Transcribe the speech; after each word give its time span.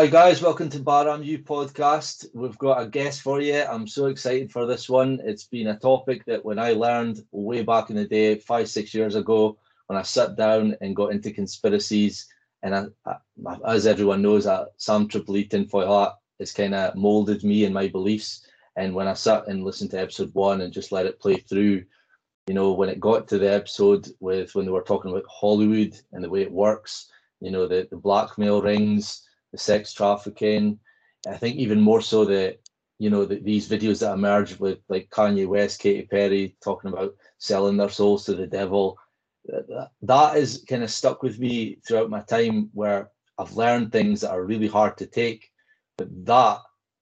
Hi 0.00 0.06
guys, 0.06 0.40
welcome 0.40 0.70
to 0.70 0.78
Baram 0.78 1.22
U 1.26 1.40
podcast. 1.40 2.24
We've 2.32 2.56
got 2.56 2.80
a 2.80 2.86
guest 2.86 3.20
for 3.20 3.38
you. 3.42 3.62
I'm 3.62 3.86
so 3.86 4.06
excited 4.06 4.50
for 4.50 4.64
this 4.64 4.88
one. 4.88 5.20
It's 5.22 5.44
been 5.44 5.66
a 5.66 5.78
topic 5.78 6.24
that 6.24 6.42
when 6.42 6.58
I 6.58 6.72
learned 6.72 7.22
way 7.32 7.60
back 7.60 7.90
in 7.90 7.96
the 7.96 8.06
day, 8.06 8.36
five, 8.36 8.70
six 8.70 8.94
years 8.94 9.14
ago, 9.14 9.58
when 9.88 9.98
I 9.98 10.02
sat 10.02 10.36
down 10.36 10.74
and 10.80 10.96
got 10.96 11.12
into 11.12 11.30
conspiracies, 11.30 12.28
and 12.62 12.74
I, 12.74 12.86
I, 13.04 13.58
as 13.66 13.86
everyone 13.86 14.22
knows, 14.22 14.46
uh, 14.46 14.64
Sam 14.78 15.06
Tripoli 15.06 15.44
Tinfoil 15.44 16.00
Hat 16.00 16.14
has 16.38 16.50
kind 16.50 16.74
of 16.74 16.94
molded 16.94 17.44
me 17.44 17.66
and 17.66 17.74
my 17.74 17.86
beliefs. 17.86 18.46
And 18.76 18.94
when 18.94 19.06
I 19.06 19.12
sat 19.12 19.48
and 19.48 19.64
listened 19.64 19.90
to 19.90 20.00
episode 20.00 20.30
one 20.32 20.62
and 20.62 20.72
just 20.72 20.92
let 20.92 21.04
it 21.04 21.20
play 21.20 21.36
through, 21.36 21.84
you 22.46 22.54
know, 22.54 22.72
when 22.72 22.88
it 22.88 23.00
got 23.00 23.28
to 23.28 23.38
the 23.38 23.52
episode 23.52 24.08
with 24.20 24.54
when 24.54 24.64
they 24.64 24.72
were 24.72 24.80
talking 24.80 25.10
about 25.10 25.26
Hollywood 25.28 25.94
and 26.12 26.24
the 26.24 26.30
way 26.30 26.40
it 26.40 26.50
works, 26.50 27.10
you 27.40 27.50
know, 27.50 27.68
the, 27.68 27.86
the 27.90 27.98
blackmail 27.98 28.62
rings, 28.62 29.26
the 29.52 29.58
sex 29.58 29.92
trafficking. 29.92 30.78
I 31.28 31.36
think 31.36 31.56
even 31.56 31.80
more 31.80 32.00
so 32.00 32.24
the, 32.24 32.56
you 32.98 33.10
know, 33.10 33.24
the, 33.24 33.36
these 33.40 33.68
videos 33.68 34.00
that 34.00 34.14
emerged 34.14 34.60
with 34.60 34.78
like 34.88 35.10
Kanye 35.10 35.46
West, 35.46 35.80
Katy 35.80 36.02
Perry 36.02 36.56
talking 36.62 36.92
about 36.92 37.14
selling 37.38 37.76
their 37.76 37.90
souls 37.90 38.24
to 38.26 38.34
the 38.34 38.46
devil. 38.46 38.98
That, 39.46 39.90
that 40.02 40.36
is 40.36 40.64
kind 40.68 40.82
of 40.82 40.90
stuck 40.90 41.22
with 41.22 41.38
me 41.38 41.78
throughout 41.86 42.10
my 42.10 42.20
time 42.20 42.70
where 42.72 43.10
I've 43.38 43.56
learned 43.56 43.90
things 43.90 44.20
that 44.20 44.32
are 44.32 44.44
really 44.44 44.68
hard 44.68 44.98
to 44.98 45.06
take. 45.06 45.50
But 45.96 46.08
that 46.26 46.58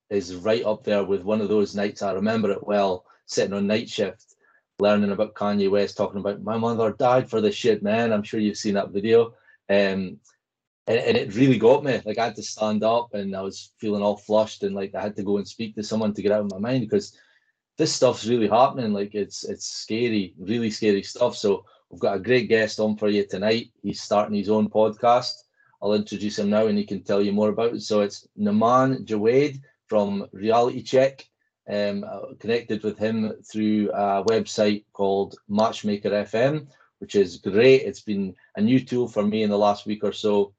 is 0.09 0.35
right 0.35 0.63
up 0.65 0.83
there 0.83 1.03
with 1.03 1.23
one 1.23 1.41
of 1.41 1.49
those 1.49 1.75
nights. 1.75 2.01
I 2.01 2.13
remember 2.13 2.51
it 2.51 2.65
well, 2.65 3.05
sitting 3.25 3.53
on 3.53 3.67
night 3.67 3.89
shift, 3.89 4.35
learning 4.79 5.11
about 5.11 5.35
Kanye 5.35 5.69
West, 5.69 5.97
talking 5.97 6.19
about 6.19 6.41
my 6.41 6.57
mother 6.57 6.91
died 6.97 7.29
for 7.29 7.41
this 7.41 7.55
shit, 7.55 7.83
man. 7.83 8.11
I'm 8.11 8.23
sure 8.23 8.39
you've 8.39 8.57
seen 8.57 8.73
that 8.75 8.91
video. 8.91 9.33
Um, 9.69 10.19
and, 10.89 10.97
and 10.97 11.17
it 11.17 11.35
really 11.35 11.59
got 11.59 11.83
me. 11.83 12.01
Like 12.03 12.17
I 12.17 12.25
had 12.25 12.35
to 12.35 12.43
stand 12.43 12.83
up 12.83 13.13
and 13.13 13.35
I 13.35 13.41
was 13.41 13.71
feeling 13.77 14.01
all 14.01 14.17
flushed 14.17 14.63
and 14.63 14.75
like 14.75 14.95
I 14.95 15.01
had 15.01 15.15
to 15.17 15.23
go 15.23 15.37
and 15.37 15.47
speak 15.47 15.75
to 15.75 15.83
someone 15.83 16.15
to 16.15 16.21
get 16.21 16.31
out 16.31 16.41
of 16.41 16.51
my 16.51 16.57
mind 16.57 16.81
because 16.81 17.15
this 17.77 17.93
stuff's 17.93 18.25
really 18.25 18.49
happening. 18.49 18.91
Like 18.91 19.13
it's 19.13 19.45
it's 19.45 19.67
scary, 19.67 20.33
really 20.39 20.71
scary 20.71 21.03
stuff. 21.03 21.37
So 21.37 21.63
we've 21.89 22.01
got 22.01 22.15
a 22.15 22.19
great 22.19 22.49
guest 22.49 22.79
on 22.79 22.97
for 22.97 23.07
you 23.07 23.25
tonight. 23.25 23.71
He's 23.83 24.01
starting 24.01 24.35
his 24.35 24.49
own 24.49 24.67
podcast. 24.67 25.33
I'll 25.81 25.93
introduce 25.93 26.39
him 26.39 26.49
now 26.49 26.65
and 26.65 26.77
he 26.77 26.85
can 26.85 27.03
tell 27.03 27.21
you 27.21 27.33
more 27.33 27.49
about 27.49 27.75
it. 27.75 27.81
So 27.83 28.01
it's 28.01 28.27
Naman 28.37 29.05
Jawed 29.05 29.61
from 29.87 30.27
Reality 30.33 30.81
Check. 30.81 31.25
Um, 31.69 32.03
connected 32.39 32.83
with 32.83 32.97
him 32.97 33.31
through 33.43 33.91
a 33.91 34.23
website 34.25 34.85
called 34.91 35.35
Matchmaker 35.47 36.09
FM, 36.09 36.65
which 36.97 37.13
is 37.13 37.37
great. 37.37 37.83
It's 37.83 38.01
been 38.01 38.33
a 38.55 38.61
new 38.61 38.83
tool 38.83 39.07
for 39.07 39.21
me 39.21 39.43
in 39.43 39.51
the 39.51 39.57
last 39.57 39.85
week 39.85 40.03
or 40.03 40.11
so 40.11 40.51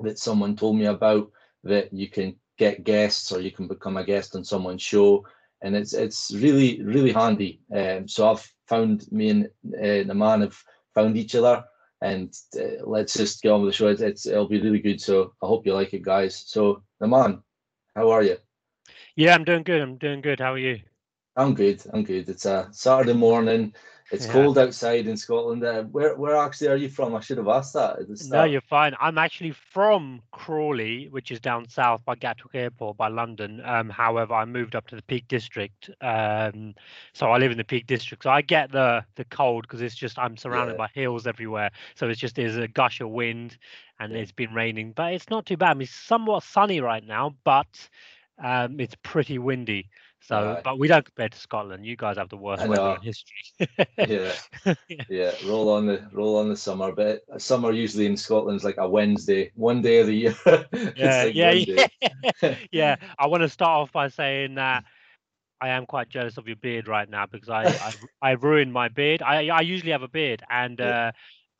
that 0.00 0.18
someone 0.18 0.56
told 0.56 0.76
me 0.76 0.86
about 0.86 1.30
that 1.64 1.92
you 1.92 2.08
can 2.08 2.36
get 2.58 2.84
guests 2.84 3.32
or 3.32 3.40
you 3.40 3.50
can 3.50 3.68
become 3.68 3.96
a 3.96 4.04
guest 4.04 4.34
on 4.36 4.44
someone's 4.44 4.82
show. 4.82 5.24
And 5.62 5.74
it's 5.74 5.94
it's 5.94 6.32
really 6.34 6.82
really 6.82 7.12
handy. 7.12 7.60
Um, 7.74 8.06
so 8.06 8.30
i've 8.30 8.52
found 8.68 9.10
me 9.10 9.30
and 9.30 9.44
uh, 9.74 10.04
Naman 10.12 10.42
have 10.42 10.62
found 10.94 11.16
each 11.16 11.34
other 11.34 11.64
and 12.02 12.34
uh, 12.58 12.84
let's 12.84 13.14
just 13.14 13.42
get 13.42 13.52
on 13.52 13.62
with 13.62 13.72
the 13.72 13.76
show. 13.76 13.88
It's, 13.88 14.02
it's, 14.02 14.26
it'll 14.26 14.48
be 14.48 14.60
really 14.60 14.80
good. 14.80 15.00
So 15.00 15.32
i 15.42 15.46
hope 15.46 15.66
you 15.66 15.72
like 15.72 15.94
it 15.94 16.02
guys. 16.02 16.44
So 16.46 16.82
Naman 17.02 17.42
how 17.94 18.10
are 18.10 18.22
you? 18.22 18.36
Yeah 19.16 19.34
i'm 19.34 19.44
doing 19.44 19.62
good. 19.62 19.80
I'm 19.80 19.96
doing 19.96 20.20
good. 20.20 20.40
How 20.40 20.52
are 20.52 20.58
you? 20.58 20.80
I'm 21.36 21.54
good. 21.54 21.82
I'm 21.92 22.04
good. 22.04 22.28
It's 22.28 22.46
a 22.46 22.68
saturday 22.72 23.14
morning 23.14 23.74
it's 24.12 24.26
yeah. 24.26 24.32
cold 24.32 24.56
outside 24.56 25.06
in 25.08 25.16
Scotland. 25.16 25.64
Uh, 25.64 25.82
where 25.84 26.14
where 26.14 26.36
actually 26.36 26.68
are 26.68 26.76
you 26.76 26.88
from? 26.88 27.14
I 27.16 27.20
should 27.20 27.38
have 27.38 27.48
asked 27.48 27.74
that 27.74 27.98
at 27.98 28.08
the 28.08 28.16
start. 28.16 28.32
No, 28.32 28.44
you're 28.44 28.60
fine. 28.60 28.94
I'm 29.00 29.18
actually 29.18 29.50
from 29.50 30.22
Crawley, 30.30 31.08
which 31.10 31.32
is 31.32 31.40
down 31.40 31.68
south 31.68 32.04
by 32.04 32.14
Gatwick 32.14 32.54
Airport, 32.54 32.96
by 32.96 33.08
London. 33.08 33.60
Um, 33.64 33.90
however, 33.90 34.34
I 34.34 34.44
moved 34.44 34.76
up 34.76 34.86
to 34.88 34.96
the 34.96 35.02
Peak 35.02 35.26
District, 35.26 35.90
um, 36.00 36.74
so 37.14 37.30
I 37.30 37.38
live 37.38 37.50
in 37.50 37.58
the 37.58 37.64
Peak 37.64 37.88
District. 37.88 38.22
So 38.22 38.30
I 38.30 38.42
get 38.42 38.70
the 38.70 39.04
the 39.16 39.24
cold 39.24 39.62
because 39.62 39.82
it's 39.82 39.96
just 39.96 40.18
I'm 40.18 40.36
surrounded 40.36 40.74
yeah. 40.74 40.78
by 40.78 40.88
hills 40.94 41.26
everywhere. 41.26 41.70
So 41.96 42.08
it's 42.08 42.20
just 42.20 42.36
there's 42.36 42.56
a 42.56 42.68
gush 42.68 43.00
of 43.00 43.10
wind, 43.10 43.58
and 43.98 44.12
yeah. 44.12 44.20
it's 44.20 44.32
been 44.32 44.54
raining, 44.54 44.92
but 44.92 45.14
it's 45.14 45.30
not 45.30 45.46
too 45.46 45.56
bad. 45.56 45.70
I 45.70 45.74
mean, 45.74 45.82
it's 45.82 45.94
somewhat 45.94 46.44
sunny 46.44 46.80
right 46.80 47.04
now, 47.04 47.34
but 47.42 47.88
um, 48.42 48.78
it's 48.78 48.94
pretty 49.02 49.38
windy. 49.38 49.88
So, 50.26 50.36
uh, 50.36 50.60
but 50.64 50.80
we 50.80 50.88
don't 50.88 51.04
compare 51.04 51.28
to 51.28 51.38
Scotland. 51.38 51.86
You 51.86 51.94
guys 51.94 52.16
have 52.16 52.28
the 52.28 52.36
worst 52.36 52.66
weather 52.66 52.96
in 52.96 53.02
history. 53.02 53.68
yeah. 53.96 54.32
yeah, 55.08 55.30
Roll 55.46 55.68
on 55.68 55.86
the 55.86 56.04
roll 56.10 56.38
on 56.38 56.48
the 56.48 56.56
summer, 56.56 56.90
but 56.90 57.22
summer 57.40 57.70
usually 57.70 58.06
in 58.06 58.16
Scotland 58.16 58.56
is 58.56 58.64
like 58.64 58.74
a 58.78 58.88
Wednesday, 58.88 59.52
one 59.54 59.82
day 59.82 60.00
of 60.00 60.08
the 60.08 60.14
year. 60.14 60.34
yeah, 60.96 61.24
like 61.24 61.34
yeah, 61.36 61.52
yeah. 61.52 62.54
yeah. 62.72 62.96
I 63.20 63.28
want 63.28 63.44
to 63.44 63.48
start 63.48 63.70
off 63.70 63.92
by 63.92 64.08
saying 64.08 64.56
that 64.56 64.82
I 65.60 65.68
am 65.68 65.86
quite 65.86 66.08
jealous 66.08 66.38
of 66.38 66.48
your 66.48 66.56
beard 66.56 66.88
right 66.88 67.08
now 67.08 67.26
because 67.26 67.48
I 67.48 67.66
I, 67.66 67.94
I 68.20 68.30
ruined 68.32 68.72
my 68.72 68.88
beard. 68.88 69.22
I 69.22 69.46
I 69.46 69.60
usually 69.60 69.92
have 69.92 70.02
a 70.02 70.08
beard, 70.08 70.42
and 70.50 70.80
uh, 70.80 71.12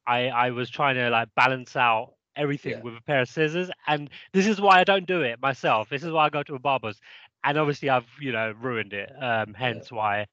I 0.08 0.26
I 0.26 0.50
was 0.50 0.68
trying 0.70 0.96
to 0.96 1.08
like 1.08 1.28
balance 1.36 1.76
out 1.76 2.14
everything 2.34 2.72
yeah. 2.72 2.80
with 2.80 2.96
a 2.96 3.02
pair 3.02 3.22
of 3.22 3.28
scissors 3.28 3.70
and 3.86 4.10
this 4.34 4.46
is 4.46 4.60
why 4.60 4.78
i 4.78 4.84
don't 4.84 5.06
do 5.06 5.22
it 5.22 5.40
myself 5.40 5.88
this 5.88 6.04
is 6.04 6.12
why 6.12 6.26
i 6.26 6.28
go 6.28 6.42
to 6.42 6.54
a 6.54 6.58
barber's 6.58 7.00
and 7.44 7.58
obviously 7.58 7.90
I've 7.90 8.06
you 8.20 8.32
know 8.32 8.54
ruined 8.60 8.92
it. 8.92 9.12
Um, 9.20 9.54
hence 9.54 9.88
yeah. 9.90 9.96
why 9.96 10.26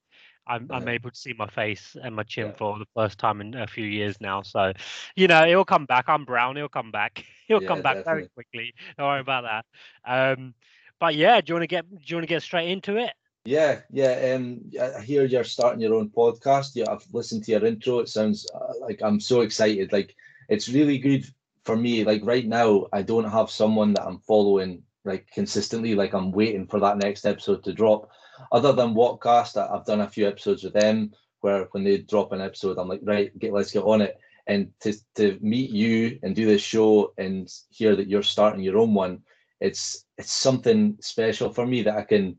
I'm 0.46 0.66
yeah. 0.68 0.76
I'm 0.76 0.88
able 0.88 1.10
to 1.10 1.16
see 1.16 1.34
my 1.36 1.48
face 1.48 1.96
and 2.02 2.14
my 2.14 2.22
chin 2.22 2.48
yeah. 2.48 2.56
for 2.56 2.78
the 2.78 2.86
first 2.94 3.18
time 3.18 3.40
in 3.40 3.54
a 3.54 3.66
few 3.66 3.86
years 3.86 4.20
now. 4.20 4.42
So, 4.42 4.72
you 5.16 5.26
know, 5.26 5.46
it'll 5.46 5.64
come 5.64 5.86
back. 5.86 6.04
I'm 6.08 6.24
brown. 6.24 6.56
It'll 6.56 6.68
come 6.68 6.90
back. 6.90 7.24
It'll 7.48 7.60
come 7.60 7.82
back 7.82 7.96
definitely. 7.96 8.12
very 8.12 8.28
quickly. 8.28 8.74
Don't 8.96 9.06
worry 9.06 9.20
about 9.20 9.44
that. 9.44 9.66
Um, 10.10 10.54
but 10.98 11.14
yeah, 11.14 11.42
do 11.42 11.50
you 11.50 11.54
want 11.56 11.64
to 11.64 11.66
get 11.66 11.90
do 11.90 12.02
you 12.06 12.16
want 12.16 12.24
to 12.24 12.34
get 12.34 12.42
straight 12.42 12.70
into 12.70 12.96
it? 12.96 13.10
Yeah, 13.44 13.80
yeah. 13.90 14.34
Um, 14.34 14.62
I 14.80 15.02
hear 15.02 15.26
you're 15.26 15.44
starting 15.44 15.82
your 15.82 15.94
own 15.94 16.08
podcast. 16.08 16.70
Yeah, 16.74 16.90
I've 16.90 17.06
listened 17.12 17.44
to 17.44 17.50
your 17.52 17.66
intro. 17.66 17.98
It 17.98 18.08
sounds 18.08 18.46
uh, 18.54 18.72
like 18.80 19.02
I'm 19.02 19.20
so 19.20 19.42
excited. 19.42 19.92
Like 19.92 20.16
it's 20.48 20.70
really 20.70 20.96
good 20.96 21.26
for 21.64 21.76
me. 21.76 22.04
Like 22.04 22.22
right 22.24 22.46
now, 22.46 22.86
I 22.94 23.02
don't 23.02 23.30
have 23.30 23.50
someone 23.50 23.92
that 23.94 24.06
I'm 24.06 24.20
following 24.20 24.82
like 25.04 25.30
consistently. 25.32 25.94
Like 25.94 26.14
I'm 26.14 26.32
waiting 26.32 26.66
for 26.66 26.80
that 26.80 26.98
next 26.98 27.26
episode 27.26 27.62
to 27.64 27.72
drop. 27.72 28.10
Other 28.52 28.72
than 28.72 28.94
Whatcast, 28.94 29.56
I've 29.56 29.86
done 29.86 30.00
a 30.00 30.08
few 30.08 30.26
episodes 30.26 30.64
with 30.64 30.72
them 30.72 31.12
where 31.40 31.68
when 31.72 31.84
they 31.84 31.98
drop 31.98 32.32
an 32.32 32.40
episode, 32.40 32.78
I'm 32.78 32.88
like, 32.88 33.00
right, 33.02 33.36
get 33.38 33.52
let's 33.52 33.72
get 33.72 33.84
on 33.84 34.00
it. 34.00 34.18
And 34.46 34.70
to 34.80 34.94
to 35.16 35.38
meet 35.40 35.70
you 35.70 36.18
and 36.22 36.34
do 36.34 36.46
this 36.46 36.62
show 36.62 37.12
and 37.18 37.52
hear 37.70 37.96
that 37.96 38.08
you're 38.08 38.22
starting 38.22 38.62
your 38.62 38.78
own 38.78 38.94
one, 38.94 39.22
it's 39.60 40.04
it's 40.18 40.32
something 40.32 40.96
special 41.00 41.52
for 41.52 41.66
me 41.66 41.82
that 41.82 41.96
I 41.96 42.02
can 42.02 42.36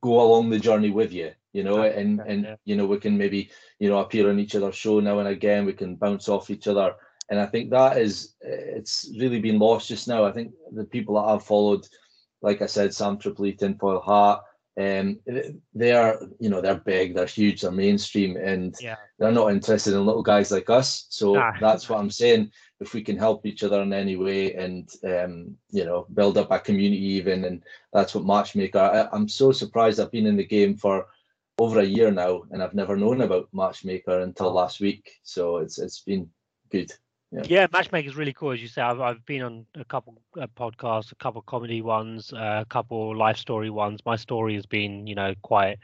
go 0.00 0.20
along 0.20 0.50
the 0.50 0.58
journey 0.58 0.90
with 0.90 1.12
you, 1.12 1.32
you 1.52 1.62
know, 1.64 1.82
and 1.82 2.20
and 2.20 2.56
you 2.64 2.76
know 2.76 2.86
we 2.86 2.98
can 2.98 3.16
maybe 3.16 3.50
you 3.78 3.88
know 3.88 3.98
appear 3.98 4.28
on 4.28 4.38
each 4.38 4.54
other's 4.54 4.74
show 4.74 5.00
now 5.00 5.18
and 5.18 5.28
again. 5.28 5.64
We 5.64 5.72
can 5.72 5.96
bounce 5.96 6.28
off 6.28 6.50
each 6.50 6.66
other, 6.66 6.94
and 7.30 7.40
I 7.40 7.46
think 7.46 7.70
that 7.70 7.98
is 7.98 8.34
it's 8.40 9.10
really 9.18 9.40
been 9.40 9.58
lost 9.58 9.88
just 9.88 10.08
now. 10.08 10.24
I 10.24 10.32
think 10.32 10.52
the 10.72 10.84
people 10.84 11.14
that 11.14 11.28
I've 11.30 11.44
followed 11.44 11.86
like 12.46 12.62
I 12.62 12.66
said, 12.66 12.94
Sam 12.94 13.18
Tripoli, 13.18 13.54
Tinfoil 13.54 14.00
Hat. 14.00 14.40
Um, 14.78 15.18
they 15.74 15.92
are, 15.92 16.20
you 16.38 16.48
know, 16.48 16.60
they're 16.60 16.76
big, 16.76 17.14
they're 17.14 17.26
huge, 17.26 17.62
they're 17.62 17.72
mainstream, 17.72 18.36
and 18.36 18.72
yeah. 18.80 18.96
they're 19.18 19.32
not 19.32 19.50
interested 19.50 19.94
in 19.94 20.06
little 20.06 20.22
guys 20.22 20.52
like 20.52 20.70
us. 20.70 21.06
So 21.08 21.34
nah. 21.34 21.52
that's 21.60 21.88
what 21.88 21.98
I'm 21.98 22.10
saying. 22.10 22.52
If 22.78 22.94
we 22.94 23.02
can 23.02 23.16
help 23.16 23.46
each 23.46 23.64
other 23.64 23.80
in 23.82 23.92
any 23.92 24.16
way, 24.16 24.54
and 24.54 24.88
um, 25.04 25.56
you 25.70 25.84
know, 25.84 26.06
build 26.14 26.38
up 26.38 26.52
a 26.52 26.60
community, 26.60 27.04
even, 27.18 27.44
and 27.46 27.64
that's 27.92 28.14
what 28.14 28.26
Matchmaker. 28.26 28.78
I, 28.78 29.08
I'm 29.16 29.28
so 29.28 29.50
surprised. 29.50 29.98
I've 29.98 30.12
been 30.12 30.26
in 30.26 30.36
the 30.36 30.46
game 30.46 30.76
for 30.76 31.06
over 31.58 31.80
a 31.80 31.84
year 31.96 32.12
now, 32.12 32.44
and 32.52 32.62
I've 32.62 32.74
never 32.74 32.96
known 32.96 33.22
about 33.22 33.48
Matchmaker 33.52 34.20
until 34.20 34.52
last 34.52 34.78
week. 34.78 35.10
So 35.24 35.56
it's 35.56 35.78
it's 35.80 36.00
been 36.02 36.30
good. 36.70 36.92
Yeah. 37.36 37.44
yeah, 37.48 37.66
Matchmaker 37.70 38.08
is 38.08 38.16
really 38.16 38.32
cool, 38.32 38.52
as 38.52 38.62
you 38.62 38.68
say. 38.68 38.80
I've, 38.80 39.00
I've 39.00 39.24
been 39.26 39.42
on 39.42 39.66
a 39.74 39.84
couple 39.84 40.18
uh, 40.40 40.46
podcasts, 40.56 41.12
a 41.12 41.16
couple 41.16 41.42
comedy 41.42 41.82
ones, 41.82 42.32
uh, 42.32 42.60
a 42.62 42.64
couple 42.64 43.14
life 43.14 43.36
story 43.36 43.68
ones. 43.68 44.00
My 44.06 44.16
story 44.16 44.54
has 44.54 44.64
been, 44.64 45.06
you 45.06 45.14
know, 45.14 45.34
quite 45.42 45.78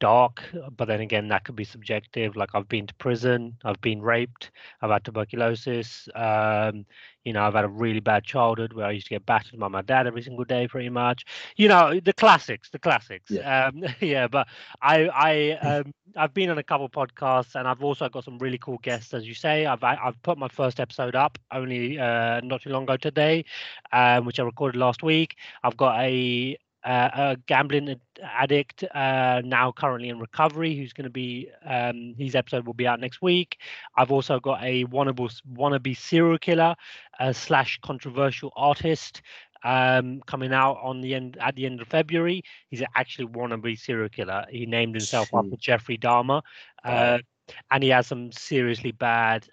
dark, 0.00 0.42
but 0.76 0.86
then 0.86 1.00
again, 1.00 1.28
that 1.28 1.44
could 1.44 1.56
be 1.56 1.64
subjective. 1.64 2.36
Like 2.36 2.50
I've 2.54 2.68
been 2.68 2.86
to 2.86 2.94
prison, 2.94 3.56
I've 3.64 3.80
been 3.80 4.02
raped, 4.02 4.50
I've 4.82 4.90
had 4.90 5.04
tuberculosis. 5.04 6.08
Um, 6.14 6.84
you 7.24 7.32
know, 7.32 7.42
I've 7.42 7.54
had 7.54 7.64
a 7.64 7.68
really 7.68 8.00
bad 8.00 8.22
childhood 8.24 8.74
where 8.74 8.86
I 8.86 8.90
used 8.90 9.06
to 9.06 9.14
get 9.14 9.24
battered 9.24 9.58
by 9.58 9.68
my 9.68 9.80
dad 9.80 10.06
every 10.06 10.22
single 10.22 10.44
day, 10.44 10.68
pretty 10.68 10.90
much. 10.90 11.24
You 11.56 11.68
know, 11.68 11.98
the 11.98 12.12
classics, 12.12 12.68
the 12.70 12.78
classics. 12.78 13.30
Yeah, 13.30 13.66
um, 13.68 13.82
yeah. 14.00 14.28
But 14.28 14.46
I, 14.82 15.06
I, 15.08 15.50
um, 15.52 15.94
I've 16.16 16.34
been 16.34 16.50
on 16.50 16.58
a 16.58 16.62
couple 16.62 16.88
podcasts, 16.90 17.54
and 17.54 17.66
I've 17.66 17.82
also 17.82 18.08
got 18.10 18.24
some 18.24 18.38
really 18.38 18.58
cool 18.58 18.78
guests, 18.82 19.14
as 19.14 19.26
you 19.26 19.34
say. 19.34 19.64
I've, 19.64 19.82
I've 19.82 20.20
put 20.22 20.36
my 20.36 20.48
first 20.48 20.80
episode 20.80 21.14
up 21.14 21.38
only 21.50 21.98
uh, 21.98 22.40
not 22.42 22.62
too 22.62 22.70
long 22.70 22.82
ago 22.82 22.98
today, 22.98 23.46
um, 23.92 24.26
which 24.26 24.38
I 24.38 24.42
recorded 24.42 24.78
last 24.78 25.02
week. 25.02 25.36
I've 25.62 25.76
got 25.78 25.98
a 26.00 26.58
uh, 26.84 27.10
a 27.14 27.36
gambling 27.46 27.98
addict 28.22 28.84
uh, 28.94 29.40
now 29.44 29.72
currently 29.72 30.08
in 30.08 30.18
recovery 30.18 30.76
who's 30.76 30.92
going 30.92 31.04
to 31.04 31.10
be 31.10 31.48
um, 31.64 32.14
his 32.18 32.34
episode 32.34 32.66
will 32.66 32.74
be 32.74 32.86
out 32.86 33.00
next 33.00 33.22
week 33.22 33.58
i've 33.96 34.12
also 34.12 34.38
got 34.38 34.62
a 34.62 34.84
wannabe, 34.86 35.30
wannabe 35.52 35.96
serial 35.96 36.38
killer 36.38 36.74
uh, 37.20 37.32
slash 37.32 37.78
controversial 37.82 38.52
artist 38.56 39.22
um, 39.64 40.20
coming 40.26 40.52
out 40.52 40.78
on 40.82 41.00
the 41.00 41.14
end 41.14 41.38
at 41.40 41.56
the 41.56 41.66
end 41.66 41.80
of 41.80 41.88
February. 41.88 42.42
He's 42.68 42.82
actually 42.94 43.28
wannabe 43.28 43.78
serial 43.78 44.10
killer. 44.10 44.44
He 44.50 44.66
named 44.66 44.94
himself 44.94 45.30
after 45.34 45.56
Jeffrey 45.56 45.96
Dahmer, 45.96 46.42
uh, 46.84 47.18
and 47.70 47.82
he 47.82 47.88
has 47.88 48.06
some 48.06 48.30
seriously 48.30 48.92
bad 48.92 49.48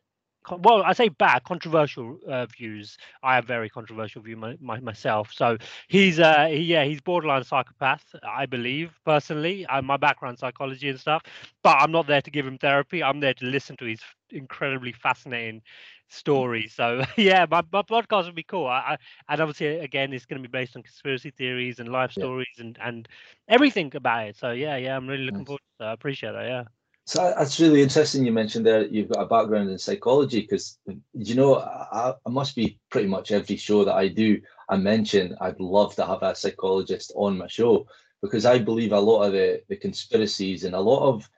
well 0.60 0.82
i 0.84 0.94
say 0.94 1.08
bad 1.10 1.44
controversial 1.44 2.18
uh, 2.28 2.46
views. 2.46 2.98
I 3.24 3.36
have 3.36 3.46
very 3.46 3.70
controversial 3.70 4.22
view 4.22 4.36
my, 4.38 4.58
my, 4.60 4.80
myself. 4.80 5.32
So 5.34 5.58
he's 5.88 6.20
uh 6.20 6.48
he, 6.48 6.58
yeah 6.60 6.84
he's 6.84 7.02
borderline 7.02 7.44
psychopath 7.44 8.04
i 8.24 8.46
believe 8.46 8.92
personally. 9.06 9.66
Uh, 9.68 9.82
my 9.82 9.98
background 9.98 10.40
psychology 10.40 10.90
and 10.90 11.00
stuff 11.00 11.24
but 11.64 11.78
i'm 11.80 11.92
not 11.92 12.08
there 12.08 12.22
to 12.22 12.32
give 12.32 12.46
him 12.46 12.58
therapy. 12.58 13.04
I'm 13.04 13.20
there 13.20 13.34
to 13.36 13.46
listen 13.46 13.78
to 13.78 13.86
his 13.86 14.02
incredibly 14.32 14.92
fascinating 14.94 15.62
story 16.10 16.68
so 16.68 17.02
yeah 17.18 17.46
my, 17.50 17.62
my 17.72 17.82
podcast 17.84 18.26
would 18.26 18.36
be 18.36 18.44
cool. 18.44 18.68
I, 18.68 18.80
I, 18.94 18.98
and 19.30 19.42
obviously 19.42 19.68
again 19.80 20.14
it's 20.14 20.26
going 20.26 20.42
to 20.42 20.48
be 20.48 20.52
based 20.52 20.76
on 20.76 20.84
conspiracy 20.84 21.32
theories 21.32 21.80
and 21.80 21.90
life 21.90 22.12
stories 22.12 22.58
and 22.60 22.78
and 22.82 23.08
everything 23.48 23.92
about 23.96 24.28
it. 24.28 24.36
So 24.38 24.52
yeah 24.52 24.78
yeah 24.78 24.96
i'm 24.96 25.08
really 25.08 25.24
looking 25.26 25.46
nice. 25.46 25.46
forward 25.46 25.60
to 25.60 25.80
that. 25.80 25.88
I 25.90 25.94
appreciate 25.94 26.32
that 26.34 26.46
yeah 26.46 26.64
so 27.06 27.34
that's 27.38 27.60
really 27.60 27.82
interesting. 27.82 28.26
You 28.26 28.32
mentioned 28.32 28.66
there 28.66 28.86
you've 28.86 29.10
got 29.10 29.24
a 29.24 29.26
background 29.26 29.70
in 29.70 29.78
psychology 29.78 30.42
because 30.42 30.78
you 31.14 31.36
know 31.36 31.58
I, 31.60 32.14
I, 32.26 32.30
must 32.30 32.56
be 32.56 32.80
pretty 32.90 33.08
much 33.08 33.32
every 33.32 33.58
show 33.58 33.84
that 33.84 33.96
I 33.96 34.08
do. 34.08 34.40
I 34.70 34.78
mention 34.78 35.36
I'd 35.42 35.60
love 35.60 35.96
to 35.96 36.06
have 36.06 36.22
a 36.22 36.36
psychologist 36.36 37.12
on 37.16 37.38
my 37.38 37.48
show 37.48 37.88
because 38.22 38.46
I 38.46 38.60
believe 38.60 38.92
a 38.92 39.00
lot 39.00 39.24
of 39.24 39.34
the 39.34 39.62
the 39.68 39.78
conspiracies 39.78 40.64
and 40.64 40.76
a 40.76 40.80
lot 40.80 41.08
of 41.10 41.30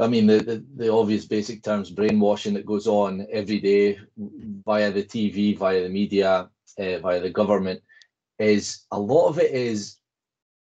I 0.00 0.08
mean 0.08 0.26
the, 0.26 0.38
the, 0.38 0.64
the 0.76 0.92
obvious 0.92 1.26
basic 1.26 1.62
terms 1.62 1.90
brainwashing 1.90 2.54
that 2.54 2.64
goes 2.64 2.86
on 2.86 3.26
every 3.30 3.60
day 3.60 3.98
via 4.16 4.90
the 4.90 5.04
TV, 5.04 5.56
via 5.56 5.82
the 5.82 5.90
media, 5.90 6.48
uh, 6.78 6.98
via 6.98 7.20
the 7.20 7.30
government 7.30 7.82
is 8.38 8.86
a 8.90 8.98
lot 8.98 9.28
of 9.28 9.38
it 9.38 9.52
is 9.52 9.98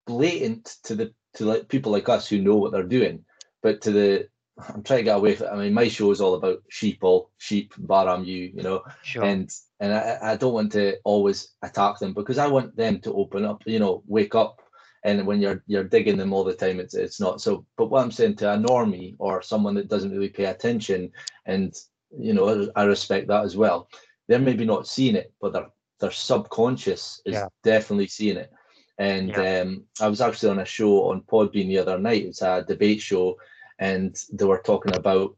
blatant 0.07 0.77
to 0.85 0.95
the 0.95 1.13
to 1.35 1.45
like 1.45 1.69
people 1.69 1.93
like 1.93 2.09
us 2.09 2.27
who 2.27 2.39
know 2.41 2.57
what 2.57 2.73
they're 2.73 2.83
doing 2.83 3.23
but 3.63 3.81
to 3.83 3.91
the 3.91 4.29
I'm 4.69 4.83
trying 4.83 4.99
to 4.99 5.05
get 5.05 5.17
away 5.17 5.35
from 5.37 5.49
I 5.53 5.57
mean 5.57 5.75
my 5.75 5.89
show 5.89 6.11
is 6.11 6.21
all 6.21 6.35
about 6.35 6.63
sheeple, 6.71 7.29
sheep, 7.39 7.73
baram 7.75 8.27
you, 8.27 8.53
you 8.55 8.63
know. 8.63 8.83
Sure. 9.03 9.25
And 9.25 9.51
and 9.81 9.95
I, 9.95 10.19
I 10.23 10.37
don't 10.37 10.53
want 10.53 10.73
to 10.73 10.97
always 11.05 11.49
attack 11.63 11.99
them 11.99 12.13
because 12.13 12.39
I 12.39 12.47
want 12.47 12.77
them 12.77 13.01
to 13.01 13.15
open 13.15 13.45
up, 13.45 13.63
you 13.67 13.79
know, 13.79 14.03
wake 14.07 14.35
up. 14.35 14.61
And 15.03 15.27
when 15.27 15.41
you're 15.41 15.63
you're 15.67 15.85
digging 15.85 16.19
them 16.19 16.35
all 16.35 16.45
the 16.45 16.55
time, 16.55 16.79
it's 16.79 16.95
it's 16.95 17.21
not 17.21 17.41
so. 17.41 17.65
But 17.79 17.87
what 17.87 18.03
I'm 18.03 18.11
saying 18.11 18.37
to 18.37 18.53
a 18.53 18.57
normie 18.59 19.17
or 19.19 19.41
someone 19.41 19.75
that 19.77 19.89
doesn't 19.89 20.13
really 20.13 20.29
pay 20.29 20.45
attention, 20.45 21.11
and 21.47 21.75
you 22.19 22.35
know, 22.35 22.71
I 22.77 22.85
respect 22.85 23.29
that 23.29 23.45
as 23.45 23.57
well. 23.57 23.89
They're 24.29 24.39
maybe 24.39 24.67
not 24.67 24.87
seeing 24.87 25.17
it, 25.17 25.33
but 25.41 25.55
their 25.55 25.69
their 26.01 26.11
subconscious 26.11 27.23
is 27.25 27.35
yeah. 27.35 27.47
definitely 27.63 28.09
seeing 28.09 28.37
it. 28.37 28.53
And 29.01 29.31
yeah. 29.31 29.63
um, 29.63 29.85
I 29.99 30.09
was 30.09 30.21
actually 30.21 30.51
on 30.51 30.59
a 30.59 30.67
show 30.67 31.09
on 31.09 31.23
Podbean 31.23 31.69
the 31.69 31.79
other 31.79 31.99
night. 31.99 32.27
It's 32.27 32.43
a 32.43 32.63
debate 32.69 33.01
show, 33.01 33.39
and 33.79 34.15
they 34.31 34.45
were 34.45 34.61
talking 34.63 34.95
about 34.95 35.35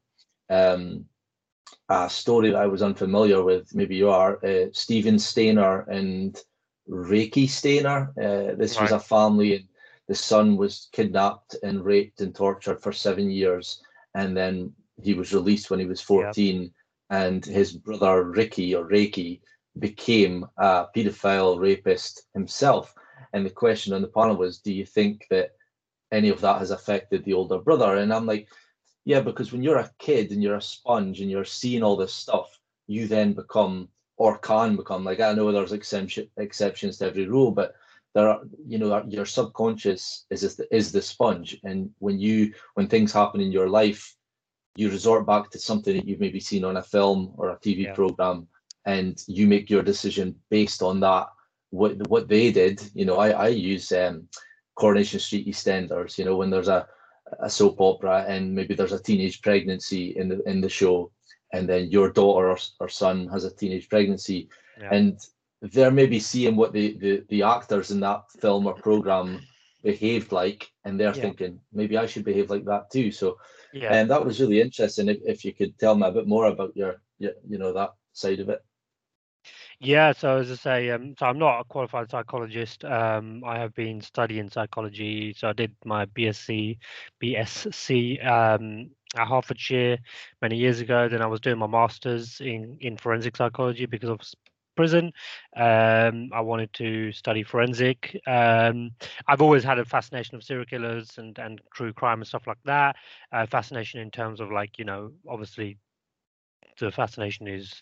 um, 0.50 1.04
a 1.88 2.10
story 2.10 2.50
that 2.50 2.60
I 2.60 2.66
was 2.66 2.82
unfamiliar 2.82 3.44
with. 3.44 3.72
Maybe 3.72 3.94
you 3.94 4.10
are 4.10 4.44
uh, 4.44 4.66
Steven 4.72 5.14
Stayner 5.14 5.86
and 5.86 6.36
Reiki 6.90 7.44
Stayner. 7.44 8.08
Uh, 8.18 8.56
this 8.56 8.74
right. 8.74 8.82
was 8.82 8.90
a 8.90 8.98
family, 8.98 9.54
and 9.54 9.68
the 10.08 10.16
son 10.16 10.56
was 10.56 10.88
kidnapped 10.90 11.54
and 11.62 11.84
raped 11.84 12.20
and 12.20 12.34
tortured 12.34 12.82
for 12.82 12.90
seven 12.90 13.30
years, 13.30 13.80
and 14.16 14.36
then 14.36 14.72
he 15.00 15.14
was 15.14 15.32
released 15.32 15.70
when 15.70 15.78
he 15.78 15.86
was 15.86 16.00
14. 16.00 16.68
And 17.10 17.44
his 17.44 17.74
brother 17.74 18.24
Ricky 18.24 18.74
or 18.74 18.88
Reiki 18.88 19.40
became 19.78 20.46
a 20.56 20.86
paedophile 20.96 21.60
rapist 21.60 22.22
himself 22.34 22.92
and 23.32 23.46
the 23.46 23.50
question 23.50 23.92
on 23.92 24.02
the 24.02 24.08
panel 24.08 24.36
was, 24.36 24.58
do 24.58 24.72
you 24.72 24.84
think 24.84 25.26
that 25.30 25.52
any 26.12 26.28
of 26.28 26.40
that 26.42 26.58
has 26.58 26.70
affected 26.70 27.24
the 27.24 27.32
older 27.32 27.58
brother? 27.58 27.96
And 27.96 28.12
I'm 28.12 28.26
like, 28.26 28.48
yeah, 29.04 29.20
because 29.20 29.52
when 29.52 29.62
you're 29.62 29.78
a 29.78 29.90
kid 29.98 30.30
and 30.30 30.42
you're 30.42 30.56
a 30.56 30.62
sponge 30.62 31.20
and 31.20 31.30
you're 31.30 31.44
seeing 31.44 31.82
all 31.82 31.96
this 31.96 32.14
stuff, 32.14 32.58
you 32.86 33.06
then 33.06 33.32
become 33.32 33.88
or 34.16 34.38
can 34.38 34.76
become 34.76 35.04
like 35.04 35.20
I 35.20 35.32
know 35.32 35.50
there's 35.50 35.72
exception, 35.72 36.28
exceptions 36.36 36.98
to 36.98 37.06
every 37.06 37.26
rule, 37.26 37.50
but 37.50 37.74
there 38.14 38.28
are 38.28 38.42
you 38.66 38.78
know 38.78 39.02
your 39.08 39.26
subconscious 39.26 40.26
is 40.30 40.60
is 40.70 40.92
the 40.92 41.02
sponge, 41.02 41.58
and 41.64 41.90
when 41.98 42.20
you 42.20 42.52
when 42.74 42.86
things 42.86 43.12
happen 43.12 43.40
in 43.40 43.50
your 43.50 43.68
life, 43.68 44.14
you 44.76 44.90
resort 44.90 45.26
back 45.26 45.50
to 45.50 45.58
something 45.58 45.96
that 45.96 46.06
you've 46.06 46.20
maybe 46.20 46.40
seen 46.40 46.64
on 46.64 46.76
a 46.76 46.82
film 46.82 47.32
or 47.36 47.50
a 47.50 47.58
TV 47.58 47.84
yeah. 47.84 47.94
program, 47.94 48.46
and 48.84 49.22
you 49.26 49.46
make 49.46 49.70
your 49.70 49.82
decision 49.82 50.36
based 50.50 50.82
on 50.82 51.00
that 51.00 51.28
what 51.72 51.96
what 52.08 52.28
they 52.28 52.52
did. 52.52 52.80
You 52.94 53.04
know, 53.04 53.16
I 53.16 53.30
I 53.30 53.48
use 53.48 53.90
um, 53.92 54.28
Coronation 54.76 55.20
Street 55.20 55.48
EastEnders. 55.48 56.18
You 56.18 56.24
know, 56.24 56.36
when 56.36 56.50
there's 56.50 56.68
a 56.68 56.86
a 57.40 57.48
soap 57.48 57.80
opera 57.80 58.24
and 58.28 58.54
maybe 58.54 58.74
there's 58.74 58.92
a 58.92 59.02
teenage 59.02 59.40
pregnancy 59.42 60.16
in 60.16 60.28
the 60.28 60.42
in 60.48 60.60
the 60.60 60.68
show, 60.68 61.10
and 61.52 61.68
then 61.68 61.90
your 61.90 62.10
daughter 62.10 62.50
or, 62.50 62.58
or 62.78 62.88
son 62.88 63.26
has 63.28 63.44
a 63.44 63.54
teenage 63.54 63.88
pregnancy, 63.88 64.48
yeah. 64.78 64.90
and 64.92 65.18
they're 65.62 65.90
maybe 65.90 66.18
seeing 66.18 66.56
what 66.56 66.72
the, 66.72 66.96
the 66.98 67.24
the 67.28 67.42
actors 67.42 67.90
in 67.90 68.00
that 68.00 68.22
film 68.40 68.66
or 68.66 68.74
program 68.74 69.40
behaved 69.82 70.30
like, 70.30 70.70
and 70.84 70.98
they're 70.98 71.16
yeah. 71.16 71.22
thinking 71.22 71.60
maybe 71.72 71.96
I 71.96 72.06
should 72.06 72.24
behave 72.24 72.50
like 72.50 72.64
that 72.66 72.90
too. 72.90 73.10
So, 73.10 73.38
yeah, 73.72 73.94
and 73.94 74.10
that 74.10 74.24
was 74.24 74.40
really 74.40 74.60
interesting. 74.60 75.08
If, 75.08 75.18
if 75.24 75.44
you 75.44 75.52
could 75.52 75.78
tell 75.78 75.94
me 75.94 76.06
a 76.06 76.12
bit 76.12 76.28
more 76.28 76.46
about 76.46 76.76
your, 76.76 77.00
your 77.18 77.32
you 77.48 77.58
know 77.58 77.72
that 77.72 77.94
side 78.12 78.40
of 78.40 78.48
it. 78.48 78.62
Yeah, 79.80 80.12
so 80.12 80.38
as 80.38 80.50
I 80.50 80.54
say, 80.54 80.90
um, 80.90 81.14
so 81.18 81.26
I'm 81.26 81.38
not 81.38 81.60
a 81.60 81.64
qualified 81.64 82.10
psychologist. 82.10 82.84
Um, 82.84 83.42
I 83.44 83.58
have 83.58 83.74
been 83.74 84.00
studying 84.00 84.48
psychology. 84.50 85.34
So 85.36 85.48
I 85.48 85.52
did 85.52 85.74
my 85.84 86.06
BSc, 86.06 86.78
BSc 87.20 88.24
um, 88.24 88.90
at 89.16 89.28
Hertfordshire 89.28 89.98
many 90.40 90.56
years 90.56 90.80
ago. 90.80 91.08
Then 91.08 91.22
I 91.22 91.26
was 91.26 91.40
doing 91.40 91.58
my 91.58 91.66
masters 91.66 92.40
in 92.40 92.78
in 92.80 92.96
forensic 92.96 93.36
psychology 93.36 93.86
because 93.86 94.10
of 94.10 94.20
prison. 94.76 95.12
Um, 95.56 96.30
I 96.32 96.40
wanted 96.40 96.72
to 96.74 97.12
study 97.12 97.42
forensic. 97.42 98.18
Um, 98.26 98.92
I've 99.26 99.42
always 99.42 99.64
had 99.64 99.78
a 99.78 99.84
fascination 99.84 100.36
of 100.36 100.42
serial 100.44 100.64
killers 100.66 101.18
and 101.18 101.38
and 101.38 101.60
true 101.74 101.92
crime 101.92 102.20
and 102.20 102.26
stuff 102.28 102.46
like 102.46 102.62
that. 102.64 102.96
Uh, 103.32 103.46
fascination 103.46 104.00
in 104.00 104.10
terms 104.10 104.40
of 104.40 104.50
like 104.50 104.78
you 104.78 104.84
know 104.84 105.12
obviously 105.28 105.78
the 106.78 106.90
fascination 106.90 107.46
is 107.48 107.80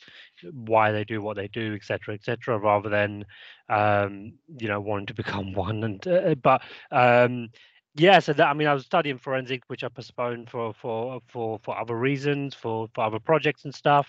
why 0.53 0.93
they 0.93 1.05
do 1.05 1.23
what 1.23 1.37
they 1.37 1.49
do, 1.49 1.75
etc., 1.75 2.15
etc., 2.15 2.59
rather 2.59 2.89
than 2.89 3.25
um, 3.69 4.33
you 4.59 4.69
know 4.69 4.81
wanting 4.81 5.07
to 5.07 5.15
become 5.23 5.53
one. 5.53 5.85
And 5.85 6.07
uh, 6.07 6.11
uh, 6.11 6.35
but 6.35 6.63
um, 6.91 7.49
yeah, 7.95 8.19
so 8.21 8.33
that 8.33 8.47
I 8.47 8.55
mean, 8.55 8.69
I 8.69 8.75
was 8.75 8.85
studying 8.85 9.19
forensic, 9.19 9.63
which 9.69 9.85
I 9.85 9.89
postponed 9.89 10.51
for 10.51 10.73
for 10.75 11.21
for 11.29 11.59
for 11.63 11.79
other 11.79 11.97
reasons, 11.97 12.55
for 12.55 12.89
for 12.95 13.05
other 13.05 13.19
projects 13.19 13.65
and 13.65 13.75
stuff. 13.75 14.09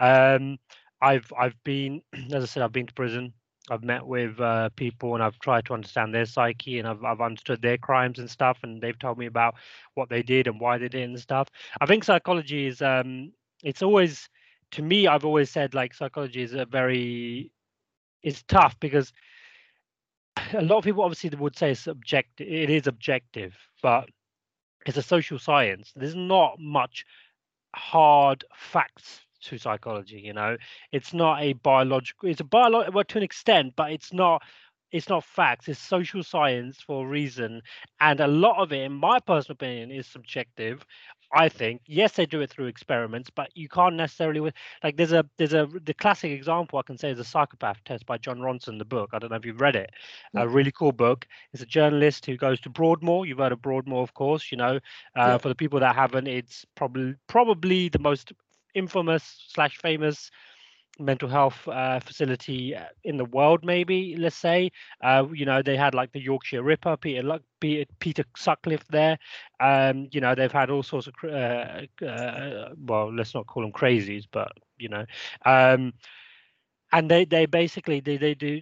Um, 0.00 0.58
I've 1.00 1.32
I've 1.38 1.62
been, 1.64 2.02
as 2.32 2.42
I 2.42 2.46
said, 2.46 2.62
I've 2.62 2.72
been 2.72 2.86
to 2.86 2.94
prison. 2.94 3.32
I've 3.70 3.84
met 3.84 4.04
with 4.04 4.40
uh, 4.40 4.70
people 4.76 5.14
and 5.14 5.22
I've 5.22 5.38
tried 5.38 5.64
to 5.66 5.74
understand 5.74 6.12
their 6.12 6.26
psyche 6.26 6.80
and 6.80 6.88
I've 6.88 7.04
I've 7.04 7.20
understood 7.20 7.62
their 7.62 7.78
crimes 7.78 8.18
and 8.18 8.28
stuff, 8.30 8.58
and 8.62 8.82
they've 8.82 8.98
told 8.98 9.18
me 9.18 9.26
about 9.26 9.54
what 9.94 10.08
they 10.08 10.22
did 10.22 10.46
and 10.46 10.60
why 10.60 10.78
they 10.78 10.88
did 10.88 11.02
and 11.08 11.18
stuff. 11.18 11.48
I 11.80 11.86
think 11.86 12.04
psychology 12.04 12.66
is 12.66 12.82
um, 12.82 13.32
it's 13.62 13.82
always 13.82 14.28
to 14.70 14.82
me 14.82 15.06
i've 15.06 15.24
always 15.24 15.50
said 15.50 15.74
like 15.74 15.94
psychology 15.94 16.42
is 16.42 16.54
a 16.54 16.64
very 16.66 17.50
it's 18.22 18.42
tough 18.44 18.78
because 18.80 19.12
a 20.54 20.62
lot 20.62 20.78
of 20.78 20.84
people 20.84 21.02
obviously 21.02 21.30
would 21.38 21.56
say 21.56 21.72
it's 21.72 21.86
objective 21.86 22.46
it 22.48 22.70
is 22.70 22.86
objective 22.86 23.54
but 23.82 24.08
it's 24.86 24.96
a 24.96 25.02
social 25.02 25.38
science. 25.38 25.92
There's 25.94 26.14
not 26.14 26.58
much 26.58 27.04
hard 27.74 28.44
facts 28.54 29.20
to 29.42 29.58
psychology 29.58 30.20
you 30.20 30.32
know? 30.32 30.56
It's 30.92 31.12
not 31.12 31.42
a 31.42 31.54
biological 31.54 32.28
it's 32.28 32.40
a 32.40 32.44
biological 32.44 32.94
well, 32.94 33.04
to 33.04 33.18
an 33.18 33.24
extent 33.24 33.74
but 33.76 33.92
it's 33.92 34.12
not 34.12 34.42
it's 34.90 35.08
not 35.08 35.24
facts. 35.24 35.68
It's 35.68 35.80
social 35.80 36.22
science 36.22 36.78
for 36.86 37.06
a 37.06 37.08
reason 37.08 37.62
and 38.00 38.20
a 38.20 38.26
lot 38.26 38.58
of 38.58 38.72
it 38.72 38.82
in 38.82 38.92
my 38.92 39.20
personal 39.20 39.54
opinion 39.54 39.90
is 39.90 40.06
subjective 40.06 40.84
I 41.34 41.48
think 41.48 41.80
yes, 41.86 42.12
they 42.12 42.26
do 42.26 42.42
it 42.42 42.50
through 42.50 42.66
experiments, 42.66 43.30
but 43.30 43.48
you 43.54 43.68
can't 43.68 43.94
necessarily 43.94 44.52
like 44.84 44.96
there's 44.96 45.12
a 45.12 45.24
there's 45.38 45.54
a 45.54 45.66
the 45.84 45.94
classic 45.94 46.30
example 46.30 46.78
I 46.78 46.82
can 46.82 46.98
say 46.98 47.10
is 47.10 47.18
a 47.18 47.24
psychopath 47.24 47.82
test 47.84 48.04
by 48.04 48.18
Jon 48.18 48.38
Ronson, 48.38 48.78
the 48.78 48.84
book. 48.84 49.10
I 49.12 49.18
don't 49.18 49.30
know 49.30 49.36
if 49.36 49.46
you've 49.46 49.60
read 49.60 49.76
it. 49.76 49.90
A 50.34 50.46
really 50.46 50.72
cool 50.72 50.92
book. 50.92 51.26
It's 51.52 51.62
a 51.62 51.66
journalist 51.66 52.26
who 52.26 52.36
goes 52.36 52.60
to 52.60 52.70
Broadmoor. 52.70 53.24
You've 53.24 53.38
heard 53.38 53.52
of 53.52 53.62
Broadmoor, 53.62 54.02
of 54.02 54.12
course. 54.12 54.52
You 54.52 54.58
know, 54.58 54.76
uh, 54.76 54.78
yeah. 55.16 55.38
for 55.38 55.48
the 55.48 55.54
people 55.54 55.80
that 55.80 55.94
haven't, 55.94 56.26
it's 56.26 56.66
probably 56.74 57.14
probably 57.28 57.88
the 57.88 57.98
most 57.98 58.32
infamous 58.74 59.46
slash 59.48 59.78
famous 59.78 60.30
mental 60.98 61.28
health 61.28 61.66
uh, 61.68 61.98
facility 62.00 62.74
uh, 62.74 62.84
in 63.04 63.16
the 63.16 63.24
world 63.24 63.64
maybe 63.64 64.16
let's 64.18 64.36
say. 64.36 64.70
Uh, 65.02 65.26
you 65.32 65.44
know 65.44 65.62
they 65.62 65.76
had 65.76 65.94
like 65.94 66.12
the 66.12 66.20
yorkshire 66.20 66.62
ripper 66.62 66.96
peter 66.96 67.38
peter, 67.60 67.90
peter 67.98 68.24
sutcliffe 68.36 68.86
there. 68.88 69.18
Um, 69.60 70.08
you 70.12 70.20
know 70.20 70.34
they've 70.34 70.52
had 70.52 70.70
all 70.70 70.82
sorts 70.82 71.08
of 71.08 71.14
uh, 71.24 71.82
uh, 72.04 72.74
well 72.78 73.12
let's 73.14 73.34
not 73.34 73.46
call 73.46 73.62
them 73.62 73.72
crazies 73.72 74.24
but 74.30 74.52
you 74.78 74.88
know. 74.88 75.04
Um, 75.44 75.92
and 76.92 77.10
they 77.10 77.24
they 77.24 77.46
basically 77.46 78.00
they, 78.00 78.16
they 78.16 78.34
do 78.34 78.60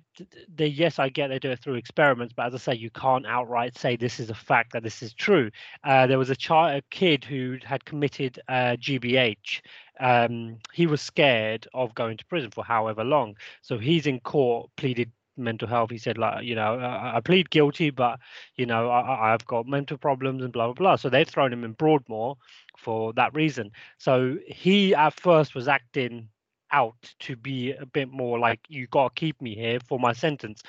they 0.54 0.66
yes 0.66 0.98
i 0.98 1.08
get 1.08 1.28
they 1.28 1.38
do 1.38 1.50
it 1.50 1.58
through 1.60 1.74
experiments 1.74 2.32
but 2.36 2.46
as 2.46 2.54
i 2.54 2.58
say 2.58 2.74
you 2.74 2.90
can't 2.90 3.26
outright 3.26 3.76
say 3.76 3.96
this 3.96 4.20
is 4.20 4.30
a 4.30 4.34
fact 4.34 4.72
that 4.72 4.82
this 4.82 5.02
is 5.02 5.12
true. 5.14 5.50
Uh, 5.84 6.06
there 6.06 6.18
was 6.18 6.30
a 6.30 6.36
child 6.36 6.76
a 6.76 6.82
kid 6.90 7.24
who 7.24 7.56
had 7.64 7.84
committed 7.84 8.40
uh, 8.48 8.76
gbh 8.76 9.60
um, 10.00 10.58
he 10.72 10.86
was 10.86 11.00
scared 11.00 11.68
of 11.74 11.94
going 11.94 12.16
to 12.16 12.26
prison 12.26 12.50
for 12.50 12.64
however 12.64 13.04
long. 13.04 13.36
So 13.62 13.78
he's 13.78 14.06
in 14.06 14.20
court 14.20 14.70
pleaded 14.76 15.12
mental 15.36 15.68
health. 15.68 15.90
He 15.90 15.98
said 15.98 16.18
like 16.18 16.44
you 16.44 16.54
know 16.54 16.78
i, 16.78 17.16
I 17.16 17.20
plead 17.20 17.50
guilty 17.50 17.90
but 17.90 18.18
you 18.56 18.66
know 18.66 18.90
I, 18.90 19.32
i've 19.32 19.46
got 19.46 19.66
mental 19.66 19.96
problems 19.96 20.42
and 20.42 20.52
blah 20.52 20.66
blah 20.66 20.74
blah. 20.74 20.96
So 20.96 21.08
they've 21.08 21.28
thrown 21.28 21.52
him 21.52 21.64
in 21.64 21.72
broadmoor 21.72 22.36
for 22.76 23.12
that 23.14 23.34
reason. 23.34 23.70
So 23.98 24.36
he 24.46 24.94
at 24.94 25.18
first 25.18 25.54
was 25.54 25.68
acting 25.68 26.28
out 26.72 26.96
to 27.20 27.36
be 27.36 27.72
a 27.72 27.86
bit 27.86 28.10
more 28.10 28.38
like 28.38 28.60
you 28.68 28.86
got 28.88 29.14
to 29.14 29.20
keep 29.20 29.40
me 29.40 29.54
here 29.54 29.78
for 29.86 29.98
my 29.98 30.12
sentence. 30.12 30.62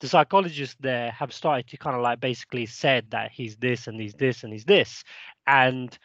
The 0.00 0.08
psychologists 0.08 0.76
there 0.80 1.10
have 1.12 1.32
started 1.32 1.68
to 1.68 1.76
kind 1.76 1.96
of 1.96 2.02
like 2.02 2.20
basically 2.20 2.66
said 2.66 3.06
that 3.10 3.30
he's 3.30 3.56
this 3.56 3.86
and 3.86 4.00
he's 4.00 4.14
this 4.14 4.42
and 4.42 4.52
he's 4.52 4.64
this. 4.64 5.04
And 5.46 5.96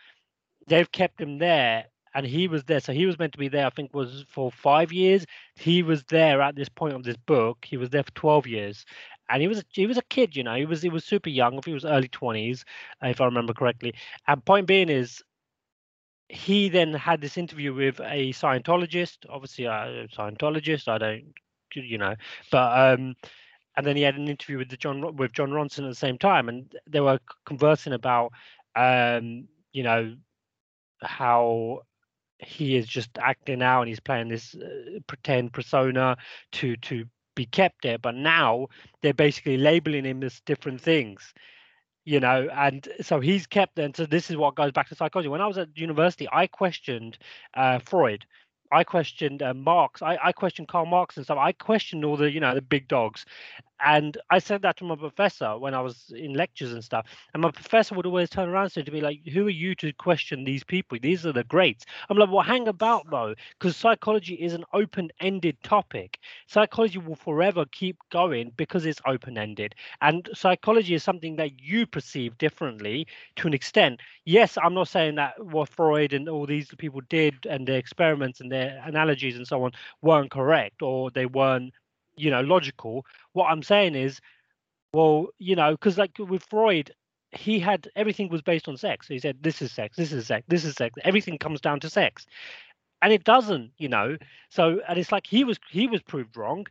they've 0.67 0.91
kept 0.91 1.19
him 1.19 1.39
there 1.39 1.85
and 2.15 2.25
he 2.25 2.47
was 2.47 2.63
there 2.65 2.79
so 2.79 2.93
he 2.93 3.05
was 3.05 3.19
meant 3.19 3.31
to 3.31 3.39
be 3.39 3.47
there 3.47 3.65
i 3.65 3.69
think 3.69 3.93
was 3.93 4.25
for 4.27 4.51
five 4.51 4.91
years 4.91 5.25
he 5.55 5.83
was 5.83 6.03
there 6.05 6.41
at 6.41 6.55
this 6.55 6.69
point 6.69 6.93
of 6.93 7.03
this 7.03 7.17
book 7.17 7.65
he 7.65 7.77
was 7.77 7.89
there 7.89 8.03
for 8.03 8.11
12 8.11 8.47
years 8.47 8.85
and 9.29 9.41
he 9.41 9.47
was 9.47 9.63
he 9.69 9.85
was 9.85 9.97
a 9.97 10.03
kid 10.03 10.35
you 10.35 10.43
know 10.43 10.55
he 10.55 10.65
was 10.65 10.81
he 10.81 10.89
was 10.89 11.05
super 11.05 11.29
young 11.29 11.57
if 11.57 11.65
he 11.65 11.73
was 11.73 11.85
early 11.85 12.09
20s 12.09 12.63
if 13.03 13.21
i 13.21 13.25
remember 13.25 13.53
correctly 13.53 13.93
and 14.27 14.43
point 14.45 14.67
being 14.67 14.89
is 14.89 15.21
he 16.29 16.69
then 16.69 16.93
had 16.93 17.21
this 17.21 17.37
interview 17.37 17.73
with 17.73 17.99
a 17.99 18.31
Scientologist. 18.33 19.17
Obviously, 19.27 19.65
a 19.65 20.07
Scientologist. 20.15 20.87
I 20.87 20.97
don't, 20.99 21.33
you 21.73 21.97
know, 21.97 22.15
but 22.51 22.93
um, 22.93 23.15
and 23.75 23.85
then 23.85 23.95
he 23.95 24.03
had 24.03 24.15
an 24.15 24.27
interview 24.27 24.59
with 24.59 24.69
the 24.69 24.77
Jon 24.77 25.15
with 25.15 25.33
Jon 25.33 25.49
Ronson 25.49 25.85
at 25.85 25.89
the 25.89 25.95
same 25.95 26.17
time, 26.17 26.47
and 26.47 26.71
they 26.87 26.99
were 26.99 27.19
conversing 27.45 27.93
about, 27.93 28.31
um, 28.75 29.47
you 29.73 29.83
know, 29.83 30.15
how 31.01 31.81
he 32.39 32.75
is 32.75 32.87
just 32.87 33.09
acting 33.19 33.61
out 33.61 33.81
and 33.81 33.89
he's 33.89 33.99
playing 33.99 34.29
this 34.29 34.55
uh, 34.55 34.99
pretend 35.07 35.53
persona 35.53 36.17
to 36.53 36.75
to 36.77 37.05
be 37.35 37.45
kept 37.45 37.83
there. 37.83 37.97
But 37.97 38.15
now 38.15 38.67
they're 39.01 39.13
basically 39.13 39.57
labeling 39.57 40.05
him 40.05 40.23
as 40.23 40.41
different 40.41 40.81
things 40.81 41.33
you 42.05 42.19
know 42.19 42.47
and 42.53 42.87
so 43.01 43.19
he's 43.19 43.45
kept 43.45 43.77
and 43.77 43.95
so 43.95 44.05
this 44.05 44.29
is 44.29 44.37
what 44.37 44.55
goes 44.55 44.71
back 44.71 44.87
to 44.89 44.95
psychology. 44.95 45.29
When 45.29 45.41
i 45.41 45.47
was 45.47 45.57
at 45.57 45.77
university 45.77 46.27
i 46.31 46.47
questioned 46.47 47.17
uh, 47.55 47.79
freud 47.79 48.25
I 48.71 48.83
questioned 48.83 49.41
uh, 49.41 49.53
Marx. 49.53 50.01
I, 50.01 50.17
I 50.23 50.31
questioned 50.31 50.67
Karl 50.67 50.85
Marx 50.85 51.17
and 51.17 51.25
stuff. 51.25 51.37
I 51.39 51.51
questioned 51.53 52.05
all 52.05 52.17
the, 52.17 52.31
you 52.31 52.39
know, 52.39 52.53
the 52.53 52.61
big 52.61 52.87
dogs. 52.87 53.25
And 53.81 54.17
I 54.29 54.39
said 54.39 54.61
that 54.63 54.75
to 54.77 54.83
my 54.83 54.95
professor 54.97 55.57
when 55.57 55.73
I 55.73 55.79
was 55.79 56.11
in 56.13 56.33
lectures 56.33 56.73
and 56.73 56.83
stuff. 56.83 57.05
And 57.33 57.41
my 57.41 57.51
professor 57.51 57.95
would 57.95 58.05
always 58.05 58.29
turn 58.29 58.49
around 58.49 58.73
and 58.75 58.85
to 58.85 58.91
me 58.91 58.99
like, 58.99 59.25
"Who 59.29 59.47
are 59.47 59.49
you 59.49 59.73
to 59.75 59.93
question 59.93 60.43
these 60.43 60.65
people? 60.65 60.97
These 61.01 61.25
are 61.25 61.31
the 61.31 61.45
greats." 61.45 61.85
I'm 62.09 62.17
like, 62.17 62.29
"Well, 62.29 62.43
hang 62.43 62.67
about 62.67 63.09
though, 63.09 63.35
because 63.57 63.77
psychology 63.77 64.33
is 64.35 64.53
an 64.53 64.65
open-ended 64.73 65.63
topic. 65.63 66.19
Psychology 66.47 66.97
will 66.99 67.15
forever 67.15 67.65
keep 67.71 67.97
going 68.11 68.51
because 68.57 68.85
it's 68.85 68.99
open-ended, 69.05 69.75
and 70.01 70.29
psychology 70.33 70.93
is 70.93 71.03
something 71.03 71.37
that 71.37 71.61
you 71.61 71.85
perceive 71.85 72.37
differently 72.37 73.07
to 73.37 73.47
an 73.47 73.53
extent. 73.53 74.01
Yes, 74.25 74.57
I'm 74.61 74.73
not 74.73 74.89
saying 74.89 75.15
that 75.15 75.41
what 75.41 75.69
Freud 75.69 76.11
and 76.11 76.27
all 76.27 76.45
these 76.45 76.67
people 76.77 77.01
did 77.07 77.45
and 77.45 77.65
their 77.65 77.77
experiments 77.77 78.41
and 78.41 78.51
their 78.51 78.58
analogies 78.59 79.35
and 79.35 79.47
so 79.47 79.63
on 79.63 79.71
weren't 80.01 80.31
correct 80.31 80.81
or 80.81 81.11
they 81.11 81.25
weren't 81.25 81.73
you 82.15 82.29
know 82.29 82.41
logical 82.41 83.05
what 83.33 83.45
i'm 83.45 83.63
saying 83.63 83.95
is 83.95 84.19
well 84.93 85.27
you 85.37 85.55
know 85.55 85.71
because 85.71 85.97
like 85.97 86.17
with 86.19 86.43
freud 86.49 86.91
he 87.31 87.59
had 87.59 87.89
everything 87.95 88.29
was 88.29 88.41
based 88.41 88.67
on 88.67 88.77
sex. 88.77 89.07
He 89.07 89.19
said 89.19 89.37
this 89.41 89.61
is 89.61 89.71
sex 89.71 89.95
this 89.95 90.11
is 90.11 90.27
sex 90.27 90.45
this 90.47 90.65
is 90.65 90.75
sex. 90.75 90.95
Everything 91.03 91.37
comes 91.37 91.61
down 91.61 91.79
to 91.81 91.89
sex. 91.89 92.25
And 93.01 93.13
it 93.13 93.23
doesn't 93.23 93.71
you 93.77 93.87
know. 93.87 94.17
So 94.49 94.81
and 94.87 94.97
it's 94.97 95.11
like 95.11 95.27
he 95.27 95.43
was 95.43 95.59
he 95.69 95.87
was 95.87 96.01
proved 96.01 96.35
wrong. 96.37 96.65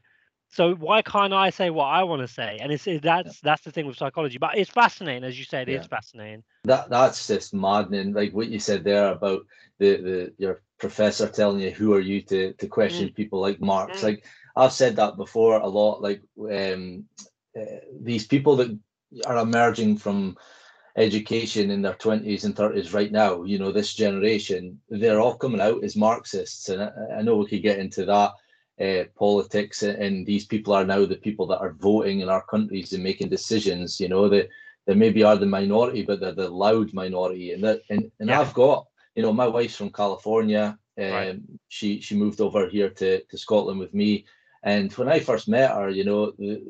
So 0.50 0.74
why 0.74 1.02
can't 1.02 1.34
i 1.34 1.50
say 1.50 1.70
what 1.70 1.86
i 1.86 2.02
want 2.02 2.22
to 2.22 2.28
say? 2.28 2.58
And 2.60 2.72
it's 2.72 2.86
it, 2.86 3.02
that's 3.02 3.40
that's 3.40 3.62
the 3.62 3.70
thing 3.70 3.86
with 3.86 3.96
psychology. 3.96 4.38
But 4.38 4.56
it's 4.58 4.70
fascinating 4.70 5.24
as 5.24 5.38
you 5.38 5.44
said 5.44 5.68
yeah. 5.68 5.76
it's 5.76 5.86
fascinating. 5.86 6.42
That 6.64 6.90
that's 6.90 7.26
just 7.26 7.54
maddening. 7.54 8.12
Like 8.12 8.32
what 8.32 8.48
you 8.48 8.58
said 8.58 8.84
there 8.84 9.12
about 9.12 9.46
the 9.78 9.96
the 9.96 10.32
your 10.38 10.62
professor 10.78 11.28
telling 11.28 11.60
you 11.60 11.70
who 11.70 11.92
are 11.92 12.00
you 12.00 12.20
to 12.22 12.52
to 12.54 12.66
question 12.66 13.08
mm. 13.08 13.14
people 13.14 13.40
like 13.40 13.60
marx 13.60 14.00
mm. 14.00 14.04
like 14.04 14.24
I've 14.58 14.72
said 14.72 14.96
that 14.96 15.16
before 15.16 15.60
a 15.60 15.66
lot. 15.66 16.02
Like 16.02 16.20
um, 16.50 17.04
uh, 17.58 17.64
these 18.00 18.26
people 18.26 18.56
that 18.56 18.76
are 19.24 19.38
emerging 19.38 19.98
from 19.98 20.36
education 20.96 21.70
in 21.70 21.80
their 21.80 21.94
20s 21.94 22.44
and 22.44 22.56
30s 22.56 22.92
right 22.92 23.12
now, 23.12 23.44
you 23.44 23.60
know, 23.60 23.70
this 23.70 23.94
generation, 23.94 24.80
they're 24.88 25.20
all 25.20 25.36
coming 25.36 25.60
out 25.60 25.84
as 25.84 25.94
Marxists. 25.94 26.68
And 26.70 26.82
I, 26.82 26.90
I 27.18 27.22
know 27.22 27.36
we 27.36 27.46
could 27.46 27.62
get 27.62 27.78
into 27.78 28.04
that 28.06 28.32
uh, 28.84 29.04
politics, 29.16 29.84
and 29.84 30.26
these 30.26 30.44
people 30.44 30.74
are 30.74 30.84
now 30.84 31.06
the 31.06 31.16
people 31.16 31.46
that 31.46 31.60
are 31.60 31.72
voting 31.74 32.20
in 32.20 32.28
our 32.28 32.44
countries 32.46 32.92
and 32.92 33.02
making 33.02 33.28
decisions. 33.28 34.00
You 34.00 34.08
know, 34.08 34.28
they, 34.28 34.48
they 34.86 34.94
maybe 34.94 35.22
are 35.22 35.36
the 35.36 35.46
minority, 35.46 36.02
but 36.02 36.18
they're 36.18 36.32
the 36.32 36.50
loud 36.50 36.92
minority. 36.92 37.52
And 37.52 37.62
that, 37.62 37.82
and, 37.90 38.10
and 38.18 38.28
yeah. 38.28 38.40
I've 38.40 38.54
got, 38.54 38.87
you 39.18 39.24
know, 39.24 39.32
my 39.42 39.48
wife's 39.56 39.76
from 39.76 39.98
California. 40.02 40.78
Um, 41.04 41.10
right. 41.18 41.40
She 41.76 42.00
she 42.00 42.14
moved 42.16 42.40
over 42.40 42.68
here 42.68 42.90
to, 43.00 43.08
to 43.30 43.36
Scotland 43.38 43.78
with 43.80 43.94
me 44.02 44.10
and 44.62 44.92
when 44.94 45.08
I 45.08 45.20
first 45.20 45.48
met 45.48 45.70
her, 45.70 45.88
you 45.88 46.04
know, 46.04 46.32
the 46.32 46.62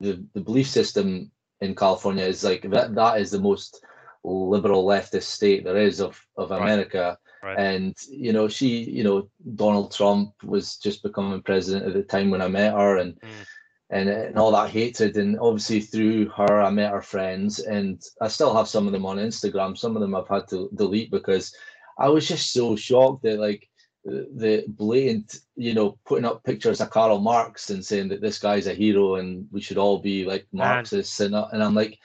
the, 0.00 0.24
the 0.34 0.40
belief 0.40 0.68
system 0.68 1.30
in 1.60 1.74
California 1.74 2.24
is 2.24 2.44
like 2.44 2.62
that 2.70 2.94
that 2.94 3.20
is 3.20 3.30
the 3.30 3.40
most 3.40 3.84
liberal 4.24 4.84
leftist 4.84 5.24
state 5.24 5.64
there 5.64 5.76
is 5.76 6.00
of 6.00 6.20
of 6.36 6.50
America. 6.50 7.18
Right. 7.42 7.56
Right. 7.56 7.58
And 7.58 7.96
you 8.10 8.32
know, 8.32 8.48
she, 8.48 8.82
you 8.90 9.04
know, 9.04 9.30
Donald 9.54 9.94
Trump 9.94 10.32
was 10.42 10.76
just 10.76 11.04
becoming 11.04 11.40
president 11.42 11.86
at 11.86 11.94
the 11.94 12.02
time 12.02 12.30
when 12.30 12.42
I 12.42 12.48
met 12.48 12.72
her, 12.72 12.96
and 12.96 13.14
mm. 13.20 13.46
and 13.90 14.08
and 14.08 14.36
all 14.36 14.50
that 14.52 14.70
hatred. 14.70 15.16
And 15.16 15.38
obviously 15.38 15.80
through 15.80 16.30
her, 16.30 16.60
I 16.60 16.70
met 16.70 16.90
her 16.90 17.02
friends, 17.02 17.60
and 17.60 18.02
I 18.20 18.26
still 18.26 18.56
have 18.56 18.66
some 18.66 18.88
of 18.88 18.92
them 18.92 19.06
on 19.06 19.18
Instagram. 19.18 19.78
Some 19.78 19.94
of 19.94 20.02
them 20.02 20.16
I've 20.16 20.26
had 20.26 20.48
to 20.48 20.68
delete 20.74 21.12
because 21.12 21.54
I 21.98 22.08
was 22.08 22.28
just 22.28 22.52
so 22.52 22.76
shocked 22.76 23.22
that 23.24 23.38
like 23.38 23.68
the 24.04 24.64
blatant, 24.68 25.40
you 25.56 25.74
know, 25.74 25.98
putting 26.06 26.24
up 26.24 26.44
pictures 26.44 26.80
of 26.80 26.90
Karl 26.90 27.18
Marx 27.18 27.70
and 27.70 27.84
saying 27.84 28.08
that 28.08 28.20
this 28.20 28.38
guy's 28.38 28.66
a 28.66 28.74
hero 28.74 29.16
and 29.16 29.46
we 29.50 29.60
should 29.60 29.78
all 29.78 29.98
be 29.98 30.24
like 30.24 30.46
Marxists, 30.52 31.20
and, 31.20 31.34
and 31.34 31.62
I'm 31.62 31.74
like, 31.74 31.98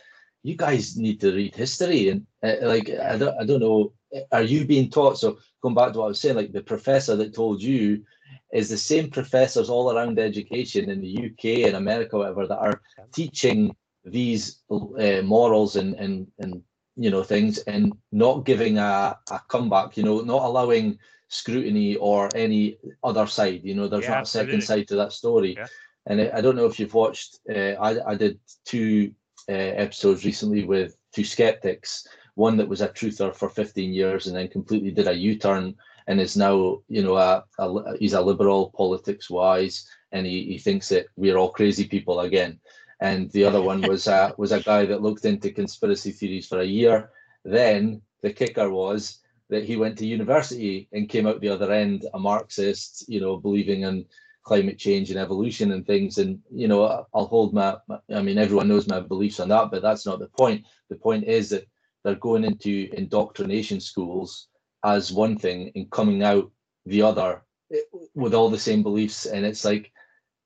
you 0.44 0.56
guys 0.58 0.98
need 0.98 1.22
to 1.22 1.34
read 1.34 1.56
history 1.56 2.10
and 2.10 2.26
uh, 2.44 2.56
like 2.64 2.90
I 2.90 3.18
don't 3.18 3.40
I 3.40 3.46
don't 3.46 3.62
know, 3.62 3.94
are 4.32 4.42
you 4.42 4.66
being 4.66 4.90
taught? 4.90 5.18
So 5.18 5.38
going 5.62 5.76
back 5.76 5.94
to 5.94 6.00
what 6.00 6.06
I 6.06 6.08
was 6.10 6.20
saying, 6.20 6.36
like 6.36 6.52
the 6.52 6.62
professor 6.62 7.16
that 7.16 7.34
told 7.34 7.62
you 7.62 8.04
is 8.52 8.70
the 8.70 8.78
same 8.78 9.10
professors 9.10 9.70
all 9.70 9.92
around 9.92 10.20
education 10.20 10.90
in 10.90 11.02
the 11.02 11.28
UK 11.28 11.68
and 11.68 11.78
America, 11.78 12.18
whatever, 12.18 12.46
that 12.46 12.60
are 12.60 12.82
teaching 13.14 13.74
these 14.04 14.64
uh, 14.70 15.22
morals 15.24 15.78
and 15.78 15.96
and 15.96 16.28
and 16.40 16.62
you 16.96 17.10
know 17.10 17.24
things 17.24 17.58
and 17.60 17.94
not 18.12 18.46
giving 18.46 18.78
a, 18.78 19.18
a 19.32 19.40
comeback, 19.48 19.98
you 19.98 20.04
know, 20.04 20.22
not 20.22 20.44
allowing 20.44 21.00
scrutiny 21.28 21.96
or 21.96 22.30
any 22.36 22.78
other 23.04 23.28
side. 23.28 23.62
You 23.64 23.76
know, 23.76 23.88
there's 23.88 24.06
yeah, 24.06 24.16
not 24.16 24.24
a 24.24 24.28
second 24.28 24.64
side 24.64 24.88
to 24.90 24.96
that 24.98 25.14
story. 25.14 25.56
Yeah. 25.58 25.68
And 26.06 26.22
I 26.22 26.42
don't 26.42 26.56
know 26.56 26.66
if 26.66 26.80
you've 26.80 26.94
watched. 26.94 27.40
Uh, 27.50 27.76
I 27.80 28.12
I 28.12 28.16
did 28.16 28.40
two 28.66 29.14
uh, 29.50 29.74
episodes 29.86 30.26
recently 30.26 30.64
with 30.66 30.96
two 31.14 31.24
skeptics. 31.24 32.08
One 32.36 32.58
that 32.58 32.68
was 32.68 32.82
a 32.82 32.90
truther 32.90 33.34
for 33.34 33.48
15 33.48 33.94
years 33.94 34.26
and 34.26 34.36
then 34.36 34.48
completely 34.48 34.90
did 34.90 35.08
a 35.08 35.14
U-turn 35.14 35.76
and 36.08 36.20
is 36.20 36.36
now, 36.36 36.80
you 36.88 37.04
know, 37.04 37.16
a, 37.16 37.44
a 37.60 37.98
he's 37.98 38.14
a 38.14 38.22
liberal 38.22 38.72
politics 38.76 39.30
wise, 39.30 39.88
and 40.12 40.26
he, 40.26 40.44
he 40.44 40.58
thinks 40.58 40.90
that 40.90 41.06
we're 41.16 41.38
all 41.38 41.52
crazy 41.52 41.86
people 41.86 42.22
again. 42.22 42.60
And 43.04 43.30
the 43.32 43.44
other 43.44 43.62
one 43.62 43.82
was 43.92 44.08
a 44.08 44.34
was 44.38 44.52
a 44.54 44.62
guy 44.62 44.86
that 44.86 45.02
looked 45.04 45.26
into 45.26 45.52
conspiracy 45.52 46.12
theories 46.12 46.48
for 46.48 46.62
a 46.62 46.74
year. 46.80 47.12
Then 47.46 48.02
the 48.22 48.34
kicker 48.34 48.70
was 48.70 49.20
that 49.50 49.66
he 49.66 49.76
went 49.76 49.98
to 49.98 50.08
university 50.08 50.88
and 50.94 51.10
came 51.10 51.28
out 51.28 51.42
the 51.42 51.50
other 51.50 51.72
end 51.72 52.08
a 52.14 52.20
Marxist, 52.20 53.08
you 53.08 53.20
know, 53.20 53.38
believing 53.38 53.82
in 53.82 54.06
climate 54.44 54.78
change 54.78 55.10
and 55.10 55.20
evolution 55.20 55.74
and 55.74 55.86
things. 55.86 56.18
And 56.18 56.40
you 56.50 56.68
know, 56.68 57.06
I'll 57.14 57.28
hold 57.28 57.54
my, 57.54 57.78
my, 57.88 58.00
I 58.14 58.22
mean, 58.22 58.38
everyone 58.38 58.70
knows 58.70 58.88
my 58.88 59.02
beliefs 59.02 59.40
on 59.40 59.50
that, 59.50 59.70
but 59.70 59.82
that's 59.82 60.06
not 60.06 60.20
the 60.20 60.28
point. 60.28 60.66
The 60.90 60.96
point 60.96 61.26
is 61.26 61.50
that 61.50 61.68
they're 62.04 62.16
going 62.16 62.46
into 62.46 62.90
indoctrination 62.94 63.80
schools 63.80 64.48
as 64.84 65.12
one 65.12 65.38
thing 65.38 65.72
and 65.76 65.92
coming 65.92 66.24
out 66.24 66.52
the 66.86 67.02
other 67.02 67.44
eh, 67.74 67.78
with 68.14 68.34
all 68.34 68.50
the 68.50 68.60
same 68.60 68.84
beliefs. 68.84 69.26
And 69.26 69.46
it's 69.46 69.64
like, 69.64 69.93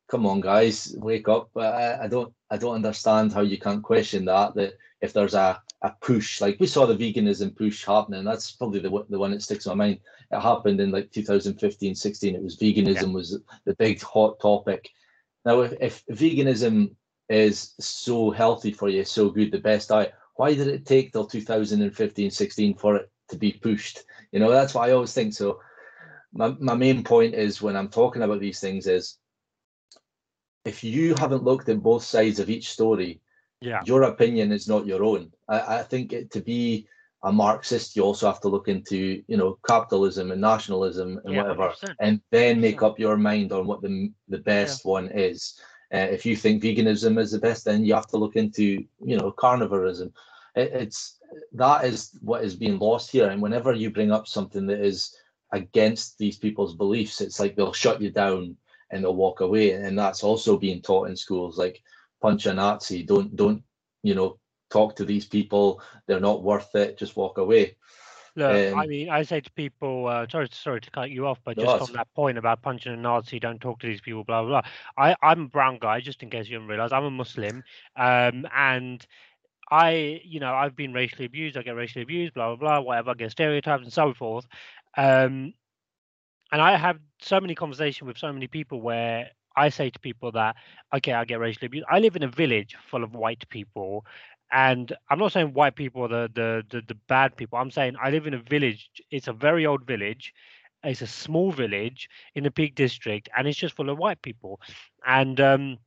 come 0.07 0.25
on, 0.25 0.41
guys, 0.41 0.95
wake 0.97 1.27
up. 1.27 1.49
I, 1.55 2.03
I 2.03 2.07
don't 2.07 2.33
I 2.49 2.57
don't 2.57 2.75
understand 2.75 3.33
how 3.33 3.41
you 3.41 3.57
can't 3.57 3.83
question 3.83 4.25
that. 4.25 4.55
That 4.55 4.73
if 5.01 5.13
there's 5.13 5.33
a 5.33 5.61
a 5.83 5.91
push 6.01 6.41
like 6.41 6.57
we 6.59 6.65
saw 6.65 6.85
the 6.85 6.95
veganism 6.95 7.55
push 7.55 7.85
happening 7.85 8.23
that's 8.23 8.51
probably 8.51 8.79
the, 8.79 8.89
the 9.09 9.19
one 9.19 9.31
that 9.31 9.43
sticks 9.43 9.65
in 9.67 9.77
my 9.77 9.85
mind 9.85 9.99
it 10.31 10.39
happened 10.39 10.79
in 10.81 10.89
like 10.89 11.11
2015 11.11 11.93
16 11.93 12.35
it 12.35 12.41
was 12.41 12.57
veganism 12.57 13.07
yeah. 13.07 13.13
was 13.13 13.39
the 13.65 13.75
big 13.75 14.01
hot 14.01 14.39
topic 14.39 14.89
now 15.45 15.61
if, 15.61 15.73
if 15.79 16.05
veganism 16.07 16.95
is 17.29 17.75
so 17.79 18.31
healthy 18.31 18.71
for 18.71 18.89
you 18.89 19.05
so 19.05 19.29
good 19.29 19.51
the 19.51 19.59
best 19.59 19.89
diet 19.89 20.13
why 20.35 20.53
did 20.53 20.67
it 20.67 20.85
take 20.85 21.11
till 21.11 21.27
2015 21.27 22.31
16 22.31 22.73
for 22.75 22.95
it 22.95 23.11
to 23.29 23.35
be 23.35 23.51
pushed 23.51 24.03
you 24.31 24.39
know 24.39 24.49
that's 24.49 24.73
what 24.73 24.89
i 24.89 24.93
always 24.93 25.13
think 25.13 25.31
so 25.31 25.59
my, 26.33 26.55
my 26.59 26.73
main 26.73 27.03
point 27.03 27.35
is 27.35 27.61
when 27.61 27.75
i'm 27.75 27.89
talking 27.89 28.23
about 28.23 28.39
these 28.39 28.59
things 28.59 28.87
is 28.87 29.19
if 30.67 30.83
you 30.83 31.15
haven't 31.15 31.43
looked 31.43 31.69
at 31.69 31.81
both 31.81 32.03
sides 32.03 32.39
of 32.39 32.50
each 32.50 32.69
story 32.69 33.21
yeah. 33.62 33.81
your 33.86 34.03
opinion 34.03 34.51
is 34.51 34.67
not 34.67 34.86
your 34.86 35.03
own. 35.03 35.31
I, 35.47 35.79
I 35.79 35.83
think 35.83 36.13
it, 36.13 36.31
to 36.31 36.41
be 36.41 36.88
a 37.24 37.31
marxist 37.31 37.95
you 37.95 38.03
also 38.03 38.27
have 38.27 38.41
to 38.41 38.47
look 38.47 38.67
into 38.67 39.24
you 39.27 39.38
know 39.38 39.57
capitalism 39.67 40.31
and 40.31 40.39
nationalism 40.39 41.19
and 41.24 41.33
yeah, 41.33 41.41
whatever 41.41 41.69
100%. 41.69 41.95
and 42.00 42.21
then 42.29 42.62
make 42.62 42.83
up 42.83 43.00
your 43.00 43.17
mind 43.17 43.51
on 43.51 43.65
what 43.65 43.81
the 43.81 44.12
the 44.29 44.38
best 44.38 44.86
yeah. 44.86 44.91
one 44.91 45.07
is. 45.13 45.59
Uh, 45.93 46.09
if 46.12 46.25
you 46.25 46.36
think 46.36 46.62
veganism 46.62 47.17
is 47.17 47.31
the 47.31 47.39
best 47.39 47.65
then 47.65 47.83
you 47.83 47.93
have 47.93 48.07
to 48.07 48.17
look 48.17 48.36
into 48.36 48.86
you 49.03 49.17
know 49.17 49.31
carnivorism. 49.31 50.12
It, 50.55 50.71
it's 50.74 51.17
that 51.53 51.86
is 51.86 52.12
what 52.21 52.43
is 52.43 52.55
being 52.55 52.77
lost 52.77 53.12
here 53.12 53.29
and 53.29 53.41
whenever 53.41 53.74
you 53.74 53.89
bring 53.89 54.12
up 54.12 54.27
something 54.27 54.67
that 54.67 54.79
is 54.79 55.15
against 55.53 56.17
these 56.17 56.38
people's 56.38 56.75
beliefs 56.75 57.21
it's 57.21 57.39
like 57.39 57.55
they'll 57.55 57.74
shut 57.74 58.01
you 58.01 58.12
down 58.12 58.55
and 58.91 59.03
they'll 59.03 59.15
walk 59.15 59.41
away 59.41 59.72
and 59.72 59.98
that's 59.98 60.24
also 60.24 60.58
being 60.58 60.82
taught 60.82 61.10
in 61.10 61.15
schools 61.15 61.58
like 61.58 61.82
punch 62.22 62.46
a 62.46 62.53
Nazi. 62.53 63.03
Don't 63.03 63.36
don't 63.36 63.63
you 64.03 64.15
know 64.15 64.39
talk 64.70 64.96
to 64.96 65.06
these 65.06 65.25
people. 65.25 65.82
They're 66.08 66.20
not 66.20 66.44
worth 66.44 66.75
it. 66.75 66.98
Just 66.98 67.15
walk 67.15 67.38
away. 67.38 67.77
Look, 68.36 68.74
um, 68.74 68.79
I 68.79 68.86
mean, 68.86 69.10
I 69.10 69.24
say 69.24 69.41
to 69.41 69.51
people, 69.53 70.06
uh, 70.08 70.27
sorry, 70.29 70.48
sorry 70.51 70.79
to 70.82 70.91
cut 70.91 71.10
you 71.10 71.25
off, 71.25 71.39
but 71.44 71.58
just 71.58 71.82
on 71.82 71.96
that 71.96 72.08
point 72.13 72.38
about 72.38 72.62
punching 72.62 72.94
a 72.94 72.96
Nazi, 72.96 73.39
don't 73.39 73.60
talk 73.60 73.79
to 73.79 73.88
these 73.88 74.00
people, 74.00 74.24
blah 74.24 74.44
blah 74.44 74.62
blah. 74.62 74.72
I, 74.96 75.15
I'm 75.24 75.46
a 75.46 75.48
brown 75.48 75.79
guy, 75.82 76.01
just 76.01 76.22
in 76.22 76.29
case 76.29 76.48
you 76.48 76.58
didn't 76.58 76.70
realize, 76.70 76.91
I'm 76.91 77.06
a 77.06 77.10
Muslim, 77.10 77.63
um, 77.96 78.46
and 78.56 79.06
I, 79.72 80.22
you 80.24 80.39
know, 80.39 80.53
I've 80.53 80.75
been 80.75 80.94
racially 80.94 81.25
abused. 81.25 81.58
I 81.58 81.63
get 81.63 81.75
racially 81.75 82.03
abused, 82.03 82.36
blah 82.36 82.56
blah 82.56 82.58
blah, 82.58 82.82
whatever. 82.82 83.12
I 83.12 83.13
get 83.15 83.32
stereotypes 83.32 83.84
and 83.84 83.91
so 83.91 84.13
forth. 84.13 84.46
Um, 84.96 85.53
and 86.51 86.62
I 86.62 86.77
have 86.77 87.00
so 87.22 87.40
many 87.40 87.55
conversations 87.55 88.07
with 88.07 88.18
so 88.18 88.31
many 88.31 88.48
people 88.48 88.81
where 88.81 89.29
I 89.55 89.70
say 89.70 89.90
to 89.90 90.00
people 90.00 90.31
that, 90.33 90.55
okay, 90.96 91.14
I 91.14 91.25
get 91.25 91.40
racially 91.40 91.66
abused. 91.68 91.88
I 91.90 92.00
live 92.00 92.16
in 92.16 92.24
a 92.24 92.27
village 92.27 92.75
full 92.90 93.03
of 93.03 93.14
white 93.16 93.48
people. 93.50 94.05
And 94.51 94.96
I'm 95.10 95.20
not 95.20 95.33
saying 95.33 95.53
white 95.53 95.75
people 95.75 96.03
are 96.05 96.07
the, 96.07 96.29
the, 96.33 96.64
the, 96.70 96.81
the 96.88 96.98
bad 97.10 97.36
people. 97.36 97.60
I'm 97.60 97.72
saying 97.72 97.96
I 98.01 98.12
live 98.12 98.27
in 98.27 98.33
a 98.33 98.38
village. 98.40 98.90
It's 99.12 99.27
a 99.27 99.33
very 99.33 99.66
old 99.66 99.86
village. 99.86 100.33
It's 100.83 101.01
a 101.01 101.07
small 101.07 101.51
village 101.51 102.07
in 102.36 102.46
a 102.46 102.51
Peak 102.51 102.75
District, 102.75 103.27
and 103.36 103.48
it's 103.48 103.57
just 103.57 103.75
full 103.75 103.90
of 103.90 103.98
white 103.98 104.22
people. 104.22 104.62
And 105.05 105.42
um, 105.42 105.77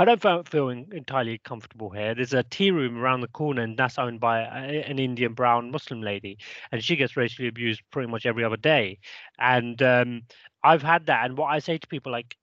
I 0.00 0.04
don't 0.04 0.48
feel 0.48 0.68
entirely 0.68 1.38
comfortable 1.38 1.90
here. 1.90 2.14
There's 2.14 2.32
a 2.32 2.44
tea 2.44 2.70
room 2.70 2.98
around 2.98 3.20
the 3.20 3.28
corner, 3.28 3.62
and 3.62 3.76
that's 3.76 3.98
owned 3.98 4.20
by 4.20 4.42
an 4.42 4.98
Indian 5.00 5.34
brown 5.34 5.72
Muslim 5.72 6.02
lady, 6.02 6.38
and 6.70 6.84
she 6.84 6.94
gets 6.94 7.16
racially 7.16 7.48
abused 7.48 7.82
pretty 7.90 8.08
much 8.08 8.24
every 8.24 8.44
other 8.44 8.56
day. 8.56 9.00
And 9.40 9.82
um, 9.82 10.22
I've 10.62 10.82
had 10.82 11.06
that. 11.06 11.24
And 11.24 11.36
what 11.36 11.48
I 11.48 11.58
say 11.58 11.78
to 11.78 11.86
people, 11.88 12.12
like, 12.12 12.36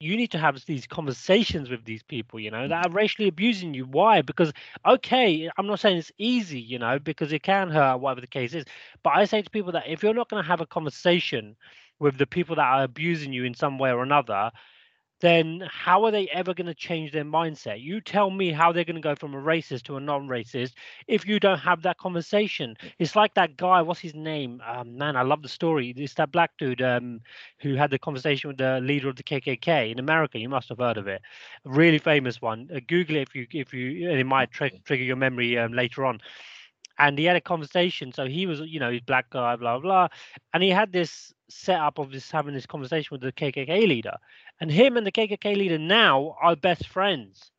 you 0.00 0.16
need 0.16 0.32
to 0.32 0.38
have 0.38 0.62
these 0.66 0.86
conversations 0.86 1.70
with 1.70 1.84
these 1.84 2.02
people, 2.02 2.40
you 2.40 2.50
know, 2.50 2.66
that 2.68 2.86
are 2.86 2.90
racially 2.90 3.28
abusing 3.28 3.72
you. 3.72 3.86
Why? 3.86 4.20
Because, 4.22 4.52
okay, 4.84 5.48
I'm 5.56 5.66
not 5.68 5.80
saying 5.80 5.98
it's 5.98 6.12
easy, 6.18 6.60
you 6.60 6.78
know, 6.78 6.98
because 6.98 7.32
it 7.32 7.42
can 7.44 7.70
hurt, 7.70 7.98
whatever 8.00 8.20
the 8.20 8.26
case 8.26 8.52
is. 8.52 8.64
But 9.04 9.14
I 9.16 9.24
say 9.26 9.42
to 9.42 9.50
people 9.50 9.72
that 9.72 9.84
if 9.88 10.02
you're 10.02 10.12
not 10.12 10.28
going 10.28 10.42
to 10.42 10.48
have 10.48 10.60
a 10.60 10.66
conversation 10.66 11.56
with 12.00 12.18
the 12.18 12.26
people 12.26 12.56
that 12.56 12.66
are 12.66 12.82
abusing 12.84 13.32
you 13.32 13.44
in 13.44 13.54
some 13.54 13.78
way 13.78 13.90
or 13.90 14.02
another, 14.02 14.50
then 15.20 15.62
how 15.70 16.04
are 16.04 16.10
they 16.10 16.28
ever 16.28 16.52
going 16.52 16.66
to 16.66 16.74
change 16.74 17.12
their 17.12 17.24
mindset? 17.24 17.80
You 17.80 18.00
tell 18.00 18.30
me 18.30 18.52
how 18.52 18.72
they're 18.72 18.84
going 18.84 18.96
to 18.96 19.00
go 19.00 19.14
from 19.14 19.34
a 19.34 19.38
racist 19.38 19.84
to 19.84 19.96
a 19.96 20.00
non-racist 20.00 20.72
if 21.08 21.26
you 21.26 21.40
don't 21.40 21.58
have 21.58 21.82
that 21.82 21.98
conversation. 21.98 22.76
It's 22.98 23.16
like 23.16 23.34
that 23.34 23.56
guy. 23.56 23.80
What's 23.82 24.00
his 24.00 24.14
name? 24.14 24.62
Um, 24.66 24.98
man, 24.98 25.16
I 25.16 25.22
love 25.22 25.42
the 25.42 25.48
story. 25.48 25.94
It's 25.96 26.14
that 26.14 26.32
black 26.32 26.52
dude 26.58 26.82
um, 26.82 27.20
who 27.60 27.74
had 27.74 27.90
the 27.90 27.98
conversation 27.98 28.48
with 28.48 28.58
the 28.58 28.80
leader 28.80 29.08
of 29.08 29.16
the 29.16 29.22
KKK 29.22 29.90
in 29.92 29.98
America. 29.98 30.38
You 30.38 30.48
must 30.48 30.68
have 30.68 30.78
heard 30.78 30.98
of 30.98 31.08
it. 31.08 31.22
A 31.64 31.70
really 31.70 31.98
famous 31.98 32.42
one. 32.42 32.68
Uh, 32.74 32.80
Google 32.86 33.16
it 33.16 33.28
if 33.28 33.34
you 33.34 33.46
if 33.52 33.72
you. 33.72 34.10
And 34.10 34.18
it 34.18 34.24
might 34.24 34.50
trigger 34.50 34.96
your 34.96 35.16
memory 35.16 35.58
um, 35.58 35.72
later 35.72 36.04
on 36.04 36.20
and 36.98 37.18
he 37.18 37.24
had 37.24 37.36
a 37.36 37.40
conversation. 37.40 38.12
So 38.12 38.26
he 38.26 38.46
was, 38.46 38.60
you 38.60 38.80
know, 38.80 38.90
he's 38.90 39.02
black 39.02 39.30
guy, 39.30 39.56
blah 39.56 39.78
blah, 39.78 40.08
and 40.52 40.62
he 40.62 40.70
had 40.70 40.92
this 40.92 41.32
setup 41.48 41.98
of 41.98 42.10
this 42.10 42.30
having 42.30 42.54
this 42.54 42.66
conversation 42.66 43.08
with 43.12 43.20
the 43.20 43.32
KKK 43.32 43.86
leader, 43.86 44.16
and 44.60 44.70
him 44.70 44.96
and 44.96 45.06
the 45.06 45.12
KKK 45.12 45.56
leader 45.56 45.78
now 45.78 46.36
are 46.40 46.56
best 46.56 46.88
friends. 46.88 47.50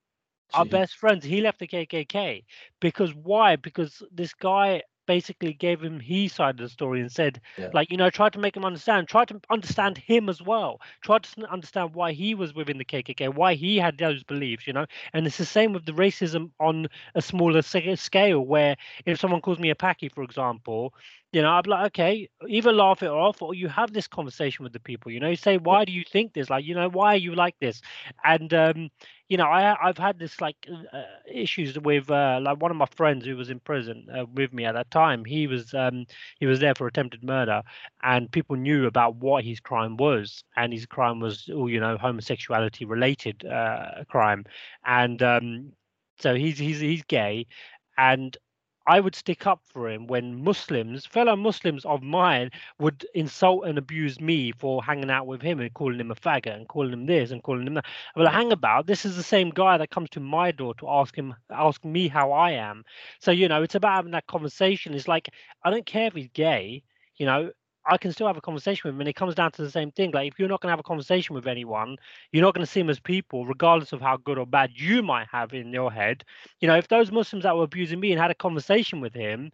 Are 0.53 0.65
best 0.65 0.95
friends. 0.95 1.25
He 1.25 1.41
left 1.41 1.59
the 1.59 1.67
KKK 1.67 2.45
because 2.79 3.13
why? 3.13 3.57
Because 3.57 4.01
this 4.11 4.33
guy 4.33 4.81
basically 5.07 5.53
gave 5.53 5.81
him 5.81 5.99
his 5.99 6.33
side 6.33 6.59
of 6.59 6.65
the 6.65 6.69
story 6.69 7.01
and 7.01 7.11
said, 7.11 7.41
yeah. 7.57 7.69
like, 7.73 7.89
you 7.89 7.97
know, 7.97 8.09
try 8.09 8.29
to 8.29 8.37
make 8.37 8.55
him 8.55 8.65
understand, 8.65 9.07
try 9.07 9.25
to 9.25 9.39
understand 9.49 9.97
him 9.97 10.29
as 10.29 10.41
well, 10.41 10.79
try 11.01 11.17
to 11.17 11.51
understand 11.51 11.95
why 11.95 12.11
he 12.11 12.35
was 12.35 12.53
within 12.53 12.77
the 12.77 12.85
KKK, 12.85 13.33
why 13.33 13.55
he 13.55 13.77
had 13.77 13.97
those 13.97 14.23
beliefs, 14.23 14.67
you 14.67 14.73
know. 14.73 14.85
And 15.13 15.25
it's 15.25 15.37
the 15.37 15.45
same 15.45 15.73
with 15.73 15.85
the 15.85 15.93
racism 15.93 16.51
on 16.59 16.87
a 17.15 17.21
smaller 17.21 17.61
scale, 17.61 18.41
where 18.41 18.75
if 19.05 19.19
someone 19.19 19.41
calls 19.41 19.59
me 19.59 19.71
a 19.71 19.75
Paki, 19.75 20.13
for 20.13 20.23
example, 20.23 20.93
you 21.33 21.41
know, 21.41 21.49
I'm 21.49 21.63
like, 21.67 21.87
okay, 21.87 22.29
either 22.47 22.71
laugh 22.71 23.03
it 23.03 23.09
off 23.09 23.41
or 23.41 23.53
you 23.53 23.67
have 23.67 23.91
this 23.93 24.07
conversation 24.07 24.63
with 24.63 24.71
the 24.73 24.79
people. 24.79 25.11
You 25.11 25.19
know, 25.19 25.29
you 25.29 25.35
say, 25.35 25.57
why 25.57 25.83
do 25.85 25.91
you 25.91 26.03
think 26.03 26.33
this? 26.33 26.49
Like, 26.49 26.65
you 26.65 26.73
know, 26.73 26.89
why 26.89 27.13
are 27.15 27.17
you 27.17 27.35
like 27.35 27.55
this? 27.59 27.81
And 28.23 28.53
um, 28.53 28.89
you 29.27 29.37
know, 29.37 29.45
I 29.45 29.75
I've 29.85 29.97
had 29.97 30.19
this 30.19 30.39
like 30.39 30.55
uh, 30.93 31.01
issues 31.31 31.77
with 31.79 32.09
uh, 32.09 32.39
like 32.41 32.61
one 32.61 32.71
of 32.71 32.77
my 32.77 32.85
friends 32.95 33.25
who 33.25 33.35
was 33.35 33.49
in 33.49 33.59
prison 33.59 34.07
uh, 34.17 34.25
with 34.33 34.53
me 34.53 34.65
at 34.65 34.73
that 34.75 34.89
time. 34.89 35.25
He 35.25 35.47
was 35.47 35.73
um 35.73 36.05
he 36.39 36.45
was 36.45 36.59
there 36.59 36.75
for 36.75 36.87
attempted 36.87 37.23
murder, 37.23 37.61
and 38.03 38.31
people 38.31 38.55
knew 38.55 38.85
about 38.85 39.15
what 39.17 39.43
his 39.43 39.59
crime 39.59 39.97
was, 39.97 40.43
and 40.55 40.71
his 40.71 40.85
crime 40.85 41.19
was 41.19 41.49
oh 41.53 41.67
you 41.67 41.79
know 41.79 41.97
homosexuality 41.97 42.85
related 42.85 43.45
uh, 43.45 44.03
crime, 44.09 44.45
and 44.85 45.21
um 45.21 45.73
so 46.19 46.35
he's 46.35 46.57
he's 46.57 46.79
he's 46.79 47.03
gay, 47.03 47.45
and 47.97 48.37
I 48.87 48.99
would 49.01 49.15
stick 49.15 49.45
up 49.45 49.61
for 49.67 49.89
him 49.89 50.07
when 50.07 50.43
Muslims, 50.43 51.05
fellow 51.05 51.35
Muslims 51.35 51.85
of 51.85 52.01
mine, 52.01 52.51
would 52.79 53.05
insult 53.13 53.65
and 53.67 53.77
abuse 53.77 54.19
me 54.19 54.51
for 54.53 54.81
hanging 54.83 55.09
out 55.11 55.27
with 55.27 55.41
him 55.41 55.59
and 55.59 55.73
calling 55.73 55.99
him 55.99 56.11
a 56.11 56.15
faggot 56.15 56.55
and 56.55 56.67
calling 56.67 56.93
him 56.93 57.05
this 57.05 57.31
and 57.31 57.43
calling 57.43 57.67
him 57.67 57.73
that. 57.75 57.85
Well, 58.15 58.31
hang 58.31 58.51
about. 58.51 58.87
This 58.87 59.05
is 59.05 59.15
the 59.17 59.23
same 59.23 59.49
guy 59.49 59.77
that 59.77 59.91
comes 59.91 60.09
to 60.11 60.19
my 60.21 60.51
door 60.51 60.73
to 60.75 60.89
ask 60.89 61.15
him, 61.15 61.35
ask 61.51 61.83
me 61.83 62.07
how 62.07 62.31
I 62.31 62.51
am. 62.51 62.83
So 63.19 63.31
you 63.31 63.47
know, 63.49 63.61
it's 63.63 63.75
about 63.75 63.95
having 63.95 64.11
that 64.13 64.27
conversation. 64.27 64.93
It's 64.93 65.07
like 65.07 65.29
I 65.63 65.69
don't 65.69 65.85
care 65.85 66.07
if 66.07 66.13
he's 66.13 66.29
gay. 66.33 66.83
You 67.17 67.25
know, 67.25 67.51
I 67.89 67.97
can 67.97 68.11
still 68.11 68.27
have 68.27 68.37
a 68.37 68.41
conversation 68.41 68.81
with 68.85 68.95
him. 68.95 69.01
And 69.01 69.09
it 69.09 69.15
comes 69.15 69.35
down 69.35 69.51
to 69.53 69.61
the 69.63 69.71
same 69.71 69.91
thing. 69.91 70.11
Like 70.11 70.27
if 70.31 70.39
you're 70.39 70.47
not 70.49 70.61
going 70.61 70.69
to 70.69 70.73
have 70.73 70.79
a 70.79 70.83
conversation 70.83 71.35
with 71.35 71.47
anyone, 71.47 71.97
you're 72.31 72.43
not 72.43 72.53
going 72.53 72.65
to 72.65 72.71
see 72.71 72.79
them 72.81 72.89
as 72.89 72.99
people, 72.99 73.45
regardless 73.45 73.93
of 73.93 74.01
how 74.01 74.17
good 74.17 74.37
or 74.37 74.45
bad 74.47 74.71
you 74.75 75.01
might 75.03 75.27
have 75.31 75.53
in 75.53 75.71
your 75.73 75.91
head. 75.91 76.23
You 76.59 76.67
know, 76.67 76.77
if 76.77 76.87
those 76.87 77.11
Muslims 77.11 77.43
that 77.43 77.55
were 77.55 77.63
abusing 77.63 77.99
me 77.99 78.11
and 78.11 78.21
had 78.21 78.31
a 78.31 78.35
conversation 78.35 79.01
with 79.01 79.13
him, 79.13 79.51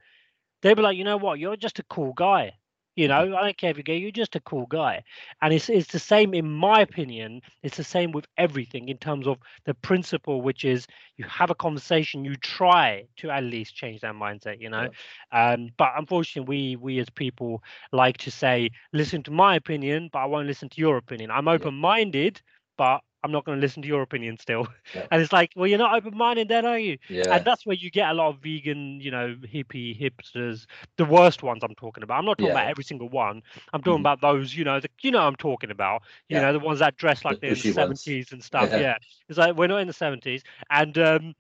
they'd 0.62 0.76
be 0.76 0.82
like, 0.84 0.98
you 0.98 1.04
know 1.06 1.18
what, 1.18 1.40
you're 1.40 1.58
just 1.58 1.80
a 1.80 1.84
cool 1.84 2.14
guy. 2.14 2.54
You 2.96 3.08
know, 3.08 3.36
I 3.36 3.42
don't 3.44 3.58
care 3.58 3.72
if 3.72 3.78
you're 3.78 3.84
gay, 3.84 3.98
you're 3.98 4.12
just 4.12 4.36
a 4.36 4.40
cool 4.42 4.66
guy. 4.68 5.04
And 5.42 5.54
it's 5.54 5.70
it's 5.70 5.92
the 5.92 6.00
same, 6.00 6.34
in 6.34 6.50
my 6.50 6.82
opinion, 6.82 7.42
it's 7.64 7.78
the 7.78 7.84
same 7.84 8.12
with 8.12 8.26
everything 8.38 8.90
in 8.90 8.98
terms 8.98 9.28
of 9.28 9.38
the 9.66 9.74
principle, 9.74 10.42
which 10.42 10.64
is 10.64 10.86
you 11.18 11.26
have 11.26 11.50
a 11.50 11.56
conversation, 11.56 12.24
you 12.26 12.36
try 12.36 13.06
to 13.18 13.30
at 13.32 13.44
least 13.44 13.76
change 13.76 14.02
that 14.02 14.14
mindset, 14.14 14.62
you 14.62 14.70
know. 14.70 14.88
Yeah. 15.32 15.54
Um, 15.54 15.70
but 15.78 15.94
unfortunately 15.98 16.76
we 16.76 16.76
we 16.76 17.00
as 17.00 17.10
people 17.10 17.64
like 17.92 18.18
to 18.18 18.32
say, 18.32 18.70
listen 18.94 19.24
to 19.24 19.32
my 19.32 19.56
opinion, 19.56 20.10
but 20.12 20.20
I 20.20 20.26
won't 20.26 20.48
listen 20.48 20.70
to 20.70 20.82
your 20.82 20.98
opinion. 20.98 21.32
I'm 21.32 21.48
open-minded, 21.48 22.42
but 22.78 23.02
I'm 23.24 23.32
not 23.32 23.46
going 23.46 23.58
to 23.58 23.62
listen 23.62 23.82
to 23.82 23.88
your 23.88 24.02
opinion 24.02 24.38
still. 24.38 24.68
Yeah. 24.94 25.08
And 25.12 25.22
it's 25.22 25.32
like, 25.32 25.54
well, 25.56 25.66
you're 25.66 25.80
not 25.80 25.96
open 25.96 26.18
minded 26.18 26.50
then, 26.50 26.66
are 26.66 26.78
you? 26.78 26.98
Yeah. 27.10 27.36
And 27.36 27.46
that's 27.46 27.66
where 27.66 27.76
you 27.76 27.90
get 27.90 28.10
a 28.10 28.14
lot 28.14 28.30
of 28.30 28.40
vegan, 28.40 29.00
you 29.00 29.12
know, 29.12 29.36
hippie 29.42 30.00
hipsters, 30.00 30.66
the 30.98 31.06
worst 31.06 31.42
ones 31.42 31.64
I'm 31.64 31.76
talking 31.76 32.04
about. 32.04 32.20
I'm 32.20 32.26
not 32.26 32.38
talking 32.38 32.48
yeah. 32.48 32.62
about 32.62 32.68
every 32.68 32.84
single 32.84 33.10
one. 33.10 33.42
I'm 33.74 33.82
talking 33.82 34.00
mm. 34.00 34.02
about 34.02 34.22
those, 34.22 34.56
you 34.56 34.64
know, 34.66 34.80
the, 34.80 34.90
you 35.02 35.12
know, 35.12 35.22
I'm 35.22 35.36
talking 35.38 35.72
about, 35.72 36.04
you 36.28 36.36
yeah. 36.36 36.44
know, 36.44 36.54
the 36.54 36.60
ones 36.60 36.80
that 36.80 36.98
dress 36.98 37.24
like 37.24 37.40
the 37.40 37.54
they're 37.54 37.56
in 37.56 37.90
the 37.90 37.96
70s 37.96 38.32
and 38.34 38.44
stuff. 38.44 38.70
Yeah. 38.84 38.98
It's 39.30 39.38
like, 39.38 39.56
we're 39.56 39.68
not 39.68 39.78
in 39.78 39.88
the 39.88 39.94
70s. 39.94 40.42
And, 40.70 40.98
um, 40.98 41.36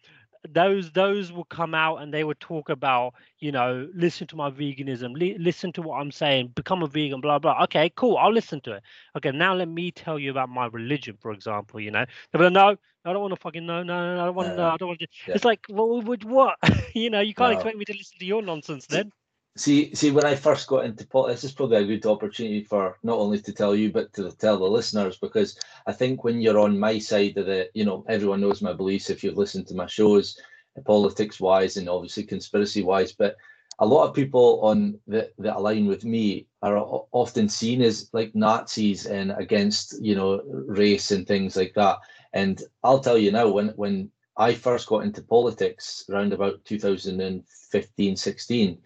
those 0.49 0.91
those 0.91 1.32
will 1.32 1.45
come 1.45 1.73
out 1.73 1.97
and 1.97 2.13
they 2.13 2.23
would 2.23 2.39
talk 2.39 2.69
about 2.69 3.13
you 3.39 3.51
know 3.51 3.88
listen 3.93 4.27
to 4.27 4.36
my 4.36 4.49
veganism 4.49 5.13
li- 5.17 5.38
listen 5.39 5.71
to 5.71 5.82
what 5.82 5.99
i'm 5.99 6.12
saying 6.12 6.47
become 6.56 6.84
a 6.84 6.88
vegan 6.88 7.21
blah 7.21 7.39
blah 7.39 7.63
okay 7.63 7.89
cool 7.95 8.17
i'll 8.17 8.34
listen 8.34 8.60
to 8.62 8.73
it 8.73 8.84
okay 9.15 9.32
now 9.32 9.53
let 9.53 9.67
me 9.67 9.91
tell 9.91 10.19
you 10.19 10.32
about 10.32 10.49
my 10.49 10.65
religion 10.67 11.17
for 11.21 11.32
example 11.32 11.79
you 11.79 11.91
know 11.91 12.06
but 12.32 12.51
no 12.51 12.75
I 13.06 13.12
don't 13.12 13.21
want 13.21 13.34
to 13.34 13.39
fucking 13.41 13.65
know. 13.65 13.84
No, 13.84 14.01
no, 14.01 14.15
no 14.15 14.21
I 14.21 14.25
don't 14.27 14.36
want 14.36 14.47
to 14.47 14.53
uh, 14.53 14.58
know. 14.58 14.69
I 14.69 14.77
don't 14.77 14.88
want 14.88 14.99
to. 15.01 15.08
Yeah. 15.27 15.34
It's 15.36 15.43
like, 15.43 15.65
well, 15.69 16.01
what? 16.01 16.23
what? 16.23 16.56
you 16.93 17.10
know, 17.10 17.19
you 17.19 17.34
can't 17.34 17.51
no. 17.51 17.58
expect 17.58 17.75
me 17.75 17.84
to 17.84 17.91
listen 17.91 18.17
to 18.19 18.25
your 18.25 18.41
nonsense 18.41 18.88
then. 18.88 19.12
See, 19.56 19.94
see, 19.94 20.10
when 20.10 20.26
I 20.26 20.34
first 20.36 20.68
got 20.68 20.86
into 20.86 21.06
politics, 21.06 21.44
this 21.44 21.52
is 21.52 21.56
probably 21.56 21.78
a 21.78 21.86
good 21.86 22.06
opportunity 22.08 22.63
for 22.63 22.98
not 23.04 23.20
only 23.20 23.39
to 23.42 23.54
tell 23.54 23.76
you, 23.76 23.92
but 23.92 24.12
to 24.13 24.32
tell 24.32 24.58
the 24.58 24.66
listeners, 24.66 25.18
because 25.18 25.60
I 25.86 25.94
think 25.94 26.24
when 26.24 26.42
you're 26.42 26.58
on 26.60 26.80
my 26.80 26.98
side 26.98 27.38
of 27.38 27.46
the, 27.46 27.70
you 27.76 27.86
know, 27.86 28.04
everyone 28.10 28.42
knows 28.42 28.63
my 28.63 28.74
beliefs 28.74 29.12
if 29.12 29.24
you've 29.24 29.38
listened 29.38 29.68
to 29.68 29.76
my 29.76 29.86
shows, 29.86 30.39
uh, 30.76 30.82
politics 30.82 31.39
wise 31.39 31.78
and 31.78 31.88
obviously 31.88 32.24
conspiracy 32.24 32.82
wise, 32.82 33.12
but 33.12 33.36
a 33.78 33.86
lot 33.86 34.08
of 34.08 34.16
people 34.16 34.60
on 34.62 35.00
the, 35.06 35.32
that 35.38 35.56
align 35.56 35.86
with 35.86 36.04
me 36.04 36.48
are 36.63 36.78
often 37.12 37.48
seen 37.48 37.84
as 37.84 38.10
like 38.12 38.34
Nazis 38.34 39.06
and 39.06 39.34
against, 39.38 40.02
you 40.04 40.16
know, 40.16 40.42
race 40.46 41.12
and 41.12 41.28
things 41.28 41.56
like 41.56 41.74
that. 41.76 41.98
And 42.34 42.63
I'll 42.84 43.00
tell 43.02 43.20
you 43.20 43.32
now, 43.32 43.50
when 43.50 43.70
when 43.70 44.10
I 44.38 44.56
first 44.56 44.88
got 44.88 45.04
into 45.04 45.22
politics 45.22 46.06
around 46.10 46.34
about 46.34 46.66
2015, 46.66 48.16
16, 48.16 48.78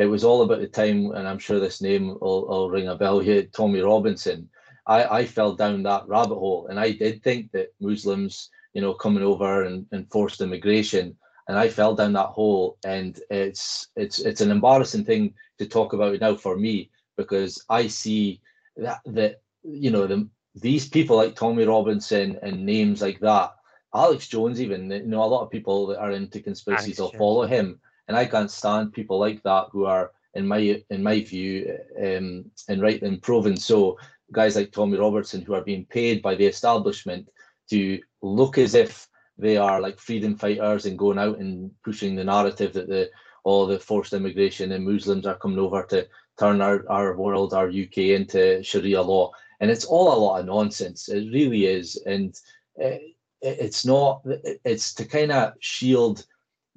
it 0.00 0.06
was 0.06 0.24
all 0.24 0.40
about 0.40 0.60
the 0.60 0.66
time, 0.66 1.10
and 1.12 1.28
I'm 1.28 1.38
sure 1.38 1.60
this 1.60 1.82
name 1.82 2.16
will, 2.22 2.48
will 2.48 2.70
ring 2.70 2.88
a 2.88 2.96
bell 2.96 3.20
here, 3.20 3.42
Tommy 3.42 3.82
Robinson. 3.82 4.48
I, 4.86 5.04
I 5.04 5.26
fell 5.26 5.54
down 5.54 5.82
that 5.82 6.08
rabbit 6.08 6.36
hole, 6.36 6.68
and 6.68 6.80
I 6.80 6.92
did 6.92 7.22
think 7.22 7.52
that 7.52 7.74
Muslims, 7.80 8.48
you 8.72 8.80
know, 8.80 8.94
coming 8.94 9.22
over 9.22 9.64
and, 9.64 9.84
and 9.92 10.10
forced 10.10 10.40
immigration, 10.40 11.14
and 11.48 11.58
I 11.58 11.68
fell 11.68 11.94
down 11.94 12.14
that 12.14 12.28
hole, 12.28 12.78
and 12.82 13.20
it's 13.28 13.88
it's 13.94 14.20
it's 14.20 14.40
an 14.40 14.50
embarrassing 14.50 15.04
thing 15.04 15.34
to 15.58 15.66
talk 15.66 15.92
about 15.92 16.18
now 16.18 16.34
for 16.34 16.56
me 16.56 16.90
because 17.18 17.62
I 17.68 17.86
see 17.86 18.40
that 18.78 19.00
that 19.04 19.42
you 19.62 19.90
know 19.90 20.06
the, 20.06 20.26
these 20.54 20.88
people 20.88 21.18
like 21.18 21.34
Tommy 21.34 21.66
Robinson 21.66 22.38
and 22.42 22.64
names 22.64 23.02
like 23.02 23.20
that, 23.20 23.52
Alex 23.94 24.28
Jones 24.28 24.62
even, 24.62 24.90
you 24.90 25.04
know, 25.04 25.22
a 25.22 25.26
lot 25.26 25.42
of 25.42 25.50
people 25.50 25.88
that 25.88 25.98
are 25.98 26.12
into 26.12 26.40
conspiracies 26.40 26.98
will 26.98 27.12
follow 27.12 27.46
him 27.46 27.78
and 28.10 28.16
I 28.16 28.24
can't 28.26 28.50
stand 28.50 28.92
people 28.92 29.20
like 29.20 29.40
that 29.44 29.66
who 29.70 29.84
are, 29.84 30.10
in 30.34 30.44
my 30.44 30.82
in 30.90 31.00
my 31.00 31.20
view, 31.20 31.78
um, 31.96 32.44
and 32.68 32.82
right 32.82 33.00
and 33.02 33.22
proven 33.22 33.56
so, 33.56 33.98
guys 34.32 34.56
like 34.56 34.72
Tommy 34.72 34.98
Robertson 34.98 35.42
who 35.42 35.54
are 35.54 35.62
being 35.62 35.84
paid 35.84 36.20
by 36.20 36.34
the 36.34 36.46
establishment 36.46 37.28
to 37.68 38.00
look 38.20 38.58
as 38.58 38.74
if 38.74 39.06
they 39.38 39.56
are 39.56 39.80
like 39.80 40.00
freedom 40.00 40.34
fighters 40.36 40.86
and 40.86 40.98
going 40.98 41.20
out 41.20 41.38
and 41.38 41.70
pushing 41.84 42.16
the 42.16 42.24
narrative 42.24 42.72
that 42.72 42.88
the 42.88 43.08
all 43.44 43.64
the 43.64 43.78
forced 43.78 44.12
immigration 44.12 44.72
and 44.72 44.84
Muslims 44.84 45.24
are 45.24 45.38
coming 45.38 45.60
over 45.60 45.84
to 45.84 46.04
turn 46.36 46.60
our, 46.60 46.84
our 46.90 47.16
world, 47.16 47.54
our 47.54 47.68
UK 47.68 47.98
into 48.18 48.60
Sharia 48.64 49.02
law. 49.02 49.30
And 49.60 49.70
it's 49.70 49.84
all 49.84 50.12
a 50.12 50.18
lot 50.18 50.40
of 50.40 50.46
nonsense. 50.46 51.08
It 51.08 51.32
really 51.32 51.66
is. 51.66 51.96
And 52.06 52.36
it, 52.74 53.14
it's 53.40 53.86
not, 53.86 54.22
it's 54.64 54.94
to 54.94 55.04
kind 55.04 55.30
of 55.30 55.52
shield 55.60 56.26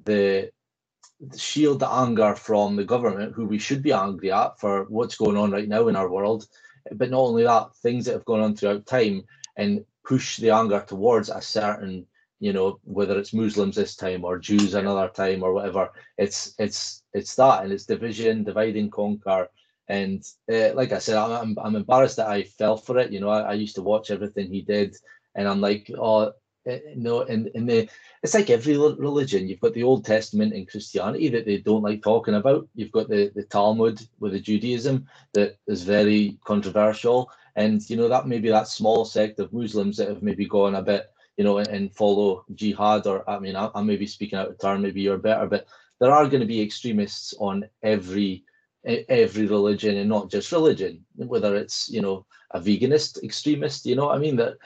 the 0.04 0.50
shield 1.36 1.80
the 1.80 1.90
anger 1.90 2.34
from 2.34 2.76
the 2.76 2.84
government, 2.84 3.34
who 3.34 3.46
we 3.46 3.58
should 3.58 3.82
be 3.82 3.92
angry 3.92 4.32
at 4.32 4.58
for 4.60 4.84
what's 4.88 5.16
going 5.16 5.36
on 5.36 5.50
right 5.50 5.68
now 5.68 5.88
in 5.88 5.96
our 5.96 6.10
world. 6.10 6.46
But 6.92 7.10
not 7.10 7.20
only 7.20 7.44
that, 7.44 7.74
things 7.76 8.04
that 8.04 8.12
have 8.12 8.24
gone 8.24 8.40
on 8.40 8.56
throughout 8.56 8.86
time 8.86 9.24
and 9.56 9.84
push 10.04 10.36
the 10.36 10.50
anger 10.50 10.84
towards 10.86 11.30
a 11.30 11.40
certain, 11.40 12.06
you 12.40 12.52
know, 12.52 12.78
whether 12.84 13.18
it's 13.18 13.32
Muslims 13.32 13.76
this 13.76 13.96
time 13.96 14.24
or 14.24 14.38
Jews 14.38 14.74
another 14.74 15.08
time 15.08 15.42
or 15.42 15.52
whatever. 15.54 15.90
It's 16.18 16.54
it's 16.58 17.02
it's 17.14 17.34
that 17.36 17.64
and 17.64 17.72
it's 17.72 17.86
division, 17.86 18.44
divide 18.44 18.76
and 18.76 18.92
conquer. 18.92 19.48
And 19.88 20.22
uh, 20.52 20.74
like 20.74 20.92
I 20.92 20.98
said, 20.98 21.16
I'm, 21.16 21.56
I'm 21.58 21.76
embarrassed 21.76 22.16
that 22.16 22.28
I 22.28 22.44
fell 22.44 22.76
for 22.76 22.98
it. 22.98 23.12
You 23.12 23.20
know, 23.20 23.28
I, 23.28 23.40
I 23.40 23.52
used 23.52 23.76
to 23.76 23.82
watch 23.82 24.10
everything 24.10 24.50
he 24.50 24.62
did, 24.62 24.96
and 25.34 25.46
I'm 25.46 25.60
like, 25.60 25.90
oh, 25.96 26.32
Eh, 26.66 26.80
no, 26.96 27.20
in, 27.22 27.50
in 27.54 27.66
the 27.66 27.88
it's 28.22 28.34
like 28.34 28.48
every 28.48 28.76
religion. 28.76 29.48
You've 29.48 29.60
got 29.60 29.74
the 29.74 29.82
Old 29.82 30.04
Testament 30.04 30.54
and 30.54 30.68
Christianity 30.68 31.28
that 31.28 31.44
they 31.44 31.58
don't 31.58 31.82
like 31.82 32.02
talking 32.02 32.34
about. 32.34 32.66
You've 32.74 32.92
got 32.92 33.08
the, 33.08 33.30
the 33.34 33.42
Talmud 33.42 34.00
with 34.18 34.32
the 34.32 34.40
Judaism 34.40 35.06
that 35.34 35.58
is 35.66 35.82
very 35.82 36.38
controversial. 36.44 37.30
And 37.56 37.88
you 37.90 37.96
know, 37.96 38.08
that 38.08 38.26
maybe 38.26 38.48
that 38.48 38.68
small 38.68 39.04
sect 39.04 39.40
of 39.40 39.52
Muslims 39.52 39.98
that 39.98 40.08
have 40.08 40.22
maybe 40.22 40.46
gone 40.46 40.74
a 40.76 40.82
bit, 40.82 41.12
you 41.36 41.44
know, 41.44 41.58
and, 41.58 41.68
and 41.68 41.94
follow 41.94 42.44
jihad, 42.54 43.06
or 43.06 43.28
I 43.28 43.38
mean, 43.38 43.56
I, 43.56 43.70
I 43.74 43.82
may 43.82 43.96
be 43.96 44.06
speaking 44.06 44.38
out 44.38 44.48
of 44.48 44.58
turn, 44.58 44.80
maybe 44.80 45.02
you're 45.02 45.18
better, 45.18 45.46
but 45.46 45.66
there 46.00 46.12
are 46.12 46.26
going 46.28 46.40
to 46.40 46.46
be 46.46 46.62
extremists 46.62 47.34
on 47.38 47.64
every 47.82 48.44
every 49.08 49.46
religion 49.46 49.96
and 49.96 50.10
not 50.10 50.30
just 50.30 50.52
religion 50.52 51.02
whether 51.16 51.56
it's 51.56 51.88
you 51.88 52.02
know 52.02 52.26
a 52.50 52.60
veganist 52.60 53.22
extremist 53.22 53.86
you 53.86 53.96
know 53.96 54.06
what 54.06 54.14
i 54.14 54.18
mean 54.18 54.36
that 54.36 54.58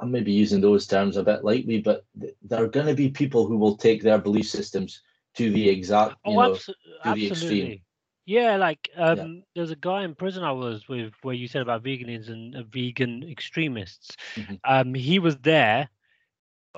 I'm 0.00 0.10
maybe 0.10 0.32
using 0.32 0.60
those 0.60 0.86
terms 0.86 1.16
a 1.16 1.22
bit 1.22 1.44
lightly, 1.44 1.80
but 1.80 2.04
there 2.14 2.62
are 2.62 2.68
going 2.68 2.86
to 2.86 2.94
be 2.94 3.08
people 3.08 3.46
who 3.46 3.56
will 3.56 3.76
take 3.76 4.02
their 4.02 4.18
belief 4.18 4.48
systems 4.48 5.02
to 5.34 5.50
the 5.50 5.68
exact, 5.68 6.16
you 6.26 6.32
oh, 6.32 6.42
know, 6.42 6.50
abso- 6.52 6.66
to 6.66 6.74
absolutely. 7.04 7.20
the 7.20 7.28
extreme. 7.28 7.80
Yeah, 8.24 8.56
like 8.56 8.88
um, 8.96 9.18
yeah. 9.18 9.40
there's 9.56 9.72
a 9.72 9.76
guy 9.76 10.04
in 10.04 10.14
prison 10.14 10.44
I 10.44 10.52
was 10.52 10.88
with 10.88 11.12
where 11.22 11.34
you 11.34 11.48
said 11.48 11.62
about 11.62 11.82
vegans 11.82 12.28
and 12.28 12.54
uh, 12.54 12.62
vegan 12.70 13.24
extremists. 13.28 14.16
Mm-hmm. 14.36 14.54
Um, 14.64 14.94
he 14.94 15.18
was 15.18 15.36
there 15.38 15.88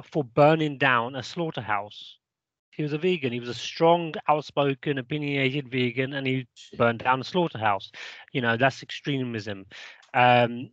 for 0.02 0.24
burning 0.24 0.78
down 0.78 1.16
a 1.16 1.22
slaughterhouse. 1.22 2.16
He 2.70 2.82
was 2.82 2.92
a 2.92 2.98
vegan. 2.98 3.32
He 3.32 3.40
was 3.40 3.50
a 3.50 3.54
strong, 3.54 4.14
outspoken, 4.26 4.98
opinionated 4.98 5.70
vegan, 5.70 6.14
and 6.14 6.26
he 6.26 6.46
burned 6.76 7.00
down 7.00 7.20
a 7.20 7.24
slaughterhouse. 7.24 7.92
You 8.32 8.40
know, 8.40 8.56
that's 8.56 8.82
extremism. 8.82 9.66
Um, 10.12 10.70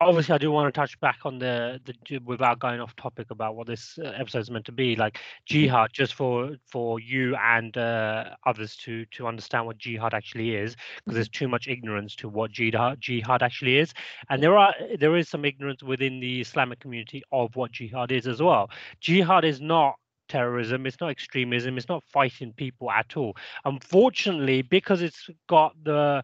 obviously 0.00 0.34
i 0.34 0.38
do 0.38 0.50
want 0.50 0.72
to 0.72 0.78
touch 0.78 0.98
back 1.00 1.18
on 1.24 1.38
the 1.38 1.80
the 1.84 2.18
without 2.18 2.58
going 2.58 2.80
off 2.80 2.94
topic 2.96 3.30
about 3.30 3.54
what 3.54 3.66
this 3.66 3.98
uh, 4.02 4.12
episode 4.16 4.40
is 4.40 4.50
meant 4.50 4.64
to 4.64 4.72
be 4.72 4.96
like 4.96 5.14
mm-hmm. 5.14 5.44
jihad 5.46 5.90
just 5.92 6.14
for 6.14 6.56
for 6.66 7.00
you 7.00 7.36
and 7.36 7.76
uh, 7.76 8.30
others 8.46 8.76
to 8.76 9.04
to 9.06 9.26
understand 9.26 9.66
what 9.66 9.78
jihad 9.78 10.14
actually 10.14 10.54
is 10.54 10.76
because 11.04 11.14
there's 11.14 11.28
too 11.28 11.48
much 11.48 11.68
ignorance 11.68 12.14
to 12.14 12.28
what 12.28 12.50
jihad 12.50 13.00
jihad 13.00 13.42
actually 13.42 13.78
is. 13.78 13.92
And 14.28 14.42
there 14.42 14.56
are 14.56 14.74
there 14.98 15.16
is 15.16 15.28
some 15.28 15.44
ignorance 15.44 15.82
within 15.82 16.20
the 16.20 16.40
islamic 16.40 16.80
community 16.80 17.22
of 17.32 17.56
what 17.56 17.72
jihad 17.72 18.12
is 18.12 18.26
as 18.26 18.40
well. 18.40 18.70
Jihad 19.00 19.44
is 19.44 19.60
not 19.60 19.96
terrorism 20.28 20.86
it's 20.86 21.00
not 21.00 21.10
extremism 21.10 21.76
it's 21.76 21.88
not 21.88 22.04
fighting 22.04 22.52
people 22.52 22.90
at 22.90 23.16
all. 23.16 23.36
Unfortunately 23.64 24.62
because 24.62 25.02
it's 25.02 25.28
got 25.48 25.74
the 25.82 26.22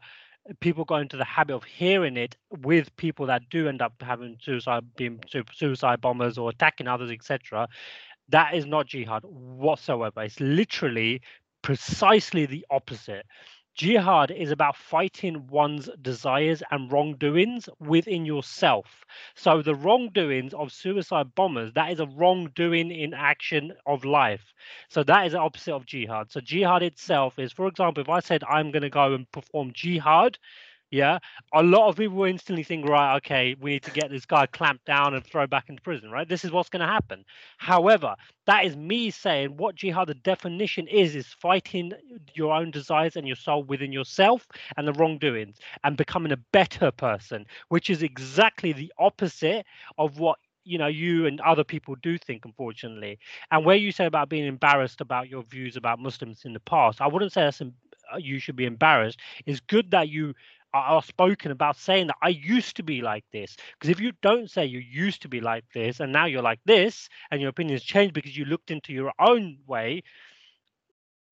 people 0.60 0.84
go 0.84 0.96
into 0.96 1.16
the 1.16 1.24
habit 1.24 1.54
of 1.54 1.64
hearing 1.64 2.16
it 2.16 2.36
with 2.62 2.94
people 2.96 3.26
that 3.26 3.42
do 3.50 3.68
end 3.68 3.82
up 3.82 3.94
having 4.00 4.36
suicide 4.40 4.84
being 4.96 5.20
suicide 5.52 6.00
bombers 6.00 6.38
or 6.38 6.50
attacking 6.50 6.88
others 6.88 7.10
etc 7.10 7.68
that 8.28 8.54
is 8.54 8.66
not 8.66 8.86
jihad 8.86 9.22
whatsoever. 9.24 10.22
It's 10.22 10.40
literally 10.40 11.20
precisely 11.62 12.46
the 12.46 12.64
opposite 12.70 13.26
Jihad 13.76 14.30
is 14.30 14.50
about 14.50 14.74
fighting 14.74 15.46
one's 15.48 15.90
desires 16.00 16.62
and 16.70 16.90
wrongdoings 16.90 17.68
within 17.78 18.24
yourself. 18.24 19.04
So 19.34 19.60
the 19.60 19.74
wrongdoings 19.74 20.54
of 20.54 20.72
suicide 20.72 21.34
bombers, 21.34 21.74
that 21.74 21.92
is 21.92 22.00
a 22.00 22.06
wrongdoing 22.06 22.90
in 22.90 23.12
action 23.12 23.74
of 23.84 24.02
life. 24.02 24.54
So 24.88 25.02
that 25.04 25.26
is 25.26 25.32
the 25.32 25.40
opposite 25.40 25.74
of 25.74 25.84
jihad. 25.84 26.32
So 26.32 26.40
jihad 26.40 26.82
itself 26.82 27.38
is, 27.38 27.52
for 27.52 27.66
example, 27.66 28.00
if 28.00 28.08
I 28.08 28.20
said 28.20 28.42
I'm 28.48 28.70
going 28.70 28.82
to 28.82 28.88
go 28.88 29.12
and 29.12 29.30
perform 29.30 29.72
jihad, 29.74 30.38
yeah, 30.90 31.18
a 31.52 31.62
lot 31.62 31.88
of 31.88 31.96
people 31.96 32.16
will 32.16 32.26
instantly 32.30 32.62
think, 32.62 32.88
right, 32.88 33.16
okay, 33.16 33.56
we 33.60 33.72
need 33.72 33.82
to 33.82 33.90
get 33.90 34.10
this 34.10 34.24
guy 34.24 34.46
clamped 34.46 34.84
down 34.84 35.14
and 35.14 35.24
throw 35.24 35.46
back 35.46 35.68
into 35.68 35.82
prison, 35.82 36.10
right? 36.10 36.28
This 36.28 36.44
is 36.44 36.52
what's 36.52 36.68
going 36.68 36.80
to 36.80 36.86
happen. 36.86 37.24
However, 37.58 38.14
that 38.46 38.64
is 38.64 38.76
me 38.76 39.10
saying 39.10 39.56
what 39.56 39.74
jihad, 39.74 40.08
the 40.08 40.14
definition 40.14 40.86
is, 40.86 41.16
is 41.16 41.26
fighting 41.26 41.92
your 42.34 42.54
own 42.54 42.70
desires 42.70 43.16
and 43.16 43.26
your 43.26 43.36
soul 43.36 43.64
within 43.64 43.92
yourself 43.92 44.46
and 44.76 44.86
the 44.86 44.92
wrongdoings 44.92 45.56
and 45.82 45.96
becoming 45.96 46.32
a 46.32 46.36
better 46.52 46.92
person, 46.92 47.46
which 47.68 47.90
is 47.90 48.02
exactly 48.02 48.72
the 48.72 48.92
opposite 48.98 49.66
of 49.98 50.18
what 50.20 50.38
you 50.66 50.78
know 50.78 50.88
you 50.88 51.26
and 51.26 51.40
other 51.42 51.62
people 51.62 51.94
do 52.02 52.18
think 52.18 52.44
unfortunately 52.44 53.18
and 53.52 53.64
where 53.64 53.76
you 53.76 53.92
say 53.92 54.04
about 54.04 54.28
being 54.28 54.46
embarrassed 54.46 55.00
about 55.00 55.28
your 55.28 55.44
views 55.44 55.76
about 55.76 56.00
muslims 56.00 56.44
in 56.44 56.52
the 56.52 56.60
past 56.60 57.00
i 57.00 57.06
wouldn't 57.06 57.32
say 57.32 57.42
that's 57.42 57.62
uh, 57.62 58.16
you 58.18 58.38
should 58.40 58.56
be 58.56 58.64
embarrassed 58.66 59.20
it's 59.46 59.60
good 59.60 59.90
that 59.92 60.08
you 60.08 60.34
are 60.78 61.02
spoken 61.02 61.50
about 61.50 61.76
saying 61.76 62.08
that 62.08 62.16
I 62.22 62.28
used 62.28 62.76
to 62.76 62.82
be 62.82 63.00
like 63.02 63.24
this. 63.32 63.56
Because 63.74 63.90
if 63.90 64.00
you 64.00 64.12
don't 64.22 64.50
say 64.50 64.66
you 64.66 64.78
used 64.80 65.22
to 65.22 65.28
be 65.28 65.40
like 65.40 65.64
this 65.74 66.00
and 66.00 66.12
now 66.12 66.26
you're 66.26 66.42
like 66.42 66.60
this 66.66 67.08
and 67.30 67.40
your 67.40 67.50
opinions 67.50 67.82
change 67.82 68.12
because 68.12 68.36
you 68.36 68.44
looked 68.44 68.70
into 68.70 68.92
your 68.92 69.12
own 69.18 69.58
way, 69.66 70.02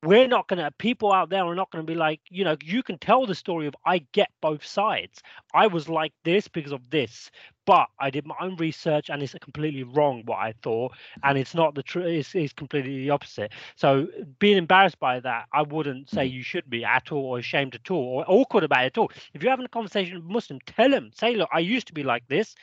we're 0.05 0.29
not 0.29 0.49
going 0.49 0.63
to 0.63 0.71
people 0.79 1.13
out 1.13 1.31
there 1.31 1.45
are 1.45 1.55
not 1.55 1.71
going 1.71 1.85
to 1.85 1.91
be 1.91 1.97
like 1.97 2.21
you 2.31 2.45
know 2.45 2.57
you 2.63 2.83
can 2.83 2.99
tell 2.99 3.27
the 3.27 3.35
story 3.35 3.67
of 3.67 3.75
i 3.87 3.99
get 4.13 4.29
both 4.43 4.65
sides 4.65 5.23
i 5.55 5.67
was 5.67 5.89
like 5.89 6.13
this 6.25 6.49
because 6.49 6.73
of 6.73 6.91
this 6.91 7.31
but 7.67 7.87
i 8.01 8.11
did 8.11 8.27
my 8.27 8.35
own 8.41 8.57
research 8.57 9.11
and 9.11 9.23
it's 9.23 9.35
completely 9.43 9.83
wrong 9.85 10.23
what 10.27 10.39
i 10.39 10.53
thought 10.63 10.93
and 11.25 11.39
it's 11.39 11.55
not 11.55 11.75
the 11.75 11.83
truth 11.83 12.07
it's, 12.07 12.35
it's 12.35 12.53
completely 12.53 12.99
the 12.99 13.11
opposite 13.11 13.53
so 13.77 14.07
being 14.39 14.59
embarrassed 14.59 14.99
by 15.01 15.21
that 15.21 15.47
i 15.53 15.63
wouldn't 15.63 16.09
say 16.11 16.27
Mm-hmm. 16.27 16.35
you 16.37 16.43
should 16.43 16.69
be 16.71 16.85
at 16.85 17.13
all 17.13 17.25
or 17.27 17.39
ashamed 17.39 17.75
at 17.75 17.91
all 17.91 18.19
or 18.19 18.25
awkward 18.29 18.65
about 18.65 18.85
it 18.85 18.87
at 18.89 18.99
all 18.99 19.11
if 19.35 19.43
you're 19.43 19.51
having 19.53 19.67
a 19.67 19.69
conversation 19.71 20.17
with 20.17 20.25
a 20.25 20.33
muslim 20.33 20.61
tell 20.67 20.91
them 20.91 21.11
say 21.15 21.35
look 21.35 21.49
i 21.53 21.61
used 21.61 21.87
to 21.89 21.95
be 21.95 22.03
like 22.05 22.27
this 22.29 22.55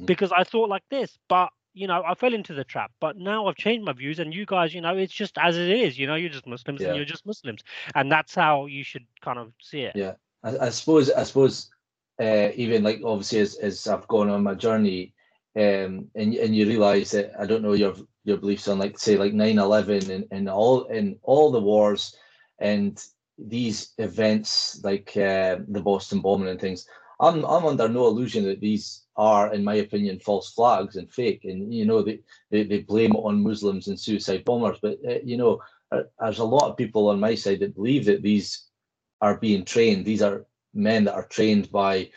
Mm. 0.00 0.06
because 0.06 0.32
i 0.32 0.44
thought 0.44 0.68
like 0.68 0.84
this 0.90 1.18
but 1.28 1.50
you 1.74 1.86
know, 1.88 2.02
I 2.06 2.14
fell 2.14 2.32
into 2.32 2.54
the 2.54 2.64
trap, 2.64 2.92
but 3.00 3.16
now 3.16 3.46
I've 3.46 3.56
changed 3.56 3.84
my 3.84 3.92
views, 3.92 4.20
and 4.20 4.32
you 4.32 4.46
guys, 4.46 4.72
you 4.72 4.80
know, 4.80 4.96
it's 4.96 5.12
just 5.12 5.36
as 5.38 5.58
it 5.58 5.68
is. 5.68 5.98
You 5.98 6.06
know, 6.06 6.14
you're 6.14 6.30
just 6.30 6.46
Muslims, 6.46 6.80
Yeah. 6.80 6.88
and 6.88 6.96
you're 6.96 7.04
just 7.04 7.26
Muslims, 7.26 7.62
and 7.94 8.10
that's 8.10 8.34
how 8.34 8.66
you 8.66 8.84
should 8.84 9.06
kind 9.20 9.38
of 9.38 9.52
see 9.60 9.80
it. 9.82 9.96
Yeah. 9.96 10.14
I, 10.44 10.66
I 10.66 10.68
suppose 10.70 11.10
I 11.10 11.24
suppose 11.24 11.70
uh, 12.20 12.50
even 12.54 12.82
like 12.84 13.00
obviously 13.04 13.40
as, 13.40 13.56
as 13.56 13.86
I've 13.88 14.06
gone 14.08 14.30
on 14.30 14.42
my 14.42 14.54
journey, 14.54 15.14
um, 15.56 16.08
and 16.14 16.34
and 16.34 16.54
you 16.54 16.66
realise 16.66 17.10
that 17.10 17.32
I 17.38 17.46
don't 17.46 17.62
know 17.62 17.72
your 17.72 17.94
your 18.24 18.36
beliefs 18.36 18.68
on 18.68 18.78
like 18.78 18.98
say 18.98 19.16
like 19.16 19.32
9-11 19.34 20.08
and, 20.08 20.24
and 20.30 20.48
all 20.48 20.86
and 20.86 21.16
all 21.22 21.50
the 21.50 21.60
wars 21.60 22.16
and 22.58 23.02
these 23.36 23.90
events 23.98 24.80
like 24.82 25.14
uh, 25.16 25.58
the 25.68 25.82
Boston 25.82 26.20
bombing 26.20 26.48
and 26.48 26.60
things. 26.60 26.86
I'm 27.24 27.44
I'm 27.44 27.66
under 27.66 27.88
no 27.88 28.06
illusion 28.06 28.44
that 28.44 28.60
these 28.60 29.02
are, 29.16 29.54
in 29.54 29.64
my 29.64 29.76
opinion, 29.76 30.18
false 30.20 30.52
flags 30.52 30.96
and 30.96 31.12
fake. 31.12 31.44
And 31.44 31.72
you 31.72 31.84
know 31.86 32.02
they 32.02 32.20
they, 32.50 32.64
they 32.64 32.80
blame 32.80 33.12
it 33.12 33.24
on 33.28 33.42
Muslims 33.42 33.88
and 33.88 33.98
suicide 33.98 34.44
bombers, 34.44 34.78
but 34.82 34.98
uh, 35.08 35.20
you 35.24 35.36
know 35.36 35.60
uh, 35.92 36.02
there's 36.20 36.40
a 36.40 36.44
lot 36.44 36.70
of 36.70 36.76
people 36.76 37.08
on 37.08 37.20
my 37.20 37.34
side 37.34 37.60
that 37.60 37.76
believe 37.76 38.04
that 38.06 38.22
these 38.22 38.66
are 39.20 39.36
being 39.36 39.64
trained. 39.64 40.04
These 40.04 40.22
are 40.22 40.46
men 40.74 41.04
that 41.04 41.14
are 41.14 41.26
trained 41.26 41.70
by 41.72 42.10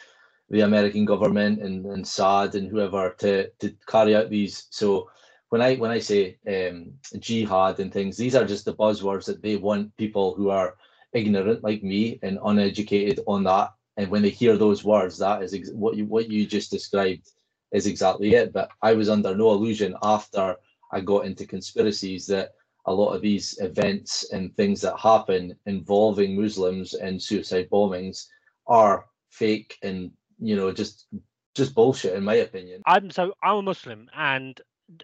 the 0.50 0.62
American 0.62 1.06
government 1.06 1.62
and, 1.62 1.86
and 1.86 2.08
SAD 2.08 2.56
and 2.56 2.70
whoever 2.70 3.16
to, 3.20 3.50
to 3.60 3.76
carry 3.88 4.16
out 4.16 4.30
these. 4.30 4.68
So 4.72 5.10
when 5.50 5.62
I 5.62 5.76
when 5.76 5.92
I 5.92 6.00
say 6.00 6.38
um, 6.48 6.94
jihad 7.20 7.80
and 7.80 7.94
things, 7.94 8.18
these 8.18 8.36
are 8.36 8.46
just 8.46 8.66
the 8.66 8.74
buzzwords 8.74 9.26
that 9.26 9.42
they 9.42 9.58
want 9.58 9.96
people 9.98 10.36
who 10.36 10.50
are 10.50 10.76
ignorant 11.14 11.64
like 11.64 11.84
me 11.84 12.20
and 12.24 12.40
uneducated 12.44 13.22
on 13.28 13.44
that. 13.44 13.72
And 13.98 14.10
when 14.10 14.22
they 14.22 14.30
hear 14.30 14.58
those 14.58 14.84
words, 14.84 15.18
that 15.18 15.44
is 15.44 15.54
ex- 15.54 15.72
what 15.72 15.96
you 15.96 16.06
what 16.06 16.30
you 16.30 16.46
just 16.46 16.72
described 16.72 17.32
is 17.72 17.88
exactly 17.88 18.36
it. 18.36 18.54
But 18.54 18.70
I 18.82 18.94
was 18.94 19.10
under 19.10 19.36
no 19.36 19.52
illusion 19.52 19.96
after 20.04 20.56
I 20.92 21.02
got 21.02 21.26
into 21.26 21.46
conspiracies 21.46 22.28
that 22.28 22.52
a 22.86 22.94
lot 22.94 23.14
of 23.14 23.22
these 23.22 23.58
events 23.60 24.32
and 24.32 24.56
things 24.56 24.82
that 24.82 24.98
happen 24.98 25.56
involving 25.66 26.40
Muslims 26.40 26.94
and 26.94 27.22
suicide 27.22 27.70
bombings 27.70 28.28
are 28.68 29.06
fake 29.30 29.78
and 29.84 30.12
you 30.40 30.56
know 30.56 30.72
just 30.72 31.08
just 31.56 31.76
bullshit 31.76 32.14
in 32.14 32.24
my 32.24 32.36
opinion. 32.36 32.82
I'm 32.86 33.12
so 33.12 33.34
I'm 33.44 33.58
a 33.58 33.62
Muslim, 33.62 34.10
and 34.16 34.60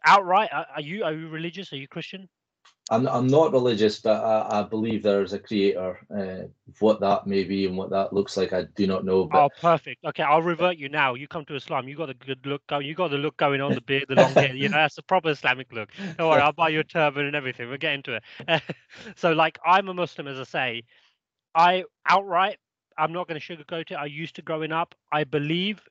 outright, 0.06 0.50
are 0.54 0.68
are 0.76 0.82
you 0.82 1.04
are 1.04 1.14
you 1.14 1.28
religious? 1.30 1.74
Are 1.74 1.78
you 1.78 1.88
Christian? 1.88 2.30
I'm 2.90 3.08
I'm 3.08 3.28
not 3.28 3.54
religious, 3.54 4.00
but 4.00 4.24
I, 4.24 4.60
I 4.60 4.64
believe 4.64 5.04
there's 5.04 5.34
a 5.34 5.40
creator. 5.40 6.00
Uh, 6.16 6.48
what 6.80 7.00
that 7.00 7.26
may 7.26 7.44
be 7.44 7.66
and 7.66 7.78
what 7.78 7.90
that 7.92 8.14
looks 8.14 8.36
like, 8.36 8.54
I 8.54 8.64
do 8.76 8.88
not 8.88 9.06
know. 9.06 9.26
But 9.26 9.46
Oh, 9.46 9.50
perfect. 9.62 10.04
Okay, 10.06 10.24
I'll 10.24 10.42
revert 10.42 10.78
you 10.78 10.90
now. 10.90 11.14
You 11.16 11.28
come 11.28 11.46
to 11.46 11.56
Islam. 11.56 11.88
You 11.88 11.96
got 11.96 12.08
the 12.08 12.14
good 12.14 12.46
look 12.46 12.66
going. 12.68 12.86
You 12.86 12.94
got 12.94 13.12
the 13.12 13.18
look 13.18 13.38
going 13.38 13.62
on, 13.62 13.74
the 13.74 13.82
beard, 13.82 14.06
the 14.10 14.16
long 14.16 14.36
hair. 14.36 14.54
You 14.54 14.70
know, 14.70 14.78
that's 14.78 14.98
a 14.98 15.04
proper 15.04 15.30
Islamic 15.30 15.72
look. 15.72 15.90
Don't 16.18 16.30
worry, 16.30 16.42
I'll 16.42 16.52
buy 16.52 16.70
you 16.70 16.82
a 16.82 16.84
turban 16.84 17.26
and 17.26 17.36
everything. 17.36 17.70
We'll 17.70 17.78
get 17.78 17.94
into 17.94 18.20
it. 18.48 18.62
so, 19.16 19.32
like, 19.32 19.58
I'm 19.66 19.88
a 19.88 19.94
Muslim, 19.94 20.28
as 20.28 20.40
I 20.40 20.44
say. 20.44 20.84
I 21.56 21.86
outright, 22.08 22.58
I'm 22.98 23.14
not 23.14 23.28
going 23.28 23.40
to 23.40 23.46
sugarcoat 23.58 23.92
it. 23.92 23.96
I 23.96 24.06
used 24.06 24.36
to 24.36 24.42
growing 24.42 24.72
up. 24.72 24.94
I 25.12 25.24
believe 25.24 25.82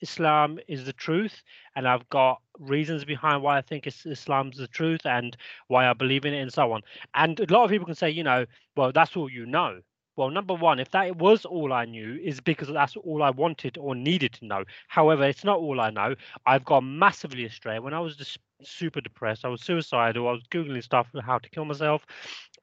Islam 0.00 0.58
is 0.68 0.84
the 0.84 0.92
truth, 0.92 1.42
and 1.76 1.88
I've 1.88 2.08
got 2.08 2.40
reasons 2.58 3.04
behind 3.04 3.42
why 3.42 3.58
I 3.58 3.62
think 3.62 3.86
is- 3.86 4.06
Islam's 4.06 4.56
the 4.58 4.68
truth 4.68 5.06
and 5.06 5.36
why 5.68 5.88
I 5.88 5.92
believe 5.92 6.24
in 6.24 6.34
it, 6.34 6.40
and 6.40 6.52
so 6.52 6.72
on. 6.72 6.82
And 7.14 7.38
a 7.40 7.52
lot 7.52 7.64
of 7.64 7.70
people 7.70 7.86
can 7.86 7.94
say, 7.94 8.10
you 8.10 8.24
know, 8.24 8.46
well, 8.76 8.92
that's 8.92 9.16
all 9.16 9.30
you 9.30 9.46
know. 9.46 9.80
Well, 10.16 10.30
number 10.30 10.54
one, 10.54 10.80
if 10.80 10.90
that 10.90 11.16
was 11.16 11.44
all 11.44 11.72
I 11.72 11.84
knew, 11.84 12.18
is 12.20 12.40
because 12.40 12.68
that's 12.68 12.96
all 12.96 13.22
I 13.22 13.30
wanted 13.30 13.78
or 13.78 13.94
needed 13.94 14.32
to 14.34 14.46
know. 14.46 14.64
However, 14.88 15.22
it's 15.24 15.44
not 15.44 15.58
all 15.58 15.80
I 15.80 15.90
know. 15.90 16.16
I've 16.44 16.64
gone 16.64 16.98
massively 16.98 17.44
astray. 17.44 17.78
When 17.78 17.94
I 17.94 18.00
was 18.00 18.16
just 18.16 18.38
super 18.62 19.00
depressed, 19.00 19.44
I 19.44 19.48
was 19.48 19.62
suicidal. 19.62 20.26
I 20.28 20.32
was 20.32 20.42
googling 20.50 20.82
stuff 20.82 21.06
on 21.14 21.22
how 21.22 21.38
to 21.38 21.48
kill 21.50 21.64
myself. 21.66 22.04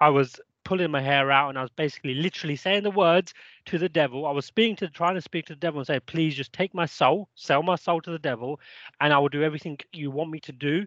I 0.01 0.09
was 0.09 0.37
pulling 0.65 0.91
my 0.91 1.01
hair 1.01 1.31
out, 1.31 1.49
and 1.49 1.57
I 1.57 1.61
was 1.61 1.71
basically 1.71 2.15
literally 2.15 2.57
saying 2.57 2.83
the 2.83 2.91
words 2.91 3.33
to 3.67 3.77
the 3.77 3.87
devil. 3.87 4.25
I 4.25 4.31
was 4.31 4.45
speaking 4.45 4.75
to 4.77 4.89
trying 4.89 5.15
to 5.15 5.21
speak 5.21 5.45
to 5.45 5.53
the 5.53 5.59
devil 5.59 5.79
and 5.79 5.87
say, 5.87 5.99
"Please, 6.01 6.35
just 6.35 6.51
take 6.51 6.73
my 6.73 6.85
soul, 6.85 7.29
sell 7.35 7.63
my 7.63 7.75
soul 7.75 8.01
to 8.01 8.11
the 8.11 8.19
devil, 8.19 8.59
and 8.99 9.13
I 9.13 9.19
will 9.19 9.29
do 9.29 9.43
everything 9.43 9.79
you 9.93 10.11
want 10.11 10.31
me 10.31 10.39
to 10.41 10.51
do 10.51 10.85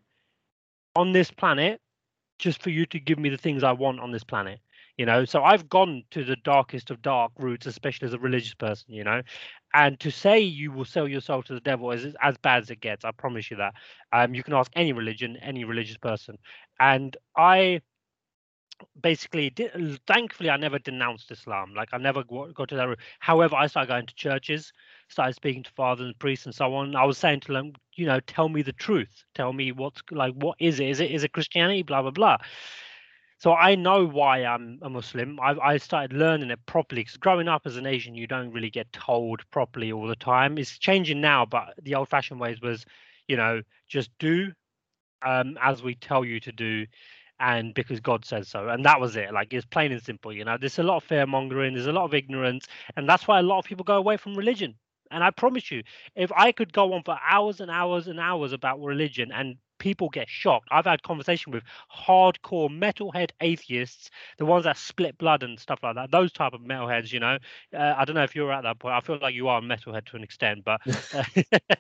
on 0.95 1.13
this 1.13 1.31
planet, 1.31 1.81
just 2.39 2.63
for 2.63 2.71
you 2.71 2.85
to 2.87 3.01
give 3.01 3.19
me 3.19 3.31
the 3.31 3.39
things 3.39 3.63
I 3.63 3.73
want 3.73 4.01
on 4.01 4.13
this 4.13 4.25
planet." 4.25 4.61
You 4.99 5.07
know, 5.07 5.25
so 5.25 5.45
I've 5.45 5.69
gone 5.69 6.03
to 6.11 6.25
the 6.25 6.35
darkest 6.37 6.91
of 6.91 7.01
dark 7.03 7.31
roots, 7.39 7.67
especially 7.67 8.07
as 8.09 8.15
a 8.15 8.19
religious 8.19 8.55
person. 8.55 8.93
You 8.93 9.05
know, 9.05 9.23
and 9.73 9.99
to 10.01 10.11
say 10.11 10.41
you 10.41 10.73
will 10.73 10.85
sell 10.85 11.07
your 11.07 11.21
soul 11.21 11.43
to 11.45 11.55
the 11.55 11.61
devil 11.61 11.93
is 11.93 12.17
as 12.21 12.37
bad 12.39 12.63
as 12.63 12.71
it 12.71 12.81
gets. 12.81 13.05
I 13.05 13.13
promise 13.13 13.51
you 13.51 13.57
that. 13.59 13.75
Um, 14.13 14.35
you 14.35 14.43
can 14.43 14.55
ask 14.55 14.73
any 14.75 14.93
religion, 14.93 15.37
any 15.41 15.65
religious 15.65 15.99
person, 15.99 16.37
and 16.81 17.17
I 17.37 17.81
basically 19.01 19.53
thankfully 20.07 20.51
i 20.51 20.57
never 20.57 20.79
denounced 20.79 21.31
islam. 21.31 21.75
Like 21.75 21.89
i 21.93 21.99
never 21.99 22.23
go, 22.25 22.51
go 22.53 22.65
to 22.65 22.77
that 22.77 22.89
route 22.89 22.99
however 23.21 23.57
i 23.57 23.67
started 23.67 23.89
going 23.89 24.07
to 24.07 24.15
churches 24.15 24.73
started 25.09 25.35
speaking 25.35 25.63
to 25.63 25.71
fathers 25.73 26.07
and 26.07 26.19
priests 26.19 26.47
and 26.47 26.55
so 26.55 26.75
on. 26.75 26.95
I 26.95 27.05
was 27.05 27.19
saying 27.19 27.41
to 27.41 27.53
them 27.53 27.73
you 27.95 28.07
know 28.07 28.21
tell 28.21 28.49
me 28.49 28.63
the 28.63 28.73
truth. 28.73 29.25
Tell 29.35 29.53
me 29.53 29.73
what's 29.73 30.03
like 30.11 30.35
what 30.35 30.57
is 30.61 30.81
it? 30.81 30.89
Is 30.89 31.01
it 31.01 31.11
is 31.11 31.25
it 31.25 31.33
christianity? 31.33 31.83
Blah 31.83 32.03
blah 32.03 32.11
blah. 32.11 32.37
So 33.39 33.55
i 33.55 33.75
know 33.75 34.07
why 34.07 34.45
i'm 34.45 34.79
a 34.83 34.91
muslim. 34.91 35.39
I, 35.41 35.57
I 35.63 35.77
started 35.79 36.17
learning 36.17 36.51
it 36.51 36.65
properly 36.67 37.03
because 37.03 37.17
growing 37.17 37.49
up 37.49 37.63
as 37.67 37.77
an 37.77 37.87
asian 37.87 38.15
you 38.15 38.27
don't 38.27 38.53
really 38.53 38.71
get 38.71 38.93
told 38.93 39.49
properly 39.51 39.93
all 39.93 40.07
the 40.07 40.17
time. 40.17 40.59
It's 40.59 40.79
changing 40.79 41.21
now 41.21 41.47
but 41.47 41.75
the 41.83 41.95
old 41.95 42.09
fashioned 42.09 42.41
ways 42.41 42.61
was 42.61 42.85
you 43.29 43.37
know 43.37 43.63
just 43.89 44.11
do 44.19 44.53
um, 45.23 45.59
as 45.61 45.83
we 45.83 45.95
tell 45.95 46.25
you 46.25 46.41
to 46.41 46.53
do 46.53 46.87
and 47.41 47.75
because 47.75 48.01
God 48.01 48.25
says 48.25 48.49
so. 48.49 48.69
And 48.69 48.85
that 48.85 49.01
was 49.01 49.17
it. 49.17 49.33
Like 49.33 49.53
it's 49.53 49.67
plain 49.67 49.93
and 49.93 50.03
simple, 50.03 50.33
you 50.33 50.45
know. 50.45 50.57
There's 50.59 50.79
a 50.79 50.83
lot 50.83 50.97
of 50.99 51.05
fear 51.05 51.27
mongering, 51.27 51.75
there's 51.75 51.87
a 51.87 51.93
lot 51.93 52.05
of 52.05 52.15
ignorance, 52.15 52.67
and 52.97 53.09
that's 53.09 53.29
why 53.29 53.39
a 53.39 53.43
lot 53.43 53.59
of 53.59 53.65
people 53.65 53.85
go 53.85 53.97
away 53.97 54.17
from 54.17 54.37
religion. 54.37 54.75
And 55.11 55.25
I 55.25 55.31
promise 55.31 55.71
you, 55.71 55.83
if 56.17 56.31
I 56.33 56.53
could 56.53 56.73
go 56.73 56.93
on 56.93 57.03
for 57.03 57.19
hours 57.29 57.61
and 57.61 57.71
hours 57.71 58.09
and 58.09 58.21
hours 58.21 58.53
about 58.53 58.81
religion 58.83 59.31
and 59.33 59.57
people 59.79 60.09
get 60.09 60.29
shocked. 60.29 60.69
I've 60.71 60.85
had 60.85 61.03
conversation 61.03 61.53
with 61.53 61.65
hardcore 61.95 62.69
metalhead 62.71 63.31
atheists, 63.41 64.11
the 64.39 64.47
ones 64.47 64.65
that 64.65 64.77
split 64.77 65.19
blood 65.19 65.43
and 65.43 65.59
stuff 65.59 65.81
like 65.83 65.97
that. 65.97 66.11
Those 66.11 66.33
type 66.33 66.53
of 66.53 66.61
metalheads, 66.61 67.13
you 67.13 67.21
know. 67.21 67.39
Uh, 67.77 67.95
I 67.97 68.05
don't 68.05 68.15
know 68.15 68.25
if 68.25 68.37
you're 68.37 68.53
at 68.53 68.63
that 68.63 68.79
point. 68.79 68.95
I 68.95 69.01
feel 69.01 69.19
like 69.21 69.35
you 69.35 69.49
are 69.49 69.59
a 69.59 69.63
metalhead 69.63 70.07
to 70.07 70.17
an 70.17 70.23
extent, 70.23 70.65
but 70.65 70.81
uh, 71.13 71.25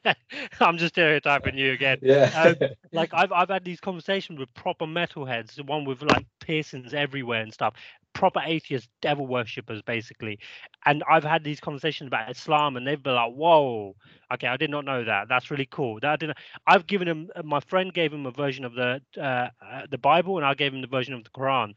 I'm 0.61 0.78
just 0.78 0.94
stereotyping 0.94 1.56
you 1.56 1.72
again 1.72 1.98
yeah, 2.02 2.54
like 2.92 3.11
I've 3.12 3.32
I've 3.32 3.48
had 3.48 3.64
these 3.64 3.80
conversations 3.80 4.38
with 4.38 4.52
proper 4.54 4.87
metalheads, 4.87 5.54
the 5.54 5.64
one 5.64 5.84
with 5.84 6.02
like 6.02 6.26
piercings 6.40 6.94
everywhere 6.94 7.42
and 7.42 7.52
stuff, 7.52 7.74
proper 8.12 8.40
atheist 8.44 8.88
devil 9.01 9.27
worshippers 9.27 9.83
basically. 9.83 10.38
And 10.87 11.03
I've 11.11 11.25
had 11.25 11.44
these 11.44 11.61
conversations 11.61 12.09
about 12.09 12.31
Islam, 12.31 12.77
and 12.77 12.87
they've 12.87 13.03
been 13.03 13.14
like, 13.14 13.33
"Whoa, 13.33 13.94
okay, 14.35 14.49
I 14.49 14.57
did 14.57 14.71
not 14.71 14.85
know 14.85 15.05
that. 15.05 15.29
That's 15.29 15.51
really 15.51 15.68
cool." 15.71 15.99
That 16.01 16.12
I 16.12 16.16
didn't. 16.16 16.38
I've 16.66 16.87
given 16.87 17.09
him. 17.09 17.31
My 17.44 17.61
friend 17.61 17.92
gave 17.92 18.12
him 18.12 18.27
a 18.27 18.31
version 18.31 18.64
of 18.64 18.75
the 18.75 19.01
uh, 19.16 19.49
uh, 19.64 19.87
the 19.90 19.99
Bible, 19.99 20.37
and 20.37 20.47
I 20.47 20.55
gave 20.55 20.75
him 20.75 20.81
the 20.81 20.87
version 20.88 21.14
of 21.14 21.25
the 21.25 21.31
Quran. 21.31 21.75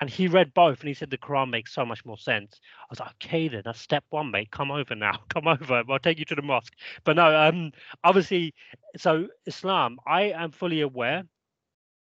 And 0.00 0.08
he 0.08 0.28
read 0.28 0.54
both, 0.54 0.80
and 0.80 0.88
he 0.88 0.94
said 0.94 1.10
the 1.10 1.18
Quran 1.18 1.50
makes 1.50 1.74
so 1.74 1.84
much 1.84 2.04
more 2.04 2.18
sense. 2.18 2.60
I 2.82 2.86
was 2.88 3.00
like, 3.00 3.10
okay, 3.14 3.48
then 3.48 3.62
that's 3.64 3.80
step 3.80 4.04
one, 4.10 4.30
mate. 4.30 4.50
Come 4.52 4.70
over 4.70 4.94
now. 4.94 5.18
Come 5.28 5.48
over. 5.48 5.82
I'll 5.88 5.98
take 5.98 6.20
you 6.20 6.24
to 6.26 6.36
the 6.36 6.42
mosque. 6.42 6.74
But 7.04 7.16
no, 7.16 7.36
um, 7.36 7.72
obviously, 8.04 8.54
so 8.96 9.26
Islam, 9.46 9.98
I 10.06 10.30
am 10.30 10.52
fully 10.52 10.82
aware 10.82 11.24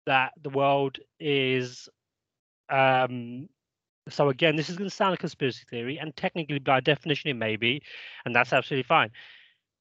that 0.05 0.33
the 0.41 0.49
world 0.49 0.97
is 1.19 1.89
um 2.71 3.47
so 4.09 4.29
again 4.29 4.55
this 4.55 4.69
is 4.69 4.77
going 4.77 4.89
to 4.89 4.95
sound 4.95 5.11
like 5.11 5.19
a 5.19 5.21
conspiracy 5.21 5.63
theory 5.69 5.99
and 5.99 6.15
technically 6.15 6.59
by 6.59 6.79
definition 6.79 7.29
it 7.29 7.35
may 7.35 7.55
be 7.55 7.81
and 8.25 8.35
that's 8.35 8.53
absolutely 8.53 8.83
fine. 8.83 9.11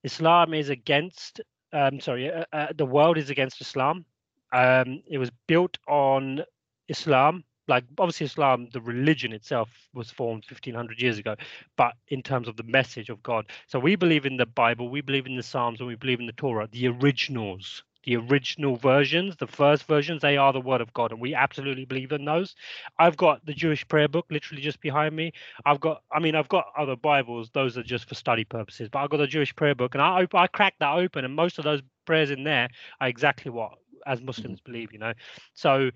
Islam 0.04 0.54
is 0.54 0.68
against 0.68 1.40
um 1.72 2.00
sorry 2.00 2.30
uh, 2.30 2.44
uh, 2.52 2.68
the 2.76 2.86
world 2.86 3.18
is 3.18 3.30
against 3.30 3.60
islam. 3.60 4.04
Um 4.52 5.02
it 5.08 5.18
was 5.18 5.30
built 5.46 5.78
on 5.88 6.42
islam 6.88 7.44
like 7.68 7.84
obviously 7.98 8.26
islam 8.26 8.68
the 8.72 8.80
religion 8.80 9.32
itself 9.32 9.70
was 9.94 10.10
formed 10.10 10.44
1500 10.50 11.00
years 11.00 11.18
ago 11.18 11.36
but 11.76 11.94
in 12.08 12.22
terms 12.22 12.48
of 12.48 12.56
the 12.56 12.64
message 12.64 13.08
of 13.10 13.22
god. 13.22 13.46
So 13.68 13.78
we 13.78 13.96
believe 13.96 14.26
in 14.26 14.36
the 14.36 14.46
bible 14.46 14.88
we 14.88 15.00
believe 15.00 15.26
in 15.26 15.36
the 15.36 15.42
psalms 15.42 15.80
and 15.80 15.88
we 15.88 15.94
believe 15.94 16.20
in 16.20 16.26
the 16.26 16.32
torah 16.32 16.68
the 16.72 16.88
originals 16.88 17.84
the 18.04 18.16
original 18.16 18.76
versions, 18.76 19.36
the 19.36 19.46
first 19.46 19.84
versions, 19.84 20.22
they 20.22 20.36
are 20.36 20.52
the 20.52 20.60
word 20.60 20.80
of 20.80 20.92
God, 20.92 21.12
and 21.12 21.20
we 21.20 21.34
absolutely 21.34 21.84
believe 21.84 22.12
in 22.12 22.24
those. 22.24 22.54
I've 22.98 23.16
got 23.16 23.44
the 23.44 23.52
Jewish 23.52 23.86
prayer 23.86 24.08
book 24.08 24.26
literally 24.30 24.62
just 24.62 24.80
behind 24.80 25.14
me. 25.14 25.32
I've 25.64 25.80
got, 25.80 26.02
I 26.12 26.20
mean, 26.20 26.34
I've 26.34 26.48
got 26.48 26.66
other 26.76 26.96
Bibles; 26.96 27.50
those 27.50 27.76
are 27.76 27.82
just 27.82 28.08
for 28.08 28.14
study 28.14 28.44
purposes. 28.44 28.88
But 28.90 29.00
I've 29.00 29.10
got 29.10 29.20
a 29.20 29.26
Jewish 29.26 29.54
prayer 29.54 29.74
book, 29.74 29.94
and 29.94 30.02
I 30.02 30.26
I 30.32 30.46
cracked 30.46 30.80
that 30.80 30.94
open, 30.94 31.24
and 31.24 31.34
most 31.34 31.58
of 31.58 31.64
those 31.64 31.82
prayers 32.06 32.30
in 32.30 32.44
there 32.44 32.68
are 33.00 33.08
exactly 33.08 33.50
what 33.50 33.72
as 34.06 34.18
mm-hmm. 34.18 34.26
Muslims 34.26 34.60
mm-hmm. 34.60 34.72
believe. 34.72 34.92
You 34.92 34.98
know, 34.98 35.12
so 35.54 35.90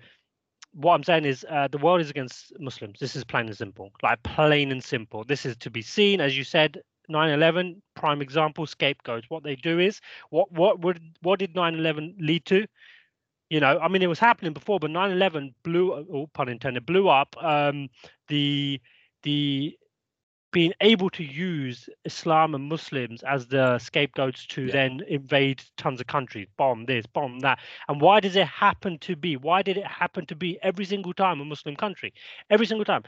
what 0.73 0.93
I'm 0.93 1.03
saying 1.03 1.25
is 1.25 1.45
uh, 1.49 1.69
the 1.69 1.77
world 1.77 2.01
is 2.01 2.09
against 2.09 2.51
Muslims. 2.59 2.99
This 2.99 3.15
is 3.15 3.23
plain 3.23 3.47
and 3.47 3.57
simple, 3.57 3.91
like 4.03 4.21
plain 4.23 4.71
and 4.71 4.83
simple. 4.83 5.23
This 5.23 5.45
is 5.45 5.55
to 5.57 5.69
be 5.69 5.81
seen, 5.81 6.19
as 6.21 6.37
you 6.37 6.43
said, 6.43 6.81
9/11 7.09 7.81
prime 7.95 8.21
example 8.21 8.65
scapegoats. 8.65 9.29
What 9.29 9.43
they 9.43 9.55
do 9.55 9.79
is 9.79 10.01
what 10.29 10.51
what 10.51 10.79
would 10.81 10.99
what 11.21 11.39
did 11.39 11.53
9/11 11.53 12.15
lead 12.19 12.45
to? 12.45 12.67
You 13.49 13.59
know, 13.59 13.79
I 13.79 13.87
mean, 13.87 14.01
it 14.01 14.07
was 14.07 14.19
happening 14.19 14.53
before, 14.53 14.79
but 14.79 14.91
9/11 14.91 15.53
blew, 15.63 15.93
oh, 15.93 16.27
pun 16.33 16.49
intended, 16.49 16.85
blew 16.85 17.09
up 17.09 17.35
um, 17.43 17.89
the 18.27 18.81
the 19.23 19.77
being 20.55 20.73
able 20.79 21.09
to 21.09 21.21
use 21.21 21.89
Islam 22.05 22.55
and 22.55 22.69
Muslims 22.69 23.23
as 23.23 23.45
the 23.47 23.77
scapegoats 23.77 24.47
to 24.47 24.67
yeah. 24.67 24.71
then 24.71 25.01
invade 25.09 25.61
tons 25.75 25.99
of 25.99 26.07
countries, 26.07 26.47
bomb 26.55 26.85
this, 26.85 27.05
bomb 27.05 27.41
that. 27.41 27.59
And 27.89 27.99
why 27.99 28.21
does 28.21 28.37
it 28.37 28.47
happen 28.47 28.97
to 28.99 29.17
be? 29.17 29.35
Why 29.35 29.61
did 29.61 29.75
it 29.75 29.85
happen 29.85 30.25
to 30.27 30.35
be 30.35 30.57
every 30.63 30.85
single 30.85 31.13
time 31.13 31.41
a 31.41 31.45
Muslim 31.45 31.75
country? 31.75 32.13
Every 32.49 32.65
single 32.65 32.85
time 32.85 33.03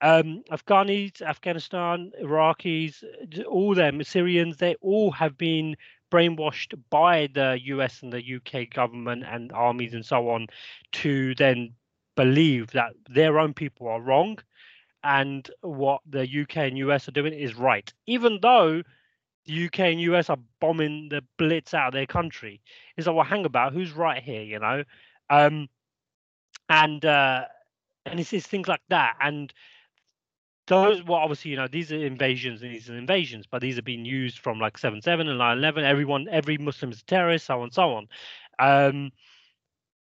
um, 0.00 0.42
Afghanis, 0.50 1.22
Afghanistan, 1.22 2.12
Iraqis, 2.22 3.02
all 3.46 3.74
them 3.74 4.02
Syrians, 4.02 4.56
they 4.56 4.76
all 4.76 5.10
have 5.10 5.36
been 5.36 5.76
brainwashed 6.10 6.74
by 6.90 7.28
the 7.34 7.58
US 7.64 8.02
and 8.02 8.12
the 8.12 8.36
UK 8.36 8.70
government 8.70 9.24
and 9.26 9.52
armies 9.52 9.94
and 9.94 10.04
so 10.04 10.30
on 10.30 10.46
to 10.92 11.34
then 11.34 11.74
believe 12.16 12.70
that 12.72 12.92
their 13.08 13.38
own 13.38 13.52
people 13.54 13.88
are 13.88 14.00
wrong 14.00 14.38
and 15.04 15.50
what 15.60 16.00
the 16.08 16.22
UK 16.22 16.56
and 16.58 16.78
US 16.78 17.08
are 17.08 17.12
doing 17.12 17.32
is 17.32 17.54
right, 17.54 17.92
even 18.06 18.38
though 18.42 18.82
the 19.46 19.66
UK 19.66 19.80
and 19.80 20.00
US 20.00 20.30
are 20.30 20.38
bombing 20.60 21.08
the 21.08 21.22
blitz 21.38 21.74
out 21.74 21.88
of 21.88 21.92
their 21.92 22.06
country. 22.06 22.60
It's 22.96 23.06
like, 23.06 23.16
well, 23.16 23.24
hang 23.24 23.44
about, 23.44 23.72
who's 23.72 23.92
right 23.92 24.22
here, 24.22 24.42
you 24.42 24.58
know? 24.58 24.84
Um, 25.30 25.68
and 26.68 27.04
uh, 27.04 27.44
and 28.06 28.20
it's, 28.20 28.32
it's 28.32 28.46
things 28.46 28.68
like 28.68 28.82
that. 28.88 29.16
And 29.20 29.52
those 30.68 31.02
well 31.04 31.18
obviously 31.20 31.50
you 31.50 31.56
know 31.56 31.68
these 31.68 31.92
are 31.92 32.04
invasions 32.04 32.62
and 32.62 32.72
these 32.72 32.90
are 32.90 32.96
invasions 32.96 33.46
but 33.46 33.60
these 33.62 33.78
are 33.78 33.82
being 33.82 34.04
used 34.04 34.38
from 34.38 34.58
like 34.60 34.78
7 34.78 35.02
7 35.02 35.28
and 35.28 35.38
9 35.38 35.58
11 35.58 35.84
everyone 35.84 36.28
every 36.30 36.58
muslim 36.58 36.92
is 36.92 37.00
a 37.00 37.04
terrorist 37.04 37.46
so 37.46 37.56
on 37.58 37.64
and 37.64 37.72
so 37.74 37.94
on. 37.94 38.08
Um 38.58 39.12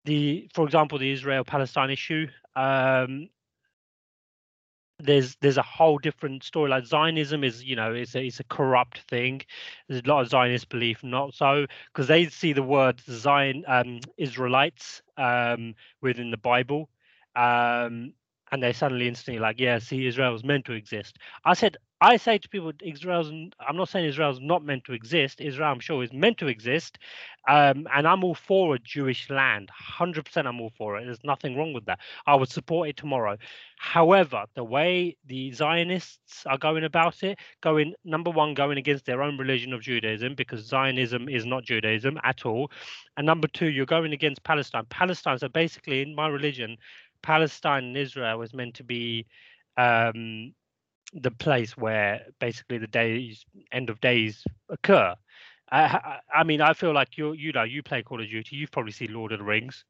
the 0.06 0.49
for 0.54 0.65
example 0.65 0.97
the 0.97 1.12
israel 1.12 1.43
palestine 1.43 1.89
issue 1.89 2.28
um 2.56 3.30
there's 4.99 5.36
there's 5.41 5.58
a 5.58 5.62
whole 5.63 5.97
different 5.97 6.43
story. 6.43 6.69
Like 6.69 6.86
zionism 6.86 7.43
is 7.43 7.63
you 7.63 7.75
know 7.75 7.93
it's 7.93 8.15
a, 8.15 8.23
it's 8.25 8.39
a 8.39 8.45
corrupt 8.45 8.99
thing. 9.10 9.41
There's 9.88 10.01
a 10.06 10.08
lot 10.08 10.21
of 10.21 10.30
zionist 10.30 10.69
belief 10.69 11.04
not 11.04 11.34
so 11.34 11.65
because 11.93 12.08
they 12.08 12.28
see 12.28 12.54
the 12.54 12.63
word 12.63 13.01
zion 13.10 13.63
um 13.67 13.99
israelites 14.17 15.01
um 15.17 15.75
within 16.01 16.32
the 16.32 16.38
bible. 16.38 16.89
Um 17.36 18.13
and 18.56 18.63
they 18.63 18.72
suddenly 18.72 19.06
instantly 19.06 19.38
like, 19.38 19.60
yeah, 19.60 19.80
see, 19.80 20.08
Israel's 20.08 20.46
meant 20.46 20.63
to 20.63 20.72
exist. 20.72 21.18
I 21.44 21.56
said, 21.56 21.76
I 22.00 22.18
say 22.18 22.38
to 22.38 22.50
people, 22.50 22.72
Israel's. 22.84 23.30
I'm 23.30 23.76
not 23.78 23.89
saying 23.89 24.06
Israel's 24.06 24.39
not 24.41 24.63
meant 24.63 24.84
to 24.86 24.94
exist. 24.94 25.41
Israel, 25.41 25.72
I'm 25.72 25.80
sure, 25.80 26.04
is 26.04 26.13
meant 26.13 26.38
to 26.39 26.48
exist, 26.48 26.98
um, 27.50 27.88
and 27.94 28.06
I'm 28.08 28.24
all 28.24 28.36
for 28.36 28.76
a 28.76 28.80
Jewish 28.80 29.30
land. 29.30 29.70
Hundred 29.72 30.26
percent, 30.26 30.48
I'm 30.48 30.60
all 30.62 30.72
for 30.78 30.98
it. 30.98 31.06
There's 31.06 31.24
nothing 31.24 31.56
wrong 31.58 31.74
with 31.74 31.86
that. 31.86 32.00
I 32.28 32.36
would 32.36 32.50
support 32.50 32.89
it 32.89 32.98
tomorrow. 32.98 33.38
However, 33.78 34.44
the 34.56 34.63
way 34.63 35.18
the 35.26 35.52
Zionists 35.54 36.46
are 36.46 36.58
going 36.58 36.84
about 36.84 37.24
it, 37.24 37.39
going 37.62 37.94
number 38.04 38.30
one, 38.30 38.54
going 38.54 38.78
against 38.78 39.06
their 39.06 39.22
own 39.22 39.38
religion 39.38 39.74
of 39.74 39.82
Judaism, 39.82 40.36
because 40.36 40.65
Zionism 40.65 41.30
is 41.30 41.46
not 41.46 41.63
Judaism 41.63 42.20
at 42.24 42.46
all, 42.46 42.72
and 43.18 43.26
number 43.26 43.48
two, 43.48 43.70
you're 43.70 43.86
going 43.86 44.12
against 44.13 44.44
Palestine. 44.44 44.86
Palestine, 44.89 45.39
so 45.39 45.48
basically, 45.48 46.02
in 46.02 46.13
my 46.13 46.28
religion, 46.28 46.78
Palestine 47.26 47.86
and 47.86 47.98
Israel 47.98 48.38
was 48.38 48.54
meant 48.54 48.76
to 48.76 48.84
be 48.84 49.26
um, 49.78 50.54
the 51.12 51.32
place 51.32 51.76
where 51.76 52.28
basically 52.40 52.78
the 52.78 52.88
days 52.88 53.44
end 53.72 53.90
of 53.90 54.00
days 54.00 54.44
occur. 54.70 55.16
I, 55.72 56.20
I 56.32 56.44
mean, 56.44 56.62
I 56.62 56.74
feel 56.74 56.94
like 56.94 57.18
you 57.18 57.34
you 57.34 57.52
know 57.52 57.64
you 57.64 57.82
play 57.82 58.04
Call 58.04 58.22
of 58.22 58.30
Duty. 58.30 58.56
You've 58.56 58.72
probably 58.72 58.92
seen 58.92 59.12
Lord 59.12 59.32
of 59.32 59.40
the 59.40 59.46
Rings. 59.46 59.84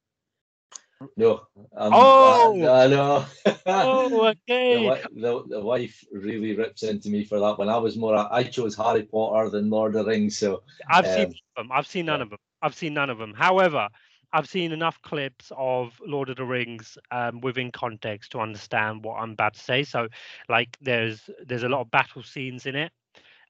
No. 1.18 1.46
Um, 1.76 1.92
oh. 1.94 2.64
I, 2.64 2.86
I 2.86 2.88
know. 2.88 3.26
oh, 3.66 4.28
okay. 4.50 4.88
the, 4.88 5.10
the, 5.14 5.44
the, 5.50 5.60
wife 5.60 6.06
really 6.14 6.56
rips 6.56 6.84
into 6.84 7.10
me 7.10 7.26
for 7.26 7.38
that 7.38 7.58
one. 7.58 7.68
I 7.68 7.76
was 7.78 7.98
more. 7.98 8.16
I 8.16 8.44
chose 8.44 8.78
Harry 8.78 9.04
Potter 9.04 9.50
than 9.50 9.70
Lord 9.70 9.98
of 9.98 10.06
the 10.06 10.12
Rings. 10.12 10.38
So 10.38 10.64
I've 10.90 11.06
um, 11.06 11.14
seen 11.14 11.36
them. 11.58 11.70
I've 11.70 11.88
seen 11.88 12.06
none 12.06 12.20
yeah. 12.20 12.24
of 12.24 12.30
them. 12.30 12.40
I've 12.62 12.76
seen 12.76 12.94
none 12.94 13.10
of 13.10 13.18
them. 13.18 13.34
However, 13.34 13.90
I've 14.34 14.48
seen 14.48 14.72
enough 14.72 15.02
clips 15.02 15.52
of 15.56 16.00
Lord 16.06 16.30
of 16.30 16.38
the 16.38 16.46
Rings 16.46 16.98
um, 17.12 17.42
within 17.42 17.72
context 17.72 18.32
to 18.32 18.40
understand 18.40 19.04
what 19.04 19.16
I'm 19.16 19.32
about 19.32 19.54
to 19.56 19.60
say. 19.60 19.84
So, 19.84 20.08
like, 20.50 20.78
there's 20.82 21.30
there's 21.46 21.64
a 21.64 21.70
lot 21.70 21.82
of 21.82 21.92
battle 21.92 22.24
scenes 22.24 22.66
in 22.66 22.76
it. 22.76 22.92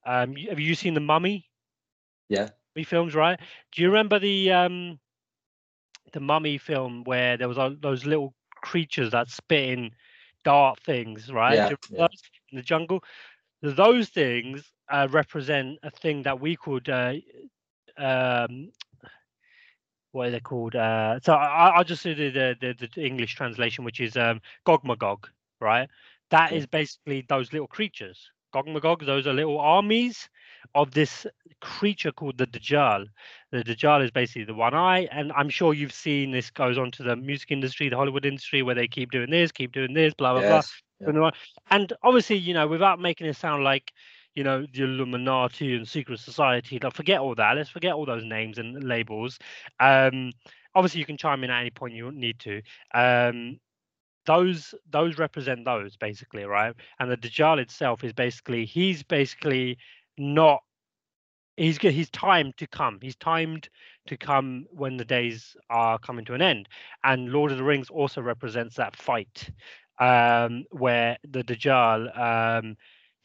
Um, 0.04 0.36
have 0.36 0.60
you 0.60 0.74
seen 0.74 0.94
the 0.94 1.00
Mummy? 1.00 1.48
Yeah. 2.28 2.50
Mummy 2.74 2.84
films, 2.84 3.14
right? 3.14 3.38
Do 3.72 3.82
you 3.82 3.88
remember 3.88 4.18
the 4.18 4.52
um, 4.52 4.98
the 6.12 6.20
Mummy 6.20 6.58
film 6.58 7.04
where 7.04 7.36
there 7.36 7.48
was 7.48 7.58
all 7.58 7.74
those 7.80 8.04
little 8.04 8.34
creatures 8.62 9.10
that 9.12 9.28
spit 9.28 9.70
in 9.70 9.90
dart 10.44 10.80
things, 10.80 11.32
right? 11.32 11.56
Yeah, 11.56 11.70
yeah. 11.90 12.06
In 12.50 12.56
the 12.56 12.62
jungle, 12.62 13.02
those 13.62 14.08
things 14.08 14.72
uh, 14.90 15.08
represent 15.10 15.78
a 15.82 15.90
thing 15.90 16.22
that 16.22 16.40
we 16.40 16.56
could 16.56 16.88
uh, 16.88 17.14
um, 17.96 18.70
what 20.16 20.28
are 20.28 20.30
they 20.30 20.40
called? 20.40 20.74
Uh, 20.74 21.20
so 21.22 21.34
I, 21.34 21.76
will 21.76 21.84
just 21.84 22.02
do 22.02 22.14
the, 22.14 22.56
the, 22.58 22.88
the 22.94 23.06
English 23.06 23.34
translation, 23.34 23.84
which 23.84 24.00
is 24.00 24.16
um, 24.16 24.40
Gog 24.64 24.82
Magog, 24.82 25.28
right? 25.60 25.88
That 26.30 26.52
is 26.52 26.66
basically 26.66 27.24
those 27.28 27.52
little 27.52 27.68
creatures. 27.68 28.30
Gog 28.52 28.66
Magog, 28.66 29.04
those 29.04 29.26
are 29.26 29.34
little 29.34 29.60
armies 29.60 30.28
of 30.74 30.90
this 30.92 31.26
creature 31.60 32.12
called 32.12 32.38
the 32.38 32.46
Dajjal. 32.46 33.04
The 33.52 33.62
Dajjal 33.62 34.02
is 34.02 34.10
basically 34.10 34.44
the 34.44 34.54
one 34.54 34.72
eye, 34.72 35.06
and 35.12 35.32
I'm 35.32 35.50
sure 35.50 35.74
you've 35.74 35.92
seen 35.92 36.30
this 36.30 36.50
goes 36.50 36.78
on 36.78 36.90
to 36.92 37.02
the 37.02 37.14
music 37.14 37.50
industry, 37.50 37.90
the 37.90 37.96
Hollywood 37.96 38.24
industry, 38.24 38.62
where 38.62 38.74
they 38.74 38.88
keep 38.88 39.10
doing 39.12 39.30
this, 39.30 39.52
keep 39.52 39.72
doing 39.72 39.92
this, 39.92 40.14
blah 40.14 40.32
blah 40.32 40.42
yes. 40.42 40.72
blah. 40.98 41.12
Yeah. 41.12 41.30
And 41.70 41.92
obviously, 42.02 42.36
you 42.36 42.54
know, 42.54 42.66
without 42.66 42.98
making 42.98 43.26
it 43.26 43.36
sound 43.36 43.64
like 43.64 43.92
you 44.36 44.44
know, 44.44 44.66
the 44.72 44.84
Illuminati 44.84 45.74
and 45.74 45.88
secret 45.88 46.20
society. 46.20 46.78
Like, 46.80 46.94
forget 46.94 47.20
all 47.20 47.34
that. 47.34 47.56
Let's 47.56 47.70
forget 47.70 47.94
all 47.94 48.06
those 48.06 48.24
names 48.24 48.58
and 48.58 48.84
labels. 48.84 49.38
Um, 49.80 50.32
obviously, 50.74 51.00
you 51.00 51.06
can 51.06 51.16
chime 51.16 51.42
in 51.42 51.50
at 51.50 51.60
any 51.60 51.70
point 51.70 51.94
you 51.94 52.12
need 52.12 52.38
to. 52.40 52.62
Um, 52.94 53.58
those 54.26 54.74
those 54.90 55.18
represent 55.18 55.64
those 55.64 55.96
basically, 55.96 56.44
right? 56.44 56.74
And 57.00 57.10
the 57.10 57.16
Dajjal 57.16 57.58
itself 57.60 58.04
is 58.04 58.12
basically 58.12 58.66
he's 58.66 59.02
basically 59.02 59.78
not 60.18 60.62
he's 61.56 61.78
he's 61.78 62.10
timed 62.10 62.56
to 62.58 62.66
come. 62.66 62.98
He's 63.00 63.16
timed 63.16 63.68
to 64.06 64.16
come 64.16 64.66
when 64.70 64.96
the 64.96 65.04
days 65.04 65.56
are 65.70 65.98
coming 65.98 66.24
to 66.26 66.34
an 66.34 66.42
end. 66.42 66.68
And 67.04 67.30
Lord 67.32 67.52
of 67.52 67.58
the 67.58 67.64
Rings 67.64 67.88
also 67.88 68.20
represents 68.20 68.76
that 68.76 68.96
fight 68.96 69.50
um, 69.98 70.64
where 70.70 71.16
the 71.28 71.42
Dajjal 71.42 72.18
um, 72.18 72.76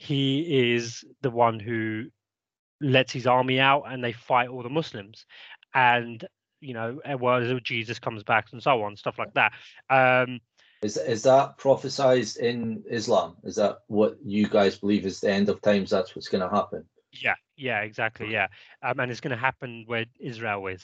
he 0.01 0.73
is 0.73 1.05
the 1.21 1.29
one 1.29 1.59
who 1.59 2.05
lets 2.79 3.13
his 3.13 3.27
army 3.27 3.59
out 3.59 3.83
and 3.87 4.03
they 4.03 4.13
fight 4.13 4.49
all 4.49 4.63
the 4.63 4.69
Muslims. 4.69 5.27
And 5.75 6.25
you 6.59 6.73
know, 6.73 6.99
well, 7.19 7.59
Jesus 7.63 7.99
comes 7.99 8.23
back 8.23 8.47
and 8.51 8.61
so 8.61 8.81
on, 8.81 8.95
stuff 8.95 9.19
like 9.19 9.33
that. 9.35 9.53
Um, 9.89 10.39
is 10.81 10.97
is 10.97 11.21
that 11.23 11.59
prophesized 11.59 12.37
in 12.37 12.83
Islam? 12.89 13.37
Is 13.43 13.55
that 13.57 13.79
what 13.87 14.17
you 14.25 14.47
guys 14.47 14.79
believe 14.79 15.05
is 15.05 15.19
the 15.19 15.31
end 15.31 15.49
of 15.49 15.61
times? 15.61 15.91
That's 15.91 16.15
what's 16.15 16.27
going 16.29 16.41
to 16.47 16.55
happen. 16.55 16.83
Yeah, 17.11 17.35
yeah, 17.55 17.81
exactly. 17.81 18.31
Yeah, 18.31 18.47
um, 18.81 18.99
and 18.99 19.11
it's 19.11 19.21
going 19.21 19.37
to 19.37 19.37
happen 19.37 19.83
where 19.85 20.05
Israel 20.19 20.65
is. 20.65 20.83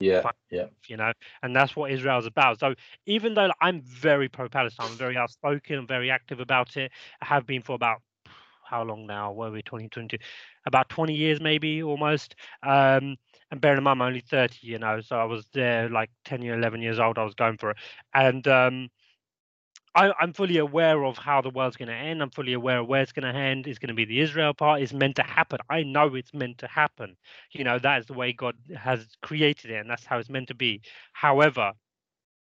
Yeah, 0.00 0.30
yeah. 0.50 0.66
You 0.86 0.98
know, 0.98 1.12
and 1.42 1.56
that's 1.56 1.74
what 1.74 1.90
Israel's 1.90 2.26
about. 2.26 2.60
So 2.60 2.74
even 3.06 3.34
though 3.34 3.50
I'm 3.60 3.80
very 3.82 4.28
pro-Palestine, 4.28 4.88
I'm 4.90 4.96
very 4.96 5.16
outspoken, 5.16 5.78
I'm 5.78 5.86
very 5.86 6.10
active 6.10 6.40
about 6.40 6.76
it. 6.76 6.90
I 7.22 7.26
have 7.26 7.46
been 7.46 7.62
for 7.62 7.74
about 7.74 8.02
how 8.70 8.84
long 8.84 9.06
now? 9.06 9.32
Were 9.32 9.50
we 9.50 9.62
2022? 9.62 10.16
About 10.66 10.88
20 10.88 11.12
years, 11.12 11.40
maybe 11.40 11.82
almost. 11.82 12.36
Um, 12.62 13.16
and 13.50 13.60
bearing 13.60 13.78
in 13.78 13.84
mind, 13.84 14.00
I'm 14.00 14.06
only 14.06 14.20
30, 14.20 14.58
you 14.62 14.78
know, 14.78 15.00
so 15.00 15.16
I 15.16 15.24
was 15.24 15.46
there 15.52 15.88
like 15.88 16.10
10 16.24 16.42
year, 16.42 16.56
11 16.56 16.80
years 16.80 17.00
old. 17.00 17.18
I 17.18 17.24
was 17.24 17.34
going 17.34 17.58
for 17.58 17.70
it, 17.70 17.76
and 18.14 18.46
um, 18.46 18.88
I, 19.94 20.12
am 20.22 20.32
fully 20.32 20.58
aware 20.58 21.04
of 21.04 21.18
how 21.18 21.40
the 21.40 21.50
world's 21.50 21.76
going 21.76 21.88
to 21.88 21.94
end. 21.94 22.22
I'm 22.22 22.30
fully 22.30 22.52
aware 22.52 22.78
of 22.78 22.86
where 22.86 23.02
it's 23.02 23.12
going 23.12 23.32
to 23.32 23.38
end. 23.38 23.66
It's 23.66 23.80
going 23.80 23.88
to 23.88 23.94
be 23.94 24.04
the 24.04 24.20
Israel 24.20 24.54
part. 24.54 24.82
It's 24.82 24.92
meant 24.92 25.16
to 25.16 25.24
happen. 25.24 25.58
I 25.68 25.82
know 25.82 26.14
it's 26.14 26.32
meant 26.32 26.58
to 26.58 26.68
happen. 26.68 27.16
You 27.50 27.64
know, 27.64 27.78
that 27.80 27.98
is 27.98 28.06
the 28.06 28.12
way 28.12 28.32
God 28.32 28.54
has 28.76 29.04
created 29.20 29.72
it, 29.72 29.80
and 29.80 29.90
that's 29.90 30.04
how 30.06 30.18
it's 30.18 30.30
meant 30.30 30.48
to 30.48 30.54
be. 30.54 30.82
However, 31.12 31.72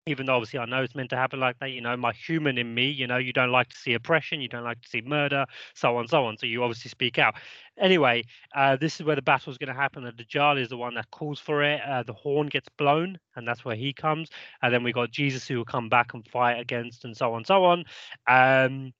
even 0.07 0.25
though 0.25 0.35
obviously 0.35 0.59
I 0.59 0.65
know 0.65 0.81
it's 0.81 0.95
meant 0.95 1.09
to 1.11 1.17
happen 1.17 1.39
like 1.39 1.59
that, 1.59 1.71
you 1.71 1.81
know, 1.81 1.95
my 1.97 2.13
human 2.13 2.57
in 2.57 2.73
me, 2.73 2.89
you 2.89 3.05
know, 3.05 3.17
you 3.17 3.33
don't 3.33 3.51
like 3.51 3.69
to 3.69 3.77
see 3.77 3.93
oppression, 3.93 4.41
you 4.41 4.47
don't 4.47 4.63
like 4.63 4.81
to 4.81 4.89
see 4.89 5.01
murder, 5.01 5.45
so 5.75 5.97
on, 5.97 6.07
so 6.07 6.25
on. 6.25 6.37
So 6.37 6.45
you 6.45 6.63
obviously 6.63 6.89
speak 6.89 7.19
out. 7.19 7.35
Anyway, 7.77 8.23
uh, 8.55 8.77
this 8.77 8.99
is 8.99 9.05
where 9.05 9.15
the 9.15 9.21
battle 9.21 9.51
is 9.51 9.57
going 9.57 9.73
to 9.73 9.79
happen. 9.79 10.03
The 10.03 10.11
Dajjal 10.11 10.59
is 10.59 10.69
the 10.69 10.77
one 10.77 10.95
that 10.95 11.11
calls 11.11 11.39
for 11.39 11.61
it. 11.63 11.81
Uh, 11.81 12.03
the 12.03 12.13
horn 12.13 12.47
gets 12.47 12.69
blown, 12.77 13.19
and 13.35 13.47
that's 13.47 13.65
where 13.65 13.75
he 13.75 13.93
comes. 13.93 14.29
And 14.61 14.73
then 14.73 14.83
we 14.83 14.93
got 14.93 15.11
Jesus 15.11 15.47
who 15.47 15.57
will 15.57 15.65
come 15.65 15.89
back 15.89 16.13
and 16.13 16.25
fight 16.27 16.59
against, 16.59 17.03
and 17.05 17.15
so 17.15 17.33
on, 17.33 17.43
so 17.43 17.65
on. 17.65 17.83
Um, 18.27 18.93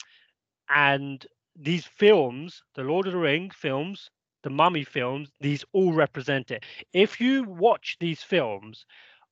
and 0.69 1.25
these 1.55 1.85
films, 1.85 2.61
the 2.75 2.83
Lord 2.83 3.07
of 3.07 3.13
the 3.13 3.19
Ring 3.19 3.49
films, 3.49 4.09
the 4.43 4.49
Mummy 4.49 4.83
films, 4.83 5.29
these 5.41 5.63
all 5.73 5.93
represent 5.93 6.51
it. 6.51 6.63
If 6.93 7.19
you 7.19 7.43
watch 7.43 7.97
these 7.99 8.21
films, 8.21 8.85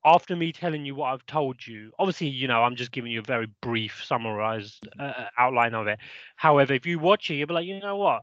after 0.06 0.36
me 0.36 0.54
telling 0.54 0.86
you 0.86 0.94
what 0.94 1.08
I've 1.12 1.26
told 1.26 1.66
you, 1.66 1.92
obviously, 1.98 2.28
you 2.28 2.48
know, 2.48 2.64
I'm 2.64 2.76
just 2.76 2.92
giving 2.92 3.12
you 3.12 3.20
a 3.20 3.24
very 3.24 3.48
brief, 3.62 4.04
summarized 4.06 4.88
uh, 5.00 5.04
uh, 5.04 5.28
outline 5.38 5.74
of 5.74 5.88
it. 5.88 6.00
However, 6.36 6.74
if 6.74 6.86
you 6.86 7.00
watch 7.00 7.32
it, 7.32 7.36
you'll 7.36 7.48
be 7.48 7.56
like, 7.56 7.66
you 7.66 7.80
know 7.80 7.98
what? 7.98 8.22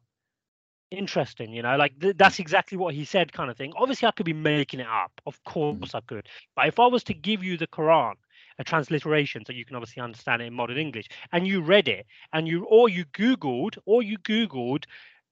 Interesting, 0.93 1.53
you 1.53 1.63
know, 1.63 1.77
like 1.77 1.99
th- 1.99 2.17
that's 2.17 2.39
exactly 2.39 2.79
what 2.79 2.95
he 2.95 3.05
said, 3.05 3.33
kind 3.33 3.51
of 3.51 3.57
thing. 3.57 3.73
Obviously, 3.77 4.07
I 4.07 4.13
could 4.13 4.27
be 4.27 4.33
making 4.33 4.79
it 4.81 4.87
up. 4.87 5.11
Of 5.27 5.43
mm. 5.43 5.53
course, 5.53 5.95
I 5.95 6.01
could. 6.01 6.29
But 6.55 6.69
if 6.69 6.79
I 6.79 6.87
was 6.87 7.03
to 7.05 7.15
give 7.15 7.43
you 7.43 7.57
the 7.57 7.67
Quran, 7.67 8.15
a 8.59 8.65
transliteration, 8.65 9.45
so 9.45 9.53
you 9.53 9.65
can 9.65 9.75
obviously 9.75 10.03
understand 10.03 10.43
it 10.43 10.47
in 10.47 10.55
modern 10.55 10.77
English, 10.77 11.09
and 11.33 11.49
you 11.49 11.63
read 11.63 11.89
it, 11.89 12.07
and 12.33 12.47
you 12.47 12.65
or 12.65 12.89
you 12.89 13.07
Googled, 13.07 13.79
or 13.87 14.03
you 14.03 14.19
Googled 14.19 14.85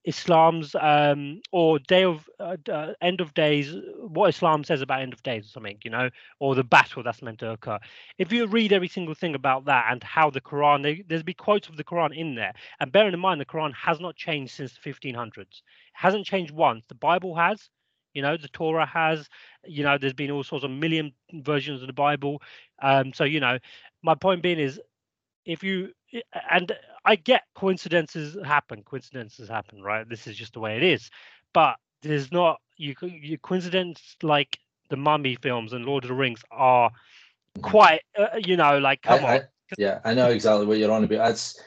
Islam's 0.05 0.75
um, 0.81 1.41
or 1.53 1.79
day 1.79 2.05
of 2.05 2.29
uh, 2.39 2.57
uh, 2.71 2.95
end 3.03 3.21
of 3.21 3.35
days, 3.35 3.75
what 3.99 4.31
Islam 4.31 4.65
says 4.65 4.81
about 4.81 5.03
end 5.03 5.13
of 5.13 5.23
days 5.23 5.47
or 5.47 5.49
something, 5.51 5.79
you 5.85 5.91
know, 5.91 6.09
or 6.39 6.55
the 6.55 6.65
battle 6.65 7.03
that's 7.03 7.23
meant 7.23 7.39
to 7.41 7.51
occur. 7.51 7.79
If 8.19 8.33
you 8.33 8.47
read 8.47 8.73
every 8.73 8.89
single 8.89 9.15
thing 9.15 9.35
about 9.35 9.67
that 9.67 9.87
and 9.91 10.03
how 10.03 10.31
the 10.31 10.41
Quran, 10.41 10.83
they, 10.83 11.05
there's 11.07 11.23
be 11.23 11.35
quotes 11.35 11.69
of 11.69 11.77
the 11.77 11.85
Quran 11.85 12.17
in 12.17 12.35
there, 12.35 12.55
and 12.81 12.91
bearing 12.91 13.13
in 13.13 13.21
mind 13.21 13.41
the 13.41 13.45
Quran 13.47 13.75
has 13.75 14.01
not 14.01 14.17
changed 14.17 14.55
since 14.55 14.73
the 14.73 14.81
1500s. 14.81 15.39
It 15.39 15.63
hasn't 15.93 16.27
changed 16.27 16.53
once. 16.53 16.85
The 16.89 16.95
Bible 16.95 17.35
has, 17.37 17.69
you 18.15 18.23
know, 18.23 18.37
the 18.39 18.49
Torah 18.49 18.87
has, 18.87 19.29
you 19.67 19.85
know, 19.85 19.99
there's 19.99 20.15
been 20.15 20.31
all 20.31 20.45
sorts 20.45 20.65
of 20.65 20.71
million 20.71 21.13
versions 21.33 21.83
of 21.83 21.87
the 21.87 21.93
Bible. 21.93 22.41
Um, 22.83 23.13
so 23.13 23.25
you 23.25 23.41
know, 23.41 23.59
my 24.03 24.15
point 24.15 24.43
being 24.43 24.59
is, 24.59 24.81
if 25.45 25.63
you 25.63 25.93
and 26.51 26.73
I 27.05 27.17
get 27.17 27.43
coincidences 27.55 28.37
happen. 28.45 28.83
Coincidences 28.83 29.49
happen, 29.49 29.83
right? 29.83 30.09
This 30.09 30.27
is 30.27 30.37
just 30.37 30.55
the 30.55 30.61
way 30.61 30.77
it 30.77 30.83
is. 30.83 31.11
But 31.53 31.77
there's 32.03 32.33
not 32.33 32.61
you. 32.77 32.95
You 33.03 33.39
coincidence 33.39 34.17
like 34.23 34.59
the 34.89 34.97
Mummy 34.97 35.37
films 35.37 35.73
and 35.73 35.85
Lord 35.85 36.05
of 36.05 36.09
the 36.09 36.15
Rings 36.15 36.43
are 36.51 36.91
quite, 37.63 38.03
uh, 38.19 38.29
you 38.39 38.57
know, 38.57 38.79
like 38.79 39.03
come 39.03 39.25
I, 39.25 39.29
on. 39.29 39.41
I, 39.41 39.43
yeah, 39.79 40.01
I 40.05 40.15
know 40.15 40.29
exactly 40.31 40.67
what 40.67 40.79
you're 40.79 40.93
on 40.93 41.05
about. 41.05 41.29
That's 41.29 41.61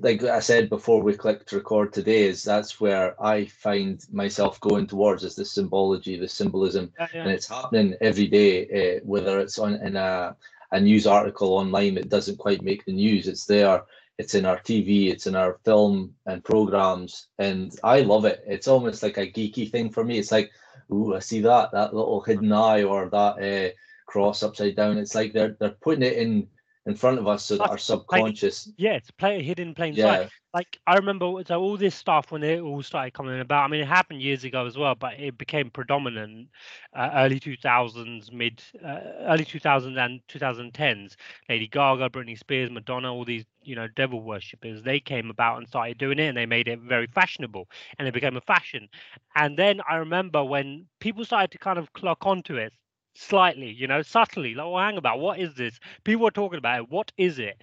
like 0.00 0.22
I 0.22 0.40
said 0.40 0.68
before 0.68 1.02
we 1.02 1.16
clicked 1.16 1.52
record 1.52 1.92
today. 1.92 2.24
Is 2.24 2.42
that's 2.42 2.80
where 2.80 3.20
I 3.22 3.46
find 3.46 4.04
myself 4.12 4.60
going 4.60 4.86
towards 4.86 5.24
is 5.24 5.34
the 5.34 5.44
symbology, 5.44 6.18
the 6.18 6.28
symbolism, 6.28 6.92
yeah, 6.98 7.06
yeah. 7.14 7.22
and 7.22 7.30
it's 7.30 7.48
happening 7.48 7.94
every 8.00 8.26
day. 8.26 8.98
Uh, 8.98 9.00
whether 9.04 9.40
it's 9.40 9.58
on 9.58 9.74
in 9.74 9.96
a 9.96 10.36
a 10.72 10.80
news 10.80 11.06
article 11.06 11.54
online 11.54 11.94
that 11.94 12.08
doesn't 12.08 12.38
quite 12.38 12.62
make 12.62 12.84
the 12.84 12.92
news, 12.92 13.28
it's 13.28 13.46
there 13.46 13.82
it's 14.20 14.34
in 14.34 14.44
our 14.44 14.58
TV, 14.58 15.10
it's 15.10 15.26
in 15.26 15.34
our 15.34 15.58
film 15.64 16.14
and 16.26 16.44
programs, 16.44 17.28
and 17.38 17.74
I 17.82 18.02
love 18.02 18.26
it. 18.26 18.44
It's 18.46 18.68
almost 18.68 19.02
like 19.02 19.16
a 19.16 19.26
geeky 19.26 19.72
thing 19.72 19.88
for 19.88 20.04
me. 20.04 20.18
It's 20.18 20.30
like, 20.30 20.50
ooh, 20.92 21.14
I 21.14 21.20
see 21.20 21.40
that 21.40 21.72
that 21.72 21.94
little 21.94 22.20
hidden 22.20 22.52
eye 22.52 22.82
or 22.82 23.08
that 23.08 23.16
uh, 23.40 23.70
cross 24.04 24.42
upside 24.42 24.76
down. 24.76 24.98
It's 24.98 25.14
like 25.14 25.32
they're 25.32 25.56
they're 25.58 25.80
putting 25.80 26.02
it 26.02 26.18
in 26.18 26.48
in 26.86 26.94
front 26.94 27.18
of 27.18 27.28
us 27.28 27.44
so 27.44 27.58
that 27.58 27.70
our 27.70 27.78
subconscious. 27.78 28.66
Like, 28.66 28.74
yeah, 28.78 28.92
it's 28.92 29.10
play 29.10 29.42
hidden 29.42 29.74
plain 29.74 29.94
yeah. 29.94 30.04
sight. 30.04 30.30
Like 30.52 30.78
I 30.86 30.96
remember, 30.96 31.30
so 31.46 31.60
all 31.60 31.76
this 31.76 31.94
stuff 31.94 32.32
when 32.32 32.42
it 32.42 32.60
all 32.60 32.82
started 32.82 33.12
coming 33.12 33.38
about. 33.38 33.64
I 33.64 33.68
mean, 33.68 33.82
it 33.82 33.86
happened 33.86 34.22
years 34.22 34.42
ago 34.44 34.66
as 34.66 34.76
well, 34.76 34.94
but 34.94 35.14
it 35.20 35.38
became 35.38 35.70
predominant 35.70 36.48
uh, 36.96 37.10
early 37.14 37.38
2000s, 37.38 38.32
mid 38.32 38.62
uh, 38.84 39.00
early 39.20 39.44
2000s 39.44 39.96
and 39.96 40.20
2010s. 40.28 41.14
Lady 41.48 41.68
Gaga, 41.68 42.08
Britney 42.08 42.38
Spears, 42.38 42.70
Madonna, 42.70 43.12
all 43.12 43.24
these 43.24 43.44
you 43.62 43.76
know 43.76 43.86
devil 43.94 44.22
worshippers, 44.22 44.82
they 44.82 44.98
came 44.98 45.30
about 45.30 45.58
and 45.58 45.68
started 45.68 45.98
doing 45.98 46.18
it, 46.18 46.28
and 46.28 46.36
they 46.36 46.46
made 46.46 46.66
it 46.66 46.80
very 46.80 47.06
fashionable, 47.06 47.68
and 47.98 48.08
it 48.08 48.14
became 48.14 48.36
a 48.36 48.40
fashion. 48.40 48.88
And 49.36 49.56
then 49.56 49.80
I 49.88 49.96
remember 49.96 50.42
when 50.42 50.86
people 50.98 51.24
started 51.24 51.52
to 51.52 51.58
kind 51.58 51.78
of 51.78 51.92
clock 51.92 52.26
onto 52.26 52.56
it 52.56 52.72
slightly, 53.14 53.70
you 53.70 53.86
know, 53.86 54.02
subtly. 54.02 54.54
Like, 54.54 54.66
well, 54.66 54.82
hang 54.82 54.96
about, 54.96 55.20
what 55.20 55.38
is 55.38 55.54
this? 55.54 55.78
People 56.04 56.24
were 56.24 56.30
talking 56.30 56.58
about 56.58 56.80
it. 56.80 56.90
What 56.90 57.12
is 57.16 57.38
it? 57.38 57.60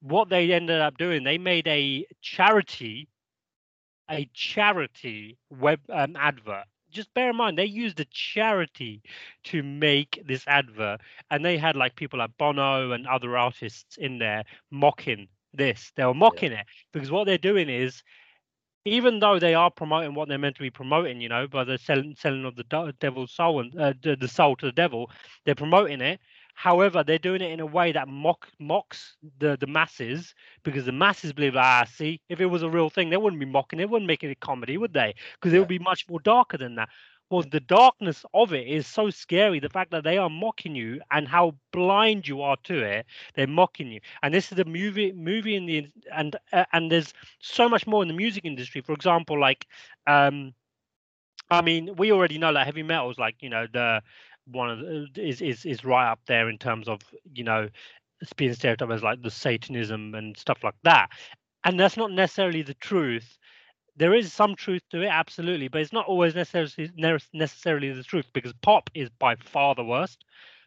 What 0.00 0.28
they 0.28 0.52
ended 0.52 0.80
up 0.80 0.98
doing, 0.98 1.24
they 1.24 1.38
made 1.38 1.66
a 1.66 2.06
charity, 2.20 3.08
a 4.10 4.28
charity 4.32 5.38
web 5.50 5.80
um, 5.90 6.16
advert. 6.16 6.64
Just 6.90 7.12
bear 7.14 7.30
in 7.30 7.36
mind, 7.36 7.58
they 7.58 7.64
used 7.66 7.98
a 8.00 8.06
charity 8.06 9.02
to 9.44 9.62
make 9.62 10.22
this 10.26 10.44
advert, 10.46 11.00
and 11.30 11.44
they 11.44 11.58
had 11.58 11.76
like 11.76 11.96
people 11.96 12.18
like 12.18 12.30
Bono 12.38 12.92
and 12.92 13.06
other 13.06 13.36
artists 13.36 13.96
in 13.98 14.18
there 14.18 14.44
mocking 14.70 15.28
this. 15.52 15.92
They 15.96 16.04
were 16.04 16.14
mocking 16.14 16.52
yeah. 16.52 16.60
it 16.60 16.66
because 16.92 17.10
what 17.10 17.24
they're 17.24 17.38
doing 17.38 17.68
is 17.68 18.02
even 18.86 19.18
though 19.18 19.38
they 19.38 19.54
are 19.54 19.70
promoting 19.70 20.14
what 20.14 20.28
they're 20.28 20.38
meant 20.38 20.56
to 20.56 20.62
be 20.62 20.70
promoting, 20.70 21.20
you 21.20 21.28
know, 21.28 21.46
by 21.48 21.64
the 21.64 21.76
selling 21.76 22.14
selling 22.18 22.44
of 22.44 22.56
the 22.56 22.94
devil's 23.00 23.32
soul 23.32 23.60
and 23.60 23.76
uh, 23.78 23.92
the, 24.02 24.28
soul 24.28 24.56
to 24.56 24.66
the 24.66 24.72
devil, 24.72 25.10
they're 25.44 25.54
promoting 25.56 26.00
it. 26.00 26.20
However, 26.54 27.04
they're 27.04 27.18
doing 27.18 27.42
it 27.42 27.50
in 27.50 27.60
a 27.60 27.66
way 27.66 27.92
that 27.92 28.08
mock 28.08 28.48
mocks 28.58 29.16
the 29.40 29.58
the 29.60 29.66
masses 29.66 30.34
because 30.64 30.86
the 30.86 30.92
masses 30.92 31.32
believe, 31.34 31.56
ah, 31.56 31.84
see, 31.84 32.20
if 32.30 32.40
it 32.40 32.46
was 32.46 32.62
a 32.62 32.70
real 32.70 32.88
thing, 32.88 33.10
they 33.10 33.18
wouldn't 33.18 33.40
be 33.40 33.46
mocking 33.46 33.80
it, 33.80 33.90
wouldn't 33.90 34.06
make 34.06 34.24
it 34.24 34.30
a 34.30 34.36
comedy, 34.36 34.78
would 34.78 34.94
they? 34.94 35.14
Because 35.34 35.52
it 35.52 35.58
would 35.58 35.68
be 35.68 35.78
much 35.78 36.08
more 36.08 36.20
darker 36.20 36.56
than 36.56 36.76
that 36.76 36.88
well 37.30 37.44
the 37.50 37.60
darkness 37.60 38.24
of 38.34 38.52
it 38.52 38.66
is 38.66 38.86
so 38.86 39.10
scary 39.10 39.58
the 39.60 39.68
fact 39.68 39.90
that 39.90 40.04
they 40.04 40.18
are 40.18 40.30
mocking 40.30 40.74
you 40.74 41.00
and 41.10 41.28
how 41.28 41.54
blind 41.72 42.26
you 42.26 42.42
are 42.42 42.56
to 42.64 42.78
it 42.82 43.06
they're 43.34 43.46
mocking 43.46 43.90
you. 43.90 44.00
And 44.22 44.32
this 44.34 44.50
is 44.52 44.56
the 44.56 44.64
movie 44.64 45.12
movie 45.12 45.56
in 45.56 45.66
the 45.66 45.88
and 46.12 46.36
uh, 46.52 46.64
and 46.72 46.90
there's 46.90 47.12
so 47.40 47.68
much 47.68 47.86
more 47.86 48.02
in 48.02 48.08
the 48.08 48.14
music 48.14 48.44
industry. 48.44 48.80
For 48.80 48.92
example 48.92 49.38
like 49.40 49.66
um 50.06 50.54
i 51.50 51.60
mean 51.62 51.94
we 51.96 52.12
already 52.12 52.38
know 52.38 52.50
like 52.50 52.66
heavy 52.66 52.82
metals 52.82 53.18
like 53.18 53.36
you 53.40 53.48
know 53.50 53.66
the 53.72 54.02
one 54.46 54.70
of 54.70 54.80
the, 54.80 55.08
is 55.16 55.40
is 55.42 55.64
is 55.64 55.84
right 55.84 56.10
up 56.10 56.20
there 56.26 56.48
in 56.48 56.58
terms 56.58 56.88
of 56.88 57.00
you 57.34 57.44
know 57.44 57.68
being 58.36 58.54
stereotyped 58.54 58.92
as 58.92 59.02
like 59.02 59.22
the 59.22 59.30
satanism 59.30 60.14
and 60.14 60.36
stuff 60.36 60.64
like 60.64 60.74
that. 60.84 61.10
And 61.64 61.78
that's 61.78 61.96
not 61.96 62.12
necessarily 62.12 62.62
the 62.62 62.74
truth 62.74 63.38
there 63.96 64.14
is 64.14 64.32
some 64.32 64.54
truth 64.54 64.82
to 64.90 65.02
it, 65.02 65.06
absolutely, 65.06 65.68
but 65.68 65.80
it's 65.80 65.92
not 65.92 66.06
always 66.06 66.34
necessarily 66.34 66.90
necessarily 67.32 67.92
the 67.92 68.02
truth 68.02 68.26
because 68.32 68.52
pop 68.62 68.90
is 68.94 69.08
by 69.18 69.36
far 69.36 69.74
the 69.74 69.84
worst. 69.84 70.24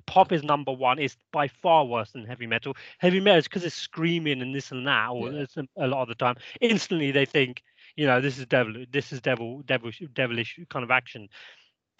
Pop 0.07 0.31
is 0.31 0.43
number 0.43 0.71
one. 0.71 0.97
It's 0.97 1.17
by 1.31 1.47
far 1.47 1.85
worse 1.85 2.11
than 2.11 2.25
heavy 2.25 2.47
metal. 2.47 2.75
Heavy 2.97 3.19
metal 3.19 3.39
is 3.39 3.47
because 3.47 3.63
it's 3.63 3.75
screaming 3.75 4.41
and 4.41 4.55
this 4.55 4.71
and 4.71 4.87
that, 4.87 5.09
or 5.09 5.31
yeah. 5.31 5.45
a, 5.77 5.87
lot 5.87 6.01
of 6.01 6.07
the 6.07 6.15
time. 6.15 6.35
Instantly, 6.61 7.11
they 7.11 7.25
think, 7.25 7.61
you 7.95 8.07
know, 8.07 8.19
this 8.19 8.39
is 8.39 8.47
devil, 8.47 8.85
this 8.91 9.13
is 9.13 9.21
devil, 9.21 9.61
devilish, 9.65 10.01
devilish 10.13 10.59
kind 10.69 10.83
of 10.83 10.89
action. 10.89 11.29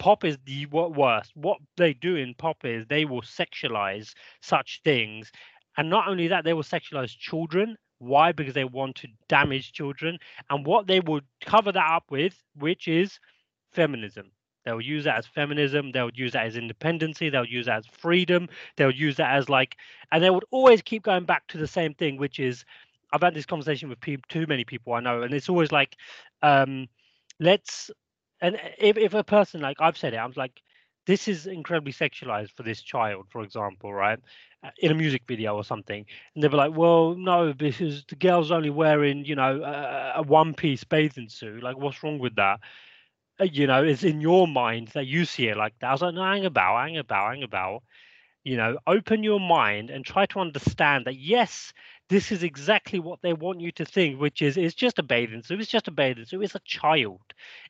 Pop 0.00 0.24
is 0.24 0.38
the 0.44 0.66
worst. 0.66 1.30
What 1.34 1.58
they 1.76 1.92
do 1.92 2.16
in 2.16 2.34
pop 2.34 2.64
is 2.64 2.86
they 2.86 3.04
will 3.04 3.22
sexualize 3.22 4.14
such 4.40 4.80
things, 4.82 5.30
and 5.76 5.88
not 5.88 6.08
only 6.08 6.28
that, 6.28 6.42
they 6.42 6.54
will 6.54 6.64
sexualize 6.64 7.16
children 7.16 7.76
why? 8.00 8.32
Because 8.32 8.54
they 8.54 8.64
want 8.64 8.96
to 8.96 9.08
damage 9.28 9.72
children. 9.72 10.18
And 10.48 10.66
what 10.66 10.86
they 10.86 11.00
will 11.00 11.20
cover 11.44 11.70
that 11.70 11.90
up 11.90 12.04
with, 12.10 12.34
which 12.58 12.88
is 12.88 13.20
feminism. 13.72 14.32
They'll 14.64 14.80
use 14.80 15.04
that 15.04 15.16
as 15.18 15.26
feminism. 15.26 15.92
They'll 15.92 16.10
use 16.12 16.32
that 16.32 16.46
as 16.46 16.56
independency. 16.56 17.30
They'll 17.30 17.44
use 17.44 17.66
that 17.66 17.78
as 17.78 17.86
freedom. 17.86 18.48
They'll 18.76 18.90
use 18.90 19.16
that 19.16 19.36
as 19.36 19.48
like, 19.48 19.76
and 20.12 20.22
they 20.22 20.30
would 20.30 20.44
always 20.50 20.82
keep 20.82 21.02
going 21.02 21.24
back 21.24 21.46
to 21.48 21.58
the 21.58 21.66
same 21.66 21.94
thing, 21.94 22.16
which 22.16 22.40
is, 22.40 22.64
I've 23.12 23.22
had 23.22 23.34
this 23.34 23.46
conversation 23.46 23.88
with 23.88 24.00
people, 24.00 24.24
too 24.28 24.46
many 24.46 24.64
people 24.64 24.92
I 24.92 25.00
know, 25.00 25.22
and 25.22 25.32
it's 25.32 25.48
always 25.48 25.72
like, 25.72 25.96
um, 26.42 26.88
let's, 27.38 27.90
and 28.40 28.58
if, 28.78 28.96
if 28.96 29.14
a 29.14 29.24
person 29.24 29.60
like 29.60 29.78
I've 29.80 29.98
said 29.98 30.14
it, 30.14 30.18
I'm 30.18 30.32
like, 30.36 30.62
this 31.06 31.28
is 31.28 31.46
incredibly 31.46 31.92
sexualized 31.92 32.52
for 32.56 32.62
this 32.62 32.82
child, 32.82 33.26
for 33.30 33.42
example, 33.42 33.92
right? 33.92 34.18
Uh, 34.62 34.70
in 34.78 34.90
a 34.90 34.94
music 34.94 35.22
video 35.26 35.54
or 35.56 35.64
something, 35.64 36.04
and 36.34 36.42
they'll 36.42 36.50
be 36.50 36.56
like, 36.56 36.76
"Well, 36.76 37.14
no, 37.16 37.52
because 37.54 38.04
the 38.06 38.16
girl's 38.16 38.50
only 38.50 38.70
wearing, 38.70 39.24
you 39.24 39.34
know, 39.34 39.62
a, 39.62 40.20
a 40.20 40.22
one-piece 40.22 40.84
bathing 40.84 41.28
suit. 41.30 41.62
Like, 41.62 41.78
what's 41.78 42.02
wrong 42.02 42.18
with 42.18 42.36
that?" 42.36 42.60
Uh, 43.40 43.44
you 43.44 43.66
know, 43.66 43.82
it's 43.82 44.04
in 44.04 44.20
your 44.20 44.46
mind 44.46 44.88
that 44.88 45.06
you 45.06 45.24
see 45.24 45.48
it 45.48 45.56
like 45.56 45.74
that. 45.80 45.88
I 45.88 45.92
was 45.92 46.02
like, 46.02 46.14
"No, 46.14 46.22
hang 46.22 46.44
about, 46.46 46.82
hang 46.82 46.98
about, 46.98 47.32
hang 47.32 47.42
about." 47.42 47.82
You 48.44 48.56
know, 48.56 48.78
open 48.86 49.22
your 49.24 49.40
mind 49.40 49.90
and 49.90 50.04
try 50.04 50.26
to 50.26 50.40
understand 50.40 51.06
that 51.06 51.16
yes, 51.18 51.72
this 52.08 52.32
is 52.32 52.42
exactly 52.42 52.98
what 53.00 53.20
they 53.22 53.34
want 53.34 53.60
you 53.60 53.72
to 53.72 53.84
think, 53.84 54.20
which 54.20 54.42
is 54.42 54.56
it's 54.56 54.74
just 54.74 54.98
a 54.98 55.02
bathing 55.02 55.42
suit. 55.42 55.60
It's 55.60 55.70
just 55.70 55.88
a 55.88 55.92
bathing 55.92 56.24
suit. 56.24 56.42
It's 56.42 56.54
a 56.54 56.60
child 56.60 57.20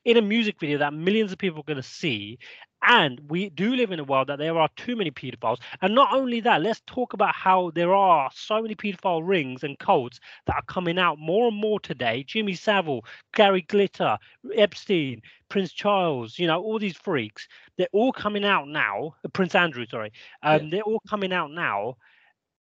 in 0.04 0.16
a 0.16 0.22
music 0.22 0.60
video 0.60 0.78
that 0.78 0.94
millions 0.94 1.32
of 1.32 1.38
people 1.38 1.60
are 1.60 1.64
going 1.64 1.76
to 1.76 1.82
see. 1.82 2.38
And 2.82 3.20
we 3.28 3.50
do 3.50 3.74
live 3.74 3.92
in 3.92 4.00
a 4.00 4.04
world 4.04 4.28
that 4.28 4.38
there 4.38 4.58
are 4.58 4.68
too 4.76 4.96
many 4.96 5.10
pedophiles. 5.10 5.58
And 5.82 5.94
not 5.94 6.12
only 6.12 6.40
that, 6.40 6.62
let's 6.62 6.80
talk 6.86 7.12
about 7.12 7.34
how 7.34 7.70
there 7.74 7.94
are 7.94 8.30
so 8.34 8.62
many 8.62 8.74
pedophile 8.74 9.26
rings 9.26 9.62
and 9.62 9.78
cults 9.78 10.18
that 10.46 10.56
are 10.56 10.62
coming 10.62 10.98
out 10.98 11.18
more 11.18 11.48
and 11.48 11.56
more 11.56 11.78
today. 11.78 12.24
Jimmy 12.26 12.54
Savile, 12.54 13.04
Gary 13.34 13.62
Glitter, 13.62 14.16
Epstein, 14.54 15.20
Prince 15.50 15.72
Charles, 15.72 16.38
you 16.38 16.46
know, 16.46 16.62
all 16.62 16.78
these 16.78 16.96
freaks. 16.96 17.48
They're 17.76 17.88
all 17.92 18.12
coming 18.12 18.44
out 18.44 18.66
now. 18.68 19.14
Prince 19.34 19.54
Andrew, 19.54 19.84
sorry. 19.86 20.12
Um, 20.42 20.64
yeah. 20.64 20.68
They're 20.70 20.82
all 20.82 21.02
coming 21.08 21.32
out 21.32 21.50
now. 21.50 21.96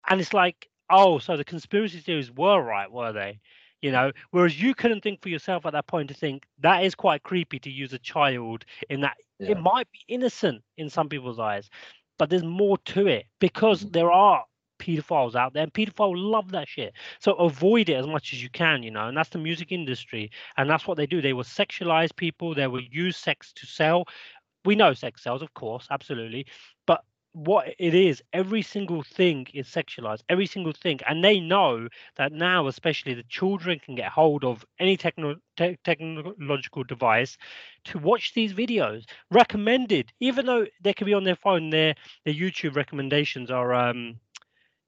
And 0.09 0.21
it's 0.21 0.35
like, 0.35 0.69
oh, 0.91 1.21
so 1.21 1.37
the 1.37 1.45
conspiracy 1.45 1.99
theories 1.99 2.33
were 2.33 2.61
right, 2.61 2.91
were 2.91 3.13
they? 3.13 3.39
You 3.83 3.91
know, 3.91 4.13
whereas 4.31 4.61
you 4.61 4.75
couldn't 4.75 5.03
think 5.03 5.23
for 5.23 5.29
yourself 5.29 5.67
at 5.67 5.73
that 5.73 5.89
point 5.89 6.09
to 6.09 6.15
think 6.15 6.47
that 6.61 6.85
is 6.85 6.95
quite 6.95 7.25
creepy 7.25 7.59
to 7.61 7.71
use 7.71 7.93
a 7.93 7.99
child 7.99 8.65
in 8.89 9.01
that 9.01 9.17
yeah. 9.43 9.53
it 9.53 9.61
might 9.61 9.89
be 9.93 10.01
innocent 10.09 10.63
in 10.77 10.89
some 10.91 11.09
people's 11.09 11.39
eyes, 11.39 11.69
but 12.19 12.31
there's 12.31 12.45
more 12.45 12.79
to 12.79 13.07
it 13.07 13.27
because 13.41 13.81
mm-hmm. 13.81 13.93
there 13.93 14.11
are 14.11 14.45
pedophiles 14.79 15.35
out 15.35 15.53
there 15.55 15.63
and 15.63 15.73
pedophiles 15.73 16.15
love 16.17 16.51
that 16.51 16.69
shit. 16.69 16.93
So 17.21 17.35
avoid 17.35 17.89
it 17.89 17.95
as 17.95 18.07
much 18.07 18.33
as 18.33 18.43
you 18.43 18.51
can, 18.51 18.83
you 18.83 18.91
know, 18.91 19.09
and 19.09 19.17
that's 19.17 19.29
the 19.29 19.39
music 19.39 19.71
industry. 19.71 20.31
And 20.57 20.69
that's 20.69 20.87
what 20.87 20.97
they 20.97 21.07
do. 21.07 21.23
They 21.23 21.33
will 21.33 21.45
sexualize 21.45 22.15
people, 22.15 22.55
they 22.55 22.67
will 22.67 22.83
use 22.83 23.17
sex 23.17 23.53
to 23.55 23.67
sell. 23.67 24.05
We 24.65 24.77
know 24.77 24.95
sex 24.95 25.23
sells, 25.23 25.43
of 25.43 25.53
course, 25.55 25.87
absolutely. 25.91 26.47
But 26.87 27.03
what 27.33 27.69
it 27.79 27.95
is 27.95 28.23
every 28.33 28.63
single 28.63 29.03
thing 29.03 29.47
is 29.55 29.67
sexualized 29.67 30.23
every 30.29 30.47
single 30.47 30.73
thing 30.73 30.99
and 31.09 31.25
they 31.25 31.41
know 31.41 31.89
that 32.17 32.33
now 32.33 32.67
especially 32.67 33.15
the 33.15 33.23
children 33.25 33.79
can 33.79 33.95
get 33.95 34.11
hold 34.11 34.45
of 34.45 34.65
any 34.79 34.97
techno- 34.97 35.37
te- 35.57 35.79
technological 35.85 36.85
device 36.85 37.39
to 37.85 37.99
watch 37.99 38.35
these 38.35 38.53
videos. 38.53 39.05
Recommended 39.31 40.13
even 40.21 40.47
though 40.47 40.67
they 40.83 40.93
could 40.93 41.07
be 41.07 41.15
on 41.15 41.25
their 41.25 41.37
phone 41.37 41.71
their 41.71 41.95
their 42.25 42.35
youtube 42.35 42.77
recommendations 42.77 43.51
are 43.51 43.73
um 43.75 44.17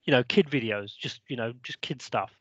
you 0.04 0.12
know 0.12 0.22
kid 0.24 0.46
videos 0.48 0.96
just 0.96 1.20
you 1.28 1.36
know 1.36 1.52
just 1.62 1.80
kid 1.80 2.00
stuff 2.02 2.36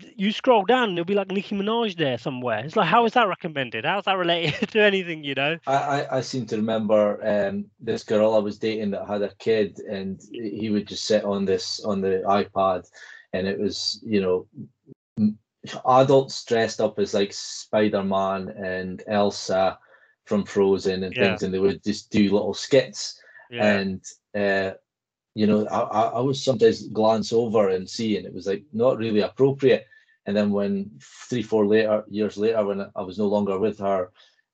you 0.00 0.32
scroll 0.32 0.64
down, 0.64 0.94
there'll 0.94 1.04
be 1.04 1.14
like 1.14 1.30
Nicki 1.30 1.56
Minaj 1.56 1.96
there 1.96 2.18
somewhere. 2.18 2.64
It's 2.64 2.76
like, 2.76 2.88
how 2.88 3.04
is 3.06 3.12
that 3.12 3.28
recommended? 3.28 3.84
How's 3.84 4.04
that 4.04 4.18
related 4.18 4.68
to 4.70 4.82
anything, 4.82 5.24
you 5.24 5.34
know? 5.34 5.58
I, 5.66 5.74
I, 5.74 6.18
I 6.18 6.20
seem 6.20 6.46
to 6.46 6.56
remember 6.56 7.20
um, 7.26 7.66
this 7.80 8.02
girl 8.02 8.34
I 8.34 8.38
was 8.38 8.58
dating 8.58 8.90
that 8.92 9.06
had 9.06 9.22
a 9.22 9.34
kid, 9.38 9.78
and 9.80 10.20
he 10.30 10.70
would 10.70 10.88
just 10.88 11.04
sit 11.04 11.24
on 11.24 11.44
this 11.44 11.80
on 11.84 12.00
the 12.00 12.22
iPad, 12.26 12.86
and 13.32 13.46
it 13.46 13.58
was, 13.58 14.02
you 14.04 14.20
know, 14.20 15.36
adults 15.88 16.44
dressed 16.44 16.80
up 16.80 16.98
as 16.98 17.14
like 17.14 17.32
Spider 17.32 18.04
Man 18.04 18.48
and 18.48 19.02
Elsa 19.06 19.78
from 20.24 20.44
Frozen 20.44 21.04
and 21.04 21.14
yeah. 21.14 21.28
things, 21.28 21.42
and 21.42 21.52
they 21.52 21.58
would 21.58 21.82
just 21.82 22.10
do 22.10 22.24
little 22.24 22.54
skits. 22.54 23.20
Yeah. 23.50 23.78
And 23.78 24.04
uh, 24.34 24.72
you 25.36 25.46
know, 25.46 25.66
I, 25.66 26.16
I 26.16 26.20
would 26.20 26.34
sometimes 26.34 26.88
glance 26.88 27.30
over 27.30 27.68
and 27.68 27.88
see, 27.88 28.16
and 28.16 28.24
it 28.24 28.32
was 28.32 28.46
like 28.46 28.64
not 28.72 28.96
really 28.96 29.20
appropriate. 29.20 29.86
And 30.24 30.34
then 30.34 30.50
when 30.50 30.90
three, 31.28 31.42
four 31.42 31.66
later 31.66 32.04
years 32.08 32.38
later, 32.38 32.64
when 32.64 32.80
I 32.96 33.02
was 33.02 33.18
no 33.18 33.26
longer 33.26 33.58
with 33.58 33.78
her, 33.80 34.10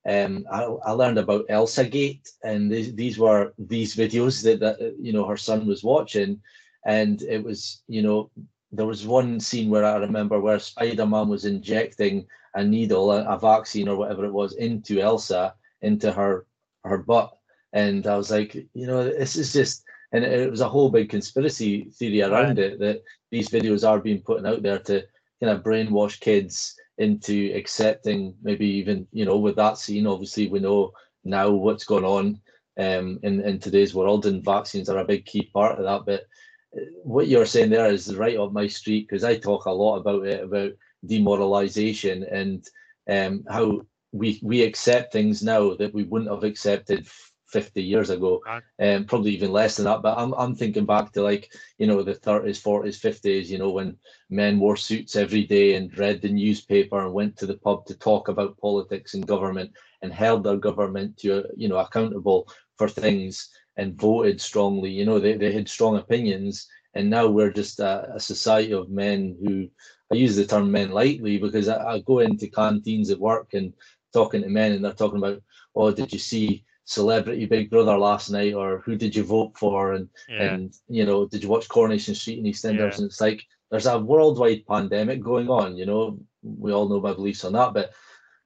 um, 0.08 0.44
I, 0.50 0.64
I 0.64 0.90
learned 0.90 1.18
about 1.18 1.44
Elsa 1.48 1.84
Gate, 1.84 2.28
and 2.42 2.68
these, 2.68 2.96
these 2.96 3.16
were 3.16 3.54
these 3.58 3.94
videos 3.94 4.42
that, 4.42 4.58
that 4.58 4.96
you 5.00 5.12
know 5.12 5.24
her 5.24 5.36
son 5.36 5.66
was 5.66 5.84
watching, 5.84 6.40
and 6.84 7.22
it 7.22 7.44
was 7.44 7.84
you 7.86 8.02
know 8.02 8.32
there 8.72 8.86
was 8.86 9.06
one 9.06 9.38
scene 9.38 9.70
where 9.70 9.84
I 9.84 9.98
remember 9.98 10.40
where 10.40 10.58
Spider 10.58 11.06
Man 11.06 11.28
was 11.28 11.44
injecting 11.44 12.26
a 12.56 12.64
needle, 12.64 13.12
a, 13.12 13.22
a 13.26 13.38
vaccine 13.38 13.86
or 13.86 13.96
whatever 13.96 14.24
it 14.24 14.32
was, 14.32 14.54
into 14.56 14.98
Elsa, 14.98 15.54
into 15.82 16.10
her 16.10 16.44
her 16.84 16.98
butt, 16.98 17.38
and 17.72 18.04
I 18.08 18.16
was 18.16 18.32
like, 18.32 18.54
you 18.74 18.88
know, 18.88 19.04
this 19.04 19.36
is 19.36 19.52
just 19.52 19.84
and 20.12 20.24
it 20.24 20.50
was 20.50 20.60
a 20.60 20.68
whole 20.68 20.90
big 20.90 21.08
conspiracy 21.08 21.84
theory 21.94 22.22
around 22.22 22.58
it 22.58 22.78
that 22.78 23.02
these 23.30 23.48
videos 23.48 23.86
are 23.88 23.98
being 23.98 24.20
put 24.20 24.44
out 24.44 24.62
there 24.62 24.78
to 24.78 25.02
kind 25.40 25.52
of 25.56 25.62
brainwash 25.62 26.20
kids 26.20 26.74
into 26.98 27.52
accepting 27.54 28.34
maybe 28.42 28.66
even 28.66 29.06
you 29.12 29.24
know 29.24 29.38
with 29.38 29.56
that 29.56 29.78
scene 29.78 30.06
obviously 30.06 30.48
we 30.48 30.60
know 30.60 30.92
now 31.24 31.50
what's 31.50 31.84
going 31.84 32.04
on 32.04 32.40
um, 32.78 33.18
in 33.22 33.40
in 33.42 33.58
today's 33.58 33.94
world 33.94 34.26
and 34.26 34.44
vaccines 34.44 34.88
are 34.88 34.98
a 34.98 35.04
big 35.04 35.24
key 35.26 35.50
part 35.52 35.78
of 35.78 35.84
that. 35.84 36.04
But 36.06 36.80
uh, 36.80 36.84
what 37.02 37.28
you're 37.28 37.46
saying 37.46 37.70
there 37.70 37.90
is 37.90 38.14
right 38.16 38.38
up 38.38 38.52
my 38.52 38.66
street 38.66 39.08
because 39.08 39.24
I 39.24 39.36
talk 39.36 39.66
a 39.66 39.70
lot 39.70 39.96
about 39.96 40.26
it 40.26 40.42
about 40.42 40.72
demoralization 41.06 42.24
and 42.24 42.66
um, 43.10 43.44
how 43.50 43.82
we 44.12 44.40
we 44.42 44.62
accept 44.62 45.12
things 45.12 45.42
now 45.42 45.74
that 45.74 45.92
we 45.92 46.04
wouldn't 46.04 46.30
have 46.30 46.44
accepted 46.44 47.06
50 47.52 47.82
years 47.82 48.10
ago, 48.10 48.42
and 48.78 49.02
um, 49.02 49.04
probably 49.04 49.32
even 49.32 49.52
less 49.52 49.76
than 49.76 49.84
that. 49.84 50.02
But 50.02 50.18
I'm, 50.18 50.32
I'm 50.34 50.54
thinking 50.54 50.86
back 50.86 51.12
to 51.12 51.22
like, 51.22 51.52
you 51.78 51.86
know, 51.86 52.02
the 52.02 52.14
30s, 52.14 52.62
40s, 52.62 52.98
50s, 52.98 53.46
you 53.46 53.58
know, 53.58 53.70
when 53.70 53.96
men 54.30 54.58
wore 54.58 54.76
suits 54.76 55.16
every 55.16 55.44
day 55.44 55.74
and 55.74 55.96
read 55.98 56.22
the 56.22 56.30
newspaper 56.30 57.04
and 57.04 57.12
went 57.12 57.36
to 57.36 57.46
the 57.46 57.58
pub 57.58 57.84
to 57.86 57.94
talk 57.98 58.28
about 58.28 58.58
politics 58.58 59.14
and 59.14 59.26
government 59.26 59.70
and 60.00 60.12
held 60.12 60.44
their 60.44 60.56
government 60.56 61.16
to, 61.18 61.44
you 61.56 61.68
know, 61.68 61.76
accountable 61.76 62.48
for 62.76 62.88
things 62.88 63.50
and 63.76 64.00
voted 64.00 64.40
strongly. 64.40 64.90
You 64.90 65.04
know, 65.04 65.18
they, 65.18 65.34
they 65.34 65.52
had 65.52 65.68
strong 65.68 65.96
opinions. 65.96 66.66
And 66.94 67.08
now 67.08 67.26
we're 67.26 67.52
just 67.52 67.80
a, 67.80 68.14
a 68.14 68.20
society 68.20 68.72
of 68.72 68.90
men 68.90 69.36
who, 69.40 69.68
I 70.10 70.16
use 70.16 70.36
the 70.36 70.46
term 70.46 70.70
men 70.70 70.90
lightly 70.90 71.38
because 71.38 71.68
I, 71.68 71.94
I 71.94 71.98
go 72.00 72.18
into 72.18 72.48
canteens 72.48 73.10
at 73.10 73.18
work 73.18 73.54
and 73.54 73.72
talking 74.12 74.42
to 74.42 74.48
men 74.48 74.72
and 74.72 74.84
they're 74.84 74.92
talking 74.92 75.18
about, 75.18 75.42
oh, 75.74 75.90
did 75.90 76.12
you 76.12 76.18
see 76.18 76.64
celebrity 76.92 77.46
Big 77.46 77.70
Brother 77.70 77.96
last 77.96 78.30
night, 78.30 78.54
or 78.54 78.78
who 78.84 78.96
did 78.96 79.16
you 79.16 79.24
vote 79.24 79.52
for, 79.56 79.94
and 79.94 80.08
yeah. 80.28 80.54
and 80.54 80.74
you 80.88 81.04
know, 81.04 81.26
did 81.26 81.42
you 81.42 81.48
watch 81.48 81.68
Coronation 81.68 82.14
Street 82.14 82.38
in 82.38 82.44
EastEnders? 82.44 82.92
Yeah. 82.92 82.96
And 82.98 83.04
it's 83.06 83.20
like 83.20 83.42
there's 83.70 83.86
a 83.86 83.98
worldwide 83.98 84.66
pandemic 84.66 85.22
going 85.22 85.48
on. 85.48 85.76
You 85.76 85.86
know, 85.86 86.18
we 86.42 86.72
all 86.72 86.88
know 86.88 87.00
my 87.00 87.14
beliefs 87.14 87.44
on 87.44 87.54
that, 87.54 87.72
but 87.72 87.92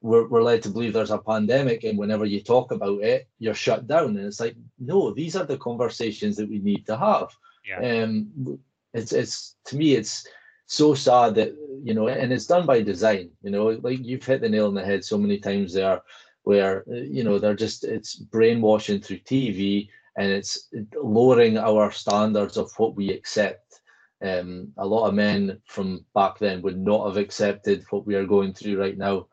we're, 0.00 0.28
we're 0.28 0.42
led 0.42 0.62
to 0.62 0.70
believe 0.70 0.92
there's 0.92 1.10
a 1.10 1.18
pandemic, 1.18 1.84
and 1.84 1.98
whenever 1.98 2.24
you 2.24 2.40
talk 2.40 2.72
about 2.72 3.02
it, 3.02 3.28
you're 3.38 3.54
shut 3.54 3.86
down. 3.86 4.16
And 4.16 4.26
it's 4.26 4.40
like, 4.40 4.56
no, 4.78 5.12
these 5.12 5.36
are 5.36 5.44
the 5.44 5.58
conversations 5.58 6.36
that 6.36 6.48
we 6.48 6.60
need 6.60 6.86
to 6.86 6.96
have. 6.96 7.28
Yeah. 7.66 8.02
Um, 8.04 8.58
it's 8.94 9.12
it's 9.12 9.56
to 9.66 9.76
me, 9.76 9.94
it's 9.94 10.26
so 10.66 10.94
sad 10.94 11.34
that 11.34 11.54
you 11.82 11.94
know, 11.94 12.08
and 12.08 12.32
it's 12.32 12.46
done 12.46 12.66
by 12.66 12.82
design. 12.82 13.30
You 13.42 13.50
know, 13.50 13.66
like 13.82 13.98
you've 14.04 14.24
hit 14.24 14.40
the 14.40 14.48
nail 14.48 14.68
on 14.68 14.74
the 14.74 14.84
head 14.84 15.04
so 15.04 15.18
many 15.18 15.38
times 15.38 15.74
there 15.74 16.00
where 16.46 16.84
uh, 16.88 16.94
you 16.94 17.24
know 17.24 17.40
they're 17.40 17.56
just 17.56 17.82
it's 17.82 18.14
brainwashing 18.14 19.00
through 19.00 19.18
TV 19.18 19.88
and 20.16 20.30
it's 20.30 20.68
lowering 20.94 21.58
our 21.58 21.90
standards 21.90 22.56
of 22.56 22.70
what 22.76 22.94
we 22.94 23.10
accept. 23.10 23.80
Um, 24.24 24.72
a 24.78 24.86
lot 24.86 25.08
of 25.08 25.14
men 25.14 25.60
from 25.66 26.06
back 26.14 26.38
then 26.38 26.62
would 26.62 26.78
not 26.78 27.04
have 27.08 27.16
accepted 27.16 27.84
what 27.90 28.06
we 28.06 28.14
are 28.14 28.24
going 28.24 28.54
through 28.54 28.80
right 28.80 28.96
now, 28.96 29.26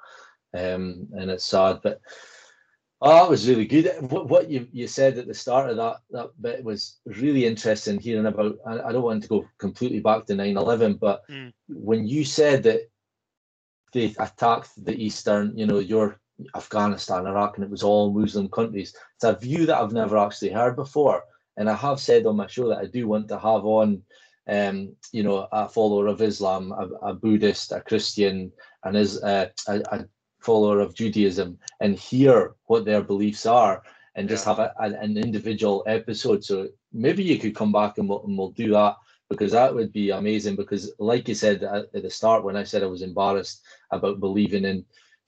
um, 0.55 1.07
and 1.13 1.29
it's 1.29 1.45
sad. 1.45 1.81
But 1.83 2.01
oh, 2.99 3.13
that 3.13 3.29
was 3.29 3.47
really 3.47 3.67
good. 3.67 3.91
What, 4.09 4.27
what 4.27 4.49
you, 4.49 4.67
you 4.71 4.87
said 4.87 5.19
at 5.19 5.27
the 5.27 5.35
start 5.35 5.69
of 5.69 5.77
that 5.77 5.97
that 6.09 6.31
bit 6.41 6.63
was 6.63 6.97
really 7.05 7.45
interesting. 7.45 7.99
Hearing 7.99 8.25
about, 8.25 8.57
I, 8.65 8.89
I 8.89 8.91
don't 8.91 9.03
want 9.03 9.21
to 9.21 9.29
go 9.29 9.47
completely 9.59 9.99
back 9.99 10.25
to 10.25 10.33
9/11, 10.33 10.99
but 10.99 11.21
mm. 11.29 11.53
when 11.69 12.07
you 12.07 12.25
said 12.25 12.63
that 12.63 12.89
they 13.93 14.15
attacked 14.17 14.71
the 14.83 14.95
eastern, 14.95 15.55
you 15.55 15.67
know, 15.67 15.77
your 15.77 16.19
Afghanistan, 16.55 17.27
Iraq, 17.27 17.57
and 17.57 17.63
it 17.63 17.69
was 17.69 17.83
all 17.83 18.11
Muslim 18.11 18.49
countries. 18.49 18.95
It's 19.15 19.23
a 19.23 19.35
view 19.35 19.65
that 19.65 19.77
I've 19.77 19.93
never 19.93 20.17
actually 20.17 20.51
heard 20.51 20.75
before. 20.75 21.23
And 21.57 21.69
I 21.69 21.75
have 21.75 21.99
said 21.99 22.25
on 22.25 22.37
my 22.37 22.47
show 22.47 22.67
that 22.69 22.79
I 22.79 22.85
do 22.85 23.07
want 23.07 23.27
to 23.29 23.37
have 23.37 23.65
on, 23.65 24.01
um, 24.47 24.95
you 25.11 25.23
know, 25.23 25.47
a 25.51 25.69
follower 25.69 26.07
of 26.07 26.21
Islam, 26.21 26.71
a, 26.71 27.09
a 27.09 27.13
Buddhist, 27.13 27.71
a 27.71 27.81
Christian, 27.81 28.51
and 28.83 28.97
is 28.97 29.21
uh, 29.23 29.49
a, 29.67 29.81
a, 29.91 30.05
follower 30.39 30.81
of 30.81 30.93
Judaism, 30.93 31.57
and 31.79 31.97
hear 31.97 32.55
what 32.65 32.83
their 32.83 33.01
beliefs 33.01 33.45
are, 33.45 33.81
and 34.15 34.27
just 34.27 34.43
have 34.43 34.59
a, 34.59 34.73
an 34.79 35.17
individual 35.17 35.83
episode. 35.87 36.43
So 36.43 36.67
maybe 36.91 37.23
you 37.23 37.37
could 37.37 37.55
come 37.55 37.71
back 37.71 37.97
and 37.97 38.09
we'll, 38.09 38.25
and 38.25 38.37
we'll 38.37 38.51
do 38.51 38.71
that 38.71 38.97
because 39.29 39.53
that 39.53 39.73
would 39.73 39.93
be 39.93 40.09
amazing. 40.09 40.57
Because, 40.57 40.91
like 40.99 41.29
you 41.29 41.35
said 41.35 41.63
at 41.63 41.93
the 41.93 42.09
start, 42.09 42.43
when 42.43 42.57
I 42.57 42.63
said 42.63 42.83
I 42.83 42.87
was 42.87 43.03
embarrassed 43.03 43.63
about 43.91 44.19
believing 44.19 44.65
in 44.65 44.83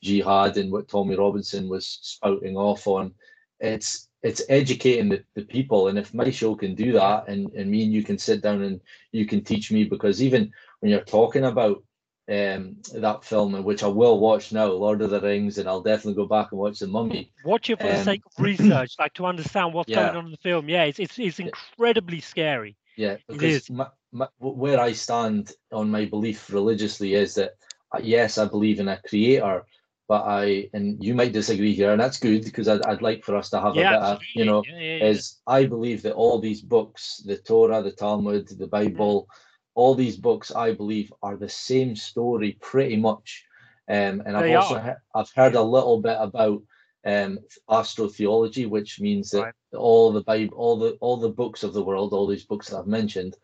jihad 0.06 0.58
and 0.58 0.72
what 0.72 0.88
Tommy 0.88 1.16
Robinson 1.16 1.68
was 1.68 1.99
spouting 2.01 2.56
off 2.56 2.88
on. 2.88 3.14
It's 3.60 4.08
it's 4.22 4.41
educating 4.49 5.10
the, 5.10 5.24
the 5.36 5.43
people. 5.43 5.88
And 5.88 5.99
if 5.99 6.14
my 6.14 6.30
show 6.32 6.56
can 6.56 6.74
do 6.76 6.91
that 6.93 7.28
and, 7.28 7.51
and 7.53 7.70
me 7.70 7.84
and 7.84 7.93
you 7.93 8.03
can 8.03 8.18
sit 8.18 8.41
down 8.41 8.64
and 8.64 8.82
you 9.12 9.26
can 9.26 9.43
teach 9.43 9.72
me 9.72 9.84
because 9.84 10.22
even 10.22 10.51
when 10.80 10.91
you're 10.91 11.01
talking 11.01 11.45
about 11.45 11.84
um 12.28 12.78
that 12.95 13.24
film 13.24 13.64
which 13.64 13.84
I 13.84 13.88
will 13.88 14.20
watch 14.20 14.51
now, 14.51 14.68
Lord 14.68 15.01
of 15.01 15.12
the 15.12 15.22
Rings, 15.22 15.58
and 15.58 15.70
I'll 15.70 15.82
definitely 15.82 16.16
go 16.16 16.28
back 16.28 16.47
and 16.51 16.60
watch 16.60 16.80
the 16.80 16.88
mummy. 16.88 17.32
Watch 17.43 17.70
it 17.70 17.80
for 17.80 17.88
um, 17.88 17.93
the 17.93 18.03
sake 18.03 18.24
of 18.26 18.43
research, 18.43 18.95
like 18.99 19.14
to 19.16 19.26
understand 19.26 19.74
what's 19.74 19.89
yeah. 19.89 20.06
going 20.06 20.18
on 20.18 20.26
in 20.26 20.32
the 20.32 20.38
film. 20.38 20.70
Yeah, 20.70 20.86
it's 20.86 20.99
it's, 20.99 21.20
it's 21.20 21.39
incredibly 21.39 22.22
scary. 22.22 22.76
Yeah, 22.97 23.18
because 23.28 23.70
my, 23.70 23.88
my, 24.12 24.28
where 24.39 24.80
I 24.80 24.93
stand 24.93 25.51
on 25.72 25.91
my 25.91 26.06
belief 26.06 26.51
religiously 26.51 27.14
is 27.14 27.36
that 27.36 27.51
uh, 27.93 27.99
yes, 28.01 28.38
I 28.38 28.45
believe 28.45 28.80
in 28.80 28.88
a 28.88 29.01
creator, 29.08 29.66
but 30.08 30.24
I 30.24 30.70
and 30.74 31.03
you 31.03 31.14
might 31.16 31.34
disagree 31.34 31.74
here, 31.74 31.91
and 31.91 31.99
that's 31.99 32.20
good 32.20 32.43
because 32.43 32.68
I'd, 32.68 32.84
I'd 32.84 33.01
like 33.01 33.24
for 33.24 33.36
us 33.36 33.49
to 33.49 33.60
have 33.60 33.76
Yeah, 33.76 33.89
a 33.89 33.93
bit 33.93 34.01
of, 34.01 34.20
you 34.36 34.45
know, 34.45 34.64
Yeah, 34.68 34.80
yeah, 34.80 35.06
is 35.08 35.41
I 35.47 35.66
believe 35.66 36.01
that 36.03 36.14
all 36.14 36.39
these 36.39 36.62
books, 36.62 37.22
the 37.26 37.38
Torah, 37.38 37.82
the 37.82 37.91
Talmud, 37.91 38.47
the 38.47 38.68
Bible, 38.68 39.28
all 39.74 39.95
these 39.95 40.18
books, 40.18 40.51
I 40.51 40.74
believe, 40.74 41.12
are 41.22 41.38
the 41.38 41.49
same 41.49 41.95
story 41.95 42.58
pretty 42.62 42.97
much. 42.97 43.45
Um, 43.88 44.22
and 44.26 44.36
I've 44.38 44.43
They 44.43 44.56
also 44.56 44.80
he- 44.80 45.01
I've 45.14 45.32
heard 45.36 45.56
a 45.56 45.62
little 45.62 45.99
bit 46.01 46.18
about 46.20 46.62
um, 47.06 47.39
astrotheology, 47.70 48.68
which 48.68 48.99
means 48.99 49.30
that 49.32 49.41
Right. 49.41 49.53
all 49.78 50.12
the 50.12 50.24
Bible, 50.24 50.58
all 50.58 50.78
the 50.78 50.91
all 51.01 51.18
the 51.18 51.30
books 51.41 51.64
of 51.64 51.74
the 51.74 51.84
world, 51.84 52.14
all 52.14 52.28
these 52.28 52.45
books 52.45 52.70
that 52.70 52.80
I've 52.80 52.88
mentioned, 52.88 53.38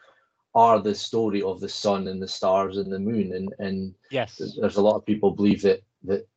are 0.55 0.79
the 0.81 0.95
story 0.95 1.41
of 1.43 1.59
the 1.59 1.69
sun 1.69 2.07
and 2.07 2.21
the 2.21 2.27
stars 2.27 2.77
and 2.77 2.91
the 2.91 2.99
moon. 2.99 3.33
And 3.33 3.53
and 3.59 3.93
yes. 4.09 4.37
there's 4.59 4.77
a 4.77 4.81
lot 4.81 4.95
of 4.95 5.05
people 5.05 5.31
believe 5.31 5.61
that 5.61 5.81
that 6.03 6.27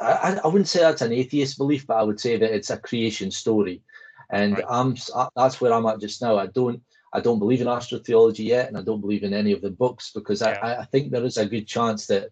I, 0.00 0.40
I 0.42 0.46
wouldn't 0.46 0.68
say 0.68 0.80
that's 0.80 1.02
an 1.02 1.12
atheist 1.12 1.58
belief, 1.58 1.86
but 1.86 1.96
I 1.96 2.02
would 2.02 2.20
say 2.20 2.36
that 2.36 2.54
it's 2.54 2.70
a 2.70 2.78
creation 2.78 3.30
story, 3.30 3.82
and 4.30 4.54
Right. 4.54 4.64
I'm 4.68 4.96
that's 5.36 5.60
where 5.60 5.72
I'm 5.72 5.86
at 5.86 6.00
just 6.00 6.22
now. 6.22 6.36
I 6.38 6.46
don't 6.46 6.82
I 7.12 7.20
don't 7.20 7.38
believe 7.38 7.60
in 7.60 7.66
astrotheology 7.66 8.44
yet, 8.44 8.68
and 8.68 8.76
I 8.76 8.82
don't 8.82 9.00
believe 9.00 9.24
in 9.24 9.32
any 9.34 9.52
of 9.52 9.62
the 9.62 9.70
books 9.70 10.12
because 10.12 10.42
Yeah. 10.42 10.58
I, 10.62 10.82
I 10.82 10.84
think 10.86 11.10
there 11.10 11.24
is 11.24 11.36
a 11.38 11.46
good 11.46 11.66
chance 11.66 12.06
that 12.06 12.30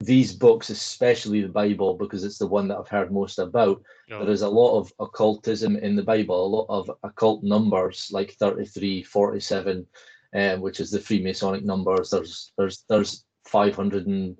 these 0.00 0.32
books, 0.34 0.70
especially 0.70 1.42
the 1.42 1.48
Bible, 1.48 1.94
because 1.94 2.24
it's 2.24 2.38
the 2.38 2.46
one 2.46 2.66
that 2.68 2.78
I've 2.78 2.88
heard 2.88 3.12
most 3.12 3.38
about, 3.38 3.82
Sure. 4.08 4.24
there 4.24 4.32
is 4.32 4.42
a 4.42 4.48
lot 4.48 4.78
of 4.78 4.92
occultism 4.98 5.76
in 5.76 5.94
the 5.96 6.02
Bible, 6.02 6.44
a 6.44 6.54
lot 6.56 6.66
of 6.68 6.90
occult 7.04 7.44
numbers 7.44 8.10
like 8.12 8.32
33, 8.32 9.04
47, 9.04 9.86
um, 10.34 10.60
which 10.60 10.80
is 10.80 10.90
the 10.90 10.98
Freemasonic 10.98 11.62
numbers. 11.62 12.10
There's 12.10 12.52
there's 12.58 12.84
there's 12.88 13.24
500 13.46 14.06
and 14.06 14.36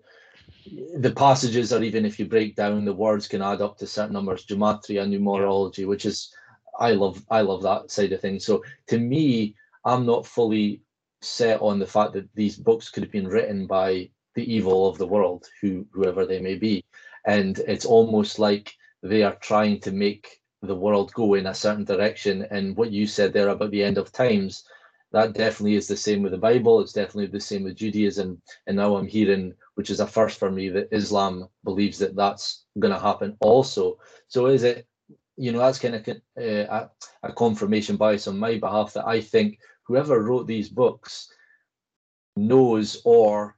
the 0.97 1.13
passages 1.13 1.73
are 1.73 1.83
even 1.83 2.05
if 2.05 2.19
you 2.19 2.27
break 2.27 2.55
down 2.57 2.85
the 2.85 2.95
words 2.95 3.29
can 3.29 3.43
add 3.43 3.61
up 3.61 3.79
to 3.79 3.87
certain 3.87 4.13
numbers, 4.13 4.47
gematria, 4.47 5.07
numerology, 5.07 5.87
which 5.87 6.07
is 6.07 6.35
I 6.79 6.93
love 6.93 7.25
I 7.31 7.43
love 7.43 7.63
that 7.63 7.91
side 7.91 8.13
of 8.13 8.21
things. 8.21 8.45
So 8.45 8.65
to 8.89 8.99
me, 8.99 9.55
I'm 9.85 10.07
not 10.07 10.27
fully 10.27 10.83
set 11.21 11.61
on 11.61 11.79
the 11.79 11.87
fact 11.87 12.13
that 12.15 12.29
these 12.35 12.57
books 12.57 12.91
could 12.91 13.03
have 13.03 13.13
been 13.13 13.29
written 13.29 13.67
by 13.67 14.11
the 14.35 14.53
evil 14.53 14.89
of 14.89 14.99
the 14.99 15.07
world, 15.07 15.47
who 15.61 15.87
whoever 15.93 16.27
they 16.27 16.41
may 16.41 16.55
be. 16.55 16.85
And 17.27 17.59
it's 17.61 17.85
almost 17.85 18.39
like 18.39 18.75
they 19.03 19.23
are 19.23 19.37
trying 19.37 19.81
to 19.81 19.93
make 19.93 20.41
the 20.63 20.75
world 20.75 21.13
go 21.13 21.35
in 21.35 21.47
a 21.47 21.55
certain 21.55 21.85
direction. 21.85 22.47
And 22.51 22.77
what 22.77 22.93
you 22.93 23.07
said 23.07 23.33
there 23.33 23.49
about 23.49 23.71
the 23.71 23.83
end 23.83 23.99
of 23.99 24.13
times, 24.13 24.65
that 25.13 25.35
definitely 25.35 25.75
is 25.75 25.89
the 25.89 25.97
same 25.97 26.23
with 26.23 26.33
the 26.33 26.39
Bible. 26.39 26.81
It's 26.81 26.93
definitely 26.93 27.27
the 27.27 27.41
same 27.41 27.65
with 27.65 27.77
Judaism. 27.77 28.41
And 28.67 28.77
now 28.77 28.97
I'm 28.97 29.07
hearing, 29.07 29.55
which 29.75 29.91
is 29.91 30.01
a 30.01 30.07
first 30.07 30.39
for 30.39 30.51
me, 30.51 30.69
that 30.69 30.89
Islam 30.93 31.49
believes 31.65 31.99
that 31.99 32.17
that's 32.17 32.65
going 32.79 32.93
to 32.93 33.01
happen 33.01 33.37
also. 33.41 33.99
So 34.29 34.47
is 34.47 34.63
it, 34.63 34.87
you 35.37 35.53
know, 35.53 35.59
that's 35.59 35.79
kind 35.79 35.95
of 35.95 36.09
uh, 36.09 36.43
a, 36.43 36.91
a 37.23 37.33
confirmation 37.33 37.97
bias 37.97 38.29
on 38.29 38.39
my 38.39 38.59
behalf 38.59 38.93
that 38.95 39.07
I 39.07 39.21
think 39.21 39.59
whoever 39.85 40.23
wrote 40.23 40.47
these 40.47 40.69
books 40.69 41.29
knows 42.37 43.01
or 43.05 43.57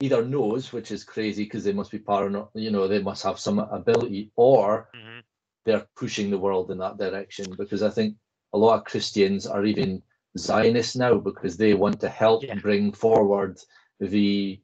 either 0.00 0.24
knows, 0.24 0.72
which 0.72 0.90
is 0.90 1.04
crazy 1.04 1.44
because 1.44 1.64
they 1.64 1.72
must 1.72 1.90
be 1.90 1.98
paranoid, 1.98 2.48
you 2.54 2.70
know, 2.70 2.88
they 2.88 3.02
must 3.02 3.22
have 3.22 3.38
some 3.38 3.58
ability, 3.58 4.30
or 4.36 4.88
Mhm. 4.94 5.22
they're 5.66 5.86
pushing 5.96 6.30
the 6.30 6.38
world 6.38 6.70
in 6.70 6.78
that 6.78 6.98
direction. 6.98 7.54
Because 7.56 7.82
I 7.82 7.90
think 7.90 8.16
a 8.54 8.58
lot 8.58 8.78
of 8.78 8.84
Christians 8.84 9.46
are 9.46 9.64
even 9.64 10.02
Zionists 10.38 10.96
now 10.96 11.14
because 11.18 11.56
they 11.56 11.74
want 11.74 12.00
to 12.00 12.08
help 12.08 12.44
Yeah. 12.44 12.54
bring 12.54 12.92
forward 12.92 13.58
the 14.00 14.60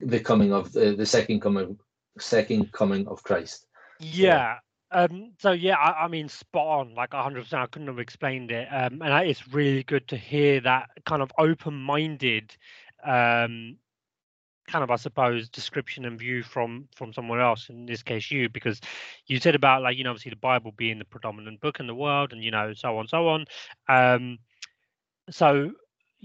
the 0.00 0.20
coming 0.20 0.52
of 0.52 0.72
the, 0.72 0.94
the 0.96 1.06
second 1.06 1.40
coming 1.40 1.78
second 2.18 2.72
coming 2.72 3.06
of 3.08 3.22
Christ. 3.22 3.66
Yeah. 4.00 4.58
Um, 4.90 5.32
so 5.40 5.50
yeah, 5.52 5.76
I, 5.76 6.04
I 6.04 6.08
mean, 6.08 6.28
spot 6.28 6.80
on, 6.80 6.94
like 6.94 7.12
hundred 7.12 7.42
percent. 7.42 7.62
I 7.62 7.66
couldn't 7.66 7.88
have 7.88 7.98
explained 7.98 8.52
it. 8.52 8.68
Um, 8.70 9.02
and 9.02 9.28
it's 9.28 9.48
really 9.48 9.82
good 9.82 10.06
to 10.08 10.16
hear 10.16 10.60
that 10.60 10.88
kind 11.04 11.20
of 11.20 11.32
open-minded, 11.36 12.56
um, 13.04 13.76
kind 14.68 14.84
of, 14.84 14.90
I 14.90 14.96
suppose, 14.96 15.48
description 15.48 16.04
and 16.04 16.18
view 16.18 16.44
from 16.44 16.88
from 16.94 17.12
someone 17.12 17.40
else. 17.40 17.68
In 17.70 17.86
this 17.86 18.04
case, 18.04 18.30
you, 18.30 18.48
because 18.48 18.80
you 19.26 19.40
said 19.40 19.56
about 19.56 19.82
like 19.82 19.96
you 19.96 20.04
know, 20.04 20.10
obviously 20.10 20.30
the 20.30 20.36
Bible 20.36 20.72
being 20.76 21.00
the 21.00 21.04
predominant 21.04 21.60
book 21.60 21.80
in 21.80 21.88
the 21.88 21.94
world, 21.94 22.32
and 22.32 22.44
you 22.44 22.52
know, 22.52 22.72
so 22.74 22.96
on, 22.96 23.08
so 23.08 23.26
on. 23.28 23.46
Um, 23.88 24.38
so 25.30 25.72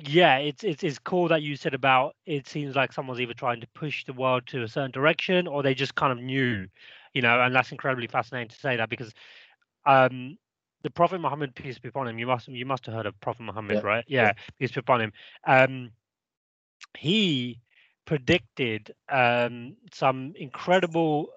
yeah, 0.01 0.37
it's 0.37 0.63
it's 0.63 0.83
it's 0.83 0.99
cool 0.99 1.27
that 1.29 1.41
you 1.41 1.55
said 1.55 1.73
about 1.73 2.15
it 2.25 2.47
seems 2.47 2.75
like 2.75 2.93
someone's 2.93 3.19
either 3.21 3.33
trying 3.33 3.61
to 3.61 3.67
push 3.67 4.05
the 4.05 4.13
world 4.13 4.47
to 4.47 4.63
a 4.63 4.67
certain 4.67 4.91
direction 4.91 5.47
or 5.47 5.61
they 5.63 5.73
just 5.75 5.95
kind 5.95 6.11
of 6.11 6.19
knew, 6.23 6.67
you 7.13 7.21
know, 7.21 7.41
and 7.41 7.53
that's 7.55 7.71
incredibly 7.71 8.07
fascinating 8.07 8.49
to 8.49 8.55
say 8.57 8.77
that 8.77 8.89
because 8.89 9.13
um 9.85 10.37
the 10.83 10.89
Prophet 10.91 11.19
Muhammad, 11.19 11.55
peace 11.55 11.77
be 11.79 11.89
upon 11.89 12.07
him, 12.07 12.17
you 12.19 12.27
must 12.27 12.47
you 12.47 12.65
must 12.65 12.85
have 12.85 12.95
heard 12.95 13.05
of 13.05 13.19
Prophet 13.21 13.43
Muhammad, 13.43 13.81
Yeah, 13.81 13.83
right? 13.83 14.05
yeah. 14.19 14.29
Yeah, 14.29 14.33
peace 14.59 14.71
be 14.71 14.79
upon 14.79 15.01
him. 15.01 15.13
Um 15.45 15.91
he 16.97 17.59
predicted 18.05 18.93
um 19.09 19.75
some 19.93 20.33
incredible 20.35 21.29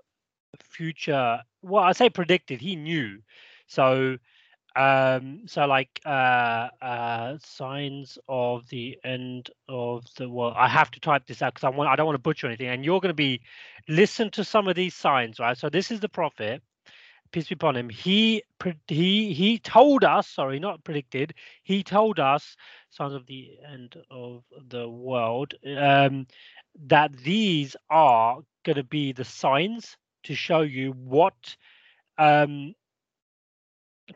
future 0.61 1.41
well 1.63 1.85
I 1.85 1.93
say 1.93 2.11
predicted, 2.11 2.61
he 2.61 2.77
knew. 2.77 3.21
So 3.67 4.19
um 4.77 5.43
so 5.47 5.66
like 5.66 6.01
uh 6.07 6.68
uh 6.83 7.37
signs 7.45 8.18
of 8.29 8.68
the 8.68 8.99
end 9.05 9.51
of 9.68 10.05
the 10.16 10.29
world 10.29 10.55
i 10.57 10.68
have 10.68 10.91
to 10.91 11.01
type 11.01 11.27
this 11.27 11.43
out 11.43 11.55
because 11.55 11.64
i 11.64 11.68
want 11.70 11.89
i 11.91 11.97
don't 11.97 12.07
want 12.07 12.14
to 12.14 12.20
butcher 12.23 12.47
anything 12.47 12.68
and 12.68 12.85
you're 12.85 13.01
going 13.01 13.11
to 13.11 13.14
be 13.14 13.41
listen 13.89 14.31
to 14.31 14.45
some 14.45 14.68
of 14.68 14.77
these 14.77 14.95
signs 14.95 15.39
right? 15.41 15.57
So 15.59 15.68
this 15.68 15.91
is 15.91 16.01
the 16.01 16.09
prophet 16.09 16.62
peace 17.33 17.49
be 17.49 17.55
upon 17.55 17.77
him. 17.77 17.89
He 17.89 18.43
he 18.89 19.33
he 19.35 19.59
told 19.59 20.05
us 20.05 20.29
sorry 20.29 20.59
not 20.61 20.85
predicted 20.85 21.35
he 21.62 21.83
told 21.83 22.20
us 22.20 22.57
signs 22.91 23.14
of 23.14 23.27
the 23.27 23.51
end 23.70 23.97
of 24.11 24.45
the 24.68 24.89
world 24.89 25.55
um 25.77 26.27
that 26.87 27.12
these 27.18 27.77
are 27.91 28.39
going 28.64 28.77
to 28.77 28.85
be 28.85 29.12
the 29.12 29.25
signs 29.25 29.97
to 30.25 30.35
show 30.35 30.61
you 30.62 30.93
what 30.93 31.57
um 32.18 32.75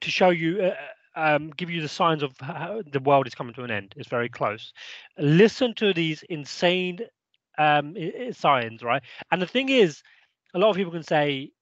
to 0.00 0.10
show 0.10 0.30
you 0.30 0.62
uh, 0.62 0.74
um, 1.16 1.50
give 1.56 1.70
you 1.70 1.80
the 1.80 1.88
signs 1.88 2.22
of 2.22 2.38
how 2.38 2.82
the 2.92 3.00
world 3.00 3.26
is 3.26 3.34
coming 3.34 3.54
to 3.54 3.64
an 3.64 3.70
end. 3.70 3.94
It's 3.96 4.08
very 4.08 4.28
close. 4.28 4.72
Listen 5.18 5.74
to 5.74 5.94
these 5.94 6.22
insane 6.24 7.00
um, 7.58 7.96
signs, 8.32 8.82
right? 8.82 9.02
And 9.30 9.40
the 9.40 9.46
thing 9.46 9.70
is, 9.70 10.02
a 10.54 10.58
lot 10.58 10.70
of 10.70 10.76
people 10.76 10.92
can 10.92 11.02
say, 11.02 11.52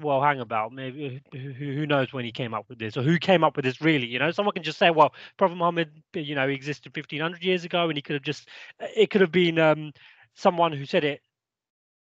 "Well, 0.00 0.22
hang 0.22 0.40
about, 0.40 0.72
maybe 0.72 1.22
who, 1.32 1.86
knows 1.86 2.12
when 2.12 2.24
he 2.24 2.32
came 2.32 2.52
up 2.52 2.66
with 2.68 2.78
this, 2.78 2.96
or 2.96 3.02
who 3.02 3.18
came 3.18 3.42
up 3.42 3.56
with 3.56 3.64
this 3.64 3.80
really?" 3.80 4.06
You 4.06 4.18
know, 4.18 4.30
someone 4.30 4.52
can 4.52 4.62
just 4.62 4.78
say, 4.78 4.90
"Well, 4.90 5.14
Prophet 5.38 5.56
Muhammad, 5.56 5.90
you 6.14 6.34
know, 6.34 6.48
existed 6.48 6.94
1500 6.94 7.42
years 7.42 7.64
ago, 7.64 7.88
and 7.88 7.96
he 7.96 8.02
could 8.02 8.14
have 8.14 8.22
just, 8.22 8.48
it 8.78 9.10
could 9.10 9.22
have 9.22 9.32
been 9.32 9.58
um, 9.58 9.92
someone 10.34 10.72
who 10.72 10.84
said 10.84 11.04
it 11.04 11.22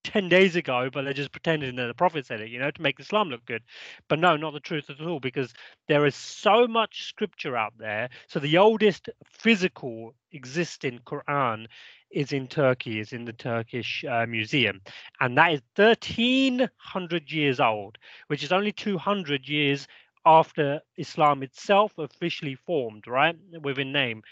10 0.03 0.29
days 0.29 0.55
ago, 0.55 0.89
but 0.91 1.03
they're 1.03 1.13
just 1.13 1.31
pretending 1.31 1.75
that 1.75 1.87
the 1.87 1.93
prophet 1.93 2.25
said 2.25 2.41
it, 2.41 2.49
you 2.49 2.59
know, 2.59 2.71
to 2.71 2.81
make 2.81 2.99
Islam 2.99 3.29
look 3.29 3.45
good. 3.45 3.63
But 4.07 4.19
no, 4.19 4.35
not 4.37 4.53
the 4.53 4.59
truth 4.59 4.89
at 4.89 5.01
all, 5.01 5.19
because 5.19 5.53
there 5.87 6.05
is 6.05 6.15
so 6.15 6.67
much 6.67 7.03
scripture 7.03 7.57
out 7.57 7.73
there. 7.77 8.09
So 8.27 8.39
the 8.39 8.57
oldest 8.57 9.09
physical 9.25 10.13
existing 10.31 10.99
Quran 11.05 11.67
is 12.11 12.31
in 12.31 12.47
Turkey, 12.47 12.99
is 12.99 13.13
in 13.13 13.25
the 13.25 13.33
Turkish 13.33 14.03
uh, 14.09 14.25
museum, 14.25 14.81
and 15.19 15.37
that 15.37 15.53
is 15.53 15.61
1300 15.75 17.31
years 17.31 17.59
old, 17.59 17.97
which 18.27 18.43
is 18.43 18.51
only 18.51 18.71
200 18.71 19.47
years 19.47 19.87
after 20.25 20.81
Islam 20.97 21.43
itself 21.43 21.93
officially 21.97 22.55
formed, 22.55 23.05
right, 23.07 23.35
within 23.61 23.91
name 23.91 24.23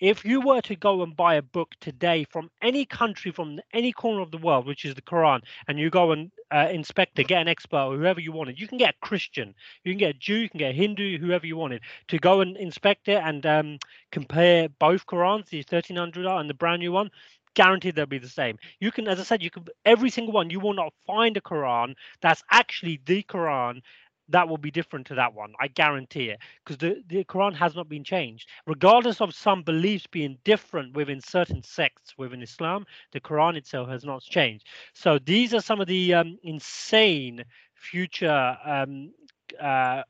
if 0.00 0.24
you 0.24 0.40
were 0.40 0.60
to 0.60 0.76
go 0.76 1.02
and 1.02 1.16
buy 1.16 1.34
a 1.36 1.42
book 1.42 1.70
today 1.80 2.24
from 2.30 2.50
any 2.62 2.84
country 2.84 3.30
from 3.30 3.60
any 3.72 3.92
corner 3.92 4.20
of 4.20 4.30
the 4.30 4.38
world 4.38 4.66
which 4.66 4.84
is 4.84 4.94
the 4.94 5.02
quran 5.02 5.40
and 5.68 5.78
you 5.78 5.90
go 5.90 6.12
and 6.12 6.30
uh, 6.50 6.68
inspect 6.70 7.18
it 7.18 7.28
get 7.28 7.40
an 7.40 7.48
expert 7.48 7.84
or 7.84 7.96
whoever 7.96 8.20
you 8.20 8.32
wanted 8.32 8.58
you 8.58 8.68
can 8.68 8.78
get 8.78 8.94
a 8.94 9.06
christian 9.06 9.54
you 9.84 9.92
can 9.92 9.98
get 9.98 10.14
a 10.14 10.18
jew 10.18 10.36
you 10.36 10.48
can 10.48 10.58
get 10.58 10.70
a 10.70 10.74
hindu 10.74 11.18
whoever 11.18 11.46
you 11.46 11.56
wanted 11.56 11.80
to 12.08 12.18
go 12.18 12.40
and 12.40 12.56
inspect 12.56 13.08
it 13.08 13.22
and 13.24 13.46
um, 13.46 13.78
compare 14.10 14.68
both 14.78 15.06
qurans 15.06 15.48
the 15.48 15.58
1300 15.58 16.26
and 16.26 16.50
the 16.50 16.54
brand 16.54 16.80
new 16.80 16.92
one 16.92 17.10
guaranteed 17.54 17.94
they'll 17.94 18.06
be 18.06 18.18
the 18.18 18.28
same. 18.28 18.58
You 18.80 18.90
can 18.90 19.08
as 19.08 19.20
i 19.20 19.22
said 19.22 19.42
you 19.42 19.50
can 19.50 19.64
every 19.84 20.10
single 20.10 20.34
one 20.34 20.50
you 20.50 20.60
will 20.60 20.74
not 20.74 20.92
find 21.06 21.36
a 21.36 21.40
quran 21.40 21.94
that's 22.20 22.42
actually 22.50 23.00
the 23.06 23.22
quran 23.22 23.80
that 24.28 24.48
will 24.48 24.58
be 24.58 24.70
different 24.70 25.06
to 25.06 25.14
that 25.14 25.34
one 25.34 25.52
i 25.60 25.68
guarantee 25.68 26.30
it 26.30 26.38
because 26.64 26.78
the, 26.78 27.02
the 27.08 27.24
quran 27.24 27.54
has 27.54 27.74
not 27.74 27.88
been 27.88 28.04
changed 28.04 28.48
regardless 28.66 29.20
of 29.20 29.34
some 29.34 29.62
beliefs 29.62 30.06
being 30.10 30.38
different 30.44 30.94
within 30.94 31.20
certain 31.20 31.62
sects 31.62 32.14
within 32.18 32.42
Islam, 32.42 32.84
the 33.12 33.20
Quran 33.20 33.56
itself 33.56 33.88
has 33.88 34.04
not 34.04 34.22
changed. 34.22 34.66
So 34.92 35.18
these 35.18 35.54
are 35.54 35.60
some 35.60 35.80
of 35.80 35.86
the 35.86 36.14
um, 36.14 36.38
insane 36.42 37.44
future 37.74 38.56
um, 38.64 39.12
uh, 39.60 40.02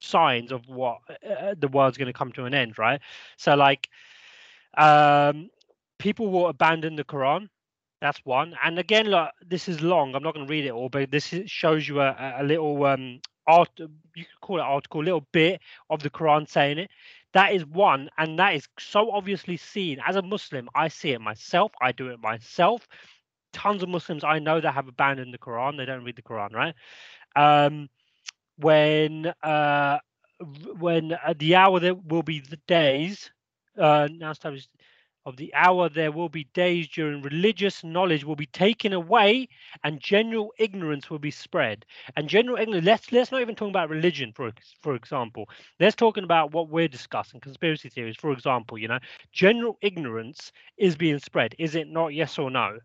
signs 0.00 0.52
of 0.52 0.62
what 0.68 0.98
uh, 1.08 1.54
the 1.58 1.68
world's 1.68 1.98
going 1.98 2.06
to 2.06 2.12
come 2.12 2.32
to 2.32 2.44
an 2.44 2.54
end, 2.54 2.78
right? 2.78 3.00
So 3.36 3.54
like 3.54 3.88
Um, 4.76 5.50
people 5.98 6.28
will 6.30 6.48
abandon 6.48 6.96
the 6.96 7.04
Quran. 7.04 7.48
That's 8.00 8.20
one. 8.24 8.54
And 8.64 8.78
again, 8.78 9.06
look, 9.06 9.30
this 9.46 9.68
is 9.68 9.80
long. 9.80 10.14
I'm 10.14 10.22
not 10.22 10.34
going 10.34 10.46
to 10.46 10.50
read 10.50 10.64
it 10.66 10.70
all, 10.72 10.88
but 10.88 11.10
this 11.10 11.34
shows 11.46 11.86
you 11.88 12.00
a, 12.00 12.36
a 12.38 12.42
little 12.44 12.84
um, 12.84 13.20
art. 13.46 13.70
You 13.78 13.88
could 14.14 14.40
call 14.40 14.58
it 14.58 14.62
article, 14.62 15.00
a 15.00 15.04
little 15.04 15.26
bit 15.32 15.60
of 15.90 16.02
the 16.02 16.10
Quran 16.10 16.48
saying 16.48 16.78
it. 16.78 16.90
That 17.32 17.54
is 17.54 17.64
one, 17.66 18.10
and 18.18 18.38
that 18.38 18.54
is 18.54 18.68
so 18.78 19.10
obviously 19.10 19.56
seen. 19.56 19.98
As 20.06 20.16
a 20.16 20.22
Muslim, 20.22 20.68
I 20.74 20.88
see 20.88 21.10
it 21.12 21.20
myself. 21.20 21.72
I 21.80 21.92
do 21.92 22.08
it 22.08 22.20
myself. 22.20 22.86
Tons 23.52 23.82
of 23.82 23.88
Muslims 23.88 24.24
I 24.24 24.38
know 24.38 24.60
that 24.60 24.72
have 24.72 24.88
abandoned 24.88 25.32
the 25.32 25.38
Quran. 25.38 25.76
They 25.76 25.86
don't 25.86 26.04
read 26.04 26.16
the 26.16 26.22
Quran, 26.22 26.52
right? 26.52 26.74
Um, 27.36 27.88
when 28.56 29.32
uh, 29.42 29.98
when 30.78 31.12
uh, 31.12 31.34
the 31.38 31.54
hour 31.56 31.80
there 31.80 31.94
will 31.94 32.22
be 32.22 32.40
the 32.40 32.58
days 32.68 33.30
uh, 33.78 34.08
now 34.10 34.30
established 34.30 34.68
of 35.24 35.36
the 35.36 35.52
hour 35.54 35.88
there 35.88 36.10
will 36.12 36.28
be 36.28 36.44
days 36.54 36.88
during 36.88 37.22
religious 37.22 37.82
knowledge 37.84 38.24
will 38.24 38.36
be 38.36 38.46
taken 38.46 38.92
away 38.92 39.48
and 39.84 40.00
general 40.00 40.52
ignorance 40.58 41.10
will 41.10 41.18
be 41.18 41.30
spread. 41.30 41.84
And 42.16 42.28
general 42.28 42.58
ignorance 42.58 42.84
let's 42.86 43.12
let's 43.12 43.30
not 43.32 43.40
even 43.40 43.54
talk 43.54 43.68
about 43.68 43.90
religion 43.90 44.32
for 44.32 44.52
for 44.82 44.94
example. 44.94 45.48
Let's 45.80 45.96
talking 45.96 46.24
about 46.24 46.52
what 46.52 46.68
we're 46.68 46.88
discussing 46.88 47.40
conspiracy 47.40 47.88
theories 47.88 48.16
for 48.16 48.32
example 48.32 48.78
you 48.78 48.88
know. 48.88 48.98
General 49.32 49.78
ignorance 49.82 50.52
is 50.76 50.96
being 50.96 51.18
spread 51.18 51.54
is 51.58 51.74
it 51.74 51.88
not? 51.88 52.14
Yes 52.14 52.38
or 52.38 52.50
no? 52.50 52.78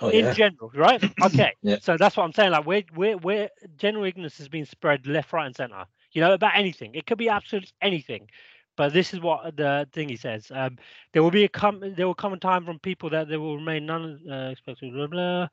Oh, 0.00 0.10
in 0.10 0.30
yeah. 0.30 0.32
general 0.32 0.70
right? 0.74 1.02
Okay. 1.22 1.52
Yeah. 1.62 1.76
so 1.78 1.96
that's 1.96 2.16
what 2.16 2.24
i'm 2.24 2.32
saying 2.32 2.50
like 2.52 2.66
we're, 2.66 2.84
we're 2.94 3.16
we're 3.18 3.48
general 3.76 4.04
ignorance 4.04 4.40
is 4.40 4.48
being 4.48 4.64
spread 4.64 5.06
left 5.06 5.32
right 5.32 5.46
and 5.46 5.56
center 5.56 5.84
you 6.12 6.20
know 6.20 6.32
about 6.32 6.56
anything. 6.56 6.94
It 6.94 7.06
could 7.06 7.18
be 7.18 7.28
absolutely 7.28 7.70
anything 7.80 8.28
but 8.76 8.92
this 8.92 9.12
is 9.14 9.20
what 9.20 9.56
the 9.56 9.88
thing 9.92 10.08
he 10.08 10.16
says. 10.16 10.50
Um, 10.52 10.76
there 11.12 11.22
will 11.22 11.30
be 11.30 11.44
a 11.44 11.48
come. 11.48 11.80
There 11.96 12.06
will 12.06 12.14
come 12.14 12.32
a 12.32 12.38
time 12.38 12.64
from 12.64 12.78
people 12.78 13.10
that 13.10 13.28
there 13.28 13.40
will 13.40 13.56
remain 13.56 13.86
none 13.86 14.20
uh, 14.30 14.50
expected. 14.50 14.92
Blah 14.92 15.06
blah. 15.06 15.48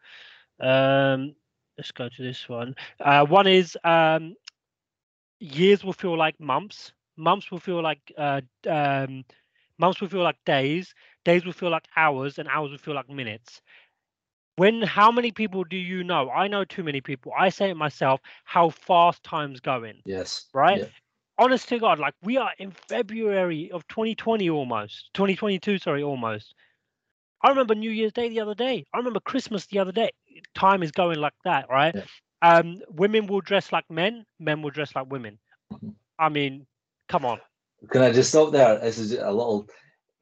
Um, 0.60 1.36
let's 1.78 1.92
go 1.92 2.10
to 2.10 2.22
this 2.24 2.48
one. 2.50 2.76
Uh, 3.00 3.26
one 3.26 3.48
is 3.48 3.78
um, 3.84 4.36
years 5.40 5.84
will 5.84 5.94
feel 5.94 6.18
like 6.18 6.40
months. 6.40 6.94
Months 7.18 7.52
will 7.52 7.60
feel 7.60 7.82
like 7.82 8.12
uh, 8.18 8.42
um, 8.68 9.24
months 9.78 10.02
will 10.02 10.08
feel 10.10 10.24
like 10.24 10.44
days. 10.46 10.94
Days 11.26 11.46
will 11.46 11.54
feel 11.54 11.70
like 11.70 11.88
hours, 11.96 12.38
and 12.40 12.48
hours 12.48 12.72
will 12.72 12.78
feel 12.78 12.96
like 12.96 13.10
minutes. 13.10 13.62
When 14.56 14.82
how 14.82 15.12
many 15.12 15.32
people 15.32 15.64
do 15.64 15.78
you 15.78 16.04
know? 16.04 16.30
I 16.30 16.48
know 16.48 16.64
too 16.64 16.84
many 16.84 17.02
people. 17.02 17.34
I 17.38 17.50
say 17.50 17.70
it 17.70 17.76
myself. 17.78 18.22
How 18.44 18.70
fast 18.70 19.24
time's 19.24 19.60
going. 19.60 20.04
Yes. 20.06 20.48
Right. 20.54 20.82
Yeah 20.82 20.90
honest 21.42 21.68
to 21.70 21.80
God, 21.80 22.00
like 22.00 22.14
we 22.24 22.38
are 22.38 22.52
in 22.60 22.72
February 22.72 23.72
of 23.72 23.88
2020 23.88 24.50
almost, 24.50 25.10
2022, 25.16 25.80
sorry, 25.80 26.04
almost. 26.04 26.54
I 27.42 27.50
remember 27.50 27.74
New 27.74 27.90
Year's 27.90 28.14
Day 28.14 28.30
the 28.30 28.40
other 28.40 28.54
day. 28.54 28.86
I 28.94 28.98
remember 28.98 29.20
Christmas 29.20 29.66
the 29.66 29.80
other 29.80 29.92
day. 29.92 30.12
Time 30.54 30.84
is 30.84 30.92
going 30.92 31.20
like 31.20 31.34
that, 31.44 31.68
right? 31.70 31.96
Yeah. 31.96 32.04
Um, 32.44 32.82
women 32.90 33.26
will 33.26 33.42
dress 33.42 33.72
like 33.72 33.90
men, 33.90 34.26
men 34.40 34.62
will 34.62 34.70
dress 34.70 34.96
like 34.96 35.12
women. 35.12 35.40
Mm-hmm. 35.74 35.90
I 36.20 36.30
mean, 36.30 36.68
come 37.10 37.26
on. 37.26 37.40
Can 37.90 38.04
I 38.04 38.12
just 38.12 38.30
stop 38.30 38.52
there? 38.52 38.78
This 38.78 39.00
is 39.00 39.14
a 39.14 39.32
little 39.32 39.68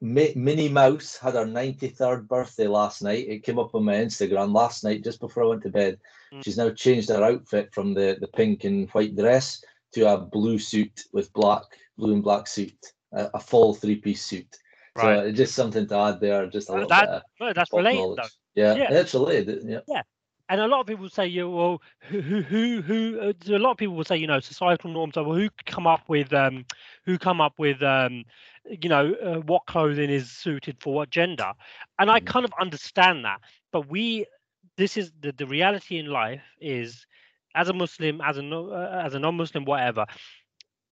Minnie 0.00 0.70
Mouse 0.70 1.18
had 1.18 1.34
her 1.34 1.44
93rd 1.44 2.26
birthday 2.26 2.66
last 2.66 3.02
night. 3.02 3.28
It 3.28 3.42
came 3.42 3.58
up 3.58 3.74
on 3.74 3.84
my 3.84 3.94
Instagram 3.96 4.54
last 4.54 4.82
night 4.82 5.04
just 5.04 5.20
before 5.20 5.44
I 5.44 5.48
went 5.48 5.62
to 5.64 5.68
bed. 5.68 5.98
Mm. 6.32 6.42
She's 6.42 6.56
now 6.56 6.70
changed 6.70 7.10
her 7.10 7.22
outfit 7.22 7.74
from 7.74 7.92
the, 7.92 8.16
the 8.18 8.28
pink 8.28 8.64
and 8.64 8.88
white 8.90 9.14
dress 9.14 9.62
to 9.92 10.12
a 10.12 10.18
blue 10.18 10.58
suit 10.58 11.04
with 11.12 11.32
black, 11.32 11.62
blue 11.98 12.14
and 12.14 12.22
black 12.22 12.46
suit, 12.46 12.74
a, 13.12 13.30
a 13.34 13.40
full 13.40 13.74
three 13.74 13.96
piece 13.96 14.24
suit. 14.24 14.56
Right. 14.96 15.16
So 15.16 15.32
just 15.32 15.54
something 15.54 15.86
to 15.88 15.96
add 15.96 16.20
there, 16.20 16.46
just 16.46 16.68
a 16.68 16.72
little 16.72 16.88
that, 16.88 17.22
bit. 17.38 17.54
that's 17.54 17.72
related. 17.72 18.16
Though. 18.16 18.28
Yeah, 18.54 18.74
yeah, 18.74 18.92
it's 18.92 19.14
related. 19.14 19.62
Yeah. 19.64 19.80
Yeah. 19.86 20.02
And 20.48 20.60
a 20.60 20.66
lot 20.66 20.80
of 20.80 20.86
people 20.88 21.08
say, 21.08 21.26
yeah, 21.26 21.44
well, 21.44 21.80
who, 22.00 22.20
who, 22.20 22.42
who, 22.42 22.82
who 22.82 23.20
uh, 23.20 23.32
a 23.56 23.58
lot 23.60 23.70
of 23.70 23.76
people 23.76 23.94
will 23.94 24.04
say, 24.04 24.16
you 24.16 24.26
know, 24.26 24.40
societal 24.40 24.90
norms 24.90 25.16
are, 25.16 25.22
well, 25.22 25.38
who 25.38 25.48
come 25.66 25.86
up 25.86 26.08
with, 26.08 26.32
um, 26.32 26.66
who 27.04 27.18
come 27.18 27.40
up 27.40 27.52
with, 27.56 27.80
um, 27.84 28.24
you 28.68 28.88
know, 28.88 29.14
uh, 29.24 29.36
what 29.42 29.66
clothing 29.66 30.10
is 30.10 30.28
suited 30.28 30.76
for 30.80 30.92
what 30.92 31.10
gender. 31.10 31.52
And 32.00 32.10
I 32.10 32.18
mm. 32.18 32.26
kind 32.26 32.44
of 32.44 32.52
understand 32.60 33.24
that. 33.24 33.40
But 33.70 33.88
we, 33.88 34.26
this 34.76 34.96
is 34.96 35.12
the, 35.20 35.30
the 35.30 35.46
reality 35.46 35.98
in 35.98 36.06
life 36.06 36.42
is 36.60 37.06
as 37.54 37.68
a 37.68 37.72
Muslim, 37.72 38.20
as 38.20 38.38
a 38.38 38.42
uh, 38.42 39.02
as 39.04 39.14
a 39.14 39.18
non-Muslim, 39.18 39.64
whatever, 39.64 40.06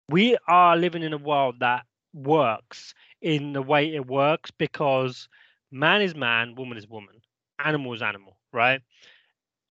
we 0.09 0.37
are 0.47 0.77
living 0.77 1.03
in 1.03 1.13
a 1.13 1.17
world 1.17 1.55
that 1.59 1.83
works 2.13 2.93
in 3.21 3.53
the 3.53 3.61
way 3.61 3.93
it 3.93 4.07
works 4.07 4.51
because 4.51 5.27
man 5.71 6.01
is 6.01 6.15
man, 6.15 6.55
woman 6.55 6.77
is 6.77 6.87
woman, 6.87 7.15
animal 7.59 7.93
is 7.93 8.01
animal, 8.01 8.37
right? 8.53 8.81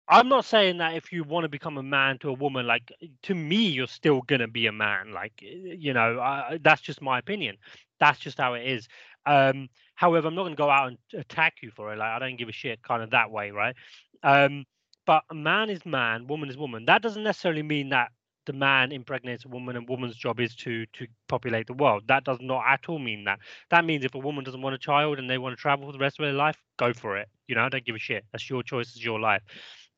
I'm 0.09 0.29
not 0.29 0.45
saying 0.45 0.79
that 0.79 0.95
if 0.95 1.13
you 1.13 1.25
want 1.25 1.45
to 1.45 1.49
become 1.49 1.79
a 1.79 1.83
man 1.83 2.19
to 2.19 2.29
a 2.29 2.33
woman, 2.33 2.67
like 2.67 2.93
to 3.25 3.35
me, 3.35 3.57
you're 3.57 3.89
still 3.89 4.23
gonna 4.23 4.47
be 4.47 4.67
a 4.67 4.73
man. 4.73 5.13
Like 5.13 5.33
you 5.41 5.93
know, 5.93 6.21
I, 6.21 6.59
that's 6.63 6.81
just 6.81 7.03
my 7.03 7.19
opinion. 7.19 7.57
That's 7.99 8.19
just 8.19 8.39
how 8.39 8.55
it 8.55 8.67
is. 8.67 8.87
Um, 9.25 9.69
however, 9.97 10.29
I'm 10.29 10.37
not 10.37 10.45
gonna 10.45 10.55
go 10.55 10.71
out 10.71 10.89
and 10.89 10.99
attack 11.15 11.55
you 11.63 11.73
for 11.75 11.93
it. 11.93 11.99
Like 11.99 12.11
I 12.11 12.19
don't 12.21 12.37
give 12.37 12.49
a 12.49 12.53
shit, 12.53 12.83
kind 12.83 13.03
of 13.03 13.11
that 13.11 13.33
way, 13.33 13.51
right? 13.51 13.75
Um, 14.23 14.65
but 15.07 15.23
a 15.31 15.35
man 15.35 15.71
is 15.71 15.87
man, 15.87 16.27
woman 16.27 16.49
is 16.49 16.57
woman. 16.57 16.85
That 16.87 17.03
doesn't 17.03 17.23
necessarily 17.23 17.63
mean 17.63 17.91
that 17.91 18.11
the 18.47 18.53
man 18.53 18.93
impregnates 18.93 19.45
a 19.45 19.49
woman 19.49 19.77
and 19.77 19.89
woman's 19.89 20.17
job 20.17 20.41
is 20.41 20.55
to 20.57 20.87
to 20.87 21.07
populate 21.29 21.67
the 21.67 21.75
world. 21.75 22.05
That 22.09 22.25
does 22.25 22.39
not 22.41 22.65
at 22.67 22.89
all 22.89 22.99
mean 22.99 23.25
that. 23.25 23.41
That 23.71 23.85
means 23.85 24.05
if 24.05 24.15
a 24.15 24.19
woman 24.19 24.45
doesn't 24.45 24.63
want 24.63 24.75
a 24.75 24.79
child 24.79 25.19
and 25.19 25.29
they 25.29 25.39
want 25.39 25.57
to 25.57 25.61
travel 25.61 25.87
for 25.87 25.93
the 25.93 25.99
rest 25.99 26.19
of 26.19 26.25
their 26.25 26.33
life, 26.33 26.57
go 26.79 26.93
for 26.93 27.17
it. 27.17 27.29
You 27.49 27.55
know, 27.57 27.63
I 27.63 27.69
don't 27.69 27.85
give 27.85 27.97
a 27.97 27.99
shit. 27.99 28.25
That's 28.33 28.49
your 28.49 28.63
choice, 28.63 28.89
it's 28.89 29.05
your 29.05 29.21
life. 29.21 29.43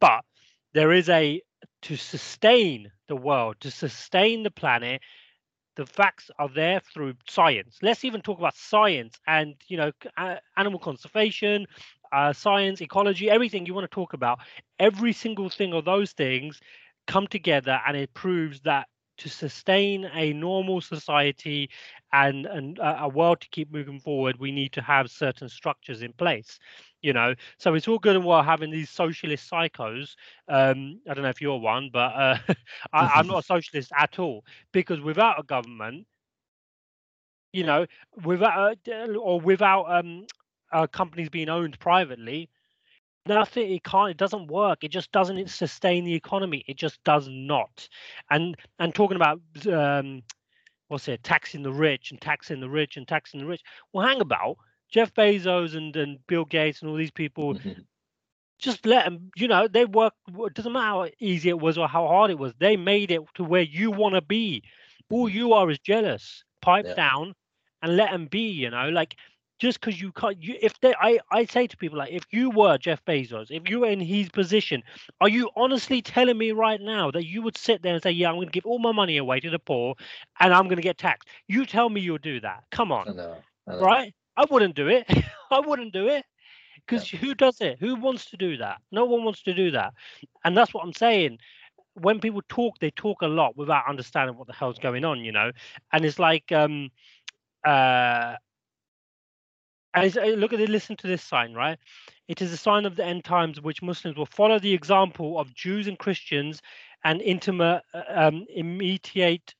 But 0.00 0.24
there 0.74 0.92
is 0.92 1.08
a 1.08 1.42
to 1.82 1.96
sustain 1.96 2.90
the 3.08 3.16
world, 3.16 3.56
to 3.60 3.70
sustain 3.70 4.42
the 4.42 4.50
planet, 4.50 5.00
the 5.76 5.86
facts 5.86 6.30
are 6.38 6.48
there 6.48 6.80
through 6.92 7.14
science. 7.28 7.78
Let's 7.82 8.04
even 8.04 8.20
talk 8.20 8.38
about 8.38 8.56
science 8.56 9.14
and 9.26 9.54
you 9.68 9.76
know 9.76 9.92
animal 10.56 10.80
conservation, 10.80 11.66
uh, 12.12 12.32
science, 12.32 12.80
ecology, 12.80 13.30
everything 13.30 13.66
you 13.66 13.74
want 13.74 13.84
to 13.90 13.94
talk 13.94 14.12
about, 14.12 14.38
every 14.78 15.12
single 15.12 15.48
thing 15.48 15.72
of 15.72 15.84
those 15.84 16.12
things 16.12 16.60
come 17.06 17.26
together 17.26 17.80
and 17.86 17.96
it 17.96 18.12
proves 18.14 18.60
that 18.62 18.86
to 19.18 19.28
sustain 19.28 20.04
a 20.14 20.32
normal 20.32 20.80
society 20.80 21.68
and, 22.12 22.46
and 22.46 22.78
a 22.82 23.08
world 23.08 23.40
to 23.40 23.48
keep 23.50 23.70
moving 23.72 23.98
forward, 23.98 24.36
we 24.38 24.50
need 24.52 24.72
to 24.72 24.80
have 24.82 25.10
certain 25.10 25.48
structures 25.48 26.02
in 26.02 26.12
place. 26.12 26.58
You 27.02 27.12
know, 27.12 27.34
so 27.58 27.74
it's 27.74 27.88
all 27.88 27.98
good 27.98 28.16
and 28.16 28.24
well 28.24 28.42
having 28.42 28.70
these 28.70 28.90
socialist 28.90 29.50
psychos. 29.50 30.14
Um, 30.48 31.00
I 31.08 31.14
don't 31.14 31.22
know 31.22 31.30
if 31.30 31.40
you're 31.40 31.58
one, 31.58 31.90
but 31.92 32.12
uh, 32.14 32.38
I, 32.92 33.18
I'm 33.18 33.26
not 33.26 33.38
a 33.40 33.42
socialist 33.42 33.92
at 33.96 34.18
all 34.18 34.44
because 34.72 35.00
without 35.00 35.38
a 35.38 35.42
government, 35.42 36.06
you 37.52 37.64
know, 37.64 37.86
without 38.24 38.78
uh, 38.88 39.06
or 39.14 39.40
without 39.40 39.84
um, 39.90 40.26
uh, 40.72 40.86
companies 40.86 41.28
being 41.28 41.48
owned 41.48 41.78
privately, 41.78 42.50
nothing 43.28 43.72
it 43.72 43.84
can't 43.84 44.10
it 44.10 44.16
doesn't 44.16 44.48
work. 44.48 44.82
It 44.82 44.90
just 44.90 45.12
doesn't 45.12 45.48
sustain 45.50 46.04
the 46.04 46.14
economy. 46.14 46.64
It 46.66 46.76
just 46.76 47.02
does 47.04 47.28
not. 47.30 47.88
And 48.30 48.56
and 48.78 48.94
talking 48.94 49.16
about 49.16 49.40
um 49.66 50.22
what's 50.88 51.06
it 51.08 51.22
taxing 51.22 51.62
the 51.62 51.72
rich 51.72 52.10
and 52.10 52.20
taxing 52.20 52.60
the 52.60 52.68
rich 52.68 52.96
and 52.96 53.06
taxing 53.06 53.40
the 53.40 53.46
rich. 53.46 53.62
Well 53.92 54.06
hang 54.06 54.20
about. 54.20 54.56
Jeff 54.90 55.12
bezos 55.14 55.76
and 55.76 55.94
and 55.96 56.18
bill 56.26 56.46
gates 56.46 56.80
and 56.80 56.90
all 56.90 56.96
these 56.96 57.10
people 57.10 57.54
mm-hmm. 57.54 57.82
just 58.58 58.86
let 58.86 59.04
them 59.04 59.30
you 59.36 59.46
know 59.46 59.68
they 59.68 59.84
work 59.84 60.14
it 60.26 60.54
doesn't 60.54 60.72
matter 60.72 60.86
how 60.86 61.08
easy 61.20 61.50
it 61.50 61.60
was 61.60 61.76
or 61.76 61.86
how 61.86 62.06
hard 62.06 62.30
it 62.30 62.38
was. 62.38 62.54
They 62.58 62.76
made 62.76 63.10
it 63.10 63.20
to 63.34 63.44
where 63.44 63.62
you 63.62 63.90
want 63.90 64.14
to 64.14 64.22
be. 64.22 64.62
All 65.10 65.28
mm-hmm. 65.28 65.36
you 65.36 65.52
are 65.52 65.70
is 65.70 65.78
jealous. 65.78 66.42
Pipe 66.60 66.86
yeah. 66.88 66.94
down 66.94 67.34
and 67.82 67.96
let 67.96 68.10
them 68.10 68.26
be 68.26 68.48
you 68.50 68.70
know 68.70 68.88
like 68.88 69.14
just 69.58 69.80
because 69.80 70.00
you 70.00 70.12
can't 70.12 70.42
you 70.42 70.56
if 70.60 70.78
they 70.80 70.94
I, 71.00 71.18
I 71.30 71.44
say 71.44 71.66
to 71.66 71.76
people 71.76 71.98
like 71.98 72.12
if 72.12 72.24
you 72.30 72.50
were 72.50 72.78
jeff 72.78 73.04
bezos 73.04 73.50
if 73.50 73.68
you 73.68 73.80
were 73.80 73.88
in 73.88 74.00
his 74.00 74.28
position 74.28 74.82
are 75.20 75.28
you 75.28 75.50
honestly 75.56 76.02
telling 76.02 76.38
me 76.38 76.52
right 76.52 76.80
now 76.80 77.10
that 77.10 77.26
you 77.26 77.42
would 77.42 77.56
sit 77.56 77.82
there 77.82 77.94
and 77.94 78.02
say 78.02 78.10
yeah 78.10 78.28
i'm 78.28 78.36
going 78.36 78.48
to 78.48 78.52
give 78.52 78.66
all 78.66 78.78
my 78.78 78.92
money 78.92 79.16
away 79.16 79.40
to 79.40 79.50
the 79.50 79.58
poor 79.58 79.94
and 80.40 80.52
i'm 80.52 80.64
going 80.64 80.76
to 80.76 80.82
get 80.82 80.98
taxed 80.98 81.28
you 81.48 81.66
tell 81.66 81.88
me 81.88 82.00
you'll 82.00 82.18
do 82.18 82.40
that. 82.40 82.64
Come 82.70 82.92
on. 82.92 83.08
I 83.08 83.12
know, 83.12 83.36
I 83.66 83.72
know. 83.72 83.80
right? 83.80 84.14
I 84.36 84.44
wouldn't 84.50 84.74
do 84.74 84.88
it. 84.88 85.06
I 85.50 85.60
wouldn't 85.60 85.92
do 85.92 86.08
it. 86.08 86.24
Because 86.86 87.12
yeah. 87.12 87.18
who 87.20 87.34
does 87.34 87.60
it? 87.60 87.78
Who 87.80 87.96
wants 87.96 88.30
to 88.30 88.36
do 88.36 88.56
that? 88.58 88.78
No 88.92 89.04
one 89.04 89.24
wants 89.24 89.42
to 89.42 89.54
do 89.54 89.70
that. 89.72 89.92
And 90.44 90.56
that's 90.56 90.72
what 90.72 90.84
i'm 90.84 90.92
saying. 90.92 91.38
When 91.94 92.20
people 92.20 92.42
talk 92.48 92.78
they 92.78 92.90
talk 92.90 93.22
a 93.22 93.26
lot 93.26 93.56
without 93.56 93.88
understanding 93.88 94.36
what 94.36 94.46
the 94.46 94.52
hell's 94.52 94.78
going 94.78 95.04
on 95.04 95.24
you 95.24 95.32
know? 95.32 95.50
And 95.92 96.04
it's 96.04 96.18
like 96.18 96.50
um 96.52 96.90
uh 97.64 98.36
and 100.02 100.18
uh, 100.18 100.24
look 100.36 100.52
at 100.52 100.60
it, 100.60 100.68
listen 100.68 100.96
to 100.96 101.06
this 101.06 101.22
sign, 101.22 101.54
right? 101.54 101.78
It 102.28 102.42
is 102.42 102.52
a 102.52 102.56
sign 102.56 102.84
of 102.84 102.96
the 102.96 103.04
end 103.04 103.24
times 103.24 103.60
which 103.60 103.82
Muslims 103.82 104.16
will 104.16 104.26
follow 104.26 104.58
the 104.58 104.72
example 104.72 105.38
of 105.38 105.54
Jews 105.54 105.86
and 105.86 105.98
Christians 105.98 106.60
and 107.04 107.20
intimate, 107.22 107.82
uh, 107.94 108.02
um, 108.08 108.44
imitate, 108.54 109.54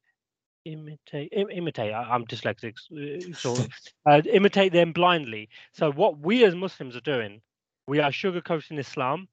imitate 0.65 1.33
Im- 1.33 1.51
imitate 1.51 1.93
I, 1.93 2.15
am 2.15 2.27
dyslexic 2.27 2.75
uh, 2.93 3.49
of 3.49 3.69
uh, 4.07 4.23
imitate 4.31 4.73
them 4.73 4.93
blindly 4.93 5.49
so 5.73 5.91
what 5.93 6.19
we 6.19 6.45
as 6.45 6.55
muslims 6.55 6.97
are 6.97 7.01
doing 7.01 7.41
we 7.87 8.01
are 8.01 8.11
sugarcoating 8.11 8.79
islam 8.79 9.29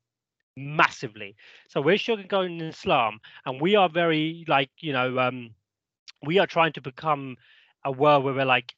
massively 0.55 1.35
so 1.67 1.81
we're 1.81 1.95
sugarcoating 1.95 2.61
islam 2.61 3.19
and 3.45 3.59
we 3.59 3.75
are 3.75 3.89
very 3.89 4.45
like 4.47 4.69
you 4.79 4.93
know 4.93 5.19
um 5.19 5.49
we 6.23 6.39
are 6.39 6.47
trying 6.47 6.73
to 6.73 6.81
become 6.81 7.35
a 7.83 7.91
world 7.91 8.23
where 8.23 8.33
we're 8.33 8.45
like 8.45 8.73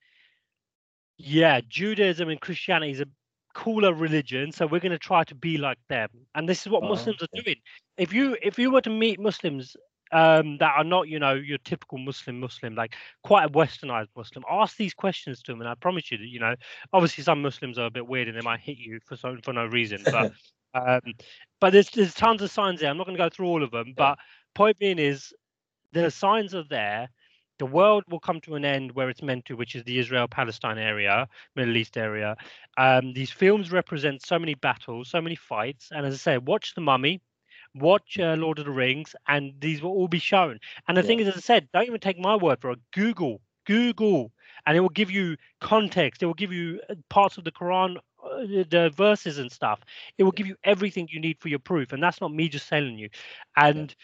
yeah 1.17 1.61
judaism 1.67 2.29
and 2.29 2.41
christianity 2.41 2.91
is 2.91 3.01
a 3.01 3.07
cooler 3.53 3.93
religion 3.93 4.51
so 4.51 4.67
we're 4.67 4.79
going 4.79 4.91
to 4.91 4.99
try 4.99 5.23
to 5.23 5.33
be 5.33 5.57
like 5.57 5.79
them 5.89 6.09
and 6.35 6.47
this 6.47 6.61
is 6.61 6.69
what 6.69 6.83
oh, 6.83 6.89
muslims 6.89 7.21
are 7.21 7.41
doing 7.41 7.55
if 7.97 8.13
you 8.13 8.37
if 8.43 8.59
you 8.59 8.69
were 8.69 8.81
to 8.81 8.89
meet 8.91 9.19
muslims 9.19 9.75
um, 10.11 10.57
that 10.59 10.73
are 10.77 10.83
not, 10.83 11.07
you 11.07 11.19
know, 11.19 11.33
your 11.33 11.57
typical 11.59 11.97
Muslim 11.97 12.39
Muslim, 12.39 12.75
like 12.75 12.95
quite 13.23 13.45
a 13.45 13.49
westernized 13.49 14.09
Muslim. 14.15 14.43
Ask 14.49 14.77
these 14.77 14.93
questions 14.93 15.41
to 15.43 15.51
them, 15.51 15.61
and 15.61 15.69
I 15.69 15.75
promise 15.75 16.11
you 16.11 16.17
that, 16.17 16.27
you 16.27 16.39
know, 16.39 16.55
obviously 16.93 17.23
some 17.23 17.41
Muslims 17.41 17.77
are 17.77 17.85
a 17.85 17.91
bit 17.91 18.07
weird 18.07 18.27
and 18.27 18.37
they 18.37 18.41
might 18.41 18.59
hit 18.59 18.77
you 18.77 18.99
for 19.05 19.15
so 19.15 19.37
for 19.43 19.53
no 19.53 19.65
reason, 19.65 20.01
but 20.05 20.31
um, 20.73 21.01
but 21.59 21.71
there's 21.71 21.89
there's 21.89 22.13
tons 22.13 22.41
of 22.41 22.51
signs 22.51 22.79
there. 22.79 22.89
I'm 22.89 22.97
not 22.97 23.05
going 23.05 23.17
to 23.17 23.23
go 23.23 23.29
through 23.29 23.47
all 23.47 23.63
of 23.63 23.71
them, 23.71 23.93
but 23.95 24.17
point 24.55 24.77
being 24.77 24.99
is 24.99 25.33
the 25.91 26.11
signs 26.11 26.55
are 26.55 26.65
there. 26.69 27.09
The 27.59 27.65
world 27.65 28.03
will 28.09 28.19
come 28.19 28.39
to 28.41 28.55
an 28.55 28.65
end 28.65 28.91
where 28.91 29.09
it's 29.09 29.23
meant 29.23 29.45
to, 29.45 29.55
which 29.55 29.75
is 29.75 29.83
the 29.83 29.97
Israel 29.97 30.27
Palestine 30.27 30.77
area, 30.77 31.27
Middle 31.55 31.75
East 31.77 31.97
area. 31.97 32.35
Um, 32.77 33.13
these 33.13 33.31
films 33.31 33.71
represent 33.71 34.25
so 34.25 34.37
many 34.37 34.53
battles, 34.53 35.09
so 35.09 35.21
many 35.21 35.35
fights. 35.35 35.89
And 35.91 36.05
as 36.05 36.13
I 36.13 36.17
say, 36.17 36.37
watch 36.37 36.75
The 36.75 36.81
Mummy, 36.81 37.21
watch 37.73 38.19
uh, 38.19 38.35
Lord 38.37 38.59
of 38.59 38.65
the 38.65 38.71
Rings, 38.71 39.15
and 39.27 39.53
these 39.59 39.81
will 39.81 39.91
all 39.91 40.07
be 40.07 40.19
shown. 40.19 40.59
And 40.87 40.95
the 40.95 41.01
yeah. 41.01 41.07
thing 41.07 41.19
is, 41.19 41.27
as 41.27 41.37
I 41.37 41.39
said, 41.39 41.67
don't 41.73 41.87
even 41.87 41.99
take 41.99 42.19
my 42.19 42.35
word 42.35 42.61
for 42.61 42.71
it. 42.71 42.79
Google, 42.93 43.41
Google, 43.65 44.31
and 44.65 44.77
it 44.77 44.79
will 44.79 44.89
give 44.89 45.11
you 45.11 45.35
context. 45.59 46.21
It 46.21 46.25
will 46.27 46.33
give 46.33 46.53
you 46.53 46.79
uh, 46.89 46.95
parts 47.09 47.37
of 47.37 47.43
the 47.43 47.51
Quran, 47.51 47.97
uh, 48.23 48.63
the 48.69 48.91
verses 48.95 49.37
and 49.39 49.51
stuff. 49.51 49.79
It 50.17 50.23
will 50.23 50.31
give 50.31 50.47
you 50.47 50.55
everything 50.63 51.07
you 51.11 51.19
need 51.19 51.39
for 51.39 51.49
your 51.49 51.59
proof, 51.59 51.91
and 51.91 52.01
that's 52.01 52.21
not 52.21 52.33
me 52.33 52.49
just 52.49 52.69
telling 52.69 52.97
you. 52.97 53.09
And 53.55 53.95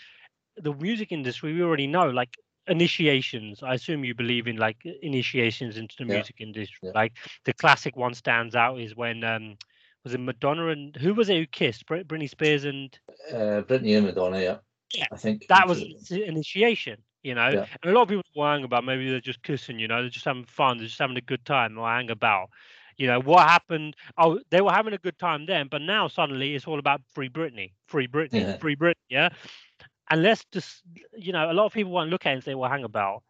yeah. 0.58 0.64
the 0.64 0.74
music 0.74 1.12
industry, 1.12 1.54
we 1.54 1.62
already 1.62 1.88
know, 1.88 2.10
like 2.10 2.36
initiations 2.68 3.61
i 3.64 3.74
assume 3.74 4.05
you 4.05 4.16
believe 4.16 4.47
in 4.47 4.55
like 4.57 4.78
initiations 5.01 5.78
into 5.78 5.95
the 5.99 6.05
yeah. 6.05 6.14
music 6.16 6.36
industry 6.39 6.80
yeah. 6.84 6.91
like 6.95 7.14
the 7.45 7.53
classic 7.53 7.95
one 7.97 8.14
stands 8.14 8.55
out 8.55 8.80
is 8.80 8.95
when 8.95 9.24
um 9.24 9.57
was 10.03 10.14
it 10.14 10.20
Madonna 10.20 10.68
and 10.68 10.95
who 10.95 11.14
was 11.14 11.30
it 11.30 11.38
who 11.38 11.45
kissed 11.45 11.86
Britney 11.88 12.30
Spears 12.30 12.66
and 12.66 12.97
uh, 13.32 13.61
Britney 13.61 13.95
and 13.97 14.05
Madonna? 14.05 14.41
Yeah, 14.41 14.57
yeah. 14.93 15.05
I 15.11 15.18
think 15.18 15.47
that 15.47 15.68
was 15.68 15.82
initiation. 16.11 16.97
You 17.24 17.36
know, 17.36 17.49
yeah. 17.49 17.66
and 17.82 17.91
a 17.91 17.95
lot 17.95 18.01
of 18.01 18.09
people 18.09 18.24
were 18.36 18.51
hang 18.51 18.66
about 18.66 18.84
maybe 18.84 19.09
they're 19.09 19.22
just 19.22 19.43
kissing. 19.43 19.80
You 19.80 19.88
know, 19.88 20.01
they're 20.01 20.09
just 20.09 20.26
having 20.26 20.43
fun. 20.43 20.78
They're 20.78 20.88
just 20.88 20.99
having 20.99 21.16
a 21.16 21.22
good 21.22 21.45
time. 21.45 21.78
Or 21.78 21.88
hang 21.88 22.09
about. 22.09 22.49
You 22.97 23.07
know 23.07 23.22
what 23.22 23.47
happened? 23.47 23.95
Oh, 24.18 24.39
they 24.51 24.61
were 24.61 24.72
having 24.72 24.93
a 24.93 24.97
good 24.97 25.18
time 25.18 25.45
then, 25.45 25.68
but 25.72 25.82
now 25.82 26.07
suddenly 26.09 26.53
it's 26.53 26.68
all 26.68 26.80
about 26.80 27.01
free 27.14 27.30
Britney, 27.30 27.72
free 27.88 28.07
Britney, 28.07 28.59
free 28.59 28.76
Britney. 28.76 28.93
Yeah, 29.09 29.30
and 30.14 30.24
let's 30.24 30.45
just, 30.51 30.84
you 31.18 31.34
know, 31.34 31.51
a 31.51 31.53
lot 31.53 31.66
of 31.66 31.74
people 31.74 31.91
want 31.91 32.07
to 32.07 32.11
look 32.11 32.26
at 32.26 32.32
it 32.32 32.36
and 32.36 32.43
say, 32.43 32.55
well, 32.55 32.70
hang 32.70 32.84
about. 32.84 33.24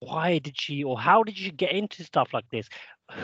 Why 0.00 0.38
did 0.38 0.60
she, 0.60 0.84
or 0.84 1.00
how 1.00 1.22
did 1.22 1.36
she 1.36 1.50
get 1.50 1.72
into 1.72 2.04
stuff 2.04 2.34
like 2.34 2.48
this? 2.50 2.68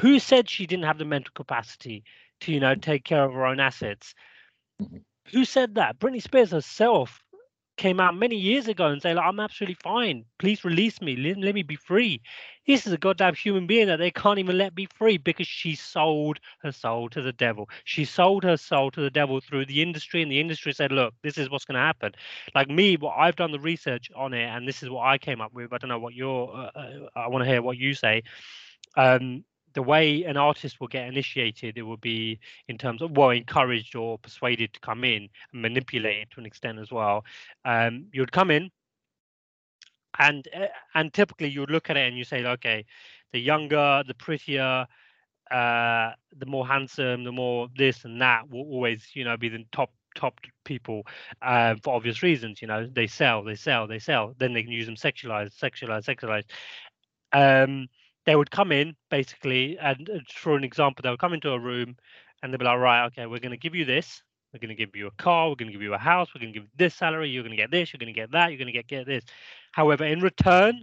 Who 0.01 0.18
said 0.18 0.49
she 0.49 0.66
didn't 0.66 0.87
have 0.87 0.99
the 0.99 1.05
mental 1.05 1.33
capacity 1.35 2.05
to 2.43 2.53
you 2.53 2.61
know 2.61 2.75
take 2.75 3.05
care 3.05 3.25
of 3.25 3.33
her 3.33 3.47
own 3.47 3.61
assets. 3.61 4.14
Mm-hmm. 4.81 4.99
Who 5.33 5.45
said 5.45 5.77
that? 5.77 5.99
Britney 5.99 6.23
Spears 6.23 6.51
herself 6.51 7.22
came 7.83 7.99
out 7.99 8.16
many 8.16 8.37
years 8.37 8.68
ago 8.68 8.87
and 8.87 9.03
say, 9.03 9.12
like, 9.12 9.26
"I'm 9.26 9.41
absolutely 9.41 9.76
fine. 9.83 10.24
Please 10.39 10.64
release 10.64 11.01
me. 11.01 11.16
Let, 11.16 11.39
let 11.39 11.55
me 11.55 11.62
be 11.64 11.76
free." 11.76 12.20
This 12.66 12.87
is 12.87 12.93
a 12.93 12.99
goddamn 12.99 13.35
human 13.35 13.66
being 13.66 13.89
that 13.89 13.99
they 13.99 14.12
can't 14.12 14.39
even 14.39 14.57
let 14.57 14.74
be 14.74 14.87
free 14.87 15.18
because 15.18 15.49
she 15.49 15.74
sold 15.74 16.39
her 16.62 16.70
soul 16.70 17.09
to 17.09 17.20
the 17.20 17.33
devil. 17.33 17.68
She 17.85 18.05
sold 18.05 18.45
her 18.45 18.57
soul 18.57 18.93
to 18.93 19.01
the 19.01 19.11
devil 19.11 19.41
through 19.41 19.66
the 19.66 19.83
industry, 19.83 20.22
and 20.22 20.30
the 20.30 20.39
industry 20.41 20.72
said, 20.72 20.93
"Look, 20.93 21.14
this 21.22 21.37
is 21.39 21.51
what's 21.51 21.64
going 21.64 21.74
to 21.74 21.80
happen." 21.80 22.12
Like 22.55 22.68
me, 22.68 22.97
what 22.97 23.16
I've 23.18 23.37
done 23.37 23.51
the 23.51 23.59
research 23.61 24.11
on 24.14 24.33
it, 24.33 24.45
and 24.45 24.66
this 24.68 24.83
is 24.83 24.89
what 24.89 25.07
I 25.07 25.18
came 25.18 25.41
up 25.41 25.53
with. 25.53 25.72
I 25.72 25.78
don't 25.78 25.91
know 25.91 25.99
what 25.99 26.14
your. 26.14 26.55
Uh, 26.57 26.70
uh, 26.76 27.09
I 27.16 27.28
want 27.28 27.45
to 27.45 27.51
hear 27.51 27.62
what 27.62 27.78
you 27.78 27.95
say. 27.95 28.22
Um, 28.97 29.45
the 29.75 29.83
way 29.83 30.25
an 30.25 30.37
artist 30.37 30.81
will 30.81 30.89
get 30.89 31.09
initiated, 31.09 31.79
it 31.79 31.83
will 31.83 31.97
be 31.97 32.39
in 32.68 32.79
terms 32.79 33.03
of 33.03 33.16
well 33.16 33.31
encouraged 33.31 33.97
or 33.97 34.18
persuaded 34.18 34.73
to 34.75 34.81
come 34.81 35.05
in 35.05 35.29
and 35.53 35.62
manipulated 35.62 36.31
to 36.33 36.41
an 36.41 36.47
extent 36.47 36.79
as 36.79 36.91
well. 36.91 37.25
Um, 37.64 38.07
you'd 38.12 38.33
come 38.33 38.51
in, 38.51 38.70
and 40.18 40.47
uh, 40.55 40.66
and 40.95 41.12
typically 41.12 41.49
you 41.49 41.61
would 41.61 41.70
look 41.70 41.91
at 41.91 41.97
it 41.97 42.09
and 42.09 42.16
you 42.16 42.25
say, 42.25 42.45
okay, 42.45 42.85
the 43.33 43.41
younger, 43.41 44.03
the 44.07 44.14
prettier, 44.14 44.87
uh, 45.51 46.11
the 46.37 46.47
more 46.47 46.66
handsome, 46.66 47.25
the 47.25 47.33
more 47.33 47.68
this 47.77 48.05
and 48.05 48.20
that 48.20 48.49
will 48.51 48.62
always 48.62 49.11
you 49.14 49.25
know 49.25 49.37
be 49.37 49.49
the 49.49 49.64
top 49.73 49.91
top 50.14 50.41
people 50.64 51.07
uh, 51.41 51.75
for 51.83 51.95
obvious 51.95 52.23
reasons. 52.23 52.61
You 52.61 52.68
know, 52.68 52.87
they 52.87 53.07
sell, 53.07 53.43
they 53.43 53.55
sell, 53.55 53.87
they 53.87 53.99
sell. 53.99 54.35
Then 54.39 54.53
they 54.53 54.62
can 54.62 54.73
use 54.73 54.87
them 54.87 54.97
sexualized, 54.97 55.59
sexualized, 55.59 56.05
sexualized. 56.05 56.45
Um, 57.33 57.89
they 58.27 58.37
would 58.37 58.51
come 58.51 58.73
in 58.73 58.95
basically, 59.11 59.79
and 59.79 60.09
uh, 60.09 60.18
for 60.35 60.57
an 60.57 60.64
example, 60.64 61.03
they 61.03 61.11
would 61.11 61.18
come 61.18 61.33
into 61.33 61.51
a 61.51 61.59
room 61.59 61.97
and 62.43 62.53
they'd 62.53 62.59
be 62.59 62.64
like, 62.64 62.79
right, 62.79 63.07
okay, 63.07 63.27
we're 63.27 63.41
going 63.41 63.53
to 63.53 63.57
give 63.57 63.75
you 63.75 63.85
this. 63.85 64.23
We're 64.53 64.59
going 64.59 64.68
to 64.68 64.75
give 64.75 64.95
you 64.95 65.07
a 65.07 65.12
car. 65.12 65.49
We're 65.49 65.57
going 65.57 65.68
to 65.68 65.73
give 65.73 65.83
you 65.83 65.95
a 65.95 65.99
house. 65.99 66.29
We're 66.35 66.41
going 66.41 66.53
to 66.53 66.61
give 66.61 66.68
this 66.77 66.95
salary. 66.95 67.31
You're 67.31 67.43
going 67.43 67.57
to 67.57 67.62
get 67.62 67.70
this. 67.70 67.93
You're 67.93 67.99
going 67.99 68.12
to 68.12 68.20
get 68.20 68.33
that. 68.33 68.51
You're 68.51 68.59
going 68.59 68.66
to 68.66 68.73
get, 68.73 68.87
get 68.87 69.07
this. 69.07 69.25
However, 69.73 70.05
in 70.05 70.20
return, 70.20 70.83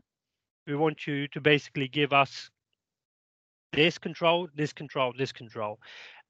we 0.66 0.76
want 0.76 1.06
you 1.06 1.28
to 1.30 1.42
basically 1.42 1.88
give 1.88 2.12
us 2.12 2.50
this 3.74 3.98
control, 3.98 4.48
this 4.56 4.74
control, 4.74 5.14
this 5.18 5.32
control. 5.32 5.80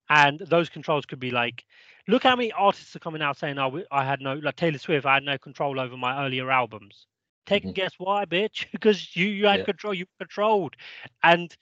And 0.09 0.39
those 0.39 0.69
controls 0.69 1.05
could 1.05 1.19
be 1.19 1.31
like, 1.31 1.63
look 2.07 2.23
how 2.23 2.35
many 2.35 2.51
artists 2.51 2.95
are 2.95 2.99
coming 2.99 3.21
out 3.21 3.37
saying, 3.37 3.57
oh, 3.57 3.83
I 3.91 4.03
had 4.03 4.21
no, 4.21 4.33
like 4.33 4.55
Taylor 4.55 4.79
Swift, 4.79 5.05
I 5.05 5.13
had 5.15 5.23
no 5.23 5.37
control 5.37 5.79
over 5.79 5.95
my 5.95 6.25
earlier 6.25 6.51
albums. 6.51 7.05
Take 7.49 7.63
mm-hmm. 7.63 7.71
guess 7.71 7.91
why, 7.97 8.25
bitch? 8.25 8.67
because 8.71 9.15
you 9.15 9.27
you 9.27 9.47
had 9.47 9.59
yeah. 9.59 9.65
control, 9.65 9.93
you 9.93 10.05
controlled, 10.19 10.75
and 11.23 11.55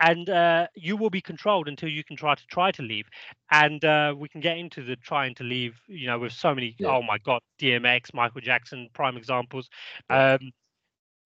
and 0.00 0.28
uh, 0.28 0.66
you 0.74 0.96
will 0.96 1.10
be 1.10 1.20
controlled 1.20 1.68
until 1.68 1.88
you 1.88 2.04
can 2.04 2.16
try 2.16 2.34
to 2.34 2.46
try 2.46 2.70
to 2.72 2.82
leave. 2.82 3.06
And 3.50 3.84
uh, 3.84 4.14
we 4.16 4.28
can 4.28 4.40
get 4.40 4.58
into 4.58 4.84
the 4.84 4.96
trying 4.96 5.34
to 5.36 5.44
leave. 5.44 5.80
You 5.86 6.06
know, 6.06 6.18
with 6.18 6.32
so 6.32 6.54
many. 6.54 6.76
Yeah. 6.78 6.88
Oh 6.88 7.02
my 7.02 7.18
God, 7.18 7.40
DMX, 7.60 8.12
Michael 8.12 8.42
Jackson, 8.42 8.88
prime 8.92 9.16
examples. 9.16 9.68
Yeah. 10.10 10.34
Um, 10.34 10.52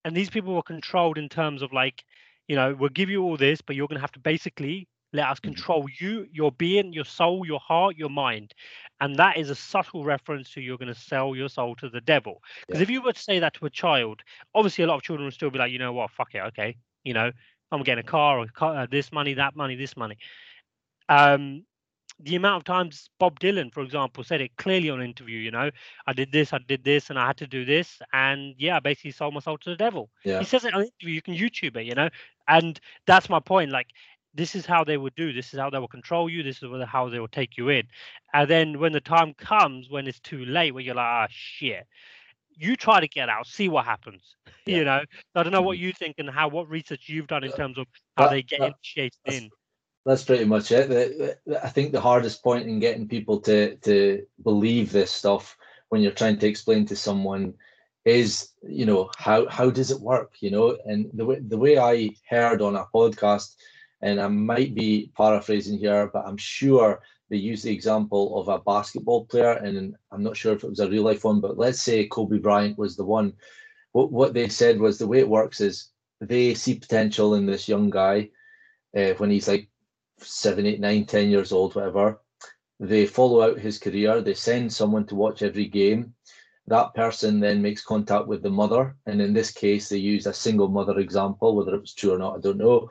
and 0.05 0.15
these 0.15 0.29
people 0.29 0.55
were 0.55 0.63
controlled 0.63 1.17
in 1.17 1.27
terms 1.27 1.61
of 1.61 1.73
like, 1.73 2.03
you 2.47 2.55
know, 2.55 2.73
we'll 2.73 2.89
give 2.89 3.09
you 3.09 3.21
all 3.21 3.35
this, 3.35 3.59
but 3.61 3.75
you're 3.75 3.87
going 3.87 3.97
to 3.97 4.01
have 4.01 4.13
to 4.13 4.19
basically 4.19 4.87
let 5.13 5.27
us 5.27 5.39
mm-hmm. 5.39 5.53
control 5.53 5.85
you, 5.99 6.27
your 6.31 6.51
being, 6.51 6.93
your 6.93 7.05
soul, 7.05 7.45
your 7.45 7.59
heart, 7.59 7.95
your 7.97 8.09
mind. 8.09 8.53
And 9.01 9.15
that 9.15 9.37
is 9.37 9.49
a 9.49 9.55
subtle 9.55 10.03
reference 10.03 10.51
to 10.51 10.61
you're 10.61 10.77
going 10.77 10.93
to 10.93 10.99
sell 10.99 11.35
your 11.35 11.49
soul 11.49 11.75
to 11.77 11.89
the 11.89 12.01
devil. 12.01 12.41
Because 12.67 12.79
yeah. 12.79 12.83
if 12.83 12.89
you 12.89 13.01
were 13.01 13.13
to 13.13 13.19
say 13.19 13.39
that 13.39 13.53
to 13.55 13.65
a 13.65 13.69
child, 13.69 14.21
obviously 14.53 14.83
a 14.83 14.87
lot 14.87 14.95
of 14.95 15.03
children 15.03 15.25
would 15.25 15.33
still 15.33 15.49
be 15.49 15.59
like, 15.59 15.71
you 15.71 15.79
know 15.79 15.93
what, 15.93 16.11
fuck 16.11 16.35
it, 16.35 16.39
okay, 16.39 16.75
you 17.03 17.13
know, 17.13 17.31
I'm 17.71 17.83
getting 17.83 18.03
a 18.03 18.07
car 18.07 18.39
or 18.39 18.47
car, 18.47 18.75
uh, 18.75 18.87
this 18.89 19.11
money, 19.11 19.35
that 19.35 19.55
money, 19.55 19.75
this 19.75 19.95
money. 19.95 20.17
Um, 21.07 21.63
the 22.19 22.35
amount 22.35 22.57
of 22.57 22.63
times 22.65 23.09
Bob 23.19 23.39
Dylan, 23.39 23.73
for 23.73 23.81
example, 23.81 24.23
said 24.23 24.41
it 24.41 24.51
clearly 24.57 24.89
on 24.89 24.99
an 24.99 25.05
interview, 25.05 25.39
you 25.39 25.51
know, 25.51 25.71
I 26.05 26.13
did 26.13 26.31
this, 26.31 26.51
I 26.51 26.59
did 26.67 26.83
this, 26.83 27.09
and 27.09 27.17
I 27.17 27.27
had 27.27 27.37
to 27.37 27.47
do 27.47 27.63
this, 27.63 27.99
and 28.11 28.55
yeah, 28.57 28.75
I 28.75 28.79
basically 28.79 29.11
sold 29.11 29.33
my 29.33 29.39
soul 29.39 29.57
to 29.59 29.69
the 29.69 29.77
devil. 29.77 30.09
Yeah. 30.25 30.39
He 30.39 30.45
says 30.45 30.65
it 30.65 30.73
on 30.73 30.81
an 30.81 30.89
interview. 30.99 31.15
You 31.15 31.21
can 31.21 31.35
YouTube 31.35 31.77
it, 31.77 31.85
you 31.85 31.95
know, 31.95 32.09
and 32.47 32.79
that's 33.07 33.29
my 33.29 33.39
point. 33.39 33.71
Like 33.71 33.87
this 34.33 34.55
is 34.55 34.65
how 34.65 34.83
they 34.83 34.97
would 34.97 35.15
do 35.15 35.33
this 35.33 35.53
is 35.53 35.59
how 35.59 35.69
they 35.69 35.79
will 35.79 35.87
control 35.87 36.29
you 36.29 36.43
this 36.43 36.61
is 36.61 36.69
how 36.87 37.09
they 37.09 37.19
will 37.19 37.27
take 37.27 37.57
you 37.57 37.69
in. 37.69 37.87
And 38.33 38.49
then 38.49 38.79
when 38.79 38.91
the 38.91 39.01
time 39.01 39.33
comes 39.33 39.89
when 39.89 40.07
it's 40.07 40.19
too 40.19 40.45
late 40.45 40.73
where 40.73 40.83
you're 40.83 40.95
like 40.95 41.05
ah 41.05 41.27
shit. 41.29 41.85
You 42.61 42.75
try 42.75 42.99
to 42.99 43.07
get 43.07 43.29
out 43.29 43.47
see 43.47 43.69
what 43.69 43.85
happens 43.85 44.35
yeah. 44.65 44.77
you 44.77 44.83
know? 44.85 45.01
I 45.35 45.43
don't 45.43 45.53
know 45.53 45.61
what 45.61 45.77
mm-hmm. 45.77 45.85
you 45.85 45.93
think 45.93 46.15
and 46.17 46.29
how 46.29 46.49
what 46.49 46.69
research 46.69 47.07
you've 47.07 47.27
done 47.27 47.43
in 47.43 47.51
terms 47.51 47.77
of 47.77 47.87
how 48.17 48.25
that, 48.25 48.31
they 48.31 48.41
get 48.43 48.59
that, 48.59 48.73
initiated 48.83 49.17
that's, 49.25 49.37
in. 49.37 49.49
that's 50.05 50.23
pretty 50.23 50.45
much 50.45 50.71
it. 50.71 50.89
The, 50.89 51.37
the, 51.45 51.65
i 51.65 51.69
think 51.69 51.91
the 51.91 52.01
hardest 52.01 52.43
point 52.43 52.67
in 52.67 52.79
getting 52.79 53.07
people 53.07 53.39
to 53.41 53.75
to 53.77 54.25
believe 54.43 54.91
this 54.91 55.11
stuff 55.11 55.57
when 55.89 56.01
you're 56.01 56.11
trying 56.11 56.37
to 56.39 56.47
explain 56.47 56.85
to 56.85 56.95
someone 56.95 57.53
is 58.05 58.49
you 58.67 58.85
know 58.85 59.09
how 59.17 59.47
how 59.47 59.69
does 59.69 59.91
it 59.91 59.99
work 59.99 60.33
you 60.39 60.51
know? 60.51 60.77
And 60.85 61.09
the 61.13 61.25
way 61.25 61.39
the 61.39 61.57
way 61.57 61.77
i 61.77 62.09
heard 62.29 62.61
on 62.61 62.75
a 62.75 62.85
podcast 62.93 63.55
and 64.01 64.19
I 64.19 64.27
might 64.27 64.73
be 64.75 65.11
paraphrasing 65.17 65.77
here, 65.77 66.09
but 66.13 66.25
I'm 66.25 66.37
sure 66.37 67.01
they 67.29 67.37
use 67.37 67.63
the 67.63 67.73
example 67.73 68.39
of 68.39 68.47
a 68.47 68.59
basketball 68.59 69.25
player, 69.25 69.53
and 69.53 69.95
I'm 70.11 70.23
not 70.23 70.37
sure 70.37 70.53
if 70.53 70.63
it 70.63 70.69
was 70.69 70.79
a 70.79 70.89
real 70.89 71.03
life 71.03 71.23
one, 71.23 71.39
but 71.41 71.57
let's 71.57 71.81
say 71.81 72.07
Kobe 72.07 72.39
Bryant 72.39 72.77
was 72.77 72.95
the 72.95 73.05
one. 73.05 73.33
What, 73.91 74.11
what 74.11 74.33
they 74.33 74.49
said 74.49 74.79
was 74.79 74.97
the 74.97 75.07
way 75.07 75.19
it 75.19 75.29
works 75.29 75.61
is 75.61 75.89
they 76.21 76.53
see 76.53 76.75
potential 76.75 77.35
in 77.35 77.45
this 77.45 77.67
young 77.67 77.89
guy 77.89 78.29
uh, 78.97 79.13
when 79.17 79.29
he's 79.29 79.47
like 79.47 79.69
seven, 80.17 80.65
eight, 80.65 80.79
nine, 80.79 81.05
ten 81.05 81.29
years 81.29 81.51
old, 81.51 81.75
whatever. 81.75 82.19
They 82.79 83.05
follow 83.05 83.41
out 83.41 83.59
his 83.59 83.77
career. 83.77 84.21
They 84.21 84.33
send 84.33 84.71
someone 84.71 85.05
to 85.07 85.15
watch 85.15 85.41
every 85.41 85.65
game. 85.65 86.13
that 86.69 86.93
person 86.93 87.39
then 87.39 87.61
makes 87.61 87.83
contact 87.83 88.27
with 88.27 88.43
the 88.43 88.49
mother. 88.49 88.95
And 89.05 89.21
in 89.21 89.33
this 89.33 89.51
case, 89.51 89.89
they 89.89 89.97
used 89.97 90.27
a 90.27 90.33
single 90.33 90.67
mother 90.69 90.99
example, 90.99 91.55
whether 91.55 91.75
it 91.75 91.81
was 91.81 91.93
true 91.93 92.13
or 92.13 92.17
not, 92.17 92.37
I 92.37 92.39
don't 92.39 92.57
know. 92.57 92.89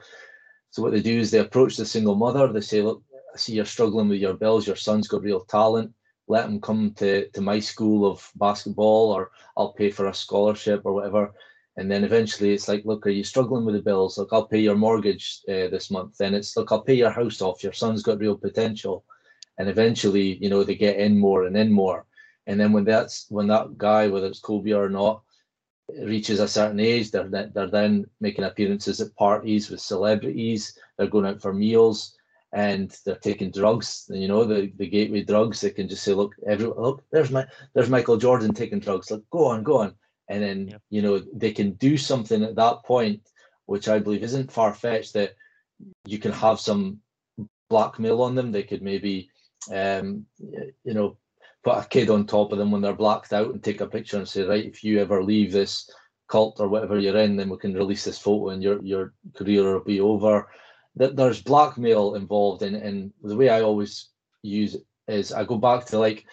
So 0.71 0.83
what 0.83 0.93
they 0.93 1.01
do 1.01 1.19
is 1.19 1.31
they 1.31 1.39
approach 1.39 1.77
the 1.77 1.87
single 1.87 2.15
mother. 2.15 2.47
They 2.49 2.61
say, 2.61 2.83
look, 2.83 3.03
I 3.35 3.39
see 3.39 3.55
you're 3.55 3.65
struggling 3.65 4.09
with 4.09 4.21
your 4.21 4.35
bills. 4.35 4.67
Your 4.67 4.77
son's 4.77 5.09
got 5.09 5.23
real 5.23 5.41
talent. 5.41 5.93
Let 6.29 6.47
him 6.47 6.61
come 6.61 6.93
to, 6.99 7.29
to 7.31 7.41
my 7.41 7.59
school 7.59 8.11
of 8.11 8.31
basketball 8.37 9.13
or 9.13 9.31
I'll 9.57 9.73
pay 9.73 9.91
for 9.91 10.07
a 10.07 10.15
scholarship 10.15 10.83
or 10.85 10.93
whatever. 10.93 11.33
And 11.79 11.91
then 11.91 12.05
eventually 12.05 12.53
it's 12.53 12.69
like, 12.69 12.85
look, 12.85 13.07
are 13.07 13.11
you 13.11 13.25
struggling 13.25 13.65
with 13.65 13.77
the 13.77 13.81
bills? 13.81 14.19
Look, 14.19 14.31
I'll 14.33 14.47
pay 14.47 14.59
your 14.59 14.75
mortgage 14.75 15.41
uh, 15.49 15.69
this 15.69 15.91
month. 15.91 16.19
Then 16.19 16.35
it's, 16.35 16.57
look, 16.57 16.73
I'll 16.73 16.83
pay 16.83 16.95
your 16.95 17.11
house 17.11 17.41
off. 17.41 17.63
Your 17.63 17.73
son's 17.73 18.03
got 18.03 18.19
real 18.19 18.37
potential. 18.37 19.05
And 19.59 19.69
eventually, 19.69 20.37
you 20.43 20.51
know, 20.51 20.65
they 20.65 20.75
get 20.75 20.99
in 20.99 21.17
more 21.17 21.45
and 21.45 21.57
in 21.57 21.73
more. 21.73 22.05
And 22.49 22.59
then 22.59 22.73
when 22.73 22.85
that's 22.85 23.27
when 23.29 23.47
that 23.49 23.79
guy, 23.79 24.09
whether 24.09 24.27
it's 24.27 24.41
Kobe 24.41 24.73
or 24.73 24.89
not, 24.89 25.23
reaches 25.97 26.41
a 26.41 26.49
certain 26.49 26.81
age, 26.81 27.11
they're 27.11 27.29
they're 27.29 27.71
then 27.71 28.07
making 28.21 28.45
appearances 28.45 29.01
at 29.01 29.15
parties 29.17 29.71
with 29.71 29.81
celebrities. 29.81 30.79
They're 30.97 31.07
going 31.07 31.27
out 31.27 31.41
for 31.41 31.53
meals 31.53 32.19
and 32.53 32.97
they're 33.05 33.17
taking 33.17 33.51
drugs. 33.51 34.11
You 34.13 34.29
know, 34.29 34.45
the, 34.45 34.73
the 34.77 34.87
gateway 34.87 35.23
drugs. 35.23 35.61
They 35.61 35.71
can 35.71 35.89
just 35.89 36.03
say, 36.03 36.15
look, 36.15 36.35
everyone, 36.47 36.81
look, 36.81 37.05
there's 37.11 37.31
my 37.31 37.47
there's 37.75 37.91
Michael 37.91 38.17
Jordan 38.17 38.55
taking 38.55 38.81
drugs. 38.81 39.11
Like, 39.11 39.23
go 39.31 39.47
on, 39.47 39.63
go 39.63 39.79
on. 39.79 39.95
And 40.29 40.43
then 40.43 40.79
you 40.91 41.03
know 41.03 41.19
they 41.19 41.53
can 41.53 41.73
do 41.73 41.97
something 41.97 42.43
at 42.43 42.57
that 42.57 42.85
point, 42.85 43.23
which 43.67 43.89
I 43.89 43.99
believe 43.99 44.23
isn't 44.23 44.53
far 44.53 44.75
fetched. 44.75 45.15
That 45.15 45.35
you 46.05 46.19
can 46.19 46.33
have 46.33 46.61
some 46.61 47.01
blackmail 47.69 48.23
on 48.23 48.35
them. 48.35 48.53
They 48.53 48.63
could 48.63 48.83
maybe, 48.83 49.31
um, 49.73 50.27
you 50.39 50.95
know, 50.95 51.17
put 51.65 51.79
a 51.79 51.89
kid 51.89 52.11
on 52.11 52.27
top 52.27 52.53
of 52.53 52.59
them 52.59 52.71
when 52.71 52.81
they're 52.81 52.93
blacked 52.95 53.33
out 53.33 53.51
and 53.51 53.63
take 53.63 53.81
a 53.81 53.87
picture 53.87 54.17
and 54.17 54.29
say, 54.29 54.43
right, 54.43 54.65
if 54.65 54.85
you 54.85 55.01
ever 55.01 55.23
leave 55.23 55.53
this 55.53 55.91
cult 56.29 56.61
or 56.61 56.69
whatever 56.69 56.99
you're 56.99 57.17
in, 57.17 57.37
then 57.37 57.49
we 57.49 57.57
can 57.57 57.75
release 57.75 58.05
this 58.05 58.19
photo 58.19 58.51
and 58.51 58.63
your 58.63 58.83
your 58.83 59.15
career 59.35 59.75
will 59.75 59.85
be 59.85 60.01
over. 60.01 60.49
That 60.97 61.17
there's 61.17 61.43
blackmail 61.43 62.15
involved 62.15 62.63
in 62.63 62.75
and 62.75 63.13
the 63.23 63.37
way 63.37 63.49
I 63.49 63.63
always 63.63 64.09
use 64.43 64.75
it 64.75 64.87
is 65.09 65.33
I 65.33 65.45
go 65.45 65.57
back 65.57 65.87
to 65.87 65.99
like 65.99 66.27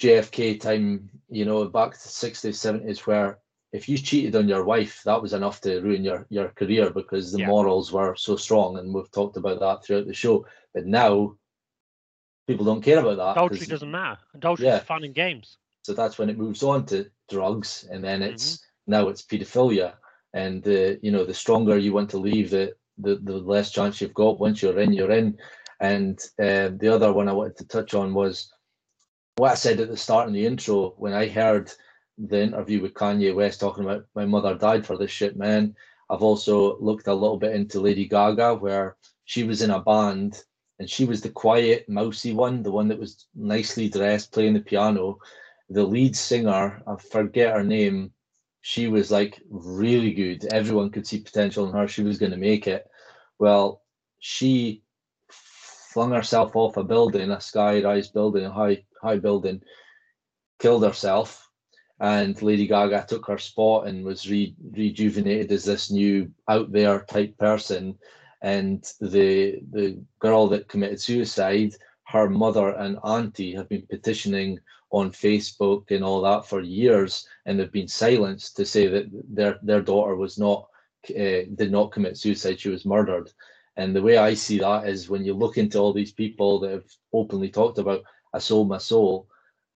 JFK 0.00 0.60
time, 0.60 1.10
you 1.28 1.44
know, 1.44 1.66
back 1.68 1.92
to 1.92 1.98
60s, 1.98 2.82
70s, 2.82 3.00
where 3.00 3.38
if 3.72 3.88
you 3.88 3.98
cheated 3.98 4.34
on 4.34 4.48
your 4.48 4.64
wife, 4.64 5.02
that 5.04 5.20
was 5.20 5.32
enough 5.32 5.60
to 5.60 5.80
ruin 5.80 6.02
your 6.02 6.26
your 6.30 6.48
career 6.50 6.90
because 6.90 7.30
the 7.30 7.40
yeah. 7.40 7.46
morals 7.46 7.92
were 7.92 8.16
so 8.16 8.36
strong, 8.36 8.78
and 8.78 8.92
we've 8.92 9.10
talked 9.12 9.36
about 9.36 9.60
that 9.60 9.84
throughout 9.84 10.06
the 10.06 10.14
show. 10.14 10.46
But 10.74 10.86
now 10.86 11.36
people 12.50 12.64
don't 12.64 12.82
care 12.82 12.98
about 12.98 13.16
that. 13.16 13.40
Adultery 13.40 13.66
doesn't 13.66 13.90
matter. 13.90 14.18
Adultery 14.34 14.66
yeah. 14.66 14.78
is 14.78 14.82
fun 14.82 15.04
and 15.04 15.14
games. 15.14 15.58
So 15.84 15.94
that's 15.94 16.18
when 16.18 16.28
it 16.28 16.38
moves 16.38 16.62
on 16.62 16.84
to 16.86 17.06
drugs, 17.28 17.86
and 17.90 18.02
then 18.02 18.22
it's 18.22 18.56
mm-hmm. 18.56 18.92
now 18.92 19.08
it's 19.08 19.22
paedophilia, 19.22 19.94
and 20.34 20.66
uh, 20.66 20.96
you 21.00 21.12
know 21.12 21.24
the 21.24 21.34
stronger 21.34 21.78
you 21.78 21.92
want 21.92 22.10
to 22.10 22.18
leave, 22.18 22.50
the, 22.50 22.74
the 22.98 23.16
the 23.22 23.36
less 23.36 23.70
chance 23.70 24.00
you've 24.00 24.14
got. 24.14 24.40
Once 24.40 24.62
you're 24.62 24.80
in, 24.80 24.92
you're 24.92 25.12
in. 25.12 25.38
And 25.80 26.18
uh, 26.38 26.68
the 26.76 26.90
other 26.92 27.10
one 27.10 27.28
I 27.28 27.32
wanted 27.32 27.56
to 27.58 27.68
touch 27.68 27.94
on 27.94 28.12
was 28.12 28.52
what 29.36 29.52
I 29.52 29.54
said 29.54 29.80
at 29.80 29.88
the 29.88 29.96
start 29.96 30.28
in 30.28 30.34
the 30.34 30.44
intro 30.44 30.90
when 30.98 31.14
I 31.14 31.26
heard 31.26 31.72
the 32.18 32.42
interview 32.42 32.82
with 32.82 32.92
Kanye 32.92 33.34
West 33.34 33.60
talking 33.60 33.84
about 33.84 34.04
my 34.14 34.26
mother 34.26 34.54
died 34.54 34.84
for 34.84 34.98
this 34.98 35.10
shit, 35.10 35.36
man. 35.38 35.74
I've 36.10 36.22
also 36.22 36.78
looked 36.80 37.06
a 37.06 37.14
little 37.14 37.38
bit 37.38 37.54
into 37.54 37.80
Lady 37.80 38.06
Gaga, 38.06 38.56
where 38.56 38.96
she 39.24 39.44
was 39.44 39.62
in 39.62 39.70
a 39.70 39.80
band 39.80 40.42
and 40.80 40.88
she 40.88 41.04
was 41.04 41.20
the 41.20 41.28
quiet, 41.28 41.86
mousy 41.90 42.32
one, 42.32 42.62
the 42.62 42.72
one 42.72 42.88
that 42.88 42.98
was 42.98 43.26
nicely 43.34 43.90
dressed, 43.90 44.32
playing 44.32 44.54
the 44.54 44.60
piano. 44.60 45.18
The 45.68 45.84
lead 45.84 46.16
singer, 46.16 46.82
I 46.86 46.96
forget 46.96 47.54
her 47.54 47.62
name, 47.62 48.12
she 48.62 48.88
was 48.88 49.10
like 49.10 49.42
really 49.50 50.14
good. 50.14 50.50
Everyone 50.52 50.90
could 50.90 51.06
see 51.06 51.20
potential 51.20 51.66
in 51.66 51.72
her. 51.74 51.86
She 51.86 52.02
was 52.02 52.18
going 52.18 52.32
to 52.32 52.38
make 52.38 52.66
it. 52.66 52.86
Well, 53.38 53.82
she 54.20 54.82
flung 55.28 56.12
herself 56.12 56.56
off 56.56 56.78
a 56.78 56.82
building, 56.82 57.30
a 57.30 57.42
sky-rise 57.42 58.08
building, 58.08 58.46
a 58.46 58.50
high 58.50 58.82
high 59.02 59.18
building, 59.18 59.60
killed 60.58 60.84
herself, 60.84 61.46
and 62.00 62.40
Lady 62.40 62.66
Gaga 62.66 63.04
took 63.06 63.26
her 63.26 63.38
spot 63.38 63.86
and 63.86 64.02
was 64.02 64.30
re- 64.30 64.56
rejuvenated 64.72 65.52
as 65.52 65.64
this 65.64 65.90
new 65.90 66.32
out 66.48 66.72
there 66.72 67.00
type 67.00 67.36
person 67.36 67.98
and 68.42 68.92
the 69.00 69.60
the 69.72 69.98
girl 70.18 70.46
that 70.48 70.68
committed 70.68 71.00
suicide 71.00 71.74
her 72.06 72.28
mother 72.28 72.70
and 72.70 72.98
auntie 73.04 73.54
have 73.54 73.68
been 73.68 73.86
petitioning 73.88 74.58
on 74.90 75.10
facebook 75.10 75.90
and 75.90 76.02
all 76.02 76.20
that 76.22 76.46
for 76.46 76.60
years 76.60 77.26
and 77.46 77.58
they've 77.58 77.72
been 77.72 77.88
silenced 77.88 78.56
to 78.56 78.64
say 78.64 78.86
that 78.86 79.06
their 79.28 79.58
their 79.62 79.82
daughter 79.82 80.16
was 80.16 80.38
not 80.38 80.68
uh, 81.10 81.44
did 81.54 81.70
not 81.70 81.92
commit 81.92 82.16
suicide 82.18 82.60
she 82.60 82.68
was 82.68 82.84
murdered. 82.84 83.30
And 83.76 83.96
the 83.96 84.02
way 84.02 84.18
i 84.18 84.34
see 84.34 84.58
that 84.58 84.86
is 84.88 85.08
when 85.08 85.24
you 85.24 85.32
look 85.34 85.56
into 85.56 85.78
all 85.78 85.92
these 85.92 86.12
people 86.12 86.60
that 86.60 86.72
have 86.72 86.90
openly 87.12 87.48
talked 87.48 87.78
about 87.78 88.02
i 88.34 88.38
sold 88.38 88.68
my 88.68 88.78
soul 88.78 89.28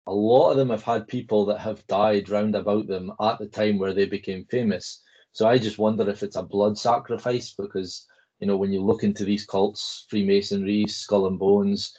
a 0.07 0.13
lot 0.13 0.51
of 0.51 0.57
them 0.59 0.69
have 0.71 0.83
had 0.83 1.09
people 1.09 1.47
that 1.47 1.59
have 1.61 1.87
died 1.87 2.29
round 2.29 2.55
about 2.55 2.87
them 2.87 3.11
at 3.21 3.39
the 3.39 3.47
time 3.47 3.79
where 3.79 3.95
they 3.95 4.05
became 4.05 4.45
famous. 4.47 5.03
So 5.33 5.47
i 5.47 5.57
just 5.59 5.79
wonder 5.79 6.09
if 6.11 6.23
it's 6.23 6.37
a 6.37 6.43
blood 6.43 6.77
sacrifice 6.77 7.53
because 7.53 8.07
you 8.45 8.49
know, 8.49 8.59
when 8.59 8.75
you 8.75 8.83
look 8.83 9.05
into 9.05 9.25
these 9.25 9.47
cults, 9.47 10.05
Freemasonry, 10.11 10.85
Skull 10.87 11.29
and 11.29 11.39
Bones, 11.39 11.97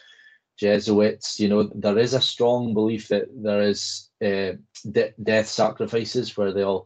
Jesuits, 0.59 1.39
you 1.39 1.49
know, 1.49 1.63
there 1.73 1.97
is 1.97 2.13
a 2.13 2.21
strong 2.21 2.71
belief 2.71 3.07
that 3.07 3.25
there 3.33 3.63
is 3.63 4.11
uh, 4.23 4.53
de- 4.91 5.13
death 5.23 5.47
sacrifices 5.47 6.37
where 6.37 6.53
they'll, 6.53 6.85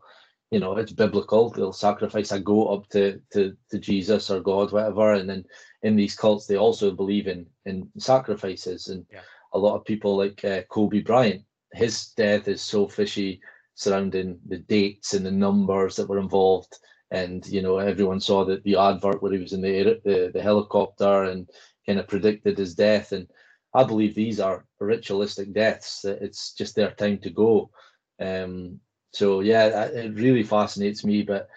you 0.49 0.61
know, 0.61 0.77
it's 0.77 0.93
biblical. 0.93 1.49
They'll 1.49 1.73
sacrifice 1.73 2.31
a 2.31 2.39
goat 2.39 2.67
up 2.67 2.89
to, 2.91 3.19
to 3.33 3.57
to 3.69 3.79
Jesus 3.79 4.29
or 4.29 4.39
God, 4.39 4.71
whatever. 4.71 5.11
And 5.15 5.29
then 5.29 5.43
in 5.83 5.97
these 5.97 6.15
cults, 6.15 6.45
they 6.45 6.55
also 6.55 6.91
believe 6.91 7.27
in 7.27 7.45
in 7.65 7.89
sacrifices. 7.97 8.87
And 8.87 9.05
yeah. 9.11 9.23
a 9.51 9.59
lot 9.59 9.75
of 9.75 9.83
people 9.83 10.15
like 10.15 10.45
uh, 10.45 10.61
Kobe 10.69 11.01
Bryant, 11.01 11.43
his 11.73 12.13
death 12.15 12.47
is 12.47 12.61
so 12.61 12.87
fishy 12.87 13.41
surrounding 13.75 14.39
the 14.47 14.59
dates 14.59 15.13
and 15.13 15.25
the 15.25 15.31
numbers 15.31 15.97
that 15.97 16.07
were 16.07 16.19
involved 16.19 16.79
and 17.11 17.45
you 17.47 17.61
know 17.61 17.77
everyone 17.77 18.19
saw 18.19 18.45
that 18.45 18.63
the 18.63 18.77
advert 18.77 19.21
where 19.21 19.31
he 19.31 19.39
was 19.39 19.53
in 19.53 19.61
the 19.61 19.99
the, 20.03 20.31
the 20.33 20.41
helicopter 20.41 21.23
and 21.23 21.49
kind 21.85 21.99
of 21.99 22.07
predicted 22.07 22.57
his 22.57 22.75
death. 22.75 23.11
And 23.11 23.27
i 23.73 23.83
believe 23.83 24.15
these 24.15 24.39
are 24.39 24.65
ritualistic 24.79 25.53
deaths 25.53 26.03
it's 26.05 26.53
just 26.53 26.75
their 26.75 26.91
time 26.91 27.19
to 27.19 27.29
go. 27.29 27.71
Um 28.19 28.79
so 29.11 29.39
yeah 29.39 29.85
it 29.85 30.13
really 30.15 30.43
fascinates 30.43 31.03
me. 31.03 31.23
But 31.23 31.49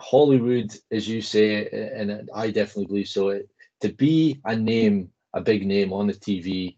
hollywood 0.00 0.70
as 0.90 1.08
you 1.08 1.22
say 1.22 1.68
and 1.94 2.28
i 2.34 2.50
definitely 2.50 2.86
believe 2.86 3.08
so 3.08 3.30
it, 3.30 3.48
to 3.80 3.88
be 3.90 4.40
a 4.44 4.54
name 4.54 5.10
a 5.32 5.40
big 5.40 5.66
name 5.66 5.92
on 5.92 6.06
the 6.06 6.12
tv 6.12 6.76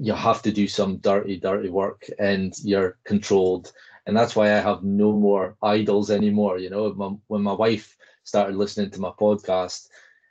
you 0.00 0.12
have 0.12 0.42
to 0.42 0.50
do 0.50 0.66
some 0.66 0.96
dirty 0.98 1.38
dirty 1.38 1.68
work 1.68 2.08
and 2.18 2.54
you're 2.64 2.98
controlled 3.04 3.72
and 4.06 4.16
that's 4.16 4.34
why 4.34 4.46
I 4.46 4.60
have 4.60 4.82
no 4.82 5.12
more 5.12 5.56
idols 5.62 6.10
anymore. 6.10 6.58
You 6.58 6.70
know, 6.70 6.92
my, 6.94 7.10
when 7.28 7.42
my 7.42 7.52
wife 7.52 7.96
started 8.24 8.56
listening 8.56 8.90
to 8.90 9.00
my 9.00 9.10
podcast, 9.10 9.88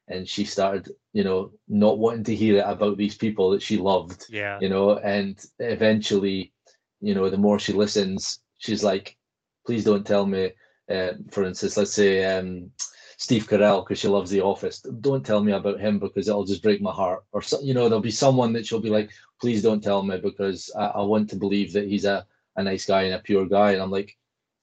and 0.08 0.28
she 0.28 0.44
started, 0.44 0.90
you 1.14 1.24
know, 1.24 1.52
not 1.68 1.98
wanting 1.98 2.26
to 2.26 2.36
hear 2.36 2.58
it 2.58 2.66
about 2.66 2.98
these 2.98 3.16
people 3.16 3.52
that 3.52 3.62
she 3.62 3.78
loved. 3.78 4.26
Yeah. 4.30 4.60
You 4.60 4.70
know, 4.70 4.98
and 4.98 5.44
eventually, 5.60 6.54
you 7.00 7.16
know, 7.16 7.30
the 7.30 7.38
more 7.38 7.60
she 7.60 7.74
listens, 7.74 8.40
she's 8.58 8.84
like, 8.84 9.18
please 9.66 9.84
don't 9.84 10.06
tell 10.06 10.26
me. 10.26 10.52
Uh, 10.90 11.14
for 11.30 11.46
instance, 11.46 11.78
let's 11.78 11.94
say 11.94 12.26
um, 12.26 12.72
Steve 13.18 13.48
Carell 13.48 13.86
because 13.86 14.00
she 14.00 14.10
loves 14.10 14.30
The 14.30 14.42
Office. 14.42 14.82
Don't 15.00 15.26
tell 15.26 15.42
me 15.42 15.54
about 15.54 15.80
him 15.80 16.00
because 16.00 16.28
it'll 16.28 16.44
just 16.44 16.64
break 16.64 16.82
my 16.82 16.92
heart. 16.92 17.24
Or 17.32 17.42
so, 17.42 17.62
you 17.62 17.74
know, 17.74 17.88
there'll 17.88 18.02
be 18.02 18.12
someone 18.12 18.52
that 18.54 18.66
she'll 18.66 18.82
be 18.82 18.90
like, 18.90 19.12
please 19.40 19.62
don't 19.62 19.82
tell 19.82 20.04
me 20.04 20.18
because 20.18 20.70
I, 20.78 20.88
I 20.88 21.02
want 21.04 21.30
to 21.30 21.36
believe 21.38 21.72
that 21.74 21.88
he's 21.88 22.06
a 22.06 22.26
a 22.56 22.64
nice 22.64 22.86
guy 22.86 23.04
and 23.04 23.16
a 23.16 23.20
pure 23.20 23.46
guy. 23.46 23.72
And 23.72 23.82
I'm 23.82 23.92
like, 23.92 24.18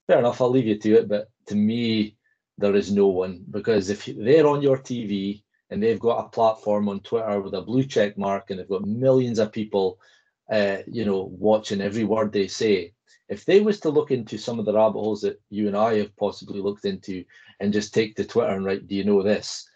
fair 0.07 0.19
enough, 0.19 0.41
I'll 0.41 0.49
leave 0.49 0.67
you 0.67 0.77
to 0.77 0.93
it. 0.95 1.07
But 1.07 1.29
to 1.47 1.55
me, 1.55 2.15
there 2.57 2.75
is 2.75 2.91
no 2.91 3.07
one 3.07 3.43
because 3.49 3.89
if 3.89 4.05
they're 4.05 4.47
on 4.47 4.61
your 4.61 4.77
TV 4.77 5.43
and 5.69 5.81
they've 5.81 5.99
got 5.99 6.25
a 6.25 6.29
platform 6.29 6.89
on 6.89 6.99
Twitter 6.99 7.39
with 7.41 7.53
a 7.53 7.61
blue 7.61 7.83
check 7.83 8.17
mark 8.17 8.49
and 8.49 8.59
they've 8.59 8.67
got 8.67 8.85
millions 8.85 9.39
of 9.39 9.51
people, 9.51 9.99
uh, 10.51 10.77
you 10.87 11.05
know, 11.05 11.29
watching 11.31 11.81
every 11.81 12.03
word 12.03 12.31
they 12.31 12.47
say. 12.47 12.93
If 13.29 13.45
they 13.45 13.59
was 13.59 13.79
to 13.81 13.89
look 13.89 14.09
into 14.09 14.37
some 14.37 14.59
of 14.59 14.65
the 14.65 14.73
rabbit 14.73 14.99
holes 14.99 15.21
that 15.21 15.39
you 15.49 15.67
and 15.67 15.77
I 15.77 15.99
have 15.99 16.15
possibly 16.17 16.59
looked 16.59 16.85
into 16.85 17.23
and 17.59 17.71
just 17.71 17.93
take 17.93 18.15
to 18.15 18.25
Twitter 18.25 18.49
and 18.49 18.65
write, 18.65 18.87
do 18.87 18.95
you 18.95 19.03
know 19.03 19.21
this? 19.21 19.69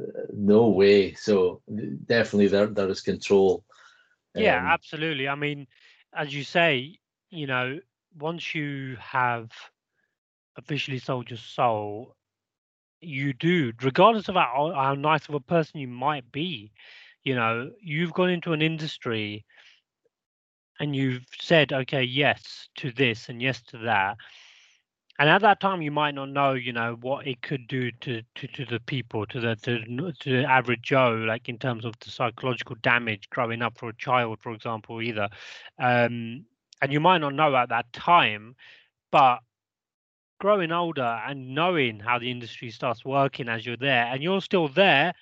Uh, 0.00 0.22
no 0.32 0.68
way. 0.68 1.14
So 1.14 1.60
definitely 2.06 2.46
there 2.46 2.68
there 2.68 2.88
is 2.88 3.00
control. 3.00 3.64
Yeah, 4.36 4.60
um, 4.60 4.66
absolutely. 4.66 5.28
I 5.28 5.34
mean, 5.34 5.66
as 6.14 6.32
you 6.32 6.44
say, 6.44 6.99
you 7.30 7.46
know, 7.46 7.78
once 8.18 8.54
you 8.54 8.96
have 9.00 9.50
officially 10.56 10.98
sold 10.98 11.30
your 11.30 11.38
soul, 11.38 12.16
you 13.00 13.32
do, 13.32 13.72
regardless 13.82 14.28
of 14.28 14.34
how, 14.34 14.72
how 14.74 14.94
nice 14.94 15.28
of 15.28 15.34
a 15.34 15.40
person 15.40 15.80
you 15.80 15.88
might 15.88 16.30
be, 16.32 16.72
you 17.24 17.34
know, 17.34 17.70
you've 17.80 18.12
gone 18.12 18.30
into 18.30 18.52
an 18.52 18.62
industry 18.62 19.44
and 20.80 20.96
you've 20.96 21.26
said 21.38 21.72
okay 21.72 22.02
yes 22.02 22.68
to 22.76 22.90
this 22.92 23.28
and 23.28 23.40
yes 23.40 23.62
to 23.62 23.78
that. 23.78 24.16
And 25.18 25.28
at 25.28 25.42
that 25.42 25.60
time 25.60 25.82
you 25.82 25.90
might 25.90 26.14
not 26.14 26.30
know 26.30 26.54
you 26.54 26.72
know 26.72 26.96
what 27.02 27.26
it 27.26 27.42
could 27.42 27.68
do 27.68 27.90
to 28.00 28.22
to, 28.36 28.46
to 28.48 28.64
the 28.64 28.80
people 28.80 29.26
to 29.26 29.38
the 29.38 29.54
to, 29.56 30.12
to 30.20 30.30
the 30.30 30.44
average 30.44 30.80
joe 30.80 31.12
like 31.28 31.50
in 31.50 31.58
terms 31.58 31.84
of 31.84 31.94
the 32.00 32.10
psychological 32.10 32.76
damage 32.80 33.28
growing 33.28 33.60
up 33.60 33.76
for 33.76 33.90
a 33.90 33.96
child 33.96 34.38
for 34.40 34.52
example 34.52 35.02
either. 35.02 35.28
Um 35.78 36.46
and 36.80 36.92
you 36.92 37.00
might 37.00 37.18
not 37.18 37.34
know 37.34 37.54
at 37.56 37.68
that 37.68 37.92
time 37.92 38.54
but 39.10 39.40
growing 40.38 40.72
older 40.72 41.20
and 41.26 41.54
knowing 41.54 42.00
how 42.00 42.18
the 42.18 42.30
industry 42.30 42.70
starts 42.70 43.04
working 43.04 43.48
as 43.48 43.66
you're 43.66 43.76
there 43.76 44.06
and 44.06 44.22
you're 44.22 44.40
still 44.40 44.68
there 44.68 45.12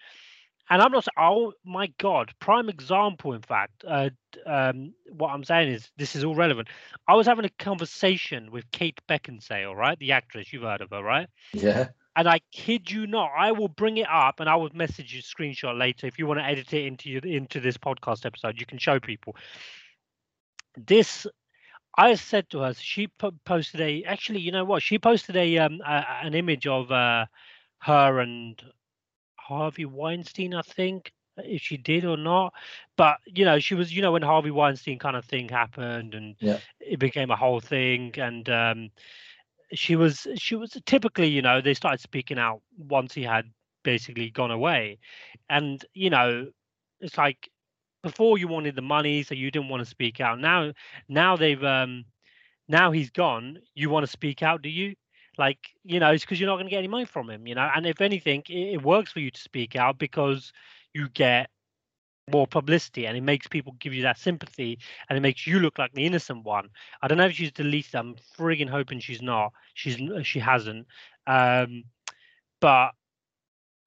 and 0.71 0.83
I'm 0.83 0.93
not 0.93 1.07
oh 1.19 1.53
my 1.65 1.91
God, 1.99 2.33
prime 2.41 2.69
example, 2.69 3.33
in 3.33 3.43
fact. 3.43 3.85
Uh, 3.87 4.11
um, 4.47 4.93
what 5.11 5.31
I'm 5.31 5.45
saying 5.45 5.73
is, 5.73 5.91
this 5.97 6.15
is 6.15 6.25
all 6.25 6.35
relevant. 6.35 6.69
I 7.07 7.15
was 7.15 7.27
having 7.27 7.45
a 7.45 7.51
conversation 7.59 8.51
with 8.51 8.71
Kate 8.71 9.01
Beckinsale, 9.09 9.75
right? 9.75 9.99
The 9.99 10.13
actress, 10.13 10.53
you've 10.53 10.63
heard 10.63 10.81
of 10.81 10.91
her, 10.91 11.03
right? 11.03 11.29
Yeah. 11.53 11.89
And 12.17 12.29
I 12.29 12.41
kid 12.53 12.91
you 12.91 13.07
not, 13.07 13.31
I 13.37 13.53
will 13.53 13.69
bring 13.69 13.97
it 13.97 14.09
up 14.11 14.41
and 14.41 14.49
I 14.49 14.57
will 14.57 14.71
message 14.75 15.15
you 15.15 15.21
a 15.21 15.23
screenshot 15.23 15.79
later 15.79 16.07
if 16.07 16.19
you 16.19 16.27
want 16.27 16.41
to 16.41 16.45
edit 16.45 16.73
it 16.73 16.85
into 16.85 17.09
your, 17.09 17.25
into 17.25 17.61
this 17.61 17.79
podcast 17.79 18.27
episode. 18.27 18.59
You 18.59 18.67
can 18.67 18.79
show 18.79 18.99
people. 18.99 19.37
This 20.77 21.27
I 21.97 22.15
said 22.15 22.49
to 22.51 22.61
her, 22.61 22.75
she 22.75 23.09
posted 23.45 23.81
a. 23.81 24.05
Actually, 24.05 24.41
you 24.41 24.53
know 24.53 24.65
what? 24.65 24.83
She 24.83 24.99
posted 24.99 25.37
a 25.37 25.59
um 25.59 25.81
a, 25.85 26.05
an 26.23 26.35
image 26.35 26.67
of 26.67 26.91
uh 26.93 27.27
her 27.81 28.21
and 28.21 28.61
Harvey 29.39 29.85
Weinstein, 29.85 30.55
I 30.55 30.63
think, 30.63 31.13
if 31.39 31.63
she 31.63 31.77
did 31.77 32.05
or 32.05 32.17
not. 32.17 32.53
But 32.97 33.19
you 33.27 33.45
know, 33.45 33.59
she 33.59 33.75
was, 33.75 33.93
you 33.95 34.03
know, 34.03 34.13
when 34.13 34.23
Harvey 34.23 34.51
Weinstein 34.51 34.99
kind 34.99 35.17
of 35.17 35.25
thing 35.25 35.49
happened 35.49 36.15
and 36.15 36.37
yeah. 36.41 36.59
it 36.81 36.99
became 36.99 37.31
a 37.31 37.37
whole 37.37 37.61
thing, 37.61 38.13
and 38.19 38.49
um, 38.49 38.91
she 39.73 39.97
was, 39.97 40.27
she 40.37 40.55
was 40.55 40.77
typically, 40.87 41.29
you 41.29 41.43
know, 41.43 41.61
they 41.61 41.75
started 41.75 42.01
speaking 42.01 42.39
out 42.39 42.61
once 42.77 43.15
he 43.15 43.23
had 43.23 43.47
basically 43.83 44.31
gone 44.31 44.51
away, 44.51 44.99
and 45.49 45.85
you 45.95 46.11
know, 46.11 46.49
it's 47.01 47.17
like 47.17 47.49
before 48.03 48.39
you 48.39 48.49
wanted 48.49 48.77
the 48.77 48.83
money, 48.83 49.23
so 49.23 49.35
you 49.35 49.51
didn't 49.51 49.69
want 49.69 49.83
to 49.83 49.89
speak 49.89 50.21
out. 50.21 50.39
Now, 50.39 50.73
now 51.09 51.37
they've, 51.37 51.63
um, 51.63 52.05
now 52.69 52.91
he's 52.91 53.11
gone. 53.11 53.59
You 53.75 53.91
want 53.91 54.05
to 54.05 54.13
speak 54.13 54.43
out, 54.43 54.63
do 54.63 54.69
you? 54.69 54.95
like 55.37 55.69
you 55.85 56.01
know 56.01 56.11
it's 56.11 56.25
because 56.25 56.41
you're 56.41 56.49
not 56.49 56.57
going 56.57 56.67
to 56.67 56.71
get 56.71 56.79
any 56.79 56.89
money 56.89 57.05
from 57.05 57.31
him 57.31 57.47
you 57.47 57.55
know 57.55 57.71
and 57.77 57.87
if 57.87 58.01
anything 58.01 58.43
it, 58.49 58.75
it, 58.75 58.83
works 58.83 59.13
for 59.13 59.21
you 59.21 59.31
to 59.31 59.41
speak 59.41 59.77
out 59.77 59.97
because 59.97 60.53
you 60.95 61.09
get 61.11 61.49
more 62.33 62.45
publicity 62.45 63.07
and 63.07 63.17
it 63.17 63.21
makes 63.21 63.47
people 63.47 63.73
give 63.79 63.95
you 63.95 64.03
that 64.03 64.19
sympathy 64.19 64.81
and 65.09 65.17
it 65.17 65.21
makes 65.21 65.47
you 65.47 65.61
look 65.61 65.79
like 65.79 65.93
the 65.93 66.05
innocent 66.05 66.43
one 66.43 66.69
i 67.03 67.07
don't 67.07 67.19
know 67.19 67.27
if 67.27 67.37
she's 67.37 67.53
deleted 67.53 67.95
i'm 67.95 68.17
frigging 68.37 68.69
hoping 68.69 68.99
she's 68.99 69.23
not 69.23 69.53
she's 69.75 69.97
she 70.25 70.41
hasn't 70.41 70.85
um 71.29 71.85
but 72.61 72.91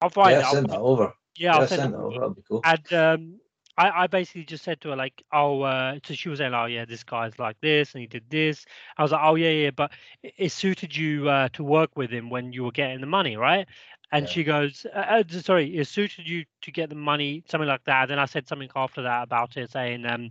i'll 0.00 0.08
find 0.08 0.40
yeah, 0.40 0.50
send 0.50 0.70
that 0.70 0.80
over 0.80 1.12
yeah, 1.36 1.56
I'll 1.56 1.66
send, 1.66 1.82
send 1.82 1.94
that 1.94 1.98
over. 1.98 2.20
That'd 2.20 2.36
be 2.36 2.42
cool. 2.42 2.60
And 2.64 2.92
um, 2.92 3.40
I, 3.76 4.02
I 4.02 4.06
basically 4.06 4.44
just 4.44 4.64
said 4.64 4.80
to 4.82 4.90
her 4.90 4.96
like, 4.96 5.22
oh, 5.32 5.62
uh, 5.62 5.98
so 6.04 6.14
she 6.14 6.28
was 6.28 6.38
saying, 6.38 6.54
oh 6.54 6.66
yeah, 6.66 6.84
this 6.84 7.04
guy's 7.04 7.38
like 7.38 7.56
this 7.60 7.92
and 7.94 8.00
he 8.00 8.06
did 8.06 8.24
this. 8.28 8.66
I 8.98 9.02
was 9.02 9.12
like, 9.12 9.22
oh 9.24 9.34
yeah, 9.34 9.50
yeah, 9.50 9.70
but 9.70 9.92
it, 10.22 10.34
it 10.36 10.52
suited 10.52 10.94
you 10.94 11.28
uh, 11.28 11.48
to 11.54 11.64
work 11.64 11.96
with 11.96 12.10
him 12.10 12.30
when 12.30 12.52
you 12.52 12.64
were 12.64 12.72
getting 12.72 13.00
the 13.00 13.06
money, 13.06 13.36
right? 13.36 13.66
And 14.12 14.26
yeah. 14.26 14.32
she 14.32 14.44
goes, 14.44 14.86
uh, 14.94 14.98
uh 14.98 15.22
sorry, 15.40 15.76
it 15.76 15.86
suited 15.86 16.28
you 16.28 16.44
to 16.62 16.70
get 16.70 16.90
the 16.90 16.96
money, 16.96 17.44
something 17.48 17.68
like 17.68 17.84
that. 17.84 18.08
Then 18.08 18.18
I 18.18 18.26
said 18.26 18.46
something 18.46 18.68
after 18.76 19.02
that 19.02 19.22
about 19.22 19.56
it, 19.56 19.70
saying, 19.70 20.04
um, 20.04 20.30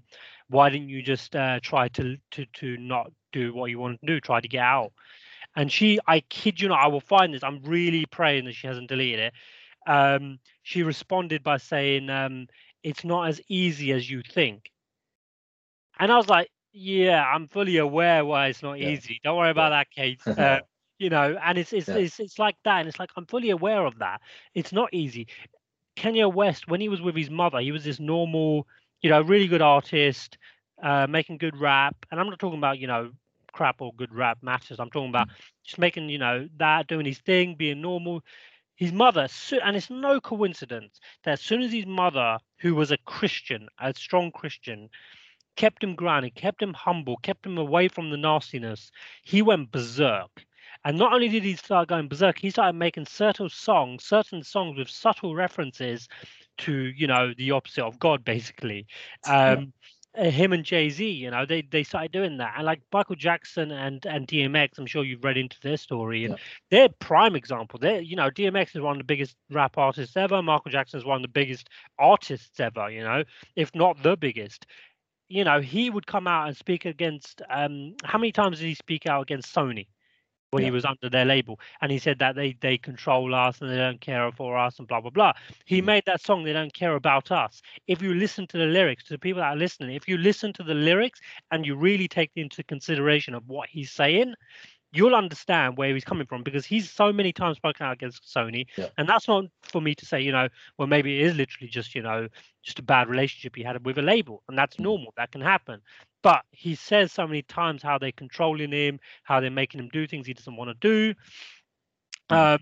why 0.49 0.69
didn't 0.69 0.89
you 0.89 1.01
just 1.01 1.35
uh, 1.35 1.59
try 1.63 1.87
to 1.89 2.17
to 2.31 2.45
to 2.45 2.77
not 2.77 3.11
do 3.31 3.53
what 3.53 3.71
you 3.71 3.79
wanted 3.79 3.99
to 4.01 4.05
do, 4.05 4.19
try 4.19 4.39
to 4.39 4.47
get 4.47 4.61
out? 4.61 4.91
And 5.55 5.71
she, 5.71 5.99
I 6.07 6.21
kid 6.21 6.61
you 6.61 6.69
not, 6.69 6.79
I 6.79 6.87
will 6.87 7.01
find 7.01 7.33
this. 7.33 7.43
I'm 7.43 7.61
really 7.63 8.05
praying 8.05 8.45
that 8.45 8.55
she 8.55 8.67
hasn't 8.67 8.87
deleted 8.87 9.19
it. 9.19 9.33
Um, 9.87 10.39
she 10.63 10.83
responded 10.83 11.43
by 11.43 11.57
saying, 11.57 12.09
um, 12.09 12.47
it's 12.83 13.03
not 13.03 13.27
as 13.27 13.41
easy 13.47 13.91
as 13.91 14.09
you 14.09 14.21
think. 14.21 14.71
And 15.99 16.11
I 16.11 16.17
was 16.17 16.29
like, 16.29 16.49
yeah, 16.73 17.23
I'm 17.23 17.47
fully 17.47 17.77
aware 17.77 18.25
why 18.25 18.47
it's 18.47 18.63
not 18.63 18.79
yeah. 18.79 18.89
easy. 18.89 19.19
Don't 19.23 19.37
worry 19.37 19.51
about 19.51 19.71
yeah. 19.71 19.79
that, 19.79 19.91
Kate. 19.91 20.21
Uh, 20.37 20.61
you 20.97 21.09
know, 21.09 21.35
and 21.43 21.57
it's 21.57 21.73
it's, 21.73 21.87
yeah. 21.87 21.95
it's 21.95 22.19
it's 22.19 22.37
like 22.37 22.55
that, 22.63 22.77
and 22.77 22.87
it's 22.87 22.99
like 22.99 23.09
I'm 23.17 23.25
fully 23.25 23.49
aware 23.49 23.87
of 23.87 23.97
that. 23.97 24.21
It's 24.53 24.71
not 24.71 24.93
easy. 24.93 25.27
Kanye 25.97 26.31
West, 26.31 26.67
when 26.67 26.79
he 26.79 26.89
was 26.89 27.01
with 27.01 27.15
his 27.15 27.31
mother, 27.31 27.59
he 27.59 27.71
was 27.71 27.83
this 27.83 27.99
normal, 27.99 28.67
you 29.01 29.09
know, 29.09 29.21
really 29.21 29.47
good 29.47 29.63
artist, 29.63 30.37
uh, 30.83 31.07
making 31.09 31.39
good 31.39 31.57
rap. 31.59 31.95
And 32.11 32.19
I'm 32.19 32.29
not 32.29 32.37
talking 32.37 32.59
about, 32.59 32.77
you 32.77 32.85
know, 32.85 33.11
crap 33.51 33.81
or 33.81 33.91
good 33.97 34.13
rap 34.13 34.37
matters. 34.41 34.79
I'm 34.79 34.91
talking 34.91 35.09
about 35.09 35.27
mm. 35.27 35.33
just 35.63 35.79
making, 35.79 36.09
you 36.09 36.19
know, 36.19 36.47
that, 36.57 36.87
doing 36.87 37.05
his 37.05 37.19
thing, 37.19 37.55
being 37.55 37.81
normal 37.81 38.23
his 38.81 38.91
mother, 38.91 39.27
and 39.63 39.77
it's 39.77 39.91
no 39.91 40.19
coincidence 40.19 40.99
that 41.23 41.33
as 41.33 41.41
soon 41.41 41.61
as 41.61 41.71
his 41.71 41.85
mother, 41.85 42.39
who 42.57 42.73
was 42.73 42.89
a 42.89 42.97
Christian, 43.05 43.67
a 43.79 43.93
strong 43.93 44.31
Christian, 44.31 44.89
kept 45.55 45.83
him 45.83 45.93
grounded, 45.93 46.33
kept 46.33 46.63
him 46.63 46.73
humble, 46.73 47.17
kept 47.17 47.45
him 47.45 47.59
away 47.59 47.87
from 47.87 48.09
the 48.09 48.17
nastiness, 48.17 48.91
he 49.21 49.43
went 49.43 49.71
berserk. 49.71 50.31
And 50.83 50.97
not 50.97 51.13
only 51.13 51.29
did 51.29 51.43
he 51.43 51.55
start 51.55 51.89
going 51.89 52.07
berserk, 52.07 52.39
he 52.39 52.49
started 52.49 52.75
making 52.75 53.05
certain 53.05 53.49
songs, 53.49 54.03
certain 54.03 54.41
songs 54.41 54.79
with 54.79 54.89
subtle 54.89 55.35
references 55.35 56.07
to, 56.57 56.73
you 56.73 57.05
know, 57.05 57.35
the 57.37 57.51
opposite 57.51 57.85
of 57.85 57.99
God, 57.99 58.25
basically. 58.25 58.87
Um, 59.27 59.73
him 60.15 60.51
and 60.51 60.65
Jay 60.65 60.89
Z, 60.89 61.09
you 61.09 61.31
know, 61.31 61.45
they 61.45 61.61
they 61.61 61.83
started 61.83 62.11
doing 62.11 62.37
that, 62.37 62.55
and 62.57 62.65
like 62.65 62.81
Michael 62.91 63.15
Jackson 63.15 63.71
and 63.71 64.05
and 64.05 64.27
DMX, 64.27 64.77
I'm 64.77 64.85
sure 64.85 65.03
you've 65.03 65.23
read 65.23 65.37
into 65.37 65.57
their 65.61 65.77
story, 65.77 66.25
and 66.25 66.33
yeah. 66.33 66.39
they're 66.69 66.89
prime 66.89 67.35
example. 67.35 67.79
They're 67.79 68.01
you 68.01 68.15
know, 68.15 68.29
DMX 68.29 68.75
is 68.75 68.81
one 68.81 68.93
of 68.93 68.97
the 68.97 69.05
biggest 69.05 69.35
rap 69.49 69.77
artists 69.77 70.17
ever. 70.17 70.41
Michael 70.41 70.71
Jackson 70.71 70.99
is 70.99 71.05
one 71.05 71.17
of 71.17 71.21
the 71.21 71.29
biggest 71.29 71.69
artists 71.97 72.59
ever, 72.59 72.89
you 72.89 73.03
know, 73.03 73.23
if 73.55 73.73
not 73.73 74.01
the 74.03 74.17
biggest. 74.17 74.65
You 75.29 75.45
know, 75.45 75.61
he 75.61 75.89
would 75.89 76.07
come 76.07 76.27
out 76.27 76.47
and 76.47 76.57
speak 76.57 76.83
against. 76.83 77.41
Um, 77.49 77.95
how 78.03 78.17
many 78.17 78.33
times 78.33 78.59
did 78.59 78.65
he 78.65 78.75
speak 78.75 79.07
out 79.07 79.21
against 79.21 79.55
Sony? 79.55 79.87
When 80.51 80.63
yeah. 80.63 80.67
he 80.67 80.71
was 80.71 80.85
under 80.85 81.09
their 81.09 81.25
label 81.25 81.59
and 81.81 81.91
he 81.91 81.97
said 81.97 82.19
that 82.19 82.35
they 82.35 82.55
they 82.59 82.77
control 82.77 83.33
us 83.33 83.61
and 83.61 83.71
they 83.71 83.77
don't 83.77 84.01
care 84.01 84.29
for 84.33 84.57
us 84.57 84.77
and 84.79 84.87
blah 84.87 84.99
blah 84.99 85.09
blah 85.09 85.33
he 85.65 85.81
mm. 85.81 85.85
made 85.85 86.03
that 86.05 86.21
song 86.21 86.43
they 86.43 86.53
don't 86.53 86.73
care 86.73 86.95
about 86.95 87.31
us 87.31 87.61
if 87.87 88.01
you 88.01 88.13
listen 88.13 88.45
to 88.45 88.57
the 88.57 88.65
lyrics 88.65 89.03
to 89.03 89.13
the 89.13 89.19
people 89.19 89.41
that 89.41 89.53
are 89.53 89.55
listening 89.55 89.95
if 89.95 90.07
you 90.07 90.17
listen 90.17 90.51
to 90.51 90.63
the 90.63 90.73
lyrics 90.73 91.21
and 91.51 91.65
you 91.65 91.75
really 91.75 92.07
take 92.07 92.31
into 92.35 92.63
consideration 92.63 93.33
of 93.33 93.47
what 93.47 93.69
he's 93.69 93.91
saying 93.91 94.33
you'll 94.93 95.15
understand 95.15 95.77
where 95.77 95.93
he's 95.93 96.03
coming 96.03 96.27
from 96.27 96.43
because 96.43 96.65
he's 96.65 96.91
so 96.91 97.13
many 97.13 97.31
times 97.31 97.57
spoken 97.57 97.85
out 97.85 97.93
against 97.93 98.23
Sony. 98.23 98.65
Yeah. 98.77 98.87
And 98.97 99.07
that's 99.07 99.27
not 99.27 99.45
for 99.61 99.81
me 99.81 99.95
to 99.95 100.05
say, 100.05 100.19
you 100.19 100.31
know, 100.31 100.49
well, 100.77 100.87
maybe 100.87 101.19
it 101.21 101.27
is 101.27 101.35
literally 101.35 101.69
just, 101.69 101.95
you 101.95 102.01
know, 102.01 102.27
just 102.61 102.79
a 102.79 102.83
bad 102.83 103.07
relationship 103.07 103.55
he 103.55 103.63
had 103.63 103.85
with 103.85 103.97
a 103.97 104.01
label. 104.01 104.43
And 104.49 104.57
that's 104.57 104.75
mm. 104.75 104.81
normal. 104.81 105.13
That 105.15 105.31
can 105.31 105.41
happen. 105.41 105.79
But 106.23 106.43
he 106.51 106.75
says 106.75 107.11
so 107.11 107.25
many 107.25 107.41
times 107.41 107.81
how 107.81 107.97
they're 107.97 108.11
controlling 108.11 108.71
him, 108.71 108.99
how 109.23 109.39
they're 109.39 109.49
making 109.49 109.79
him 109.79 109.89
do 109.89 110.05
things 110.05 110.27
he 110.27 110.33
doesn't 110.33 110.55
want 110.55 110.69
to 110.69 110.75
do. 110.87 111.15
Mm. 112.29 112.55
Um, 112.55 112.59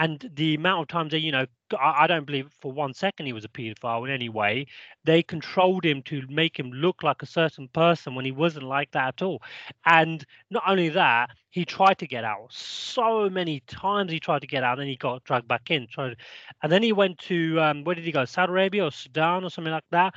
and 0.00 0.30
the 0.34 0.54
amount 0.54 0.80
of 0.80 0.88
times 0.88 1.10
that 1.10 1.20
you 1.20 1.30
know 1.30 1.46
I, 1.78 2.04
I, 2.04 2.06
don't 2.06 2.24
believe 2.24 2.48
for 2.60 2.72
one 2.72 2.94
second 2.94 3.26
he 3.26 3.32
was 3.32 3.44
a 3.44 3.48
pedophile 3.48 4.06
in 4.06 4.12
any 4.12 4.28
way 4.28 4.66
they 5.04 5.22
controlled 5.22 5.84
him 5.84 6.02
to 6.04 6.22
make 6.28 6.58
him 6.58 6.70
look 6.72 7.02
like 7.02 7.22
a 7.22 7.26
certain 7.26 7.68
person 7.68 8.14
when 8.14 8.24
he 8.24 8.32
wasn't 8.32 8.64
like 8.64 8.90
that 8.92 9.08
at 9.08 9.22
all 9.22 9.42
and 9.84 10.24
not 10.50 10.64
only 10.66 10.88
that 10.88 11.30
he 11.50 11.64
tried 11.64 11.98
to 11.98 12.06
get 12.06 12.24
out 12.24 12.46
so 12.50 13.28
many 13.28 13.60
times 13.66 14.10
he 14.10 14.18
tried 14.18 14.40
to 14.40 14.46
get 14.46 14.64
out 14.64 14.72
and 14.72 14.82
then 14.82 14.88
he 14.88 14.96
got 14.96 15.22
dragged 15.24 15.46
back 15.46 15.70
in 15.70 15.86
tried, 15.86 16.16
and 16.62 16.72
then 16.72 16.82
he 16.82 16.92
went 16.92 17.18
to 17.18 17.60
um, 17.60 17.84
where 17.84 17.94
did 17.94 18.04
he 18.04 18.12
go 18.12 18.24
saudi 18.24 18.50
arabia 18.50 18.84
or 18.84 18.90
sudan 18.90 19.44
or 19.44 19.50
something 19.50 19.72
like 19.72 19.84
that 19.90 20.14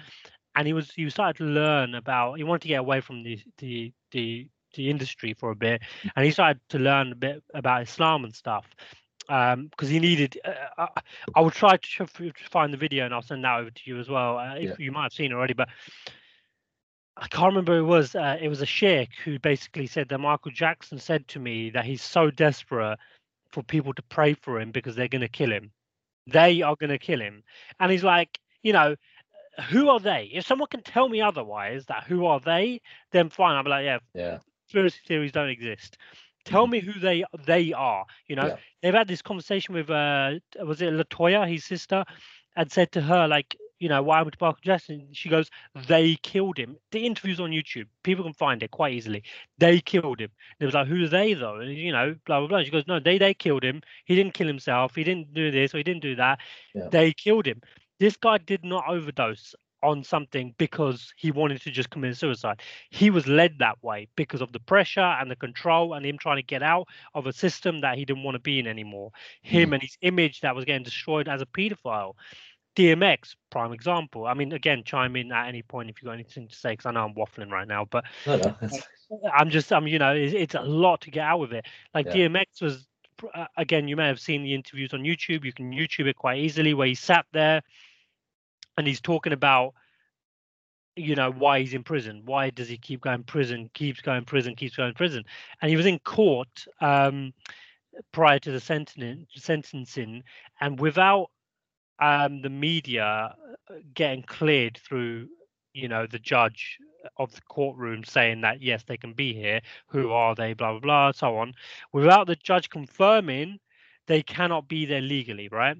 and 0.55 0.67
he 0.67 0.73
was 0.73 0.91
he 0.91 1.09
started 1.09 1.37
to 1.37 1.43
learn 1.43 1.95
about 1.95 2.35
he 2.35 2.43
wanted 2.43 2.61
to 2.61 2.67
get 2.67 2.79
away 2.79 3.01
from 3.01 3.23
the 3.23 3.39
the 3.57 3.91
the 4.11 4.47
the 4.75 4.89
industry 4.89 5.33
for 5.33 5.51
a 5.51 5.55
bit 5.55 5.81
and 6.15 6.25
he 6.25 6.31
started 6.31 6.59
to 6.69 6.79
learn 6.79 7.11
a 7.11 7.15
bit 7.15 7.43
about 7.53 7.83
islam 7.83 8.23
and 8.23 8.33
stuff 8.33 8.65
um 9.29 9.67
because 9.67 9.89
he 9.89 9.99
needed 9.99 10.39
uh, 10.43 10.51
I, 10.77 10.83
uh, 10.83 10.87
I, 11.35 11.41
will 11.41 11.51
try 11.51 11.77
to 11.77 12.07
find 12.49 12.73
the 12.73 12.77
video 12.77 13.05
and 13.05 13.13
i'll 13.13 13.21
send 13.21 13.43
that 13.43 13.59
over 13.59 13.69
to 13.69 13.81
you 13.85 13.99
as 13.99 14.09
well 14.09 14.37
uh, 14.37 14.55
yeah. 14.55 14.73
you 14.79 14.91
might 14.91 15.03
have 15.03 15.13
seen 15.13 15.31
it 15.31 15.35
already 15.35 15.53
but 15.53 15.69
i 17.17 17.27
can't 17.27 17.51
remember 17.51 17.77
who 17.77 17.85
it 17.85 17.87
was 17.87 18.15
uh, 18.15 18.37
it 18.41 18.49
was 18.49 18.61
a 18.61 18.65
sheikh 18.65 19.11
who 19.23 19.37
basically 19.39 19.87
said 19.87 20.09
that 20.09 20.17
michael 20.17 20.51
jackson 20.51 20.97
said 20.97 21.27
to 21.27 21.39
me 21.39 21.69
that 21.69 21.85
he's 21.85 22.01
so 22.01 22.31
desperate 22.31 22.97
for 23.53 23.63
people 23.63 23.93
to 23.93 24.01
pray 24.03 24.33
for 24.33 24.59
him 24.59 24.71
because 24.71 24.95
they're 24.95 25.07
going 25.07 25.21
to 25.21 25.29
kill 25.29 25.51
him. 25.51 25.71
They 26.25 26.61
are 26.63 26.75
going 26.75 26.89
to 26.89 26.97
kill 26.97 27.21
him. 27.21 27.43
And 27.79 27.91
he's 27.91 28.03
like 28.03 28.39
you 28.63 28.73
know 28.73 28.95
who 29.69 29.89
are 29.89 29.99
they 29.99 30.29
if 30.33 30.45
someone 30.45 30.67
can 30.67 30.81
tell 30.81 31.07
me 31.09 31.21
otherwise 31.21 31.85
that 31.85 32.03
who 32.03 32.25
are 32.25 32.39
they 32.39 32.81
then 33.11 33.29
fine 33.29 33.55
i'll 33.55 33.63
be 33.63 33.69
like 33.69 33.85
yeah 33.85 33.99
yeah 34.13 34.37
conspiracy 34.67 34.99
theories 35.05 35.31
don't 35.31 35.49
exist 35.49 35.97
Tell 36.45 36.67
me 36.67 36.79
who 36.79 36.99
they 36.99 37.23
they 37.45 37.73
are. 37.73 38.05
You 38.27 38.35
know, 38.35 38.47
yeah. 38.47 38.55
they've 38.81 38.93
had 38.93 39.07
this 39.07 39.21
conversation 39.21 39.73
with 39.73 39.89
uh 39.89 40.33
was 40.61 40.81
it 40.81 40.93
Latoya, 40.93 41.49
his 41.49 41.63
sister, 41.63 42.03
and 42.55 42.71
said 42.71 42.91
to 42.93 43.01
her 43.01 43.27
like, 43.27 43.55
you 43.79 43.87
know, 43.87 44.11
happened 44.11 44.33
to 44.33 44.37
Michael 44.41 44.59
Jackson? 44.61 45.07
She 45.13 45.29
goes, 45.29 45.49
they 45.87 46.15
killed 46.15 46.57
him. 46.57 46.77
The 46.91 47.05
interview's 47.05 47.39
on 47.39 47.51
YouTube. 47.51 47.87
People 48.03 48.25
can 48.25 48.33
find 48.33 48.61
it 48.61 48.71
quite 48.71 48.93
easily. 48.93 49.23
They 49.57 49.79
killed 49.79 50.19
him. 50.19 50.31
And 50.59 50.63
it 50.63 50.65
was 50.65 50.75
like, 50.75 50.87
who 50.87 51.03
are 51.03 51.07
they 51.07 51.33
though? 51.33 51.59
And 51.59 51.73
you 51.73 51.93
know, 51.93 52.15
blah 52.25 52.39
blah 52.39 52.47
blah. 52.47 52.63
She 52.63 52.71
goes, 52.71 52.87
no, 52.87 52.99
they 52.99 53.17
they 53.17 53.33
killed 53.33 53.63
him. 53.63 53.81
He 54.03 54.15
didn't 54.15 54.33
kill 54.33 54.47
himself. 54.47 54.95
He 54.95 55.05
didn't 55.05 55.33
do 55.33 55.49
this 55.49 55.73
or 55.73 55.77
he 55.77 55.83
didn't 55.83 56.01
do 56.01 56.15
that. 56.15 56.39
Yeah. 56.75 56.89
They 56.91 57.13
killed 57.13 57.45
him. 57.45 57.61
This 58.03 58.17
guy 58.17 58.37
did 58.37 58.65
not 58.65 58.83
overdose 58.89 59.55
on 59.81 60.03
something 60.03 60.53
because 60.57 61.13
he 61.15 61.31
wanted 61.31 61.61
to 61.61 61.71
just 61.71 61.89
commit 61.89 62.17
suicide. 62.17 62.61
He 62.89 63.09
was 63.09 63.27
led 63.27 63.59
that 63.59 63.81
way 63.81 64.09
because 64.17 64.41
of 64.41 64.51
the 64.51 64.59
pressure 64.59 64.99
and 64.99 65.31
the 65.31 65.37
control 65.37 65.93
and 65.93 66.05
him 66.05 66.17
trying 66.17 66.35
to 66.35 66.43
get 66.43 66.61
out 66.61 66.89
of 67.13 67.27
a 67.27 67.31
system 67.31 67.79
that 67.79 67.97
he 67.97 68.03
didn't 68.03 68.23
want 68.23 68.35
to 68.35 68.39
be 68.39 68.59
in 68.59 68.67
anymore. 68.67 69.11
Him 69.41 69.69
mm. 69.69 69.75
and 69.75 69.81
his 69.81 69.97
image 70.01 70.41
that 70.41 70.53
was 70.53 70.65
getting 70.65 70.83
destroyed 70.83 71.29
as 71.29 71.41
a 71.41 71.45
pedophile. 71.45 72.15
DMX, 72.75 73.35
prime 73.49 73.71
example. 73.71 74.27
I 74.27 74.33
mean, 74.33 74.51
again, 74.51 74.83
chime 74.83 75.15
in 75.15 75.31
at 75.31 75.47
any 75.47 75.61
point 75.61 75.89
if 75.89 76.01
you've 76.01 76.07
got 76.07 76.15
anything 76.15 76.49
to 76.49 76.55
say, 76.55 76.73
because 76.73 76.87
I 76.87 76.91
know 76.91 77.05
I'm 77.05 77.15
waffling 77.15 77.51
right 77.51 77.69
now, 77.69 77.85
but 77.89 78.03
no, 78.27 78.35
no. 78.35 78.57
I'm 79.33 79.49
just, 79.49 79.71
I'm, 79.71 79.87
you 79.87 79.99
know, 79.99 80.13
it's, 80.13 80.33
it's, 80.33 80.55
a 80.55 80.61
lot 80.61 80.99
to 81.01 81.11
get 81.11 81.23
out 81.23 81.41
of 81.41 81.53
it. 81.53 81.67
Like 81.93 82.07
yeah. 82.07 82.27
DMX 82.27 82.61
was, 82.61 82.85
uh, 83.33 83.45
again, 83.55 83.87
you 83.87 83.95
may 83.95 84.07
have 84.07 84.19
seen 84.19 84.43
the 84.43 84.53
interviews 84.53 84.93
on 84.93 85.03
YouTube. 85.03 85.45
You 85.45 85.53
can 85.53 85.71
YouTube 85.71 86.07
it 86.07 86.17
quite 86.17 86.39
easily, 86.39 86.73
where 86.73 86.87
he 86.87 86.95
sat 86.95 87.25
there 87.31 87.61
and 88.77 88.87
he's 88.87 89.01
talking 89.01 89.33
about, 89.33 89.73
you 90.95 91.15
know, 91.15 91.31
why 91.31 91.59
he's 91.59 91.73
in 91.73 91.83
prison. 91.83 92.21
Why 92.25 92.49
does 92.49 92.67
he 92.67 92.77
keep 92.77 93.01
going 93.01 93.23
prison? 93.23 93.69
Keeps 93.73 94.01
going 94.01 94.25
prison. 94.25 94.55
Keeps 94.55 94.75
going 94.75 94.93
prison. 94.93 95.23
And 95.61 95.69
he 95.69 95.77
was 95.77 95.85
in 95.85 95.99
court 95.99 96.65
um, 96.81 97.33
prior 98.11 98.39
to 98.39 98.51
the 98.51 98.59
sentencing, 98.59 99.27
sentencing, 99.35 100.23
and 100.61 100.79
without 100.79 101.29
um, 101.99 102.41
the 102.41 102.49
media 102.49 103.35
uh, 103.69 103.73
getting 103.93 104.23
cleared 104.23 104.77
through, 104.77 105.27
you 105.73 105.87
know, 105.87 106.05
the 106.05 106.19
judge 106.19 106.77
of 107.17 107.33
the 107.33 107.41
courtroom 107.41 108.03
saying 108.03 108.41
that 108.41 108.61
yes, 108.61 108.83
they 108.83 108.97
can 108.97 109.13
be 109.13 109.33
here. 109.33 109.61
Who 109.87 110.11
are 110.11 110.35
they? 110.35 110.53
Blah 110.53 110.73
blah 110.73 110.79
blah, 110.79 111.11
so 111.11 111.37
on. 111.37 111.53
Without 111.91 112.27
the 112.27 112.35
judge 112.35 112.69
confirming, 112.69 113.59
they 114.07 114.21
cannot 114.21 114.67
be 114.67 114.85
there 114.85 115.01
legally, 115.01 115.47
right? 115.49 115.77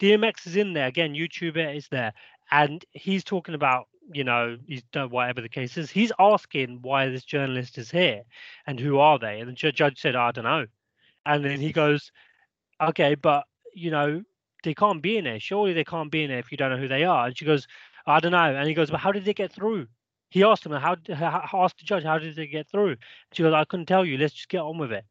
DMX 0.00 0.46
is 0.46 0.56
in 0.56 0.72
there 0.72 0.86
again. 0.86 1.14
YouTuber 1.14 1.76
is 1.76 1.88
there, 1.88 2.12
and 2.50 2.84
he's 2.92 3.24
talking 3.24 3.54
about 3.54 3.86
you 4.12 4.24
know 4.24 4.56
he's 4.66 4.82
done 4.92 5.10
whatever 5.10 5.40
the 5.40 5.48
case 5.48 5.76
is. 5.76 5.90
He's 5.90 6.12
asking 6.18 6.80
why 6.82 7.08
this 7.08 7.24
journalist 7.24 7.78
is 7.78 7.90
here 7.90 8.22
and 8.66 8.80
who 8.80 8.98
are 8.98 9.18
they, 9.18 9.40
and 9.40 9.48
the 9.48 9.72
judge 9.72 10.00
said, 10.00 10.16
I 10.16 10.32
don't 10.32 10.44
know, 10.44 10.66
and 11.26 11.44
then 11.44 11.60
he 11.60 11.72
goes, 11.72 12.10
okay, 12.80 13.14
but 13.14 13.44
you 13.74 13.90
know 13.90 14.22
they 14.64 14.74
can't 14.74 15.02
be 15.02 15.16
in 15.16 15.24
there. 15.24 15.40
Surely 15.40 15.72
they 15.72 15.84
can't 15.84 16.10
be 16.10 16.24
in 16.24 16.30
there 16.30 16.38
if 16.38 16.50
you 16.50 16.58
don't 16.58 16.70
know 16.70 16.76
who 16.76 16.88
they 16.88 17.04
are. 17.04 17.26
And 17.26 17.36
she 17.36 17.44
goes, 17.44 17.66
I 18.06 18.20
don't 18.20 18.32
know. 18.32 18.54
And 18.54 18.68
he 18.68 18.74
goes, 18.74 18.90
but 18.90 19.00
how 19.00 19.12
did 19.12 19.24
they 19.24 19.34
get 19.34 19.52
through? 19.52 19.86
He 20.30 20.44
asked 20.44 20.64
him, 20.64 20.72
how, 20.72 20.96
how 21.14 21.64
asked 21.64 21.78
the 21.78 21.84
judge, 21.84 22.04
how 22.04 22.18
did 22.18 22.36
they 22.36 22.46
get 22.46 22.68
through? 22.68 22.96
She 23.32 23.42
goes, 23.42 23.52
I 23.52 23.64
couldn't 23.64 23.86
tell 23.86 24.04
you. 24.04 24.16
Let's 24.16 24.34
just 24.34 24.48
get 24.48 24.60
on 24.60 24.78
with 24.78 24.92
it. 24.92 25.04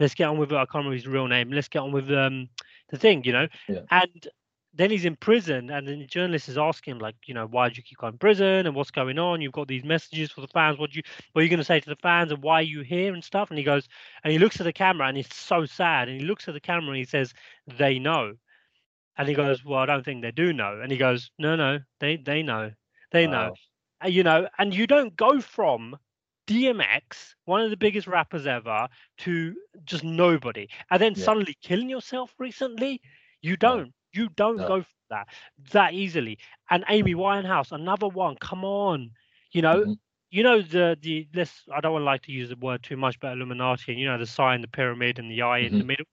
Let's 0.00 0.14
get 0.14 0.28
on 0.28 0.38
with 0.38 0.50
it. 0.50 0.56
I 0.56 0.66
can't 0.66 0.84
remember 0.84 0.96
his 0.96 1.06
real 1.06 1.28
name. 1.28 1.52
Let's 1.52 1.68
get 1.68 1.80
on 1.80 1.92
with 1.92 2.10
um, 2.10 2.48
the 2.90 2.98
thing, 2.98 3.24
you 3.24 3.32
know. 3.32 3.48
Yeah. 3.68 3.80
And 3.90 4.28
then 4.76 4.90
he's 4.90 5.04
in 5.04 5.16
prison, 5.16 5.70
and 5.70 5.86
then 5.86 6.00
the 6.00 6.06
journalist 6.06 6.48
is 6.48 6.58
asking 6.58 6.92
him, 6.92 6.98
like, 6.98 7.14
you 7.26 7.34
know, 7.34 7.46
why 7.46 7.68
did 7.68 7.76
you 7.76 7.84
keep 7.84 7.98
going 7.98 8.14
to 8.14 8.18
prison, 8.18 8.66
and 8.66 8.74
what's 8.74 8.90
going 8.90 9.18
on? 9.18 9.40
You've 9.40 9.52
got 9.52 9.68
these 9.68 9.84
messages 9.84 10.32
for 10.32 10.40
the 10.40 10.48
fans. 10.48 10.78
What 10.78 10.90
do 10.90 10.96
you, 10.96 11.02
what 11.32 11.40
are 11.40 11.44
you 11.44 11.50
going 11.50 11.58
to 11.58 11.64
say 11.64 11.78
to 11.80 11.88
the 11.88 11.96
fans, 11.96 12.32
and 12.32 12.42
why 12.42 12.56
are 12.56 12.62
you 12.62 12.80
here 12.80 13.14
and 13.14 13.22
stuff? 13.22 13.50
And 13.50 13.58
he 13.58 13.64
goes, 13.64 13.88
and 14.24 14.32
he 14.32 14.38
looks 14.38 14.60
at 14.60 14.64
the 14.64 14.72
camera, 14.72 15.06
and 15.06 15.16
he's 15.16 15.32
so 15.32 15.64
sad, 15.64 16.08
and 16.08 16.20
he 16.20 16.26
looks 16.26 16.48
at 16.48 16.54
the 16.54 16.60
camera, 16.60 16.90
and 16.90 16.98
he 16.98 17.04
says, 17.04 17.32
they 17.78 17.98
know. 17.98 18.34
And 19.16 19.28
he 19.28 19.34
goes, 19.34 19.64
Well, 19.64 19.78
I 19.78 19.86
don't 19.86 20.04
think 20.04 20.22
they 20.22 20.32
do 20.32 20.52
know. 20.52 20.80
And 20.82 20.90
he 20.90 20.98
goes, 20.98 21.30
No, 21.38 21.56
no, 21.56 21.78
they 22.00 22.16
they 22.16 22.42
know. 22.42 22.72
They 23.12 23.26
wow. 23.26 23.32
know. 23.32 23.54
And, 24.00 24.12
you 24.12 24.22
know, 24.22 24.48
and 24.58 24.74
you 24.74 24.86
don't 24.86 25.14
go 25.16 25.40
from 25.40 25.96
DMX, 26.46 27.34
one 27.44 27.60
of 27.60 27.70
the 27.70 27.76
biggest 27.76 28.06
rappers 28.06 28.46
ever, 28.46 28.88
to 29.18 29.54
just 29.84 30.04
nobody. 30.04 30.68
And 30.90 31.00
then 31.00 31.14
yeah. 31.14 31.24
suddenly 31.24 31.56
killing 31.62 31.88
yourself 31.88 32.32
recently. 32.38 33.00
You 33.42 33.56
don't. 33.56 33.86
No. 33.86 33.90
You 34.12 34.28
don't 34.36 34.56
no. 34.56 34.68
go 34.68 34.82
for 34.82 34.88
that 35.10 35.28
that 35.72 35.94
easily. 35.94 36.38
And 36.70 36.84
Amy 36.88 37.14
Winehouse, 37.14 37.72
another 37.72 38.08
one. 38.08 38.36
Come 38.40 38.64
on. 38.64 39.10
You 39.52 39.62
know, 39.62 39.80
mm-hmm. 39.80 39.92
you 40.30 40.42
know 40.42 40.62
the 40.62 40.96
the 41.00 41.28
this 41.32 41.52
I 41.72 41.80
don't 41.80 41.92
want 41.92 42.02
to 42.02 42.06
like 42.06 42.22
to 42.22 42.32
use 42.32 42.48
the 42.48 42.56
word 42.56 42.82
too 42.82 42.96
much, 42.96 43.18
but 43.20 43.32
Illuminati 43.32 43.92
and 43.92 44.00
you 44.00 44.06
know 44.06 44.18
the 44.18 44.26
sign, 44.26 44.60
the 44.60 44.68
pyramid, 44.68 45.18
and 45.18 45.30
the 45.30 45.42
eye 45.42 45.60
mm-hmm. 45.60 45.66
in 45.66 45.72
the 45.72 45.78
mm-hmm. 45.78 45.88
middle. 45.88 46.06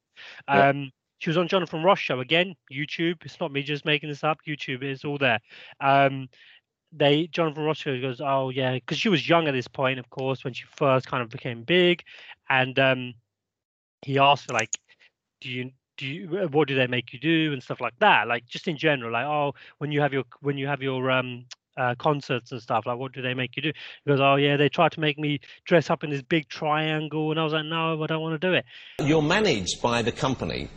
Um, 0.48 0.92
she 1.20 1.30
was 1.30 1.38
on 1.38 1.48
Jonathan 1.48 1.84
Ross 1.84 2.00
show 2.00 2.20
again, 2.20 2.56
YouTube. 2.74 3.24
It's 3.24 3.40
not 3.40 3.52
me 3.52 3.62
just 3.62 3.86
making 3.86 4.10
this 4.10 4.24
up. 4.24 4.40
YouTube 4.48 4.84
is 4.84 5.06
all 5.06 5.20
there. 5.20 5.40
Um, 5.80 6.30
they 6.92 7.28
Jonathan 7.28 7.74
show 7.74 8.00
goes, 8.02 8.22
oh 8.22 8.50
yeah, 8.50 8.74
because 8.74 8.98
she 8.98 9.10
was 9.10 9.28
young 9.28 9.48
at 9.48 9.54
this 9.54 9.68
point, 9.68 10.00
of 10.00 10.10
course, 10.10 10.44
when 10.44 10.54
she 10.54 10.64
first 10.76 11.08
kind 11.08 11.24
of 11.24 11.30
became 11.30 11.64
big, 11.64 12.04
and 12.50 12.78
um, 12.80 13.14
he 14.02 14.18
asked 14.20 14.50
her 14.50 14.54
like, 14.54 14.78
do 15.40 15.50
you 15.50 15.72
do 15.98 16.08
you 16.08 16.28
what 16.52 16.68
do 16.68 16.76
they 16.76 16.88
make 16.88 17.14
you 17.14 17.20
do? 17.20 17.54
and 17.54 17.62
stuff 17.62 17.82
like 17.82 17.98
that, 18.00 18.28
like 18.28 18.46
just 18.46 18.68
in 18.68 18.78
general, 18.78 19.12
like 19.12 19.26
oh 19.26 19.54
when 19.78 19.92
you 19.92 20.02
have 20.02 20.14
your 20.14 20.24
when 20.42 20.58
you 20.58 20.68
have 20.68 20.82
your 20.82 21.10
um 21.12 21.46
uh, 21.78 21.96
concerts 21.96 22.52
and 22.52 22.62
stuff 22.62 22.86
like 22.86 22.98
what 22.98 23.14
do 23.14 23.22
they 23.22 23.34
make 23.34 23.56
you 23.56 23.62
do? 23.62 23.72
He 24.04 24.12
goes 24.12 24.20
oh 24.20 24.36
yeah 24.36 24.58
they 24.58 24.70
tried 24.70 24.92
to 24.94 25.00
make 25.00 25.18
me 25.18 25.40
dress 25.66 25.90
up 25.90 26.04
in 26.04 26.10
this 26.10 26.22
big 26.22 26.50
triangle 26.50 27.32
and 27.32 27.40
i 27.40 27.44
was 27.46 27.54
like 27.54 27.66
no 27.66 28.04
i 28.04 28.08
don't 28.08 28.22
want 28.22 28.40
to 28.40 28.48
do 28.48 28.54
it. 28.54 28.66
You're 29.00 29.22
managed 29.22 29.82
by 29.82 30.02
the 30.02 30.12
company 30.12 30.70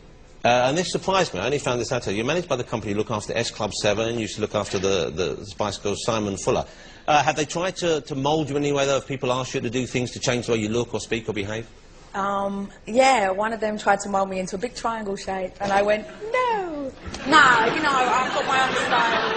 uh, 0.45 0.67
and 0.67 0.77
this 0.77 0.91
surprised 0.91 1.33
me. 1.33 1.39
I 1.39 1.45
only 1.45 1.57
found 1.57 1.81
this 1.81 1.91
out. 1.91 2.05
You're 2.05 2.23
managed 2.23 2.47
by 2.47 2.55
the 2.55 2.63
company 2.63 2.91
you 2.91 2.97
look 2.99 3.09
after 3.09 3.35
S 3.35 3.49
Club 3.49 3.73
7, 3.73 4.13
you 4.13 4.21
used 4.21 4.35
to 4.35 4.41
look 4.41 4.53
after 4.53 4.77
the, 4.77 5.09
the 5.09 5.43
Spice 5.43 5.79
Girls 5.79 6.03
Simon 6.03 6.37
Fuller. 6.37 6.65
Uh, 7.07 7.23
have 7.23 7.35
they 7.35 7.45
tried 7.45 7.75
to, 7.77 8.01
to 8.01 8.13
mould 8.13 8.47
you 8.47 8.55
in 8.55 8.63
any 8.63 8.71
way, 8.71 8.85
though, 8.85 8.97
if 8.97 9.07
people 9.07 9.33
ask 9.33 9.55
you 9.55 9.61
to 9.61 9.71
do 9.71 9.87
things 9.87 10.11
to 10.11 10.19
change 10.19 10.45
the 10.45 10.51
way 10.51 10.59
you 10.59 10.69
look 10.69 10.93
or 10.93 10.99
speak 10.99 11.27
or 11.27 11.33
behave? 11.33 11.67
Um, 12.13 12.69
yeah, 12.85 13.31
one 13.31 13.53
of 13.53 13.59
them 13.59 13.79
tried 13.79 14.01
to 14.01 14.09
mould 14.09 14.29
me 14.29 14.37
into 14.37 14.55
a 14.55 14.59
big 14.59 14.75
triangle 14.75 15.15
shape, 15.15 15.53
and 15.61 15.71
I 15.71 15.81
went, 15.81 16.05
no. 16.31 16.91
Nah, 17.27 17.65
you 17.65 17.81
know, 17.81 17.89
I've 17.89 18.31
got 18.31 18.45
my 18.45 18.67
own 18.67 18.75
style. 18.85 19.33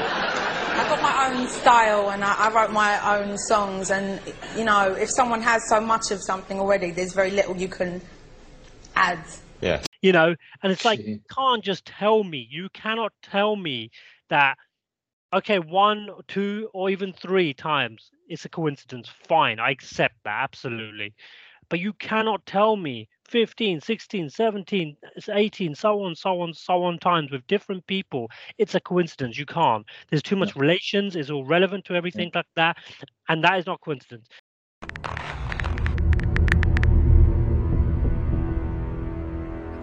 I've 0.79 0.89
got 0.91 1.03
my 1.03 1.27
own 1.27 1.49
style, 1.49 2.11
and 2.11 2.23
I, 2.23 2.35
I 2.35 2.55
wrote 2.55 2.71
my 2.71 3.19
own 3.19 3.39
songs, 3.39 3.91
and, 3.91 4.21
you 4.59 4.65
know, 4.65 4.93
if 4.93 5.09
someone 5.11 5.41
has 5.41 5.67
so 5.71 5.81
much 5.81 6.11
of 6.11 6.23
something 6.23 6.61
already, 6.61 6.91
there's 6.91 7.15
very 7.15 7.31
little 7.31 7.57
you 7.57 7.69
can 7.69 8.03
add. 8.95 9.25
Yeah 9.63 9.81
you 10.03 10.13
know 10.13 10.35
and 10.63 10.73
it's 10.73 10.85
like 10.85 11.01
you 11.05 11.21
can't 11.35 11.65
just 11.65 11.85
tell 11.87 12.23
me. 12.25 12.47
You 12.51 12.69
cannot 12.71 13.13
tell 13.23 13.57
me 13.57 13.91
that 14.31 14.57
okay 15.35 15.59
one 15.59 16.09
two 16.29 16.69
or 16.73 16.91
even 16.91 17.13
three 17.13 17.53
times 17.55 18.11
it's 18.29 18.45
a 18.45 18.49
coincidence. 18.49 19.09
Fine 19.29 19.59
i 19.59 19.71
accept 19.71 20.15
that 20.25 20.43
absolutely. 20.43 21.15
But 21.71 21.81
you 21.81 21.93
cannot 21.95 22.47
tell 22.47 22.77
me 22.77 23.09
15 23.29 23.81
16 23.81 24.31
17 24.31 24.97
18 25.31 25.75
so 25.75 26.03
on 26.03 26.15
so 26.15 26.41
on 26.41 26.55
so 26.55 26.83
on 26.83 26.99
times 26.99 27.31
with 27.31 27.47
different 27.47 27.87
people. 27.87 28.29
It's 28.59 28.75
a 28.75 28.81
coincidence. 28.81 29.39
You 29.39 29.47
can't. 29.47 29.85
There's 30.11 30.23
too 30.23 30.37
much 30.37 30.57
relations. 30.57 31.17
It's 31.17 31.31
all 31.31 31.45
relevant 31.45 31.85
to 31.87 31.95
everything 31.95 32.31
like 32.35 32.47
that 32.57 32.77
and 33.29 33.45
that 33.45 33.59
is 33.59 33.67
not 33.67 33.81
coincidence 33.81 34.29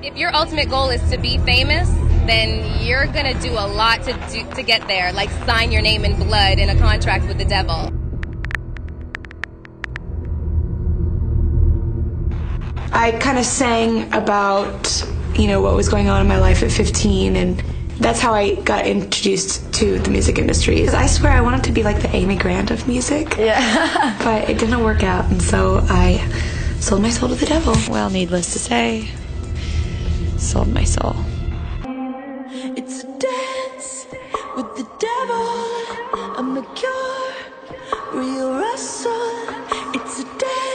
if 0.06 0.16
your 0.16 0.34
ultimate 0.36 0.70
goal 0.70 0.90
is 0.90 1.02
to 1.10 1.18
be 1.18 1.40
famous, 1.40 1.90
then 2.28 2.86
you're 2.86 3.08
gonna 3.08 3.40
do 3.42 3.52
a 3.54 3.68
lot 3.68 4.04
to 4.04 4.14
do, 4.32 4.48
to 4.54 4.62
get 4.62 4.88
there, 4.88 5.12
like 5.12 5.32
sign 5.48 5.72
your 5.72 5.82
name 5.82 6.06
in 6.06 6.16
blood 6.16 6.60
in 6.60 6.70
a 6.70 6.78
contract 6.78 7.28
with 7.28 7.40
the 7.40 7.46
devil. 7.46 7.92
I 12.94 13.12
kind 13.20 13.40
of 13.40 13.46
sang 13.46 14.14
about, 14.14 15.04
you 15.34 15.48
know, 15.48 15.60
what 15.60 15.76
was 15.76 15.90
going 15.90 16.08
on 16.08 16.22
in 16.22 16.28
my 16.28 16.38
life 16.38 16.62
at 16.62 16.72
15 16.72 17.36
and 17.36 17.64
that's 17.98 18.20
how 18.20 18.34
I 18.34 18.56
got 18.56 18.86
introduced 18.86 19.74
to 19.76 19.98
the 20.00 20.12
music 20.12 20.38
industry. 20.38 20.88
I 20.88 21.08
swear 21.08 21.32
I 21.32 21.42
wanted 21.42 21.64
to 21.64 21.72
be 21.72 21.82
like 21.82 22.02
the 22.02 22.16
Amy 22.16 22.36
Grant 22.36 22.70
of 22.70 22.88
music. 22.88 23.36
Yeah. 23.38 24.18
but 24.24 24.50
it 24.50 24.60
didn't 24.60 24.84
work 24.84 25.02
out 25.02 25.26
and 25.32 25.42
so 25.42 25.80
I 25.90 26.18
sold 26.80 27.02
my 27.02 27.10
soul 27.10 27.30
to 27.30 27.36
the 27.36 27.48
devil. 27.48 27.76
Well, 27.90 28.12
needless 28.12 28.54
to 28.54 28.60
say, 28.60 29.10
sold 30.46 30.72
my 30.72 30.84
soul. 30.84 31.16
It's 32.78 33.04
a 33.04 33.08
dance 33.18 34.06
with 34.56 34.70
the 34.78 34.88
devil. 35.00 35.48
I'm 36.38 36.56
a 36.56 36.64
cure, 36.76 37.34
real 38.14 38.60
wrestle. 38.60 39.32
It's 39.96 40.20
a 40.20 40.24
dance 40.38 40.75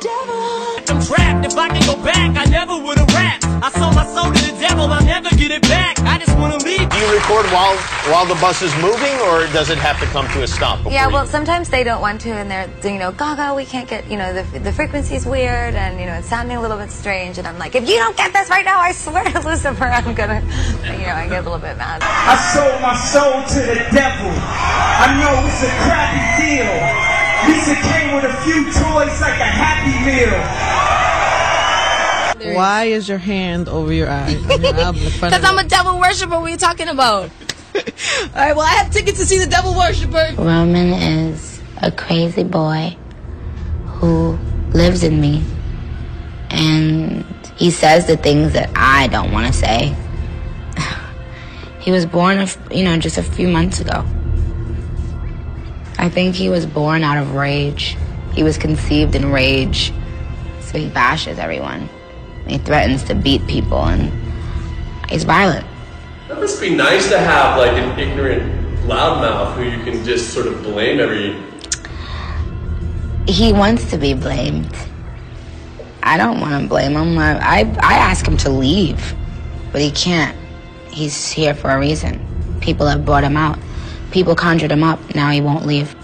devil. 0.00 0.96
I'm 0.96 1.00
trapped. 1.02 1.46
If 1.46 1.56
I 1.56 1.68
can 1.68 1.82
go 1.86 1.96
back, 2.02 2.36
I 2.36 2.44
never 2.50 2.76
would 2.76 2.98
have 2.98 3.12
rapped. 3.14 3.44
I 3.46 3.70
sold 3.70 3.94
my 3.94 4.06
soul 4.06 4.32
to 4.32 4.40
the 4.52 4.56
devil. 4.60 4.86
I'll 4.86 5.04
never 5.04 5.28
get 5.36 5.50
it 5.50 5.62
back. 5.62 5.98
I 6.00 6.18
just 6.18 6.36
wanna 6.38 6.56
leave. 6.56 6.80
You 6.80 7.06
record 7.14 7.44
while 7.52 7.76
while 8.10 8.26
the 8.26 8.34
bus 8.40 8.62
is 8.62 8.74
moving, 8.76 9.12
or 9.28 9.46
does 9.52 9.68
it 9.70 9.78
have 9.78 10.00
to 10.00 10.06
come 10.06 10.26
to 10.32 10.42
a 10.42 10.46
stop? 10.46 10.78
before 10.78 10.92
Yeah, 10.92 11.06
you- 11.08 11.12
well, 11.14 11.26
sometimes 11.26 11.68
they 11.68 11.84
don't 11.84 12.00
want 12.00 12.20
to, 12.22 12.30
and 12.30 12.50
they're, 12.50 12.68
you 12.82 12.98
know, 12.98 13.12
Gaga, 13.12 13.54
we 13.54 13.64
can't 13.64 13.88
get, 13.88 14.10
you 14.10 14.16
know, 14.16 14.32
the, 14.32 14.58
the 14.58 14.72
frequency's 14.72 15.26
weird, 15.26 15.74
and, 15.74 16.00
you 16.00 16.06
know, 16.06 16.14
it's 16.14 16.28
sounding 16.28 16.56
a 16.56 16.60
little 16.60 16.78
bit 16.78 16.90
strange, 16.90 17.38
and 17.38 17.46
I'm 17.46 17.58
like, 17.58 17.74
if 17.74 17.88
you 17.88 17.96
don't 17.96 18.16
get 18.16 18.32
this 18.32 18.48
right 18.50 18.64
now, 18.64 18.80
I 18.80 18.92
swear 18.92 19.22
to 19.24 19.40
Lucifer, 19.48 19.84
I'm 19.84 20.14
gonna, 20.14 20.40
you 20.84 21.06
know, 21.06 21.14
I 21.14 21.28
get 21.28 21.40
a 21.40 21.42
little 21.48 21.58
bit 21.58 21.76
mad. 21.76 22.00
I 22.02 22.36
sold 22.52 22.80
my 22.82 22.96
soul 22.96 23.42
to 23.54 23.60
the 23.66 23.84
devil. 23.94 24.32
I 24.32 25.06
know 25.20 25.46
it's 25.46 25.62
a 25.62 25.70
crappy 25.84 26.24
deal. 26.42 27.29
Lisa 27.46 27.74
came 27.74 28.14
with 28.14 28.24
a 28.24 28.34
few 28.44 28.64
toys 28.66 29.20
like 29.20 29.38
a 29.40 29.44
happy 29.44 29.94
meal. 30.06 30.34
Why 32.54 32.84
is 32.84 33.08
your 33.08 33.18
hand 33.18 33.68
over 33.68 33.92
your 33.92 34.08
eye? 34.10 34.34
Because 34.94 35.44
I'm 35.44 35.58
a 35.58 35.64
devil 35.64 35.98
worshiper. 35.98 36.38
What 36.40 36.46
are 36.46 36.48
you 36.50 36.56
talking 36.56 36.88
about? 36.88 37.30
All 37.74 37.82
right, 38.34 38.56
well, 38.56 38.60
I 38.66 38.70
have 38.82 38.90
tickets 38.90 39.18
to 39.18 39.26
see 39.26 39.38
the 39.38 39.46
devil 39.46 39.74
worshiper. 39.74 40.34
Roman 40.38 40.92
is 40.92 41.60
a 41.82 41.90
crazy 41.92 42.42
boy 42.44 42.96
who 43.86 44.38
lives 44.72 45.02
in 45.04 45.20
me. 45.20 45.42
And 46.50 47.24
he 47.56 47.70
says 47.70 48.06
the 48.06 48.16
things 48.16 48.52
that 48.54 48.70
I 48.74 49.06
don't 49.08 49.30
want 49.32 49.46
to 49.46 49.52
say. 49.52 49.94
he 51.80 51.92
was 51.92 52.06
born, 52.06 52.38
a 52.38 52.42
f- 52.42 52.58
you 52.72 52.84
know, 52.84 52.96
just 52.98 53.18
a 53.18 53.22
few 53.22 53.48
months 53.48 53.80
ago. 53.80 54.04
I 56.00 56.08
think 56.08 56.34
he 56.34 56.48
was 56.48 56.64
born 56.64 57.04
out 57.04 57.18
of 57.18 57.34
rage. 57.34 57.94
He 58.32 58.42
was 58.42 58.56
conceived 58.56 59.14
in 59.14 59.30
rage. 59.30 59.92
So 60.60 60.78
he 60.78 60.88
bashes 60.88 61.38
everyone. 61.38 61.90
He 62.46 62.56
threatens 62.56 63.04
to 63.04 63.14
beat 63.14 63.46
people 63.46 63.84
and 63.84 64.10
he's 65.10 65.24
violent. 65.24 65.66
That 66.28 66.38
must 66.38 66.58
be 66.58 66.74
nice 66.74 67.10
to 67.10 67.18
have 67.18 67.58
like 67.58 67.72
an 67.72 67.98
ignorant 67.98 68.78
loudmouth 68.86 69.56
who 69.56 69.64
you 69.64 69.84
can 69.84 70.02
just 70.02 70.32
sort 70.32 70.46
of 70.46 70.62
blame 70.62 71.00
every. 71.00 71.36
he 73.26 73.52
wants 73.52 73.90
to 73.90 73.98
be 73.98 74.14
blamed. 74.14 74.74
I 76.02 76.16
don't 76.16 76.40
want 76.40 76.62
to 76.62 76.66
blame 76.66 76.92
him. 76.92 77.18
I, 77.18 77.38
I, 77.38 77.58
I 77.82 77.94
ask 77.96 78.26
him 78.26 78.38
to 78.38 78.48
leave, 78.48 79.14
but 79.70 79.82
he 79.82 79.90
can't. 79.90 80.34
He's 80.90 81.30
here 81.30 81.54
for 81.54 81.68
a 81.68 81.78
reason. 81.78 82.26
People 82.62 82.86
have 82.86 83.04
brought 83.04 83.22
him 83.22 83.36
out. 83.36 83.58
People 84.10 84.34
conjured 84.34 84.72
him 84.72 84.82
up. 84.82 84.98
Now 85.14 85.30
he 85.30 85.40
won't 85.40 85.66
leave. 85.66 85.94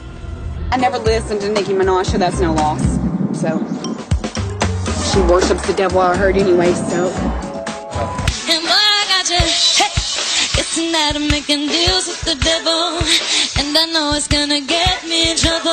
I 0.71 0.77
never 0.77 0.99
listened 0.99 1.41
to 1.43 1.49
Nicki 1.49 1.73
Minaj, 1.73 2.07
so 2.07 2.19
that's 2.19 2.41
no 2.41 2.53
loss. 2.53 2.83
So 3.41 3.59
she 5.11 5.21
worships 5.31 5.67
the 5.67 5.75
devil. 5.77 6.01
I 6.01 6.17
heard 6.17 6.37
anyway. 6.37 6.73
So 6.73 7.09
And 8.53 8.63
boy, 8.63 8.85
I 9.01 9.05
got 9.09 9.31
you. 9.31 9.39
Hey, 9.39 9.91
guessing 10.55 10.93
that 10.93 11.13
I'm 11.17 11.29
making 11.29 11.69
deals 11.69 12.07
with 12.07 12.23
the 12.23 12.37
devil. 12.45 12.99
And 13.59 13.77
I 13.77 13.87
know 13.93 14.13
it's 14.15 14.29
gonna 14.29 14.61
get 14.61 15.05
me 15.05 15.31
in 15.33 15.37
trouble. 15.37 15.71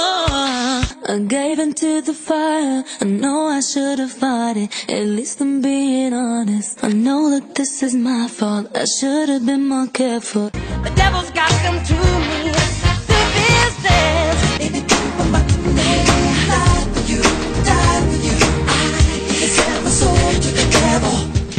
I 1.06 1.20
gave 1.28 1.60
into 1.60 2.02
the 2.02 2.14
fire. 2.14 2.84
I 3.02 3.06
know 3.06 3.48
I 3.48 3.60
should 3.60 4.00
have 4.00 4.12
fought 4.12 4.58
it. 4.58 4.70
At 4.90 5.06
least 5.06 5.42
I'm 5.42 5.62
being 5.62 6.14
honest. 6.14 6.84
I 6.84 6.90
know 6.90 7.30
that 7.32 7.56
this 7.56 7.84
is 7.84 7.94
my 7.94 8.28
fault. 8.28 8.76
I 8.76 8.86
should 8.86 9.30
have 9.30 9.46
been 9.46 9.68
more 9.68 9.88
careful. 9.88 10.50
The 10.50 10.94
devil's 10.96 11.30
got 11.32 11.52
them 11.64 11.84
to 11.86 12.23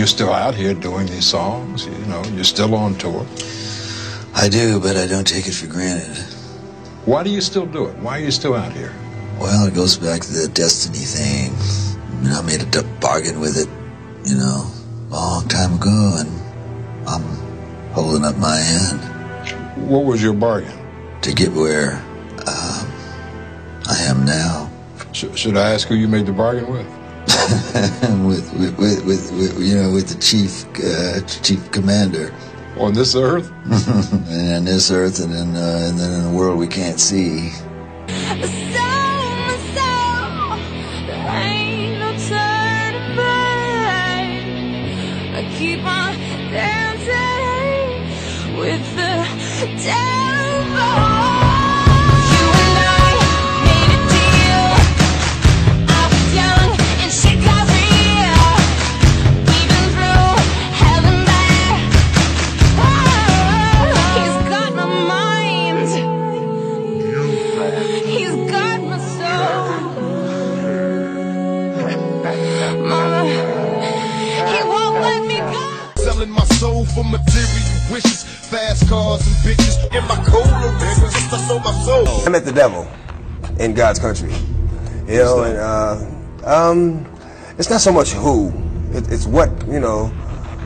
You're 0.05 0.09
still 0.11 0.35
out 0.35 0.55
here 0.55 0.75
doing 0.75 1.07
these 1.07 1.25
songs, 1.25 1.87
you 1.87 2.05
know, 2.05 2.23
you're 2.35 2.45
still 2.45 2.75
on 2.75 2.95
tour. 2.97 3.27
I 4.35 4.51
do, 4.51 4.79
but 4.79 4.99
I 4.99 5.07
don't 5.07 5.27
take 5.27 5.47
it 5.47 5.53
for 5.53 5.67
granted. 5.67 6.19
Why 7.07 7.23
do 7.23 7.31
you 7.31 7.41
still 7.41 7.65
do 7.65 7.87
it? 7.87 7.97
Why 8.01 8.19
are 8.19 8.23
you 8.23 8.31
still 8.31 8.53
out 8.53 8.75
here? 8.75 8.93
Well, 9.41 9.67
it 9.67 9.73
goes 9.73 9.97
back 9.97 10.21
to 10.21 10.31
the 10.31 10.49
destiny 10.49 10.99
thing. 10.99 11.55
I, 11.57 12.23
mean, 12.23 12.33
I 12.35 12.43
made 12.43 12.77
a 12.77 12.83
bargain 13.01 13.41
with 13.41 13.57
it, 13.57 13.67
you 14.29 14.37
know, 14.37 14.71
a 15.11 15.15
long 15.15 15.49
time 15.49 15.77
ago, 15.77 16.17
and 16.19 17.09
I'm 17.09 17.23
holding 17.95 18.27
up 18.27 18.37
my 18.37 18.61
end. 18.61 19.89
What 19.89 20.05
was 20.05 20.23
your 20.23 20.35
bargain? 20.35 20.79
To 21.23 21.33
get 21.33 21.51
where 21.51 21.95
um, 22.47 22.93
I 23.89 23.97
am 24.03 24.27
now. 24.27 24.71
Sh- 25.13 25.35
should 25.35 25.57
I 25.57 25.73
ask 25.73 25.89
who 25.89 25.95
you 25.95 26.09
made 26.09 26.27
the 26.27 26.33
bargain 26.33 26.71
with? 26.71 26.87
with, 28.27 28.53
with, 28.55 28.79
with, 28.79 29.05
with, 29.05 29.33
with, 29.33 29.61
you 29.61 29.75
know, 29.75 29.93
with 29.93 30.09
the 30.09 30.21
chief, 30.21 30.65
uh, 30.85 31.21
chief 31.43 31.71
commander. 31.71 32.35
On 32.79 32.93
this 32.93 33.15
earth? 33.15 33.51
and 33.65 34.57
on 34.57 34.65
this 34.65 34.91
earth, 34.91 35.23
and 35.23 35.33
then, 35.33 35.57
uh, 35.57 35.89
and 35.89 35.99
then 35.99 36.13
in 36.13 36.25
the 36.31 36.37
world 36.37 36.59
we 36.59 36.67
can't 36.67 37.01
see. 37.01 37.53
Keep 45.59 45.85
on 45.87 46.15
dancing 46.51 48.09
with 48.59 48.97
the 48.97 49.25
devil. 49.83 51.14
Soul 76.65 76.87
for 76.87 77.05
material 77.05 77.93
wishes, 77.93 78.25
fast 78.25 78.89
cars 78.89 79.21
and 79.27 79.37
bitches. 79.45 79.77
In 79.95 80.03
my 80.09 80.17
cola 80.25 80.73
resist, 80.81 81.31
I 81.31 81.37
sold 81.37 81.63
my 81.63 81.73
soul. 81.85 82.27
I 82.27 82.31
met 82.31 82.47
the 82.47 82.53
devil 82.53 82.89
in 83.59 83.75
God's 83.75 83.99
country. 83.99 84.33
You 85.07 85.19
know, 85.19 85.43
and 85.43 85.59
uh, 85.59 86.51
um, 86.51 87.07
it's 87.59 87.69
not 87.69 87.83
so 87.83 87.93
much 87.93 88.13
who, 88.13 88.49
it, 88.93 89.13
it's 89.13 89.27
what 89.27 89.51
you 89.67 89.79
know, 89.79 90.07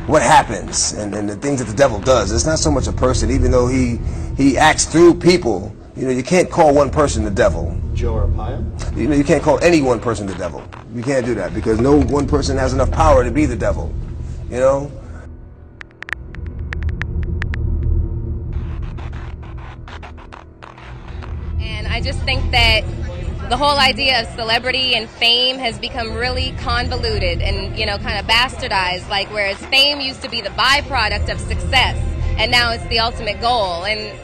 what 0.07 0.23
happens, 0.23 0.93
and, 0.93 1.13
and 1.17 1.29
the 1.29 1.35
things 1.35 1.59
that 1.59 1.69
the 1.69 1.77
devil 1.77 1.99
does. 1.99 2.31
It's 2.31 2.47
not 2.47 2.61
so 2.61 2.71
much 2.71 2.87
a 2.87 2.93
person, 2.93 3.33
even 3.33 3.51
though 3.51 3.67
he 3.67 3.99
he 4.37 4.57
acts 4.57 4.85
through 4.85 5.15
people. 5.15 5.75
You 5.97 6.05
know, 6.05 6.13
you 6.13 6.23
can't 6.23 6.49
call 6.49 6.73
one 6.73 6.91
person 6.91 7.25
the 7.25 7.31
devil. 7.45 7.77
Joe 7.95 8.15
Arpaio? 8.15 8.97
You 8.97 9.09
know, 9.09 9.17
you 9.17 9.25
can't 9.25 9.43
call 9.43 9.59
any 9.65 9.83
one 9.83 9.99
person 9.99 10.29
the 10.29 10.35
devil. 10.37 10.63
You 10.95 11.03
can't 11.03 11.27
do 11.27 11.35
that 11.35 11.53
because 11.55 11.81
no 11.81 12.01
one 12.01 12.29
person 12.29 12.57
has 12.57 12.73
enough 12.73 12.93
power 12.93 13.25
to 13.25 13.33
be 13.33 13.47
the 13.47 13.57
devil. 13.57 13.93
You 14.49 14.61
know. 14.61 14.93
I 21.99 22.01
just 22.01 22.21
think 22.21 22.53
that 22.53 22.83
the 23.51 23.57
whole 23.57 23.77
idea 23.77 24.23
of 24.23 24.29
celebrity 24.37 24.95
and 24.95 25.11
fame 25.11 25.59
has 25.59 25.81
become 25.81 26.15
really 26.15 26.53
convoluted 26.61 27.43
and, 27.43 27.77
you 27.77 27.87
know, 27.87 27.99
kind 27.99 28.21
of 28.21 28.25
bastardized. 28.25 29.09
Like, 29.09 29.29
whereas 29.33 29.57
fame 29.67 30.01
used 30.01 30.23
to 30.23 30.31
be 30.31 30.41
the 30.41 30.51
byproduct 30.51 31.29
of 31.29 31.41
success, 31.41 31.97
and 32.39 32.53
now 32.53 32.71
it's 32.71 32.87
the 32.87 33.01
ultimate 33.01 33.41
goal. 33.41 33.85
And 33.85 34.17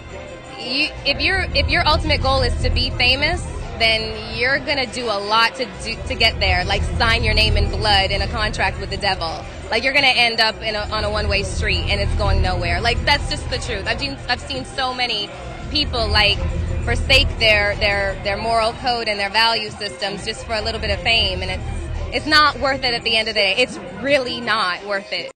you, 0.56 0.86
if 1.04 1.20
your 1.20 1.46
if 1.52 1.68
your 1.68 1.84
ultimate 1.84 2.22
goal 2.22 2.42
is 2.42 2.54
to 2.62 2.70
be 2.70 2.90
famous, 2.90 3.42
then 3.80 4.38
you're 4.38 4.60
gonna 4.60 4.86
do 4.86 5.06
a 5.06 5.18
lot 5.18 5.56
to 5.56 5.64
do, 5.82 5.96
to 6.06 6.14
get 6.14 6.38
there. 6.38 6.64
Like 6.64 6.82
sign 6.96 7.24
your 7.24 7.34
name 7.34 7.56
in 7.56 7.68
blood 7.72 8.12
in 8.12 8.22
a 8.22 8.28
contract 8.28 8.78
with 8.78 8.90
the 8.90 8.98
devil. 8.98 9.44
Like 9.68 9.82
you're 9.82 9.94
gonna 9.94 10.06
end 10.06 10.38
up 10.38 10.62
in 10.62 10.76
a, 10.76 10.82
on 10.92 11.02
a 11.02 11.10
one 11.10 11.26
way 11.26 11.42
street 11.42 11.86
and 11.88 12.00
it's 12.00 12.14
going 12.14 12.40
nowhere. 12.40 12.80
Like 12.80 13.04
that's 13.04 13.28
just 13.28 13.50
the 13.50 13.58
truth. 13.58 13.88
I've 13.88 13.98
seen 13.98 14.16
I've 14.28 14.40
seen 14.40 14.64
so 14.64 14.94
many 14.94 15.28
people 15.72 16.06
like 16.06 16.38
forsake 16.84 17.28
their 17.38 17.74
their 17.76 18.14
their 18.24 18.36
moral 18.36 18.72
code 18.74 19.08
and 19.08 19.18
their 19.18 19.30
value 19.30 19.70
systems 19.70 20.24
just 20.24 20.46
for 20.46 20.54
a 20.54 20.60
little 20.62 20.80
bit 20.80 20.90
of 20.90 21.00
fame, 21.00 21.42
and 21.42 21.50
it's 21.50 22.16
it's 22.16 22.26
not 22.26 22.58
worth 22.60 22.84
it 22.84 22.94
at 22.94 23.02
the 23.02 23.16
end 23.16 23.28
of 23.28 23.34
the 23.34 23.40
day. 23.40 23.54
It's 23.58 23.78
really 24.00 24.40
not 24.40 24.84
worth 24.86 25.12
it. 25.12 25.32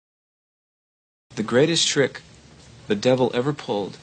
The 1.34 1.42
greatest 1.42 1.88
trick 1.88 2.22
the 2.86 2.94
devil 2.96 3.30
ever 3.34 3.52
pulled 3.52 3.98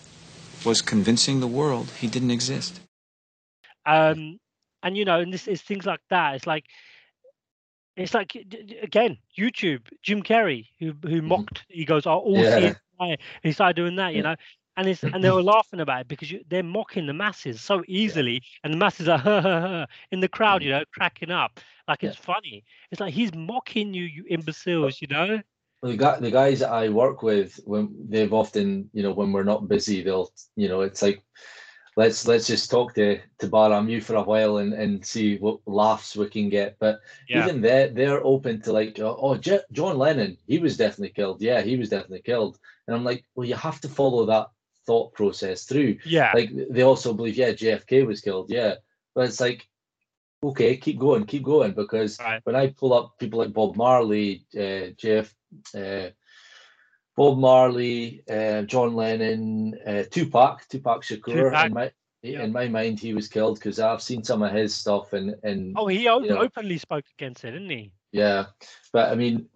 was 0.66 0.82
convincing 0.82 1.40
the 1.40 1.48
world 1.48 1.92
he 2.00 2.08
didn't 2.08 2.32
exist. 2.32 2.80
um 3.86 4.40
and 4.84 4.98
you 4.98 5.06
know 5.06 5.20
and 5.20 5.32
this 5.34 5.48
is 5.48 5.62
things 5.62 5.86
like 5.86 6.00
that 6.10 6.36
it's 6.36 6.48
like 6.48 6.66
it's 7.96 8.14
like 8.14 8.30
d- 8.30 8.44
d- 8.44 8.78
again 8.82 9.18
youtube 9.38 9.82
jim 10.02 10.24
carrey 10.24 10.68
who 10.80 10.94
who 11.04 11.22
mocked 11.22 11.64
he 11.70 11.86
goes 11.86 12.06
oh 12.08 12.18
all 12.20 12.38
Yeah. 12.44 12.74
CSI," 13.00 13.18
he 13.44 13.52
started 13.52 13.76
doing 13.76 13.96
that 13.98 14.14
you 14.16 14.24
know 14.24 14.36
and 14.78 14.88
it's 14.88 15.04
and 15.04 15.24
they 15.24 15.32
were 15.32 15.44
laughing 15.44 15.80
about 15.80 16.02
it 16.02 16.08
because 16.08 16.32
you, 16.32 16.44
they're 16.50 16.64
mocking 16.64 17.06
the 17.06 17.14
masses 17.14 17.62
so 17.62 17.84
easily 17.88 18.42
and 18.64 18.74
the 18.74 18.78
masses 18.78 19.08
are 19.08 19.88
in 20.12 20.20
the 20.20 20.28
crowd 20.28 20.62
mm. 20.62 20.66
you 20.66 20.72
know 20.72 20.84
cracking 20.94 21.32
up 21.32 21.60
like 21.88 22.04
it's 22.04 22.18
funny 22.18 22.64
it's 22.92 23.00
like 23.02 23.14
he's 23.14 23.34
mocking 23.34 23.94
you 23.94 24.04
you 24.04 24.24
imbeciles 24.30 25.02
you 25.02 25.08
know 25.08 25.40
the 25.82 25.98
guy, 25.98 26.20
the 26.20 26.32
guys 26.32 26.60
that 26.60 26.72
I 26.72 26.90
work 26.90 27.22
with, 27.22 27.60
when 27.66 27.94
they've 28.10 28.34
often, 28.34 28.90
you 28.94 29.04
know, 29.04 29.14
when 29.14 29.32
we're 29.32 29.44
not 29.44 29.68
busy, 29.68 30.02
they'll, 30.02 30.32
you 30.56 30.68
know, 30.68 30.82
it's 30.82 31.02
like, 31.02 31.24
let's 31.98 32.28
let's 32.28 32.48
just 32.48 32.70
talk 32.70 32.94
to 32.96 33.20
to 33.40 33.86
you 33.88 34.02
for 34.02 34.16
a 34.16 34.24
while 34.24 34.58
and 34.58 34.74
and 34.74 35.06
see 35.06 35.38
what 35.38 35.60
laughs 35.66 36.16
we 36.16 36.30
can 36.30 36.50
get. 36.50 36.78
But 36.80 37.00
Yeah. 37.30 37.44
even 37.44 37.62
they 37.62 37.92
they're 37.94 38.26
open 38.26 38.62
to 38.62 38.74
like, 38.74 39.00
oh, 39.00 39.18
oh, 39.20 39.36
J- 39.38 39.68
John 39.72 39.98
Lennon, 39.98 40.38
he 40.48 40.60
was 40.60 40.78
definitely 40.78 41.14
killed. 41.14 41.42
Yeah, 41.42 41.62
he 41.62 41.78
was 41.78 41.90
definitely 41.90 42.22
killed. 42.22 42.58
And 42.88 42.96
I'm 42.96 43.04
like, 43.04 43.24
well, 43.36 43.48
you 43.48 43.56
have 43.56 43.80
to 43.82 43.90
follow 43.90 44.26
that 44.26 44.48
thought 44.86 45.14
process 45.14 45.64
through. 45.64 45.98
Yeah. 46.06 46.32
Like 46.34 46.50
they 46.70 46.84
also 46.84 47.14
believe, 47.14 47.38
yeah, 47.38 47.52
JFK 47.52 48.06
was 48.06 48.22
killed. 48.22 48.50
Yeah, 48.50 48.76
but 49.14 49.26
it's 49.28 49.40
like 49.40 49.68
okay, 50.44 50.78
keep 50.78 51.00
going, 51.00 51.26
keep 51.26 51.44
going, 51.44 51.72
because 51.72 52.20
when 52.44 52.56
I 52.56 52.68
pull 52.68 52.94
up 52.94 53.18
people 53.18 53.40
like 53.40 53.54
Bob 53.54 53.76
Marley, 53.76 54.46
uh, 54.56 54.94
Jeff, 54.96 55.34
uh, 55.76 56.10
Bob 57.16 57.38
Marley, 57.40 58.24
uh, 58.30 58.62
John 58.64 58.96
Lennon, 58.96 59.76
uh, 59.88 60.04
Tupac, 60.12 60.68
Tupac 60.70 61.02
Shakur, 61.04 61.50
Tupac, 61.50 61.66
in 61.66 61.74
my 61.74 61.92
in 62.22 62.52
my 62.52 62.68
mind, 62.68 63.00
he 63.00 63.14
was 63.14 63.28
killed 63.28 63.60
because 63.60 63.80
I've 63.80 64.02
seen 64.02 64.24
some 64.24 64.42
of 64.44 64.52
his 64.52 64.76
stuff 64.76 65.14
and 65.14 65.36
and 65.44 65.76
Oh, 65.78 65.88
he 65.88 66.04
you 66.04 66.06
know, 66.06 66.40
openly 66.40 66.78
spoke 66.78 67.06
against 67.18 67.44
it, 67.44 67.52
didn't 67.52 67.70
he? 67.70 67.92
yeah, 68.12 68.46
but 68.94 69.12
I 69.12 69.16
mean, 69.16 69.48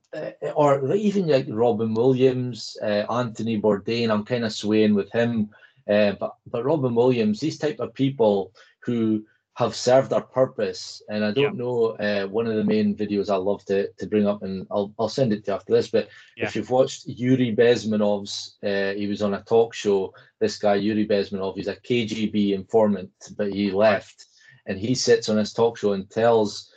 or 0.55 0.93
even 0.95 1.27
like 1.27 1.45
Robin 1.49 1.93
Williams, 1.93 2.77
uh, 2.81 3.05
Anthony 3.11 3.61
Bourdain. 3.61 4.09
I'm 4.09 4.25
kind 4.25 4.43
of 4.43 4.53
swaying 4.53 4.95
with 4.95 5.11
him, 5.11 5.49
uh, 5.89 6.13
but 6.13 6.35
but 6.47 6.65
Robin 6.65 6.95
Williams, 6.95 7.39
these 7.39 7.57
type 7.57 7.79
of 7.79 7.93
people 7.93 8.53
who 8.81 9.23
have 9.55 9.75
served 9.75 10.09
their 10.09 10.21
purpose, 10.21 11.01
and 11.09 11.23
I 11.23 11.31
don't 11.31 11.57
know. 11.57 11.89
Uh, 11.97 12.25
one 12.27 12.47
of 12.47 12.55
the 12.55 12.63
main 12.63 12.95
videos 12.95 13.29
I 13.29 13.35
love 13.35 13.63
to 13.65 13.91
to 13.91 14.07
bring 14.07 14.25
up, 14.25 14.41
and 14.41 14.65
I'll 14.71 14.93
I'll 14.97 15.09
send 15.09 15.33
it 15.33 15.45
to 15.45 15.51
you 15.51 15.55
after 15.55 15.73
this. 15.73 15.89
But 15.89 16.09
if 16.37 16.55
you've 16.55 16.69
watched 16.69 17.05
Yuri 17.07 17.55
Bezmenov's, 17.55 18.57
uh, 18.63 18.93
he 18.93 19.07
was 19.07 19.21
on 19.21 19.33
a 19.33 19.43
talk 19.43 19.73
show. 19.73 20.13
This 20.39 20.57
guy 20.57 20.75
Yuri 20.75 21.07
Bezmenov, 21.07 21.55
he's 21.55 21.67
a 21.67 21.75
KGB 21.75 22.53
informant, 22.53 23.11
but 23.37 23.51
he 23.51 23.69
left, 23.69 24.25
and 24.65 24.79
he 24.79 24.95
sits 24.95 25.29
on 25.29 25.37
his 25.37 25.53
talk 25.53 25.77
show 25.77 25.91
and 25.91 26.09
tells 26.09 26.71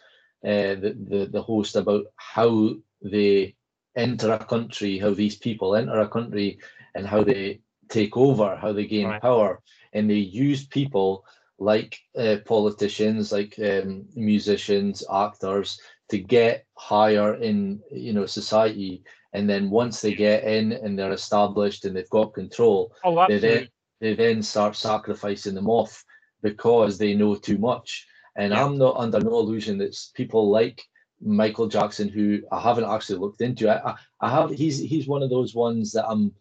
uh, 0.44 0.74
the, 0.74 0.96
the 1.08 1.28
the 1.32 1.42
host 1.42 1.76
about 1.76 2.04
how 2.16 2.74
they 3.04 3.54
enter 3.96 4.32
a 4.32 4.44
country, 4.44 4.98
how 4.98 5.10
these 5.14 5.36
people 5.36 5.76
enter 5.76 6.00
a 6.00 6.08
country, 6.08 6.58
and 6.94 7.06
how 7.06 7.22
they 7.22 7.60
take 7.88 8.16
over, 8.16 8.56
how 8.56 8.72
they 8.72 8.86
gain 8.86 9.18
power, 9.20 9.60
and 9.92 10.08
they 10.08 10.14
use 10.14 10.66
people 10.66 11.24
like 11.58 11.98
uh, 12.18 12.36
politicians, 12.44 13.32
like 13.32 13.58
um, 13.58 14.04
musicians, 14.14 15.04
actors, 15.12 15.80
to 16.08 16.18
get 16.18 16.66
higher 16.76 17.34
in 17.34 17.80
you 17.90 18.12
know 18.12 18.26
society. 18.26 19.02
And 19.34 19.48
then 19.48 19.70
once 19.70 20.00
they 20.00 20.14
get 20.14 20.44
in 20.44 20.72
and 20.72 20.98
they're 20.98 21.12
established 21.12 21.84
and 21.84 21.96
they've 21.96 22.10
got 22.10 22.34
control, 22.34 22.94
Oh, 23.04 23.26
they 23.26 23.38
then 23.38 23.68
they 24.00 24.14
then 24.14 24.42
start 24.42 24.76
sacrificing 24.76 25.54
them 25.54 25.70
off 25.70 26.04
because 26.42 26.98
they 26.98 27.14
know 27.14 27.36
too 27.36 27.58
much. 27.58 28.06
And 28.36 28.52
I'm 28.54 28.78
not 28.78 28.96
under 28.96 29.20
no 29.20 29.38
illusion 29.38 29.78
that 29.78 29.96
people 30.14 30.50
like 30.50 30.82
Michael 31.22 31.68
Jackson, 31.68 32.08
who 32.08 32.40
I 32.50 32.60
haven't 32.60 32.90
actually 32.90 33.18
looked 33.18 33.40
into. 33.40 33.68
I, 33.68 33.90
I, 33.90 33.94
I 34.20 34.30
have. 34.30 34.50
He's 34.50 34.78
he's 34.78 35.06
one 35.06 35.22
of 35.22 35.30
those 35.30 35.54
ones 35.54 35.92
that 35.92 36.06
I'm. 36.06 36.34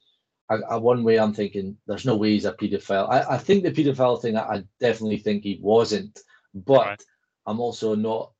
I, 0.49 0.55
I, 0.71 0.75
one 0.75 1.03
way 1.03 1.17
I'm 1.17 1.33
thinking, 1.33 1.77
there's 1.87 2.05
no 2.05 2.17
way 2.17 2.31
he's 2.31 2.45
a 2.45 2.51
paedophile. 2.51 3.09
I, 3.09 3.35
I 3.35 3.37
think 3.37 3.63
the 3.63 3.71
paedophile 3.71 4.21
thing, 4.21 4.35
I, 4.35 4.41
I 4.41 4.63
definitely 4.81 5.17
think 5.17 5.43
he 5.43 5.59
wasn't, 5.61 6.19
but 6.53 7.01
I'm 7.45 7.61
also 7.61 7.95
not 7.95 8.33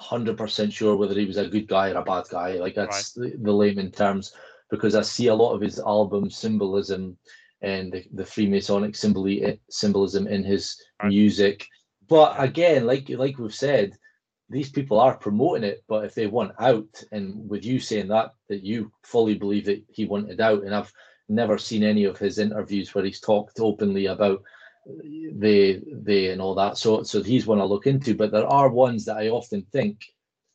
100% 0.00 0.72
sure 0.72 0.96
whether 0.96 1.14
he 1.14 1.26
was 1.26 1.36
a 1.36 1.48
good 1.48 1.68
guy 1.68 1.90
or 1.90 1.98
a 1.98 2.02
bad 2.02 2.24
guy. 2.30 2.54
Like 2.54 2.74
that's 2.74 3.12
the, 3.12 3.34
the 3.42 3.52
layman 3.52 3.90
terms, 3.90 4.32
because 4.70 4.94
I 4.94 5.02
see 5.02 5.26
a 5.26 5.34
lot 5.34 5.52
of 5.52 5.60
his 5.60 5.78
album 5.78 6.30
symbolism 6.30 7.18
and 7.60 7.92
the, 7.92 8.06
the 8.14 8.22
Freemasonic 8.22 8.92
symboli- 8.92 9.60
symbolism 9.68 10.26
in 10.26 10.42
his 10.42 10.82
music. 11.10 11.66
But 12.08 12.36
again, 12.38 12.86
like 12.86 13.08
like 13.10 13.38
we've 13.38 13.54
said, 13.54 13.98
these 14.50 14.70
people 14.70 14.98
are 15.00 15.16
promoting 15.16 15.64
it. 15.64 15.84
But 15.88 16.04
if 16.04 16.14
they 16.14 16.26
want 16.26 16.52
out, 16.58 17.02
and 17.12 17.48
with 17.48 17.64
you 17.64 17.78
saying 17.78 18.08
that 18.08 18.32
that 18.48 18.62
you 18.62 18.92
fully 19.02 19.36
believe 19.36 19.64
that 19.66 19.82
he 19.88 20.04
wanted 20.04 20.40
out, 20.40 20.64
and 20.64 20.74
I've 20.74 20.92
never 21.28 21.56
seen 21.56 21.84
any 21.84 22.04
of 22.04 22.18
his 22.18 22.38
interviews 22.38 22.94
where 22.94 23.04
he's 23.04 23.20
talked 23.20 23.60
openly 23.60 24.06
about 24.06 24.42
they 25.32 25.80
they 25.92 26.30
and 26.30 26.42
all 26.42 26.54
that. 26.56 26.76
So 26.76 27.02
so 27.04 27.22
he's 27.22 27.46
one 27.46 27.60
I 27.60 27.64
look 27.64 27.86
into. 27.86 28.14
But 28.14 28.32
there 28.32 28.46
are 28.46 28.68
ones 28.68 29.04
that 29.04 29.16
I 29.16 29.28
often 29.28 29.62
think 29.72 30.04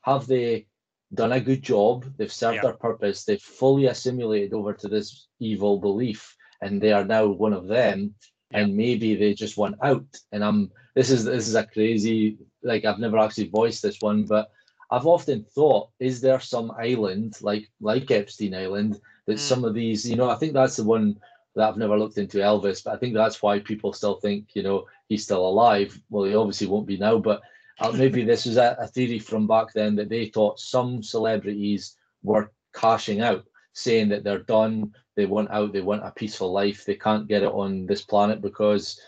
have 0.01 0.27
they 0.27 0.67
done 1.13 1.31
a 1.31 1.39
good 1.39 1.63
job? 1.63 2.05
They've 2.17 2.31
served 2.31 2.63
their 2.63 2.73
purpose. 2.73 3.23
They've 3.23 3.41
fully 3.41 3.87
assimilated 3.87 4.53
over 4.53 4.73
to 4.73 4.87
this 4.87 5.27
evil 5.39 5.79
belief, 5.79 6.35
and 6.61 6.81
they 6.81 6.91
are 6.91 7.05
now 7.05 7.27
one 7.27 7.53
of 7.53 7.67
them. 7.67 8.15
And 8.51 8.75
maybe 8.75 9.15
they 9.15 9.33
just 9.33 9.57
want 9.57 9.75
out. 9.81 10.05
And 10.31 10.43
I'm 10.43 10.71
this 10.95 11.09
is 11.09 11.25
this 11.25 11.47
is 11.47 11.55
a 11.55 11.65
crazy 11.65 12.37
like 12.65 12.83
I've 12.83 12.99
never 12.99 13.17
actually 13.17 13.47
voiced 13.47 13.81
this 13.81 14.01
one, 14.01 14.25
but 14.25 14.51
I've 14.91 15.05
often 15.05 15.43
thought, 15.43 15.89
is 15.99 16.21
there 16.21 16.39
some 16.39 16.71
island 16.71 17.37
like 17.41 17.69
like 17.79 18.11
Epstein 18.11 18.53
Island 18.53 18.99
that 19.25 19.39
some 19.39 19.63
of 19.63 19.73
these, 19.73 20.07
you 20.07 20.15
know, 20.15 20.29
I 20.29 20.35
think 20.35 20.53
that's 20.53 20.75
the 20.75 20.83
one 20.83 21.19
that 21.55 21.67
I've 21.67 21.77
never 21.77 21.97
looked 21.97 22.17
into 22.17 22.39
Elvis, 22.39 22.83
but 22.83 22.93
I 22.93 22.97
think 22.97 23.13
that's 23.13 23.41
why 23.41 23.59
people 23.59 23.93
still 23.93 24.15
think, 24.15 24.49
you 24.53 24.61
know, 24.63 24.85
he's 25.07 25.23
still 25.23 25.47
alive. 25.47 25.99
Well, 26.09 26.25
he 26.25 26.35
obviously 26.35 26.67
won't 26.67 26.85
be 26.85 26.97
now, 26.97 27.17
but 27.17 27.41
uh, 27.79 27.91
maybe 27.97 28.23
this 28.23 28.45
was 28.45 28.57
a, 28.57 28.75
a 28.79 28.87
theory 28.87 29.19
from 29.19 29.47
back 29.47 29.73
then 29.73 29.95
that 29.95 30.09
they 30.09 30.27
thought 30.27 30.59
some 30.59 31.01
celebrities 31.01 31.95
were 32.23 32.51
cashing 32.75 33.21
out, 33.21 33.45
saying 33.73 34.09
that 34.09 34.23
they're 34.23 34.39
done, 34.39 34.93
they 35.15 35.25
want 35.25 35.49
out, 35.49 35.71
they 35.71 35.81
want 35.81 36.05
a 36.05 36.11
peaceful 36.11 36.51
life, 36.51 36.85
they 36.85 36.95
can't 36.95 37.27
get 37.27 37.43
it 37.43 37.51
on 37.51 37.85
this 37.85 38.01
planet 38.01 38.41
because 38.41 38.99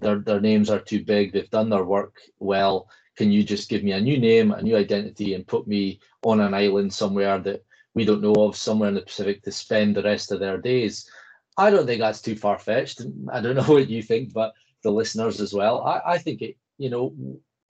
their 0.00 0.18
their 0.18 0.40
names 0.40 0.70
are 0.70 0.80
too 0.80 1.04
big, 1.04 1.32
they've 1.32 1.50
done 1.50 1.70
their 1.70 1.84
work 1.84 2.20
well. 2.38 2.88
Can 3.16 3.30
you 3.30 3.44
just 3.44 3.68
give 3.68 3.84
me 3.84 3.92
a 3.92 4.00
new 4.00 4.18
name, 4.18 4.50
a 4.50 4.62
new 4.62 4.76
identity, 4.76 5.34
and 5.34 5.46
put 5.46 5.68
me 5.68 6.00
on 6.24 6.40
an 6.40 6.54
island 6.54 6.92
somewhere 6.92 7.38
that 7.40 7.64
we 7.94 8.04
don't 8.04 8.22
know 8.22 8.34
of, 8.34 8.56
somewhere 8.56 8.88
in 8.88 8.94
the 8.96 9.02
Pacific 9.02 9.42
to 9.42 9.52
spend 9.52 9.94
the 9.94 10.02
rest 10.02 10.32
of 10.32 10.40
their 10.40 10.58
days? 10.58 11.08
I 11.56 11.70
don't 11.70 11.86
think 11.86 12.00
that's 12.00 12.22
too 12.22 12.34
far 12.34 12.58
fetched. 12.58 13.02
I 13.32 13.40
don't 13.40 13.54
know 13.60 13.72
what 13.74 13.88
you 13.88 14.02
think, 14.02 14.32
but 14.32 14.52
the 14.82 14.90
listeners 14.90 15.40
as 15.40 15.54
well. 15.54 15.82
I, 15.82 16.14
I 16.14 16.18
think 16.18 16.42
it, 16.42 16.56
you 16.78 16.90
know, 16.90 17.14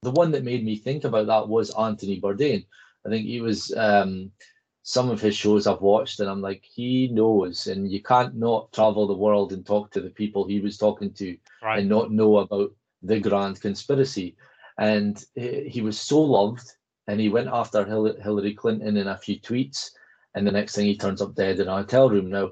the 0.02 0.10
one 0.10 0.30
that 0.32 0.44
made 0.44 0.64
me 0.64 0.76
think 0.76 1.04
about 1.04 1.26
that 1.26 1.48
was 1.48 1.74
Anthony 1.74 2.20
Bourdain. 2.20 2.64
I 3.06 3.10
think 3.10 3.26
he 3.26 3.40
was 3.40 3.72
um, 3.76 4.30
some 4.86 5.08
of 5.10 5.18
his 5.20 5.34
shows 5.34 5.66
I've 5.66 5.80
watched, 5.80 6.20
and 6.20 6.28
I'm 6.28 6.42
like, 6.42 6.62
he 6.62 7.08
knows, 7.08 7.66
and 7.68 7.90
you 7.90 8.02
can't 8.02 8.36
not 8.36 8.70
travel 8.72 9.06
the 9.06 9.14
world 9.14 9.54
and 9.54 9.64
talk 9.64 9.90
to 9.92 10.00
the 10.02 10.10
people 10.10 10.44
he 10.46 10.60
was 10.60 10.76
talking 10.76 11.10
to 11.14 11.38
Right. 11.62 11.78
and 11.78 11.88
not 11.88 12.12
know 12.12 12.36
about 12.36 12.70
the 13.02 13.18
grand 13.18 13.62
conspiracy. 13.62 14.36
And 14.76 15.24
he 15.34 15.80
was 15.80 15.98
so 15.98 16.20
loved, 16.20 16.70
and 17.06 17.18
he 17.18 17.30
went 17.30 17.48
after 17.48 17.82
Hillary 17.84 18.54
Clinton 18.54 18.98
in 18.98 19.08
a 19.08 19.16
few 19.16 19.40
tweets, 19.40 19.90
and 20.34 20.46
the 20.46 20.52
next 20.52 20.74
thing 20.74 20.84
he 20.84 20.98
turns 20.98 21.22
up 21.22 21.34
dead 21.34 21.60
in 21.60 21.68
a 21.68 21.76
hotel 21.76 22.10
room. 22.10 22.28
Now, 22.28 22.50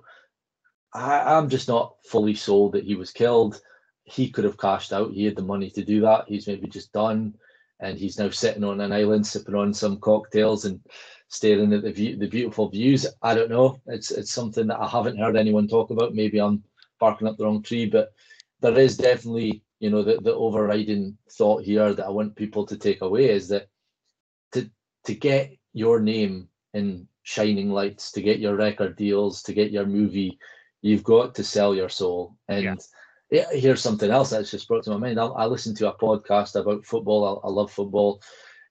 I, 0.95 1.37
I'm 1.37 1.51
just 1.51 1.69
not 1.69 1.97
fully 2.05 2.35
sold 2.35 2.73
that 2.73 2.85
he 2.85 2.95
was 2.95 3.11
killed. 3.11 3.61
He 4.05 4.31
could 4.31 4.45
have 4.45 4.57
cashed 4.57 4.95
out. 4.95 5.13
He 5.13 5.27
had 5.27 5.37
the 5.37 5.43
money 5.43 5.69
to 5.71 5.85
do 5.85 6.01
that. 6.01 6.25
He's 6.29 6.47
maybe 6.47 6.67
just 6.67 6.93
done, 6.93 7.35
and 7.83 7.99
he's 7.99 8.19
now 8.19 8.31
sitting 8.31 8.65
on 8.65 8.81
an 8.81 8.93
island 8.93 9.27
sipping 9.27 9.55
on 9.55 9.75
some 9.75 9.99
cocktails 9.99 10.65
and 10.65 10.81
staring 11.29 11.73
at 11.73 11.83
the 11.83 11.93
view, 11.93 12.17
the 12.17 12.29
beautiful 12.29 12.69
views. 12.69 13.07
I 13.23 13.35
don't 13.35 13.51
know. 13.51 13.81
It's 13.87 14.11
it's 14.11 14.33
something 14.33 14.69
that 14.69 14.81
I 14.81 14.89
haven't 14.89 15.19
heard 15.19 15.37
anyone 15.37 15.69
talk 15.69 15.91
about. 15.91 16.15
Maybe 16.15 16.41
I'm 16.41 16.63
barking 17.01 17.27
up 17.27 17.37
the 17.37 17.45
wrong 17.45 17.63
tree, 17.63 17.87
but 17.87 18.13
there 18.61 18.79
is 18.79 18.97
definitely 18.97 19.63
you 19.81 19.91
know 19.91 20.03
the, 20.03 20.19
the 20.23 20.35
overriding 20.35 21.19
thought 21.33 21.65
here 21.65 21.93
that 21.93 22.07
I 22.07 22.11
want 22.11 22.37
people 22.37 22.65
to 22.67 22.77
take 22.77 23.03
away 23.03 23.29
is 23.31 23.49
that 23.49 23.69
to 24.53 24.71
to 25.05 25.15
get 25.15 25.53
your 25.73 26.01
name 26.01 26.49
in 26.75 27.09
shining 27.25 27.71
lights, 27.71 28.13
to 28.13 28.23
get 28.23 28.39
your 28.39 28.57
record 28.57 28.97
deals, 28.97 29.43
to 29.43 29.53
get 29.53 29.73
your 29.73 29.87
movie, 29.87 30.39
you've 30.83 31.05
got 31.05 31.35
to 31.35 31.45
sell 31.45 31.75
your 31.75 31.89
soul. 31.89 32.37
And 32.49 32.65
yeah, 32.65 32.75
here's 33.33 33.81
something 33.81 34.11
else 34.11 34.31
that's 34.31 34.51
just 34.51 34.69
brought 34.69 34.85
to 34.85 34.91
my 34.91 34.99
mind. 34.99 35.19
I, 35.19 35.27
I 35.27 35.47
listened 35.47 35.77
to 35.79 35.89
a 35.89 35.97
podcast 35.97 36.61
about 36.61 36.85
football. 36.85 37.41
I, 37.43 37.49
I 37.49 37.51
love 37.51 37.73
football. 37.73 38.23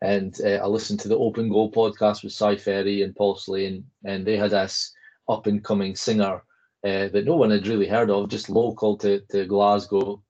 And 0.02 0.36
uh, 0.44 0.60
I 0.64 0.66
listened 0.66 1.00
to 1.02 1.08
the 1.08 1.18
Open 1.18 1.50
Goal 1.50 1.72
podcast 1.72 2.24
with 2.24 2.34
Si 2.34 2.58
Ferry 2.58 3.04
and 3.04 3.16
Paul 3.16 3.36
Slane, 3.36 3.86
and 4.04 4.26
they 4.26 4.36
had 4.36 4.52
this 4.52 4.94
up 5.30 5.46
and 5.48 5.64
coming 5.64 5.96
singer 5.96 6.44
uh, 6.84 7.08
that 7.10 7.26
no 7.26 7.36
one 7.36 7.52
had 7.52 7.68
really 7.68 7.88
heard 7.88 8.10
of, 8.10 8.30
just 8.30 8.50
local 8.50 8.98
to, 8.98 9.22
to 9.32 9.46
Glasgow. 9.46 10.22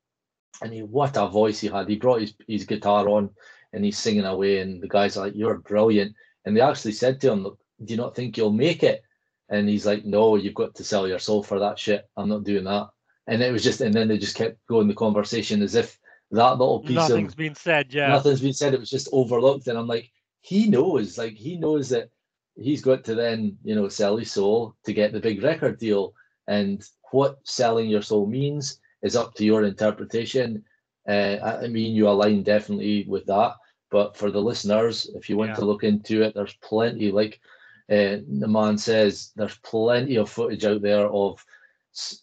And 0.61 0.73
he, 0.73 0.81
what 0.81 1.15
a 1.17 1.27
voice 1.27 1.59
he 1.61 1.67
had. 1.67 1.87
He 1.87 1.95
brought 1.95 2.21
his, 2.21 2.33
his 2.47 2.65
guitar 2.65 3.07
on 3.07 3.29
and 3.73 3.85
he's 3.85 3.97
singing 3.97 4.25
away, 4.25 4.59
and 4.59 4.81
the 4.81 4.87
guys 4.87 5.15
are 5.15 5.25
like, 5.25 5.35
You're 5.35 5.59
brilliant. 5.59 6.13
And 6.45 6.55
they 6.55 6.61
actually 6.61 6.91
said 6.91 7.21
to 7.21 7.31
him, 7.31 7.43
Look, 7.43 7.59
do 7.83 7.93
you 7.93 7.97
not 7.97 8.15
think 8.15 8.35
you'll 8.35 8.51
make 8.51 8.83
it? 8.83 9.03
And 9.49 9.69
he's 9.69 9.85
like, 9.85 10.05
No, 10.05 10.35
you've 10.35 10.53
got 10.53 10.75
to 10.75 10.83
sell 10.83 11.07
your 11.07 11.19
soul 11.19 11.43
for 11.43 11.59
that 11.59 11.79
shit. 11.79 12.09
I'm 12.17 12.27
not 12.27 12.43
doing 12.43 12.65
that. 12.65 12.89
And 13.27 13.41
it 13.41 13.51
was 13.51 13.63
just, 13.63 13.81
and 13.81 13.93
then 13.93 14.07
they 14.07 14.17
just 14.17 14.35
kept 14.35 14.57
going 14.67 14.87
the 14.87 14.93
conversation 14.93 15.61
as 15.61 15.75
if 15.75 15.97
that 16.31 16.57
little 16.57 16.79
piece 16.79 16.95
Nothing's 16.95 17.33
of 17.33 17.37
been 17.37 17.55
said. 17.55 17.93
Yeah. 17.93 18.07
nothing's 18.07 18.41
been 18.41 18.53
said. 18.53 18.73
It 18.73 18.79
was 18.79 18.89
just 18.89 19.09
overlooked. 19.11 19.67
And 19.67 19.77
I'm 19.77 19.87
like, 19.87 20.09
he 20.41 20.67
knows, 20.67 21.17
like, 21.17 21.33
he 21.33 21.57
knows 21.57 21.89
that 21.89 22.09
he's 22.55 22.81
got 22.81 23.03
to 23.05 23.15
then 23.15 23.57
you 23.63 23.73
know 23.75 23.87
sell 23.87 24.17
his 24.17 24.31
soul 24.31 24.75
to 24.83 24.91
get 24.93 25.13
the 25.13 25.19
big 25.19 25.41
record 25.41 25.79
deal 25.79 26.13
and 26.47 26.83
what 27.11 27.39
selling 27.43 27.89
your 27.89 28.01
soul 28.01 28.27
means 28.27 28.79
is 29.03 29.15
up 29.15 29.33
to 29.33 29.45
your 29.45 29.63
interpretation 29.63 30.61
uh, 31.07 31.37
I 31.63 31.67
mean 31.67 31.95
you 31.95 32.09
align 32.09 32.43
definitely 32.43 33.05
with 33.07 33.25
that 33.27 33.53
but 33.89 34.17
for 34.17 34.31
the 34.31 34.41
listeners 34.41 35.09
if 35.15 35.29
you 35.29 35.37
want 35.37 35.51
Yeah. 35.51 35.55
to 35.55 35.65
look 35.65 35.85
into 35.85 36.23
it 36.23 36.33
there's 36.35 36.53
plenty 36.61 37.09
like 37.09 37.39
uh, 37.89 38.19
the 38.27 38.47
man 38.49 38.77
says 38.77 39.31
there's 39.37 39.57
plenty 39.59 40.17
of 40.17 40.29
footage 40.29 40.65
out 40.65 40.81
there 40.81 41.07
of 41.07 41.43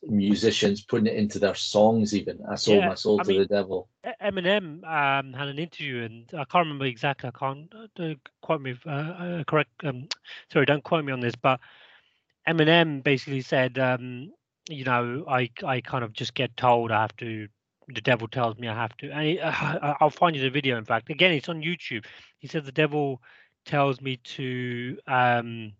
musicians 0.02 0.82
putting 0.82 1.06
it 1.06 1.14
into 1.16 1.38
their 1.38 1.54
songs 1.54 2.14
even 2.14 2.38
i 2.50 2.54
sold 2.54 2.78
Yeah, 2.78 2.88
my 2.88 2.94
soul 2.94 3.20
I 3.20 3.22
to 3.24 3.28
mean- 3.28 3.40
the 3.40 3.46
devil 3.46 3.88
Eminem 4.22 4.84
um, 4.84 5.32
had 5.34 5.48
an 5.48 5.58
interview, 5.58 6.02
and 6.04 6.24
I 6.32 6.44
can't 6.44 6.64
remember 6.66 6.86
exactly. 6.86 7.28
I 7.34 7.38
can't 7.38 7.70
uh, 7.98 8.14
quote 8.40 8.62
me. 8.62 8.74
Uh, 8.86 8.90
uh, 8.90 9.44
correct. 9.44 9.70
Um, 9.84 10.08
sorry, 10.50 10.64
don't 10.64 10.82
quote 10.84 11.04
me 11.04 11.12
on 11.12 11.20
this. 11.20 11.34
But 11.34 11.60
Eminem 12.48 13.02
basically 13.02 13.42
said, 13.42 13.78
um, 13.78 14.32
you 14.70 14.84
know, 14.84 15.24
I 15.28 15.50
I 15.66 15.80
kind 15.82 16.04
of 16.04 16.12
just 16.14 16.34
get 16.34 16.56
told 16.56 16.90
I 16.90 17.02
have 17.02 17.16
to. 17.16 17.48
The 17.88 18.00
devil 18.00 18.28
tells 18.28 18.56
me 18.56 18.68
I 18.68 18.74
have 18.74 18.96
to. 18.98 19.10
And 19.10 19.26
he, 19.26 19.40
uh, 19.40 19.94
I'll 20.00 20.10
find 20.10 20.34
you 20.36 20.42
the 20.42 20.48
video. 20.48 20.78
In 20.78 20.84
fact, 20.84 21.10
again, 21.10 21.32
it's 21.32 21.48
on 21.48 21.60
YouTube. 21.60 22.06
He 22.38 22.46
said 22.48 22.64
the 22.64 22.72
devil 22.72 23.20
tells 23.66 24.00
me 24.00 24.16
to 24.36 24.96
um, 25.06 25.72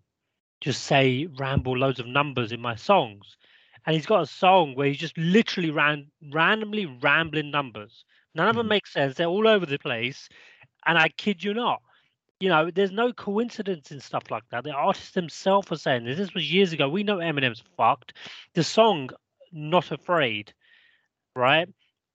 just 0.60 0.84
say 0.84 1.28
ramble 1.38 1.78
loads 1.78 2.00
of 2.00 2.06
numbers 2.06 2.52
in 2.52 2.60
my 2.60 2.74
songs 2.74 3.36
and 3.88 3.94
he's 3.94 4.04
got 4.04 4.20
a 4.20 4.26
song 4.26 4.74
where 4.74 4.86
he's 4.86 4.98
just 4.98 5.16
literally 5.16 5.70
ran 5.70 6.08
randomly 6.30 6.84
rambling 6.84 7.50
numbers. 7.50 8.04
None 8.34 8.46
of 8.46 8.54
them 8.54 8.68
make 8.68 8.86
sense. 8.86 9.14
They're 9.14 9.26
all 9.26 9.48
over 9.48 9.64
the 9.64 9.78
place, 9.78 10.28
and 10.84 10.98
I 10.98 11.08
kid 11.08 11.42
you 11.42 11.54
not. 11.54 11.80
You 12.38 12.50
know, 12.50 12.70
there's 12.70 12.90
no 12.90 13.14
coincidence 13.14 13.90
in 13.90 13.98
stuff 13.98 14.24
like 14.30 14.42
that. 14.50 14.64
The 14.64 14.72
artists 14.72 15.12
themselves 15.12 15.72
are 15.72 15.76
saying 15.76 16.04
this. 16.04 16.18
This 16.18 16.34
was 16.34 16.52
years 16.52 16.74
ago. 16.74 16.86
We 16.90 17.02
know 17.02 17.16
Eminem's 17.16 17.62
fucked. 17.78 18.12
The 18.52 18.62
song 18.62 19.08
"Not 19.52 19.90
Afraid," 19.90 20.52
right? 21.34 21.66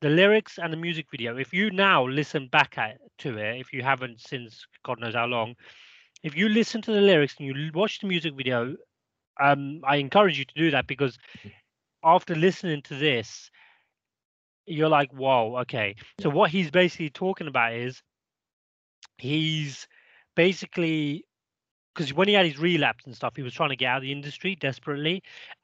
The 0.02 0.10
lyrics 0.10 0.60
and 0.62 0.72
the 0.72 0.78
music 0.78 1.08
video. 1.10 1.38
If 1.38 1.56
you 1.56 1.72
now 1.72 2.06
listen 2.06 2.50
back 2.50 2.78
at 2.78 3.00
to 3.18 3.40
it, 3.40 3.60
if 3.60 3.74
you 3.74 3.82
haven't 3.82 4.22
since 4.22 4.68
God 4.86 5.00
knows 5.00 5.16
how 5.16 5.26
long, 5.26 5.56
if 6.22 6.38
you 6.38 6.50
listen 6.50 6.84
to 6.84 6.91
the 6.91 7.02
lyrics 7.02 7.34
and 7.40 7.48
you 7.48 7.72
watch 7.74 8.00
the 8.00 8.06
music 8.06 8.36
video, 8.38 8.76
um, 9.41 9.82
I 9.84 9.95
encourage 9.95 10.38
you 10.38 10.45
to 10.45 10.54
do 10.54 10.72
that 10.72 10.86
because 10.86 11.18
after 12.03 12.35
listening 12.35 12.81
to 12.84 12.95
this, 12.95 13.49
you're 14.65 14.89
like, 14.89 15.11
whoa, 15.11 15.57
okay. 15.61 15.95
So 16.21 16.30
what 16.30 16.51
he's 16.51 16.71
basically 16.71 17.09
talking 17.09 17.47
about 17.47 17.73
is 17.73 18.01
he's 19.17 19.88
basically 20.35 21.25
because 21.93 22.13
when 22.13 22.27
he 22.27 22.34
had 22.34 22.45
his 22.45 22.57
relapse 22.57 23.05
and 23.05 23.15
stuff, 23.15 23.35
he 23.35 23.43
was 23.43 23.53
trying 23.53 23.69
to 23.69 23.75
get 23.75 23.88
out 23.88 23.97
of 23.97 24.01
the 24.03 24.11
industry 24.11 24.55
desperately, 24.55 25.21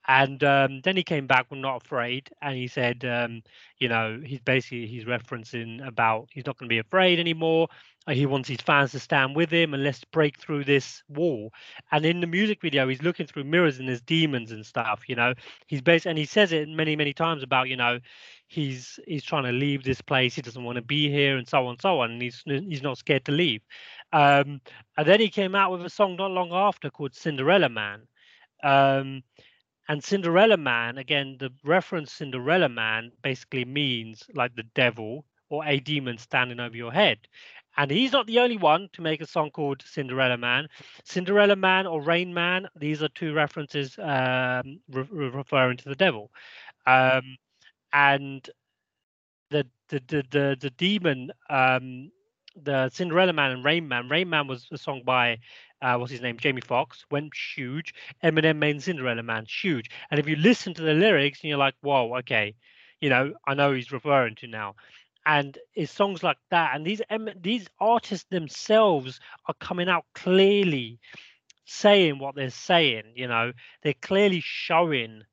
and 0.08 0.44
um, 0.44 0.82
then 0.84 0.96
he 0.96 1.04
came 1.04 1.26
back 1.26 1.50
with 1.50 1.60
Not 1.60 1.84
Afraid, 1.84 2.30
and 2.42 2.56
he 2.56 2.68
said, 2.68 3.04
um, 3.04 3.42
you 3.80 3.90
know, 3.90 4.22
he's 4.24 4.42
basically 4.42 4.86
he's 4.86 5.06
referencing 5.06 5.86
about 5.86 6.30
he's 6.32 6.46
not 6.46 6.58
going 6.58 6.70
to 6.70 6.74
be 6.74 6.80
afraid 6.80 7.20
anymore. 7.20 7.68
He 8.10 8.26
wants 8.26 8.50
his 8.50 8.62
fans 8.62 8.92
to 8.92 9.00
stand 9.00 9.36
with 9.36 9.52
him 9.52 9.74
and 9.74 9.84
let's 9.84 10.04
break 10.06 10.40
through 10.40 10.64
this 10.64 11.04
wall. 11.08 11.52
And 11.92 12.06
in 12.06 12.22
the 12.22 12.28
music 12.28 12.62
video, 12.62 12.88
he's 12.88 13.02
looking 13.02 13.28
through 13.28 13.44
mirrors 13.44 13.80
and 13.80 13.88
there's 13.88 14.02
demons 14.02 14.52
and 14.52 14.66
stuff. 14.66 15.04
You 15.08 15.16
know, 15.16 15.34
he's 15.68 15.82
based 15.82 16.06
and 16.06 16.18
he 16.18 16.26
says 16.26 16.52
it 16.52 16.68
many 16.70 16.96
many 16.96 17.14
times 17.14 17.44
about 17.44 17.70
you 17.70 17.78
know 17.78 18.00
he's 18.48 19.00
he's 19.08 19.24
trying 19.24 19.44
to 19.44 19.52
leave 19.52 19.84
this 19.84 20.02
place. 20.02 20.36
He 20.36 20.42
doesn't 20.42 20.64
want 20.64 20.78
to 20.78 20.82
be 20.82 21.10
here 21.10 21.38
and 21.38 21.48
so 21.48 21.66
on 21.66 21.72
and 21.72 21.82
so 21.82 22.00
on. 22.00 22.12
And 22.12 22.22
he's 22.22 22.44
he's 22.46 22.84
not 22.84 22.98
scared 22.98 23.26
to 23.26 23.32
leave. 23.32 23.62
Um, 24.12 24.62
and 24.98 25.08
then 25.08 25.20
he 25.20 25.30
came 25.30 25.56
out 25.56 25.72
with 25.72 25.86
a 25.86 25.90
song 25.90 26.16
not 26.16 26.32
long 26.32 26.52
after 26.52 26.90
called 26.90 27.16
Cinderella 27.16 27.70
Man. 27.70 28.08
Um, 28.64 29.24
and 29.88 30.04
Cinderella 30.04 30.58
Man, 30.58 30.98
again, 30.98 31.38
the 31.40 31.50
reference 31.64 32.14
Cinderella 32.14 32.70
Man 32.70 33.12
basically 33.24 33.66
means 33.66 34.24
like 34.36 34.56
the 34.56 34.64
devil 34.76 35.26
or 35.50 35.66
a 35.66 35.80
demon 35.80 36.18
standing 36.18 36.60
over 36.60 36.78
your 36.78 36.92
head. 36.92 37.18
And 37.80 37.90
he's 37.90 38.12
not 38.12 38.28
the 38.28 38.40
only 38.40 38.58
one 38.58 38.90
to 38.92 39.02
make 39.02 39.22
a 39.22 39.26
song 39.26 39.52
called 39.52 39.82
Cinderella 39.86 40.36
Man. 40.36 40.68
Cinderella 41.06 41.56
Man 41.56 41.88
or 41.88 42.02
Rain 42.02 42.34
Man, 42.34 42.68
these 42.76 43.02
are 43.02 43.08
two 43.08 43.34
references 43.34 43.98
um, 43.98 44.82
re- 44.92 45.08
re- 45.10 45.30
referring 45.30 45.78
to 45.78 45.88
the 45.88 45.96
devil. 45.96 46.30
Um, 46.86 47.38
and 47.94 48.48
the 49.50 49.66
the 49.88 50.04
the 50.08 50.24
the, 50.30 50.58
the 50.60 50.70
demon 50.72 51.32
um 51.50 52.12
the 52.62 52.90
Cinderella 52.90 53.32
Man 53.32 53.52
and 53.52 53.64
Rain 53.64 53.88
Man. 53.88 54.10
Rain 54.10 54.30
Man 54.30 54.48
was 54.48 54.68
a 54.74 54.78
song 54.78 55.02
by 55.06 55.40
uh, 55.82 55.96
what's 55.96 56.12
his 56.12 56.22
name, 56.22 56.38
Jamie 56.38 56.60
Foxx, 56.60 57.06
went 57.10 57.32
huge. 57.56 57.94
Eminem 58.22 58.58
made 58.58 58.84
Cinderella 58.84 59.24
Man 59.24 59.46
huge. 59.48 59.90
And 60.12 60.20
if 60.20 60.28
you 60.28 60.36
listen 60.36 60.74
to 60.74 60.82
the 60.82 60.94
lyrics, 60.94 61.40
and 61.42 61.50
you're 61.50 61.58
like, 61.58 61.76
whoa, 61.80 62.18
okay, 62.18 62.56
you 63.00 63.10
know, 63.10 63.34
I 63.48 63.54
know 63.54 63.72
he's 63.72 63.94
referring 63.94 64.36
to 64.36 64.48
now. 64.48 64.76
And 65.26 65.58
it's 65.76 65.92
songs 65.92 66.24
like 66.24 66.38
that, 66.50 66.76
and 66.76 66.86
these 66.86 67.02
these 67.42 67.68
artists 67.80 68.26
themselves 68.30 69.20
are 69.48 69.54
coming 69.60 69.90
out 69.90 70.06
clearly 70.16 71.00
saying 71.66 72.18
what 72.20 72.36
they're 72.36 72.50
saying. 72.50 73.04
You 73.16 73.28
know, 73.28 73.52
they're 73.84 73.94
clearly 74.02 74.42
showing 74.44 75.24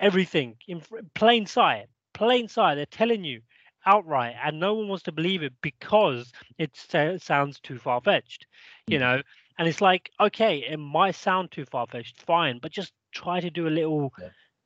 everything 0.00 0.56
in 0.68 0.82
plain 1.14 1.46
sight 1.46 1.86
plain 2.12 2.48
sight. 2.48 2.74
They're 2.76 2.86
telling 2.86 3.24
you 3.24 3.40
outright 3.84 4.34
and 4.42 4.58
no 4.58 4.74
one 4.74 4.88
wants 4.88 5.04
to 5.04 5.12
believe 5.12 5.42
it 5.42 5.52
because 5.62 6.32
it 6.58 6.76
sounds 7.22 7.60
too 7.60 7.78
far-fetched 7.78 8.46
you 8.88 8.98
know? 8.98 9.22
And 9.58 9.68
it's 9.68 9.80
like 9.80 10.10
okay 10.20 10.64
it 10.68 10.78
might 10.78 11.14
sound 11.14 11.50
too 11.50 11.64
far-fetched 11.64 12.22
fine 12.22 12.58
but 12.58 12.72
just 12.72 12.92
try 13.12 13.40
to 13.40 13.50
do 13.50 13.68
a 13.68 13.70
little 13.70 14.12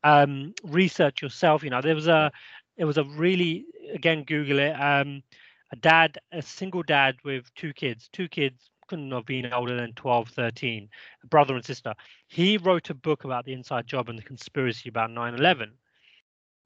um 0.03 0.55
research 0.65 1.23
yourself 1.23 1.63
you 1.63 1.71
know? 1.71 1.81
There 1.81 1.95
was 1.95 2.09
a 2.09 2.33
it 2.81 2.85
was 2.87 2.97
a 2.97 3.05
really 3.05 3.67
again 3.95 4.25
google 4.25 4.59
it 4.59 4.73
um 4.73 5.23
a 5.73 5.77
dad 5.77 6.19
a 6.33 6.43
single 6.43 6.83
dad 6.83 7.17
with 7.25 7.53
two 7.55 7.73
kids. 7.73 8.09
Two 8.13 8.29
kids 8.29 8.71
couldn't 8.89 9.13
have 9.13 9.27
been 9.27 9.53
older 9.53 9.77
than 9.77 9.93
12 9.93 10.31
13 10.31 10.89
a 11.23 11.27
brother 11.29 11.55
and 11.55 11.65
sister. 11.65 11.95
He 12.27 12.57
wrote 12.59 12.91
a 12.91 12.95
book 12.95 13.25
about 13.25 13.45
the 13.45 13.53
inside 13.53 13.87
job 13.87 14.09
and 14.09 14.19
the 14.19 14.23
conspiracy 14.23 14.89
about 14.89 15.11
9-11 15.11 15.71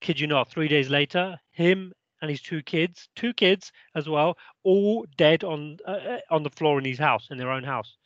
kid 0.00 0.20
you 0.20 0.26
not 0.26 0.50
three 0.50 0.68
days 0.68 0.90
later 0.90 1.38
him 1.52 1.92
and 2.20 2.30
his 2.30 2.42
two 2.42 2.62
kids 2.62 3.08
two 3.16 3.32
kids 3.32 3.72
as 3.94 4.08
well 4.08 4.36
all 4.62 5.06
dead 5.16 5.44
on 5.44 5.78
uh, 5.86 5.90
uh, 5.90 6.18
on 6.30 6.42
the 6.42 6.50
floor 6.50 6.78
in 6.78 6.84
his 6.84 6.98
house 6.98 7.28
in 7.30 7.38
their 7.38 7.50
own 7.50 7.64
house. 7.64 7.96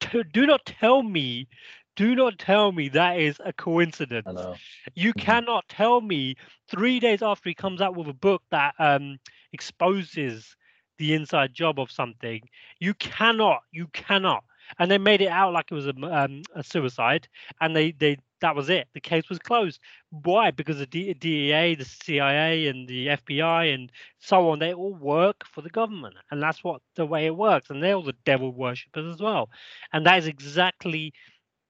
Do, 0.00 0.24
do 0.24 0.46
not 0.46 0.64
tell 0.66 1.02
me 1.02 1.46
do 1.96 2.14
not 2.14 2.38
tell 2.38 2.72
me 2.72 2.88
that 2.90 3.18
is 3.18 3.40
a 3.44 3.52
coincidence. 3.52 4.46
You 4.94 5.12
cannot 5.14 5.68
tell 5.68 6.00
me 6.00 6.36
three 6.68 7.00
days 7.00 7.22
after 7.22 7.48
he 7.48 7.54
comes 7.54 7.80
out 7.80 7.96
with 7.96 8.08
a 8.08 8.12
book 8.14 8.42
that 8.50 8.74
um 8.78 9.18
exposes 9.52 10.56
the 10.98 11.14
inside 11.14 11.54
job 11.54 11.78
of 11.78 11.90
something. 11.90 12.40
You 12.78 12.94
cannot 12.94 13.62
you 13.70 13.88
cannot. 13.88 14.44
And 14.78 14.90
they 14.90 14.98
made 14.98 15.20
it 15.20 15.28
out 15.28 15.52
like 15.52 15.66
it 15.70 15.74
was 15.74 15.86
a, 15.86 15.94
um, 16.02 16.42
a 16.54 16.62
suicide 16.62 17.28
and 17.60 17.74
they 17.74 17.92
they 17.92 18.16
that 18.40 18.54
was 18.56 18.68
it. 18.70 18.88
The 18.94 19.00
case 19.00 19.28
was 19.28 19.38
closed. 19.38 19.80
Why? 20.10 20.50
Because 20.50 20.78
the 20.78 20.86
D- 20.86 21.12
dea 21.14 21.74
the 21.74 21.84
cia 21.84 22.66
and 22.68 22.88
the 22.88 23.06
fbi 23.08 23.74
and 23.74 23.90
so 24.18 24.48
on 24.50 24.58
they 24.58 24.72
all 24.74 24.94
work 24.94 25.44
for 25.46 25.60
the 25.62 25.70
government 25.70 26.14
and 26.30 26.42
that's 26.42 26.62
what 26.64 26.80
the 26.96 27.06
way 27.06 27.26
it 27.26 27.36
works. 27.36 27.70
And 27.70 27.82
they're 27.82 27.94
all 27.94 28.02
the 28.02 28.14
devil 28.24 28.52
worshippers 28.52 29.06
as 29.12 29.20
well. 29.20 29.50
And 29.92 30.06
that 30.06 30.18
is 30.18 30.26
exactly 30.26 31.12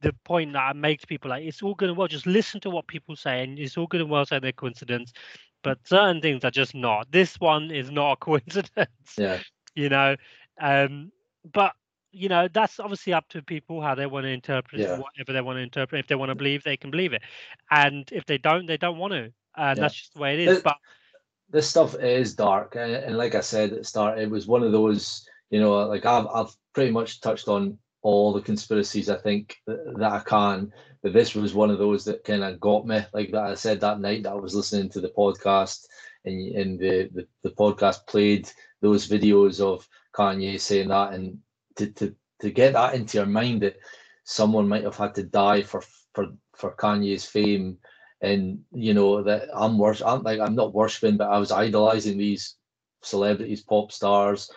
the 0.02 0.12
point 0.24 0.52
that 0.52 0.60
I 0.60 0.72
make 0.72 1.00
to 1.00 1.06
people 1.06 1.30
like 1.30 1.44
it's 1.44 1.62
all 1.62 1.74
good 1.74 1.88
and 1.88 1.96
well. 1.98 2.08
Just 2.08 2.26
listen 2.26 2.60
to 2.60 2.70
what 2.70 2.86
people 2.86 3.16
say, 3.16 3.42
and 3.42 3.58
it's 3.58 3.76
all 3.76 3.86
good 3.86 4.00
and 4.00 4.10
well 4.10 4.26
saying 4.26 4.42
they're 4.42 4.52
coincidence, 4.52 5.12
but 5.62 5.78
certain 5.86 6.20
things 6.20 6.44
are 6.44 6.50
just 6.50 6.74
not. 6.74 7.10
This 7.10 7.40
one 7.40 7.70
is 7.70 7.90
not 7.90 8.12
a 8.12 8.16
coincidence. 8.24 9.16
Yeah. 9.16 9.38
You 9.74 9.88
know, 9.88 10.16
um, 10.60 11.12
but 11.52 11.72
you 12.10 12.28
know 12.28 12.48
that's 12.52 12.78
obviously 12.78 13.14
up 13.14 13.28
to 13.30 13.40
people 13.42 13.80
how 13.80 13.94
they 13.94 14.06
want 14.06 14.24
to 14.24 14.30
interpret 14.30 14.80
Yeah. 14.82 14.98
whatever 14.98 15.32
they 15.32 15.40
want 15.40 15.56
to 15.56 15.62
interpret. 15.62 16.00
If 16.00 16.08
they 16.08 16.14
want 16.14 16.28
to 16.30 16.34
believe, 16.34 16.62
they 16.62 16.76
can 16.76 16.90
believe 16.90 17.12
it, 17.12 17.22
and 17.70 18.08
if 18.12 18.26
they 18.26 18.38
don't, 18.38 18.66
they 18.66 18.76
don't 18.76 18.98
want 18.98 19.12
to, 19.12 19.24
and 19.24 19.32
Yeah. 19.56 19.74
that's 19.74 19.94
just 19.94 20.14
the 20.14 20.20
way 20.20 20.34
it 20.34 20.40
is. 20.40 20.58
It- 20.58 20.64
but 20.64 20.76
this 21.50 21.68
stuff 21.68 21.94
is 22.00 22.34
dark 22.34 22.76
and, 22.76 22.92
and 22.92 23.18
like 23.18 23.34
i 23.34 23.40
said 23.40 23.72
at 23.72 23.78
the 23.78 23.84
start 23.84 24.18
it 24.18 24.30
was 24.30 24.46
one 24.46 24.62
of 24.62 24.72
those 24.72 25.28
you 25.50 25.60
know 25.60 25.86
like 25.86 26.06
i've, 26.06 26.26
I've 26.32 26.50
pretty 26.72 26.90
much 26.90 27.20
touched 27.20 27.46
on 27.46 27.76
all 28.02 28.32
the 28.32 28.40
conspiracies 28.40 29.08
i 29.08 29.16
think 29.16 29.56
that, 29.66 29.94
that 29.96 30.12
i 30.12 30.20
can 30.20 30.72
but 31.02 31.12
this 31.12 31.34
was 31.34 31.54
one 31.54 31.70
of 31.70 31.78
those 31.78 32.04
that 32.04 32.24
kind 32.24 32.42
of 32.42 32.60
got 32.60 32.86
me 32.86 33.00
like 33.12 33.30
that 33.30 33.44
i 33.44 33.54
said 33.54 33.80
that 33.80 34.00
night 34.00 34.22
that 34.22 34.32
i 34.32 34.34
was 34.34 34.54
listening 34.54 34.88
to 34.88 35.00
the 35.00 35.12
podcast 35.16 35.86
and, 36.24 36.54
and 36.54 36.78
the, 36.78 37.08
the 37.14 37.26
the 37.42 37.50
podcast 37.50 38.06
played 38.06 38.50
those 38.80 39.08
videos 39.08 39.60
of 39.60 39.88
kanye 40.14 40.60
saying 40.60 40.88
that 40.88 41.12
and 41.12 41.38
to, 41.76 41.86
to 41.92 42.14
to 42.40 42.50
get 42.50 42.72
that 42.72 42.94
into 42.94 43.18
your 43.18 43.26
mind 43.26 43.62
that 43.62 43.76
someone 44.24 44.68
might 44.68 44.84
have 44.84 44.96
had 44.96 45.14
to 45.14 45.22
die 45.22 45.62
for 45.62 45.82
for 46.14 46.26
for 46.54 46.74
kanye's 46.76 47.24
fame 47.24 47.78
and 48.22 48.60
you 48.72 48.94
know 48.94 49.22
that 49.22 49.48
I'm 49.52 49.78
worship. 49.78 50.06
I'm 50.06 50.22
like 50.22 50.40
I'm 50.40 50.54
not 50.54 50.72
worshiping, 50.72 51.16
but 51.16 51.28
I 51.28 51.38
was 51.38 51.50
idolizing 51.50 52.16
these 52.16 52.56
celebrities, 53.02 53.62
pop 53.62 53.90
stars, 53.92 54.50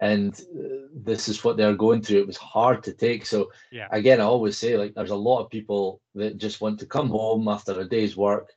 and 0.00 0.32
uh, 0.58 0.86
this 0.94 1.28
is 1.28 1.44
what 1.44 1.56
they're 1.56 1.74
going 1.76 2.02
through. 2.02 2.20
It 2.20 2.26
was 2.26 2.36
hard 2.36 2.82
to 2.84 2.92
take. 2.92 3.26
So 3.26 3.50
Yeah. 3.70 3.88
again, 3.90 4.20
I 4.20 4.24
always 4.24 4.56
say 4.58 4.76
like 4.76 4.94
there's 4.94 5.10
a 5.10 5.16
lot 5.28 5.40
of 5.42 5.50
people 5.50 6.00
that 6.14 6.36
just 6.38 6.60
want 6.60 6.78
to 6.80 6.86
come 6.86 7.08
home 7.08 7.48
after 7.48 7.78
a 7.78 7.88
day's 7.88 8.16
work, 8.16 8.50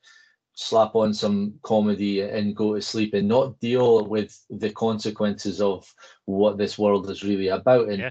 slap 0.53 0.95
on 0.95 1.13
some 1.13 1.53
comedy 1.63 2.21
and 2.21 2.55
go 2.55 2.75
to 2.75 2.81
sleep 2.81 3.13
and 3.13 3.27
not 3.27 3.59
deal 3.59 4.05
with 4.05 4.31
the 4.49 4.71
consequences 4.71 5.61
of 5.61 5.93
what 6.25 6.57
this 6.57 6.77
world 6.77 7.09
is 7.09 7.23
really 7.23 7.49
about. 7.49 7.89
And 7.89 8.09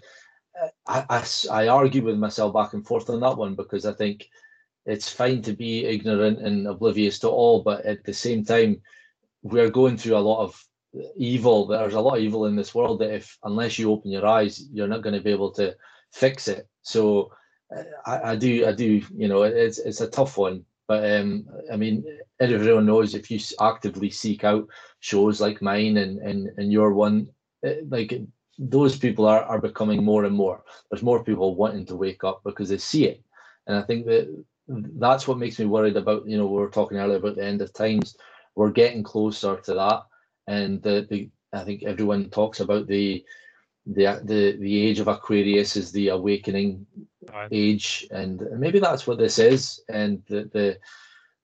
I 0.54 0.70
I, 0.86 1.04
I 1.10 1.18
s- 1.20 1.48
I 1.48 1.68
argue 1.68 2.02
with 2.04 2.18
myself 2.18 2.52
back 2.54 2.72
and 2.74 2.86
forth 2.86 3.08
on 3.10 3.20
that 3.20 3.36
one 3.36 3.54
because 3.54 3.86
I 3.86 3.92
think 3.92 4.28
it's 4.86 5.08
fine 5.12 5.42
to 5.42 5.52
be 5.52 5.84
ignorant 5.86 6.40
and 6.40 6.66
oblivious 6.66 7.18
to 7.20 7.28
all, 7.28 7.62
but 7.62 7.84
at 7.84 8.04
the 8.04 8.12
same 8.12 8.44
time, 8.44 8.80
we're 9.42 9.70
going 9.70 9.96
through 9.96 10.16
a 10.16 10.28
lot 10.30 10.42
of 10.42 10.64
evil. 11.16 11.66
There's 11.66 11.94
a 11.94 12.00
lot 12.00 12.18
of 12.18 12.22
evil 12.22 12.46
in 12.46 12.56
this 12.56 12.74
world 12.74 13.00
that 13.00 13.14
if 13.14 13.38
unless 13.44 13.78
you 13.78 13.90
open 13.90 14.10
your 14.10 14.26
eyes, 14.26 14.66
you're 14.72 14.88
not 14.88 15.02
going 15.02 15.14
to 15.14 15.22
be 15.22 15.30
able 15.30 15.52
to 15.52 15.74
fix 16.12 16.48
it. 16.48 16.68
So 16.82 17.32
uh, 17.74 17.84
I, 18.06 18.32
I 18.32 18.36
do, 18.36 18.66
I 18.66 18.72
do, 18.72 19.02
you 19.16 19.28
know, 19.28 19.42
it's 19.42 19.78
it's 19.78 20.00
a 20.00 20.10
tough 20.10 20.36
one. 20.36 20.64
But 20.88 21.10
um, 21.10 21.46
I 21.72 21.76
mean, 21.76 22.04
everyone 22.40 22.86
knows 22.86 23.14
if 23.14 23.30
you 23.30 23.38
actively 23.60 24.10
seek 24.10 24.44
out 24.44 24.66
shows 25.00 25.40
like 25.40 25.62
mine 25.62 25.96
and 25.96 26.18
and 26.20 26.50
and 26.58 26.72
your 26.72 26.92
one, 26.92 27.28
uh, 27.66 27.80
like 27.88 28.12
those 28.58 28.98
people 28.98 29.26
are 29.26 29.42
are 29.44 29.60
becoming 29.60 30.04
more 30.04 30.24
and 30.24 30.36
more. 30.36 30.62
There's 30.90 31.02
more 31.02 31.24
people 31.24 31.54
wanting 31.54 31.86
to 31.86 31.96
wake 31.96 32.24
up 32.24 32.42
because 32.44 32.68
they 32.68 32.78
see 32.78 33.06
it, 33.06 33.22
and 33.66 33.76
I 33.76 33.82
think 33.82 34.06
that 34.06 34.44
that's 34.98 35.26
what 35.26 35.38
makes 35.38 35.58
me 35.58 35.66
worried 35.66 35.96
about. 35.96 36.26
You 36.26 36.36
know, 36.36 36.46
we 36.46 36.58
were 36.58 36.68
talking 36.68 36.98
earlier 36.98 37.16
about 37.18 37.36
the 37.36 37.44
end 37.44 37.62
of 37.62 37.72
times. 37.72 38.16
We're 38.54 38.70
getting 38.70 39.02
closer 39.02 39.56
to 39.56 39.74
that, 39.74 40.02
and 40.46 40.82
the, 40.82 41.06
the 41.08 41.30
I 41.52 41.64
think 41.64 41.82
everyone 41.82 42.30
talks 42.30 42.60
about 42.60 42.86
the 42.86 43.24
the 43.86 44.20
the 44.24 44.56
the 44.58 44.86
age 44.86 45.00
of 45.00 45.08
Aquarius 45.08 45.76
is 45.76 45.92
the 45.92 46.08
awakening 46.08 46.86
age, 47.50 48.06
and 48.10 48.40
maybe 48.58 48.78
that's 48.78 49.06
what 49.06 49.18
this 49.18 49.38
is, 49.38 49.82
and 49.88 50.22
the 50.28 50.48
the 50.52 50.78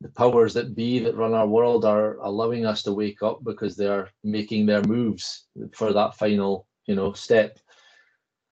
the 0.01 0.09
powers 0.11 0.55
that 0.55 0.77
be 0.77 1.01
that 1.01 1.17
run 1.17 1.35
our 1.35 1.47
world 1.47 1.85
are 1.85 2.19
allowing 2.19 2.65
us 2.65 2.85
to 2.85 2.93
wake 2.93 3.23
up 3.23 3.43
because 3.43 3.75
they're 3.77 4.09
making 4.23 4.67
their 4.67 4.83
moves 4.83 5.47
for 5.73 5.93
that 5.93 6.15
final 6.15 6.67
you 6.87 6.95
know 6.95 7.13
step. 7.13 7.59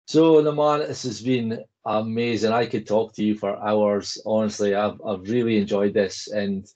So 0.07 0.43
Naman, 0.43 0.87
this 0.87 1.03
has 1.05 1.21
been 1.21 1.65
amazing. 1.85 2.53
I 2.53 2.67
could 2.67 2.87
talk 2.87 3.15
to 3.15 3.25
you 3.25 3.35
for 3.35 3.57
hours. 3.57 4.21
Honestly, 4.25 4.75
I've 4.75 5.01
I've 5.05 5.29
really 5.29 5.59
enjoyed 5.59 5.95
this, 5.95 6.29
and 6.29 6.67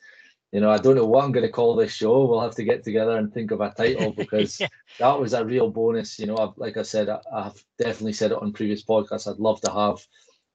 you 0.56 0.62
know 0.62 0.70
I 0.70 0.78
don't 0.78 0.96
know 0.96 1.04
what 1.04 1.24
I'm 1.24 1.32
going 1.32 1.46
to 1.46 1.52
call 1.52 1.76
this 1.76 1.92
show. 1.92 2.24
We'll 2.26 2.40
have 2.40 2.54
to 2.56 2.64
get 2.64 2.82
together 2.82 3.18
and 3.18 3.32
think 3.32 3.50
of 3.50 3.60
a 3.60 3.70
title 3.70 4.14
because 4.22 4.64
that 4.98 5.20
was 5.20 5.34
a 5.34 5.44
real 5.44 5.70
bonus. 5.70 6.18
You 6.18 6.26
know, 6.28 6.38
I've, 6.38 6.56
like 6.56 6.78
I 6.78 6.82
said, 6.82 7.10
I, 7.10 7.20
I've 7.32 7.62
definitely 7.78 8.14
said 8.14 8.32
it 8.32 8.42
on 8.42 8.54
previous 8.54 8.82
podcasts. 8.82 9.30
I'd 9.30 9.38
love 9.38 9.60
to 9.62 9.70
have 9.72 10.06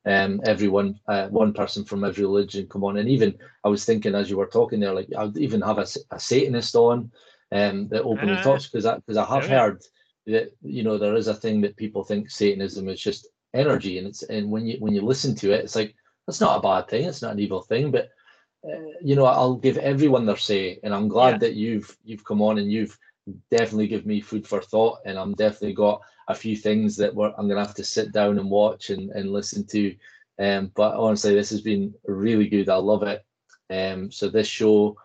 um 0.07 0.41
everyone, 0.45 0.99
uh, 1.07 1.27
one 1.29 1.53
person 1.53 1.85
from 1.85 2.03
every 2.03 2.23
religion 2.23 2.67
come 2.67 2.83
on, 2.83 2.97
and 2.97 3.07
even 3.09 3.37
I 3.63 3.69
was 3.69 3.85
thinking 3.85 4.15
as 4.15 4.29
you 4.31 4.37
were 4.37 4.47
talking 4.47 4.79
there, 4.79 4.93
like 4.93 5.09
I'd 5.15 5.37
even 5.37 5.61
have 5.61 5.77
a, 5.77 5.85
a 6.11 6.19
Satanist 6.19 6.75
on, 6.75 7.11
um, 7.51 7.87
that 7.89 8.01
openly 8.01 8.37
Ah. 8.37 8.41
talks 8.41 8.67
because 8.67 8.85
because 9.01 9.17
I 9.17 9.25
have 9.25 9.45
Yeah. 9.45 9.59
heard 9.65 9.83
that 10.25 10.51
you 10.63 10.83
know 10.83 10.97
there 10.97 11.15
is 11.15 11.27
a 11.27 11.35
thing 11.35 11.61
that 11.61 11.77
people 11.77 12.03
think 12.03 12.31
Satanism 12.31 12.89
is 12.89 12.99
just 12.99 13.27
energy, 13.53 13.99
and 13.99 14.07
it's 14.07 14.23
and 14.23 14.49
when 14.49 14.65
you 14.65 14.77
when 14.79 14.95
you 14.95 15.01
listen 15.01 15.35
to 15.35 15.51
it, 15.51 15.63
it's 15.65 15.75
like 15.75 15.95
that's 16.25 16.41
not 16.41 16.57
a 16.57 16.61
bad 16.61 16.89
thing, 16.89 17.05
it's 17.05 17.21
not 17.21 17.33
an 17.33 17.39
evil 17.39 17.61
thing, 17.61 17.91
but 17.91 18.05
uh, 18.05 18.07
you 19.01 19.15
know 19.15 19.25
I'll 19.25 19.55
give 19.55 19.77
everyone 19.77 20.25
their 20.25 20.37
say, 20.37 20.79
and 20.83 20.93
I'm 20.93 21.07
glad 21.07 21.33
Yeah. 21.35 21.37
that 21.39 21.53
you've 21.55 21.97
you've 22.03 22.23
come 22.23 22.41
on 22.41 22.57
and 22.57 22.71
you've 22.71 22.97
definitely 23.49 23.87
give 23.87 24.05
me 24.05 24.21
food 24.21 24.47
for 24.47 24.61
thought, 24.61 24.99
and 25.05 25.17
I'm 25.17 25.33
definitely 25.33 25.73
got 25.73 26.01
a 26.27 26.35
few 26.35 26.55
things 26.55 26.95
that 26.97 27.13
we're, 27.13 27.33
I'm 27.37 27.47
gonna 27.47 27.65
have 27.65 27.75
to 27.75 27.83
sit 27.83 28.11
down 28.11 28.39
and 28.39 28.49
watch 28.49 28.89
and 28.89 29.11
and 29.11 29.31
listen 29.31 29.65
to. 29.67 29.95
Um, 30.39 30.71
but 30.75 30.95
honestly, 30.95 31.33
this 31.35 31.49
has 31.51 31.61
been 31.61 31.93
really 32.05 32.47
good. 32.47 32.69
I 32.69 32.75
love 32.77 33.03
it. 33.03 33.25
Um, 33.69 34.11
so 34.11 34.29
this 34.29 34.47
show. 34.47 34.97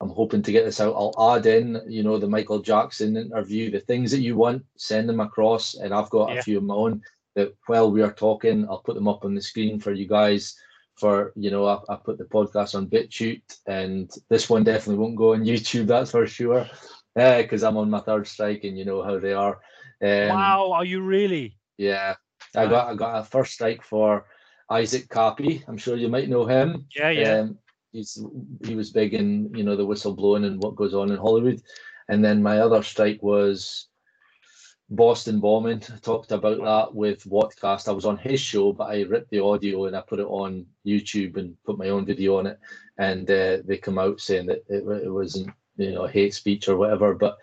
I'm 0.00 0.10
hoping 0.10 0.42
to 0.42 0.50
get 0.50 0.64
this 0.64 0.80
out. 0.80 0.96
I'll 0.96 1.36
add 1.36 1.46
in, 1.46 1.80
you 1.86 2.02
know, 2.02 2.18
the 2.18 2.26
Michael 2.26 2.58
Jackson 2.58 3.16
interview, 3.16 3.70
the 3.70 3.78
things 3.78 4.10
that 4.10 4.18
you 4.18 4.34
want, 4.34 4.64
send 4.76 5.08
them 5.08 5.20
across. 5.20 5.74
And 5.76 5.94
I've 5.94 6.10
got 6.10 6.32
Yeah. 6.32 6.40
a 6.40 6.42
few 6.42 6.58
of 6.58 6.64
my 6.64 6.74
own 6.74 7.02
that 7.36 7.54
while 7.68 7.88
we 7.88 8.02
are 8.02 8.12
talking, 8.12 8.66
I'll 8.68 8.80
put 8.82 8.96
them 8.96 9.06
up 9.06 9.24
on 9.24 9.36
the 9.36 9.40
screen 9.40 9.78
for 9.78 9.92
you 9.92 10.08
guys. 10.08 10.58
For 10.98 11.32
you 11.36 11.50
know, 11.50 11.66
I, 11.66 11.78
I 11.88 11.96
put 11.96 12.18
the 12.18 12.24
podcast 12.24 12.74
on 12.74 12.86
BitChute, 12.86 13.58
and 13.66 14.10
this 14.28 14.48
one 14.48 14.64
definitely 14.64 15.02
won't 15.02 15.16
go 15.16 15.32
on 15.32 15.44
YouTube. 15.44 15.86
That's 15.86 16.10
for 16.10 16.26
sure, 16.26 16.68
because 17.14 17.62
I'm 17.62 17.76
on 17.76 17.90
my 17.90 18.00
third 18.00 18.26
strike, 18.26 18.64
and 18.64 18.78
you 18.78 18.84
know 18.84 19.02
how 19.02 19.18
they 19.18 19.32
are. 19.32 19.60
Um, 20.02 20.28
wow, 20.28 20.72
are 20.72 20.84
you 20.84 21.00
really? 21.00 21.56
Yeah, 21.78 22.14
I 22.56 22.66
got 22.66 22.88
I 22.88 22.94
got 22.94 23.18
a 23.18 23.24
first 23.24 23.54
strike 23.54 23.82
for 23.82 24.26
Isaac 24.70 25.08
Kappy. 25.08 25.64
I'm 25.68 25.78
sure 25.78 25.96
you 25.96 26.08
might 26.08 26.28
know 26.28 26.44
him. 26.44 26.86
Yeah, 26.94 27.10
yeah. 27.10 27.38
Um, 27.40 27.58
he's 27.92 28.22
he 28.64 28.74
was 28.74 28.90
big 28.90 29.14
in 29.14 29.54
you 29.54 29.64
know 29.64 29.76
the 29.76 29.86
whistle 29.86 30.14
blowing 30.14 30.44
and 30.44 30.62
what 30.62 30.76
goes 30.76 30.94
on 30.94 31.10
in 31.10 31.18
Hollywood, 31.18 31.62
and 32.08 32.24
then 32.24 32.42
my 32.42 32.58
other 32.58 32.82
strike 32.82 33.22
was 33.22 33.88
Boston 34.94 35.40
bombing. 35.40 35.80
Talked 35.80 36.32
about 36.32 36.62
that 36.62 36.94
with 36.94 37.24
Whatcast. 37.24 37.88
I 37.88 37.92
was 37.92 38.04
on 38.04 38.18
his 38.18 38.40
show, 38.40 38.72
but 38.72 38.90
I 38.90 39.02
ripped 39.02 39.30
the 39.30 39.42
audio 39.42 39.86
and 39.86 39.96
I 39.96 40.02
put 40.02 40.20
it 40.20 40.26
on 40.26 40.66
YouTube 40.86 41.36
and 41.36 41.56
put 41.64 41.78
my 41.78 41.88
own 41.88 42.04
video 42.04 42.38
on 42.38 42.46
it, 42.46 42.58
and 42.98 43.30
uh, 43.30 43.58
they 43.64 43.78
come 43.78 43.98
out 43.98 44.20
saying 44.20 44.46
that 44.46 44.64
it, 44.68 44.84
it 45.04 45.10
wasn't 45.10 45.50
you 45.76 45.92
know 45.92 46.06
hate 46.06 46.34
speech 46.34 46.68
or 46.68 46.76
whatever, 46.76 47.14
but 47.14 47.38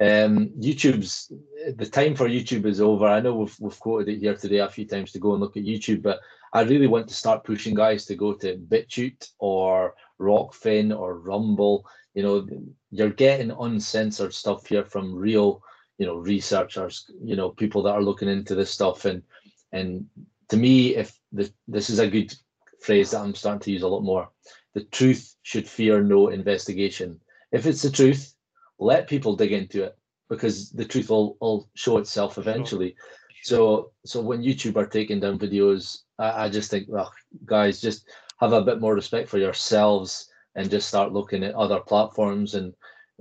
um, 0.00 0.50
YouTube's 0.58 1.32
the 1.76 1.86
time 1.86 2.14
for 2.14 2.28
YouTube 2.28 2.64
is 2.66 2.80
over. 2.80 3.06
I 3.06 3.20
know 3.20 3.34
we've 3.34 3.56
we've 3.60 3.80
quoted 3.80 4.08
it 4.08 4.20
here 4.20 4.36
today 4.36 4.58
a 4.58 4.68
few 4.68 4.86
times 4.86 5.12
to 5.12 5.18
go 5.18 5.32
and 5.32 5.40
look 5.40 5.56
at 5.56 5.64
YouTube, 5.64 6.02
but 6.02 6.20
I 6.52 6.62
really 6.62 6.86
want 6.86 7.08
to 7.08 7.14
start 7.14 7.44
pushing 7.44 7.74
guys 7.74 8.06
to 8.06 8.14
go 8.14 8.34
to 8.34 8.56
BitChute 8.56 9.30
or 9.38 9.94
Rokfin 10.18 10.98
or 10.98 11.18
Rumble. 11.18 11.86
You 12.14 12.22
know, 12.22 12.48
you're 12.90 13.10
getting 13.10 13.50
uncensored 13.50 14.34
stuff 14.34 14.66
here 14.66 14.84
from 14.84 15.14
real, 15.14 15.62
you 16.00 16.06
know, 16.06 16.16
researchers. 16.16 17.10
You 17.22 17.36
know, 17.36 17.50
people 17.50 17.82
that 17.82 17.94
are 17.94 18.02
looking 18.02 18.28
into 18.28 18.54
this 18.54 18.70
stuff, 18.70 19.04
and 19.04 19.22
and 19.70 20.06
to 20.48 20.56
me, 20.56 20.96
if 20.96 21.20
the, 21.30 21.52
this 21.68 21.90
is 21.90 21.98
a 21.98 22.08
good 22.08 22.34
phrase 22.80 23.10
that 23.10 23.20
I'm 23.20 23.34
starting 23.34 23.60
to 23.60 23.70
use 23.70 23.82
a 23.82 23.88
lot 23.88 24.02
more, 24.02 24.30
the 24.72 24.84
truth 24.84 25.36
should 25.42 25.68
fear 25.68 26.02
no 26.02 26.28
investigation. 26.28 27.20
If 27.52 27.66
it's 27.66 27.82
the 27.82 27.90
truth, 27.90 28.34
let 28.78 29.08
people 29.08 29.36
dig 29.36 29.52
into 29.52 29.84
it 29.84 29.98
because 30.30 30.70
the 30.70 30.86
truth 30.86 31.10
will, 31.10 31.36
will 31.38 31.68
show 31.74 31.98
itself 31.98 32.38
eventually. 32.38 32.96
So 33.42 33.92
so 34.06 34.22
when 34.22 34.42
YouTube 34.42 34.76
are 34.76 34.86
taking 34.86 35.20
down 35.20 35.38
videos, 35.38 35.98
I, 36.18 36.46
I 36.46 36.48
just 36.48 36.70
think, 36.70 36.86
well, 36.88 37.12
guys, 37.44 37.78
just 37.78 38.08
have 38.40 38.54
a 38.54 38.62
bit 38.62 38.80
more 38.80 38.94
respect 38.94 39.28
for 39.28 39.36
yourselves 39.36 40.30
and 40.54 40.70
just 40.70 40.88
start 40.88 41.12
looking 41.12 41.44
at 41.44 41.54
other 41.54 41.80
platforms. 41.80 42.54
And 42.54 42.72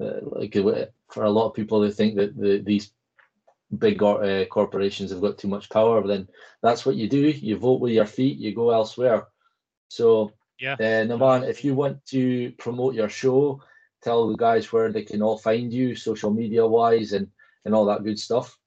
uh, 0.02 0.22
like 0.22 0.56
for 1.12 1.24
a 1.24 1.30
lot 1.30 1.48
of 1.48 1.54
people, 1.56 1.82
they 1.82 1.92
think 1.92 2.16
that 2.16 2.36
the, 2.38 2.60
these 2.60 2.92
big 3.78 4.02
uh, 4.02 4.46
corporations 4.46 5.12
have 5.12 5.22
got 5.22 5.38
too 5.38 5.48
much 5.48 5.70
power. 5.70 6.02
But 6.02 6.08
then 6.08 6.28
that's 6.62 6.86
what 6.86 6.96
you 6.96 7.08
do. 7.10 7.30
You 7.30 7.58
vote 7.58 7.82
with 7.82 7.94
your 7.94 8.06
feet. 8.06 8.38
You 8.38 8.54
go 8.56 8.72
elsewhere. 8.72 9.28
So 9.90 10.32
Yeah. 10.60 10.78
uh, 10.80 11.06
Naman, 11.08 11.48
if 11.48 11.64
you 11.64 11.74
want 11.76 12.06
to 12.08 12.52
promote 12.58 12.96
your 12.96 13.10
show, 13.10 13.62
tell 14.04 14.28
the 14.30 14.38
guys 14.38 14.72
where 14.72 14.92
they 14.92 15.04
can 15.04 15.22
all 15.22 15.38
find 15.38 15.72
you, 15.74 15.96
social 15.96 16.32
media 16.32 16.66
wise, 16.66 17.14
and 17.14 17.28
and 17.66 17.74
all 17.76 17.86
that 17.86 18.04
good 18.04 18.20
stuff. 18.20 18.58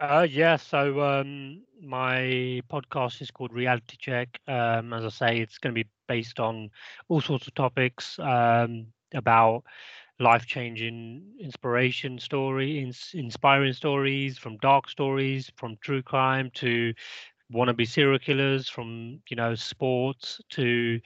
Uh, 0.00 0.26
yeah, 0.28 0.56
so 0.56 1.00
um, 1.00 1.62
my 1.80 2.60
podcast 2.68 3.20
is 3.22 3.30
called 3.30 3.52
Reality 3.52 3.96
Check. 3.98 4.40
Um, 4.48 4.92
as 4.92 5.04
I 5.04 5.08
say, 5.08 5.38
it's 5.40 5.58
going 5.58 5.74
to 5.74 5.84
be 5.84 5.88
based 6.08 6.40
on 6.40 6.70
all 7.08 7.20
sorts 7.20 7.46
of 7.46 7.54
topics 7.54 8.18
um, 8.18 8.86
about 9.14 9.64
life 10.22 10.46
changing 10.46 11.24
inspiration 11.40 12.18
story, 12.18 12.80
ins- 12.80 13.12
inspiring 13.14 13.72
stories, 13.74 14.38
from 14.38 14.58
dark 14.58 14.88
stories, 14.88 15.50
from 15.56 15.76
true 15.82 16.02
crime 16.02 16.50
to 16.56 16.94
wannabe 17.52 17.86
serial 17.86 18.18
killers, 18.18 18.68
from 18.68 19.20
you 19.28 19.36
know 19.36 19.54
sports 19.54 20.40
to 20.50 21.00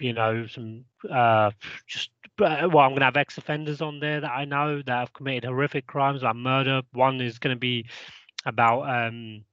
you 0.00 0.12
know 0.12 0.46
some 0.46 0.84
uh 1.10 1.50
just 1.86 2.10
uh, 2.40 2.68
well 2.72 2.80
i'm 2.84 2.92
gonna 2.94 3.04
have 3.04 3.16
ex-offenders 3.16 3.80
on 3.82 4.00
there 4.00 4.20
that 4.20 4.30
i 4.30 4.44
know 4.44 4.82
that 4.82 4.98
have 5.00 5.12
committed 5.12 5.44
horrific 5.44 5.86
crimes 5.86 6.22
like 6.22 6.36
murder. 6.36 6.82
One 6.92 7.20
is 7.20 7.38
gonna 7.38 7.56
be 7.56 7.86
about 8.46 8.82
um 8.88 9.44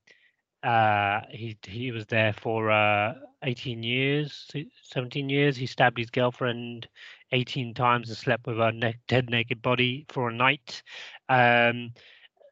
uh 0.63 1.21
he 1.29 1.57
he 1.65 1.91
was 1.91 2.05
there 2.07 2.33
for 2.33 2.71
uh 2.71 3.13
18 3.43 3.83
years 3.83 4.49
17 4.81 5.29
years. 5.29 5.57
He 5.57 5.65
stabbed 5.67 5.97
his 5.97 6.09
girlfriend 6.09 6.87
18 7.33 7.73
times 7.73 8.09
and 8.09 8.17
slept 8.17 8.47
with 8.47 8.57
her 8.57 8.71
ne- 8.71 8.95
dead 9.07 9.29
naked 9.29 9.61
body 9.61 10.05
for 10.09 10.29
a 10.29 10.33
night 10.33 10.83
um 11.29 11.91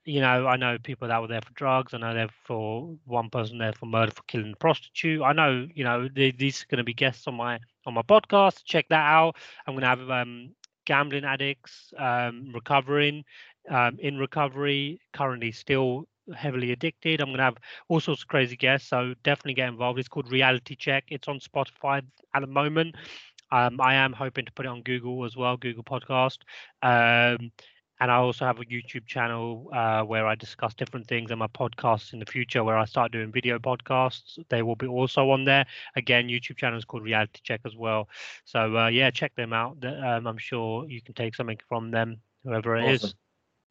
you 0.06 0.20
know, 0.20 0.48
I 0.48 0.58
know 0.58 0.78
people 0.84 1.08
that 1.10 1.22
were 1.22 1.28
there 1.28 1.41
for 1.41 1.53
drugs. 1.53 1.94
I 1.94 1.99
know 1.99 2.14
they're 2.14 2.30
for 2.45 2.98
one 3.06 3.30
person 3.30 3.60
there 3.60 3.74
for 3.74 3.86
murder 3.86 4.12
for 4.12 4.24
killing 4.28 4.53
a 4.53 4.56
prostitute. 4.58 5.22
I 5.22 5.34
know, 5.34 5.68
you 5.74 5.84
know, 5.84 6.08
th- 6.10 6.38
these 6.38 6.64
are 6.64 6.66
going 6.72 6.80
to 6.80 6.84
be 6.84 6.94
guests 6.94 7.28
on 7.28 7.36
my 7.36 7.60
on 7.86 7.94
my 7.94 8.02
podcast. 8.02 8.64
Check 8.66 8.88
that 8.90 9.06
out. 9.06 9.36
I'm 9.68 9.76
going 9.76 9.82
to 9.84 9.88
have 9.88 10.10
um, 10.10 10.56
gambling 10.86 11.24
addicts 11.26 11.94
um, 11.98 12.52
recovering, 12.53 13.24
um, 13.70 13.98
in 13.99 14.18
recovery, 14.18 14.99
currently 15.14 15.52
still 15.52 16.08
heavily 16.36 16.72
addicted. 16.72 17.22
I'm 17.22 17.28
going 17.28 17.38
to 17.38 17.44
have 17.44 17.58
all 17.88 17.99
sorts 17.99 18.22
of 18.24 18.28
crazy 18.28 18.56
guests, 18.58 18.90
so 18.90 19.14
definitely 19.24 19.56
get 19.56 19.70
involved. 19.70 19.99
It's 19.99 20.08
called 20.10 20.32
Reality 20.32 20.76
Check. 20.76 21.06
It's 21.10 21.28
on 21.28 21.40
Spotify 21.40 22.02
at 22.34 22.41
the 22.41 22.48
moment. 22.48 22.95
Um, 23.52 23.80
I 23.82 23.95
am 23.95 24.14
hoping 24.14 24.45
to 24.45 24.52
put 24.53 24.65
it 24.65 24.69
on 24.69 24.82
Google 24.82 25.26
as 25.26 25.36
well, 25.36 25.57
Google 25.57 25.84
Podcast. 25.84 26.40
Um, 26.82 27.52
and 27.99 28.11
I 28.11 28.15
also 28.15 28.45
have 28.45 28.60
a 28.60 28.65
YouTube 28.65 29.06
channel 29.06 29.69
uh, 29.73 30.02
where 30.03 30.26
I 30.28 30.36
discuss 30.36 30.73
different 30.73 31.07
things 31.07 31.30
and 31.32 31.40
my 31.40 31.48
podcasts 31.48 32.14
in 32.14 32.19
the 32.19 32.26
future 32.26 32.64
where 32.64 32.78
I 32.78 32.86
start 32.86 33.11
doing 33.11 33.32
video 33.32 33.60
podcasts. 33.60 34.38
They 34.49 34.64
will 34.64 34.76
be 34.76 34.88
also 34.88 35.30
on 35.30 35.45
there. 35.45 35.65
Again, 35.95 36.28
YouTube 36.28 36.57
channel 36.57 36.78
is 36.80 36.86
called 36.86 37.03
Reality 37.03 37.40
Check 37.44 37.61
as 37.65 37.76
well. 37.76 38.10
So 38.45 38.78
uh, 38.78 38.88
yeah, 38.88 39.11
check 39.11 39.36
them 39.36 39.53
out. 39.53 39.78
Um, 39.86 40.28
I'm 40.28 40.38
sure 40.38 40.88
you 40.88 41.02
can 41.02 41.14
take 41.14 41.36
something 41.36 41.60
from 41.68 41.91
them, 41.91 42.22
whoever 42.44 42.76
it 42.78 42.86
Awesome. 42.86 43.03
is. 43.03 43.15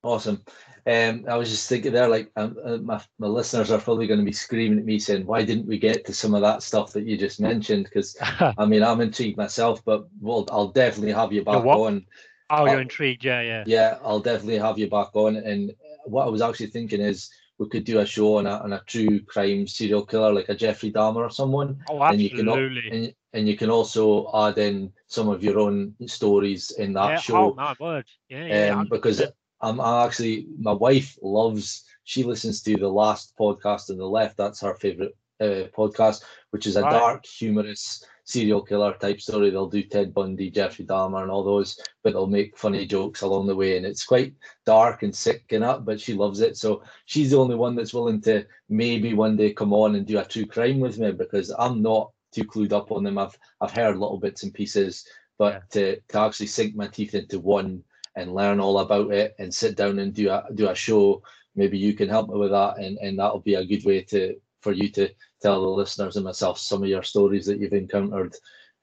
Awesome. 0.02 0.42
Um, 0.86 1.24
I 1.28 1.36
was 1.36 1.50
just 1.50 1.68
thinking 1.68 1.92
there, 1.92 2.08
like 2.08 2.30
um, 2.36 2.56
uh, 2.64 2.78
my 2.78 3.00
my 3.18 3.26
listeners 3.26 3.70
are 3.70 3.80
probably 3.80 4.06
going 4.06 4.20
to 4.20 4.24
be 4.24 4.32
screaming 4.32 4.78
at 4.78 4.84
me 4.84 4.98
saying, 4.98 5.26
"Why 5.26 5.42
didn't 5.44 5.66
we 5.66 5.78
get 5.78 6.06
to 6.06 6.14
some 6.14 6.34
of 6.34 6.40
that 6.42 6.62
stuff 6.62 6.92
that 6.94 7.04
you 7.04 7.18
just 7.18 7.38
mentioned?" 7.40 7.84
Because 7.84 8.16
I 8.56 8.64
mean, 8.64 8.82
I'm 8.82 9.00
intrigued 9.02 9.36
myself, 9.36 9.84
but 9.84 10.06
well, 10.20 10.46
I'll 10.50 10.68
definitely 10.68 11.12
have 11.12 11.32
you 11.32 11.44
back 11.44 11.74
on. 11.74 12.06
Oh, 12.50 12.66
you're 12.66 12.80
Uh, 12.80 12.80
intrigued? 12.80 13.24
Yeah, 13.24 13.40
yeah. 13.42 13.64
Yeah, 13.66 13.98
I'll 14.02 14.20
definitely 14.20 14.58
have 14.58 14.78
you 14.78 14.88
back 14.88 15.14
on. 15.14 15.36
And 15.36 15.72
what 16.06 16.26
I 16.26 16.30
was 16.30 16.40
actually 16.42 16.68
thinking 16.68 17.00
is 17.00 17.30
we 17.58 17.68
could 17.68 17.84
do 17.84 17.98
a 18.00 18.06
show 18.06 18.36
on 18.38 18.46
a, 18.46 18.58
on 18.58 18.72
a 18.72 18.82
true 18.86 19.20
crime 19.20 19.66
serial 19.66 20.06
killer, 20.06 20.32
like 20.32 20.48
a 20.48 20.54
Jeffrey 20.54 20.90
Dahmer 20.92 21.26
or 21.26 21.30
someone. 21.30 21.78
Oh, 21.88 22.02
And 22.08 22.20
you 22.20 22.30
can 22.30 22.48
absolutely. 22.48 22.90
and, 22.90 23.14
and 23.34 23.48
you 23.48 23.56
can 23.56 23.70
also 23.70 24.30
add 24.34 24.58
in 24.58 24.92
some 25.06 25.28
of 25.28 25.42
your 25.44 25.58
own 25.58 25.94
stories 26.06 26.70
in 26.70 26.94
that 26.94 27.10
yeah. 27.10 27.16
show 27.18 27.36
Oh 27.36 27.54
my 27.54 27.74
word. 27.78 28.06
Yeah, 28.28 28.46
yeah. 28.46 28.82
um, 28.82 28.86
because 28.88 29.22
I'm, 29.62 29.80
I'm 29.80 30.06
actually 30.06 30.46
my 30.58 30.72
wife 30.72 31.18
loves 31.22 31.84
she 32.04 32.24
listens 32.24 32.62
to 32.62 32.76
the 32.76 32.88
last 32.88 33.34
podcast 33.38 33.90
on 33.90 33.98
the 33.98 34.04
left. 34.06 34.36
That's 34.36 34.60
her 34.62 34.74
favorite 34.74 35.16
uh, 35.40 35.68
podcast 35.76 36.22
which 36.50 36.66
is 36.66 36.76
a 36.76 36.82
dark 36.82 37.24
humorous 37.24 38.04
serial 38.24 38.62
killer 38.62 38.94
type 38.94 39.20
story. 39.20 39.50
They'll 39.50 39.68
do 39.68 39.82
ted 39.82 40.12
bundy 40.12 40.50
jeffrey 40.50 40.84
dahmer 40.84 41.22
and 41.22 41.30
all 41.30 41.44
those 41.44 41.80
but 42.02 42.12
they'll 42.12 42.26
make 42.26 42.58
funny 42.58 42.86
jokes 42.86 43.22
along 43.22 43.46
the 43.46 43.56
way 43.56 43.76
and 43.76 43.86
it's 43.86 44.04
quite 44.04 44.34
dark 44.66 45.02
and 45.02 45.14
sick 45.14 45.44
and 45.50 45.64
up 45.64 45.84
but 45.84 46.00
she 46.00 46.14
loves 46.14 46.40
it. 46.40 46.56
So 46.56 46.82
she's 47.06 47.30
the 47.30 47.38
only 47.38 47.54
one 47.54 47.74
that's 47.74 47.94
willing 47.94 48.20
to 48.22 48.44
maybe 48.68 49.14
one 49.14 49.36
day 49.36 49.52
come 49.52 49.72
on 49.72 49.94
and 49.94 50.06
do 50.06 50.18
a 50.18 50.24
true 50.24 50.46
crime 50.46 50.80
with 50.80 50.98
me 50.98 51.12
because 51.12 51.52
i'm 51.58 51.82
not 51.82 52.10
too 52.32 52.44
clued 52.44 52.72
up 52.72 52.92
on 52.92 53.02
them. 53.02 53.18
I've 53.18 53.36
i've 53.60 53.72
heard 53.72 53.98
little 53.98 54.18
bits 54.18 54.42
and 54.42 54.54
pieces 54.54 55.06
but 55.38 55.68
to, 55.70 55.98
to 56.08 56.20
actually 56.20 56.48
sink 56.48 56.76
my 56.76 56.86
teeth 56.86 57.14
into 57.14 57.38
one 57.40 57.82
and 58.16 58.34
learn 58.34 58.60
all 58.60 58.78
about 58.78 59.12
it 59.12 59.34
and 59.38 59.52
sit 59.54 59.76
down 59.76 59.98
and 59.98 60.14
do 60.14 60.30
a 60.30 60.44
do 60.54 60.68
a 60.68 60.74
show. 60.74 61.22
Maybe 61.54 61.78
you 61.78 61.94
can 61.94 62.08
help 62.08 62.28
me 62.30 62.38
with 62.38 62.50
that 62.50 62.78
and 62.78 62.98
and 62.98 63.18
that'll 63.18 63.40
be 63.40 63.54
a 63.54 63.64
good 63.64 63.84
way 63.84 64.02
to 64.02 64.34
for 64.60 64.72
you 64.72 64.88
to 64.90 65.08
tell 65.42 65.60
the 65.60 65.68
listeners 65.68 66.16
and 66.16 66.24
myself 66.24 66.58
some 66.58 66.82
of 66.82 66.88
your 66.88 67.02
stories 67.02 67.46
that 67.46 67.58
you've 67.58 67.72
encountered 67.72 68.34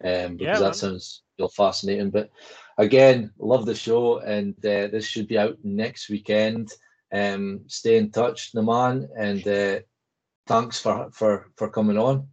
um 0.04 0.38
because 0.38 0.60
Yeah, 0.60 0.60
that 0.60 0.76
sounds 0.76 1.24
real 1.38 1.50
fascinating. 1.50 2.10
But 2.12 2.30
again 2.78 3.32
love 3.40 3.66
the 3.66 3.76
show 3.76 4.20
and 4.20 4.54
uh, 4.66 4.88
this 4.88 5.06
should 5.06 5.28
be 5.28 5.38
out 5.38 5.58
next 5.64 6.10
weekend. 6.10 6.70
Um 7.14 7.62
stay 7.68 7.98
in 7.98 8.12
touch 8.12 8.52
Naman 8.54 9.08
and 9.18 9.48
uh 9.48 9.80
thanks 10.48 10.80
for 10.80 11.10
for 11.12 11.48
for 11.56 11.70
coming 11.70 11.98
on. 11.98 12.28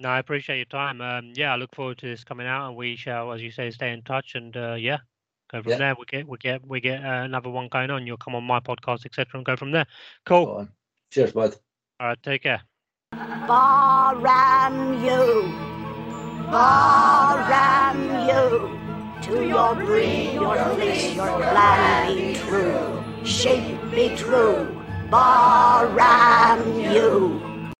No, 0.00 0.08
I 0.10 0.18
appreciate 0.18 0.56
your 0.58 0.64
time. 0.66 1.00
Um, 1.00 1.32
yeah, 1.34 1.52
I 1.52 1.56
look 1.56 1.74
forward 1.74 1.98
to 1.98 2.06
this 2.06 2.24
coming 2.24 2.46
out, 2.46 2.68
and 2.68 2.76
we 2.76 2.96
shall, 2.96 3.32
as 3.32 3.42
you 3.42 3.50
say, 3.50 3.70
stay 3.70 3.92
in 3.92 4.02
touch, 4.02 4.34
and 4.34 4.56
uh, 4.56 4.74
yeah, 4.74 4.98
go 5.50 5.62
from 5.62 5.72
Yeah. 5.72 5.78
there. 5.78 5.94
We 5.98 6.04
get, 6.06 6.28
we 6.28 6.38
get, 6.38 6.66
we 6.66 6.80
get 6.80 7.04
uh, 7.04 7.22
another 7.24 7.50
one 7.50 7.68
going 7.68 7.90
on. 7.90 8.06
You'll 8.06 8.16
come 8.16 8.34
on 8.34 8.44
my 8.44 8.60
podcast, 8.60 9.04
etc., 9.06 9.26
and 9.34 9.44
go 9.44 9.56
from 9.56 9.70
there. 9.72 9.86
Cool. 10.24 10.68
cheers 11.10 11.32
bud 11.32 11.54
All 12.00 12.08
right, 12.08 12.22
take 12.22 12.42
care. 12.42 12.62
Baran 13.12 15.02
you, 15.02 15.52
Baran 16.50 17.98
you. 18.28 18.78
To 19.22 19.44
your 19.46 19.74
dream, 19.74 20.34
your 20.34 20.74
bliss, 20.74 21.14
your 21.16 21.38
plan 21.40 22.14
be 22.16 22.34
true. 22.34 23.04
Shape 23.24 23.78
be 23.90 24.14
true. 24.16 24.84
Baran 25.10 26.80
you. 26.80 27.47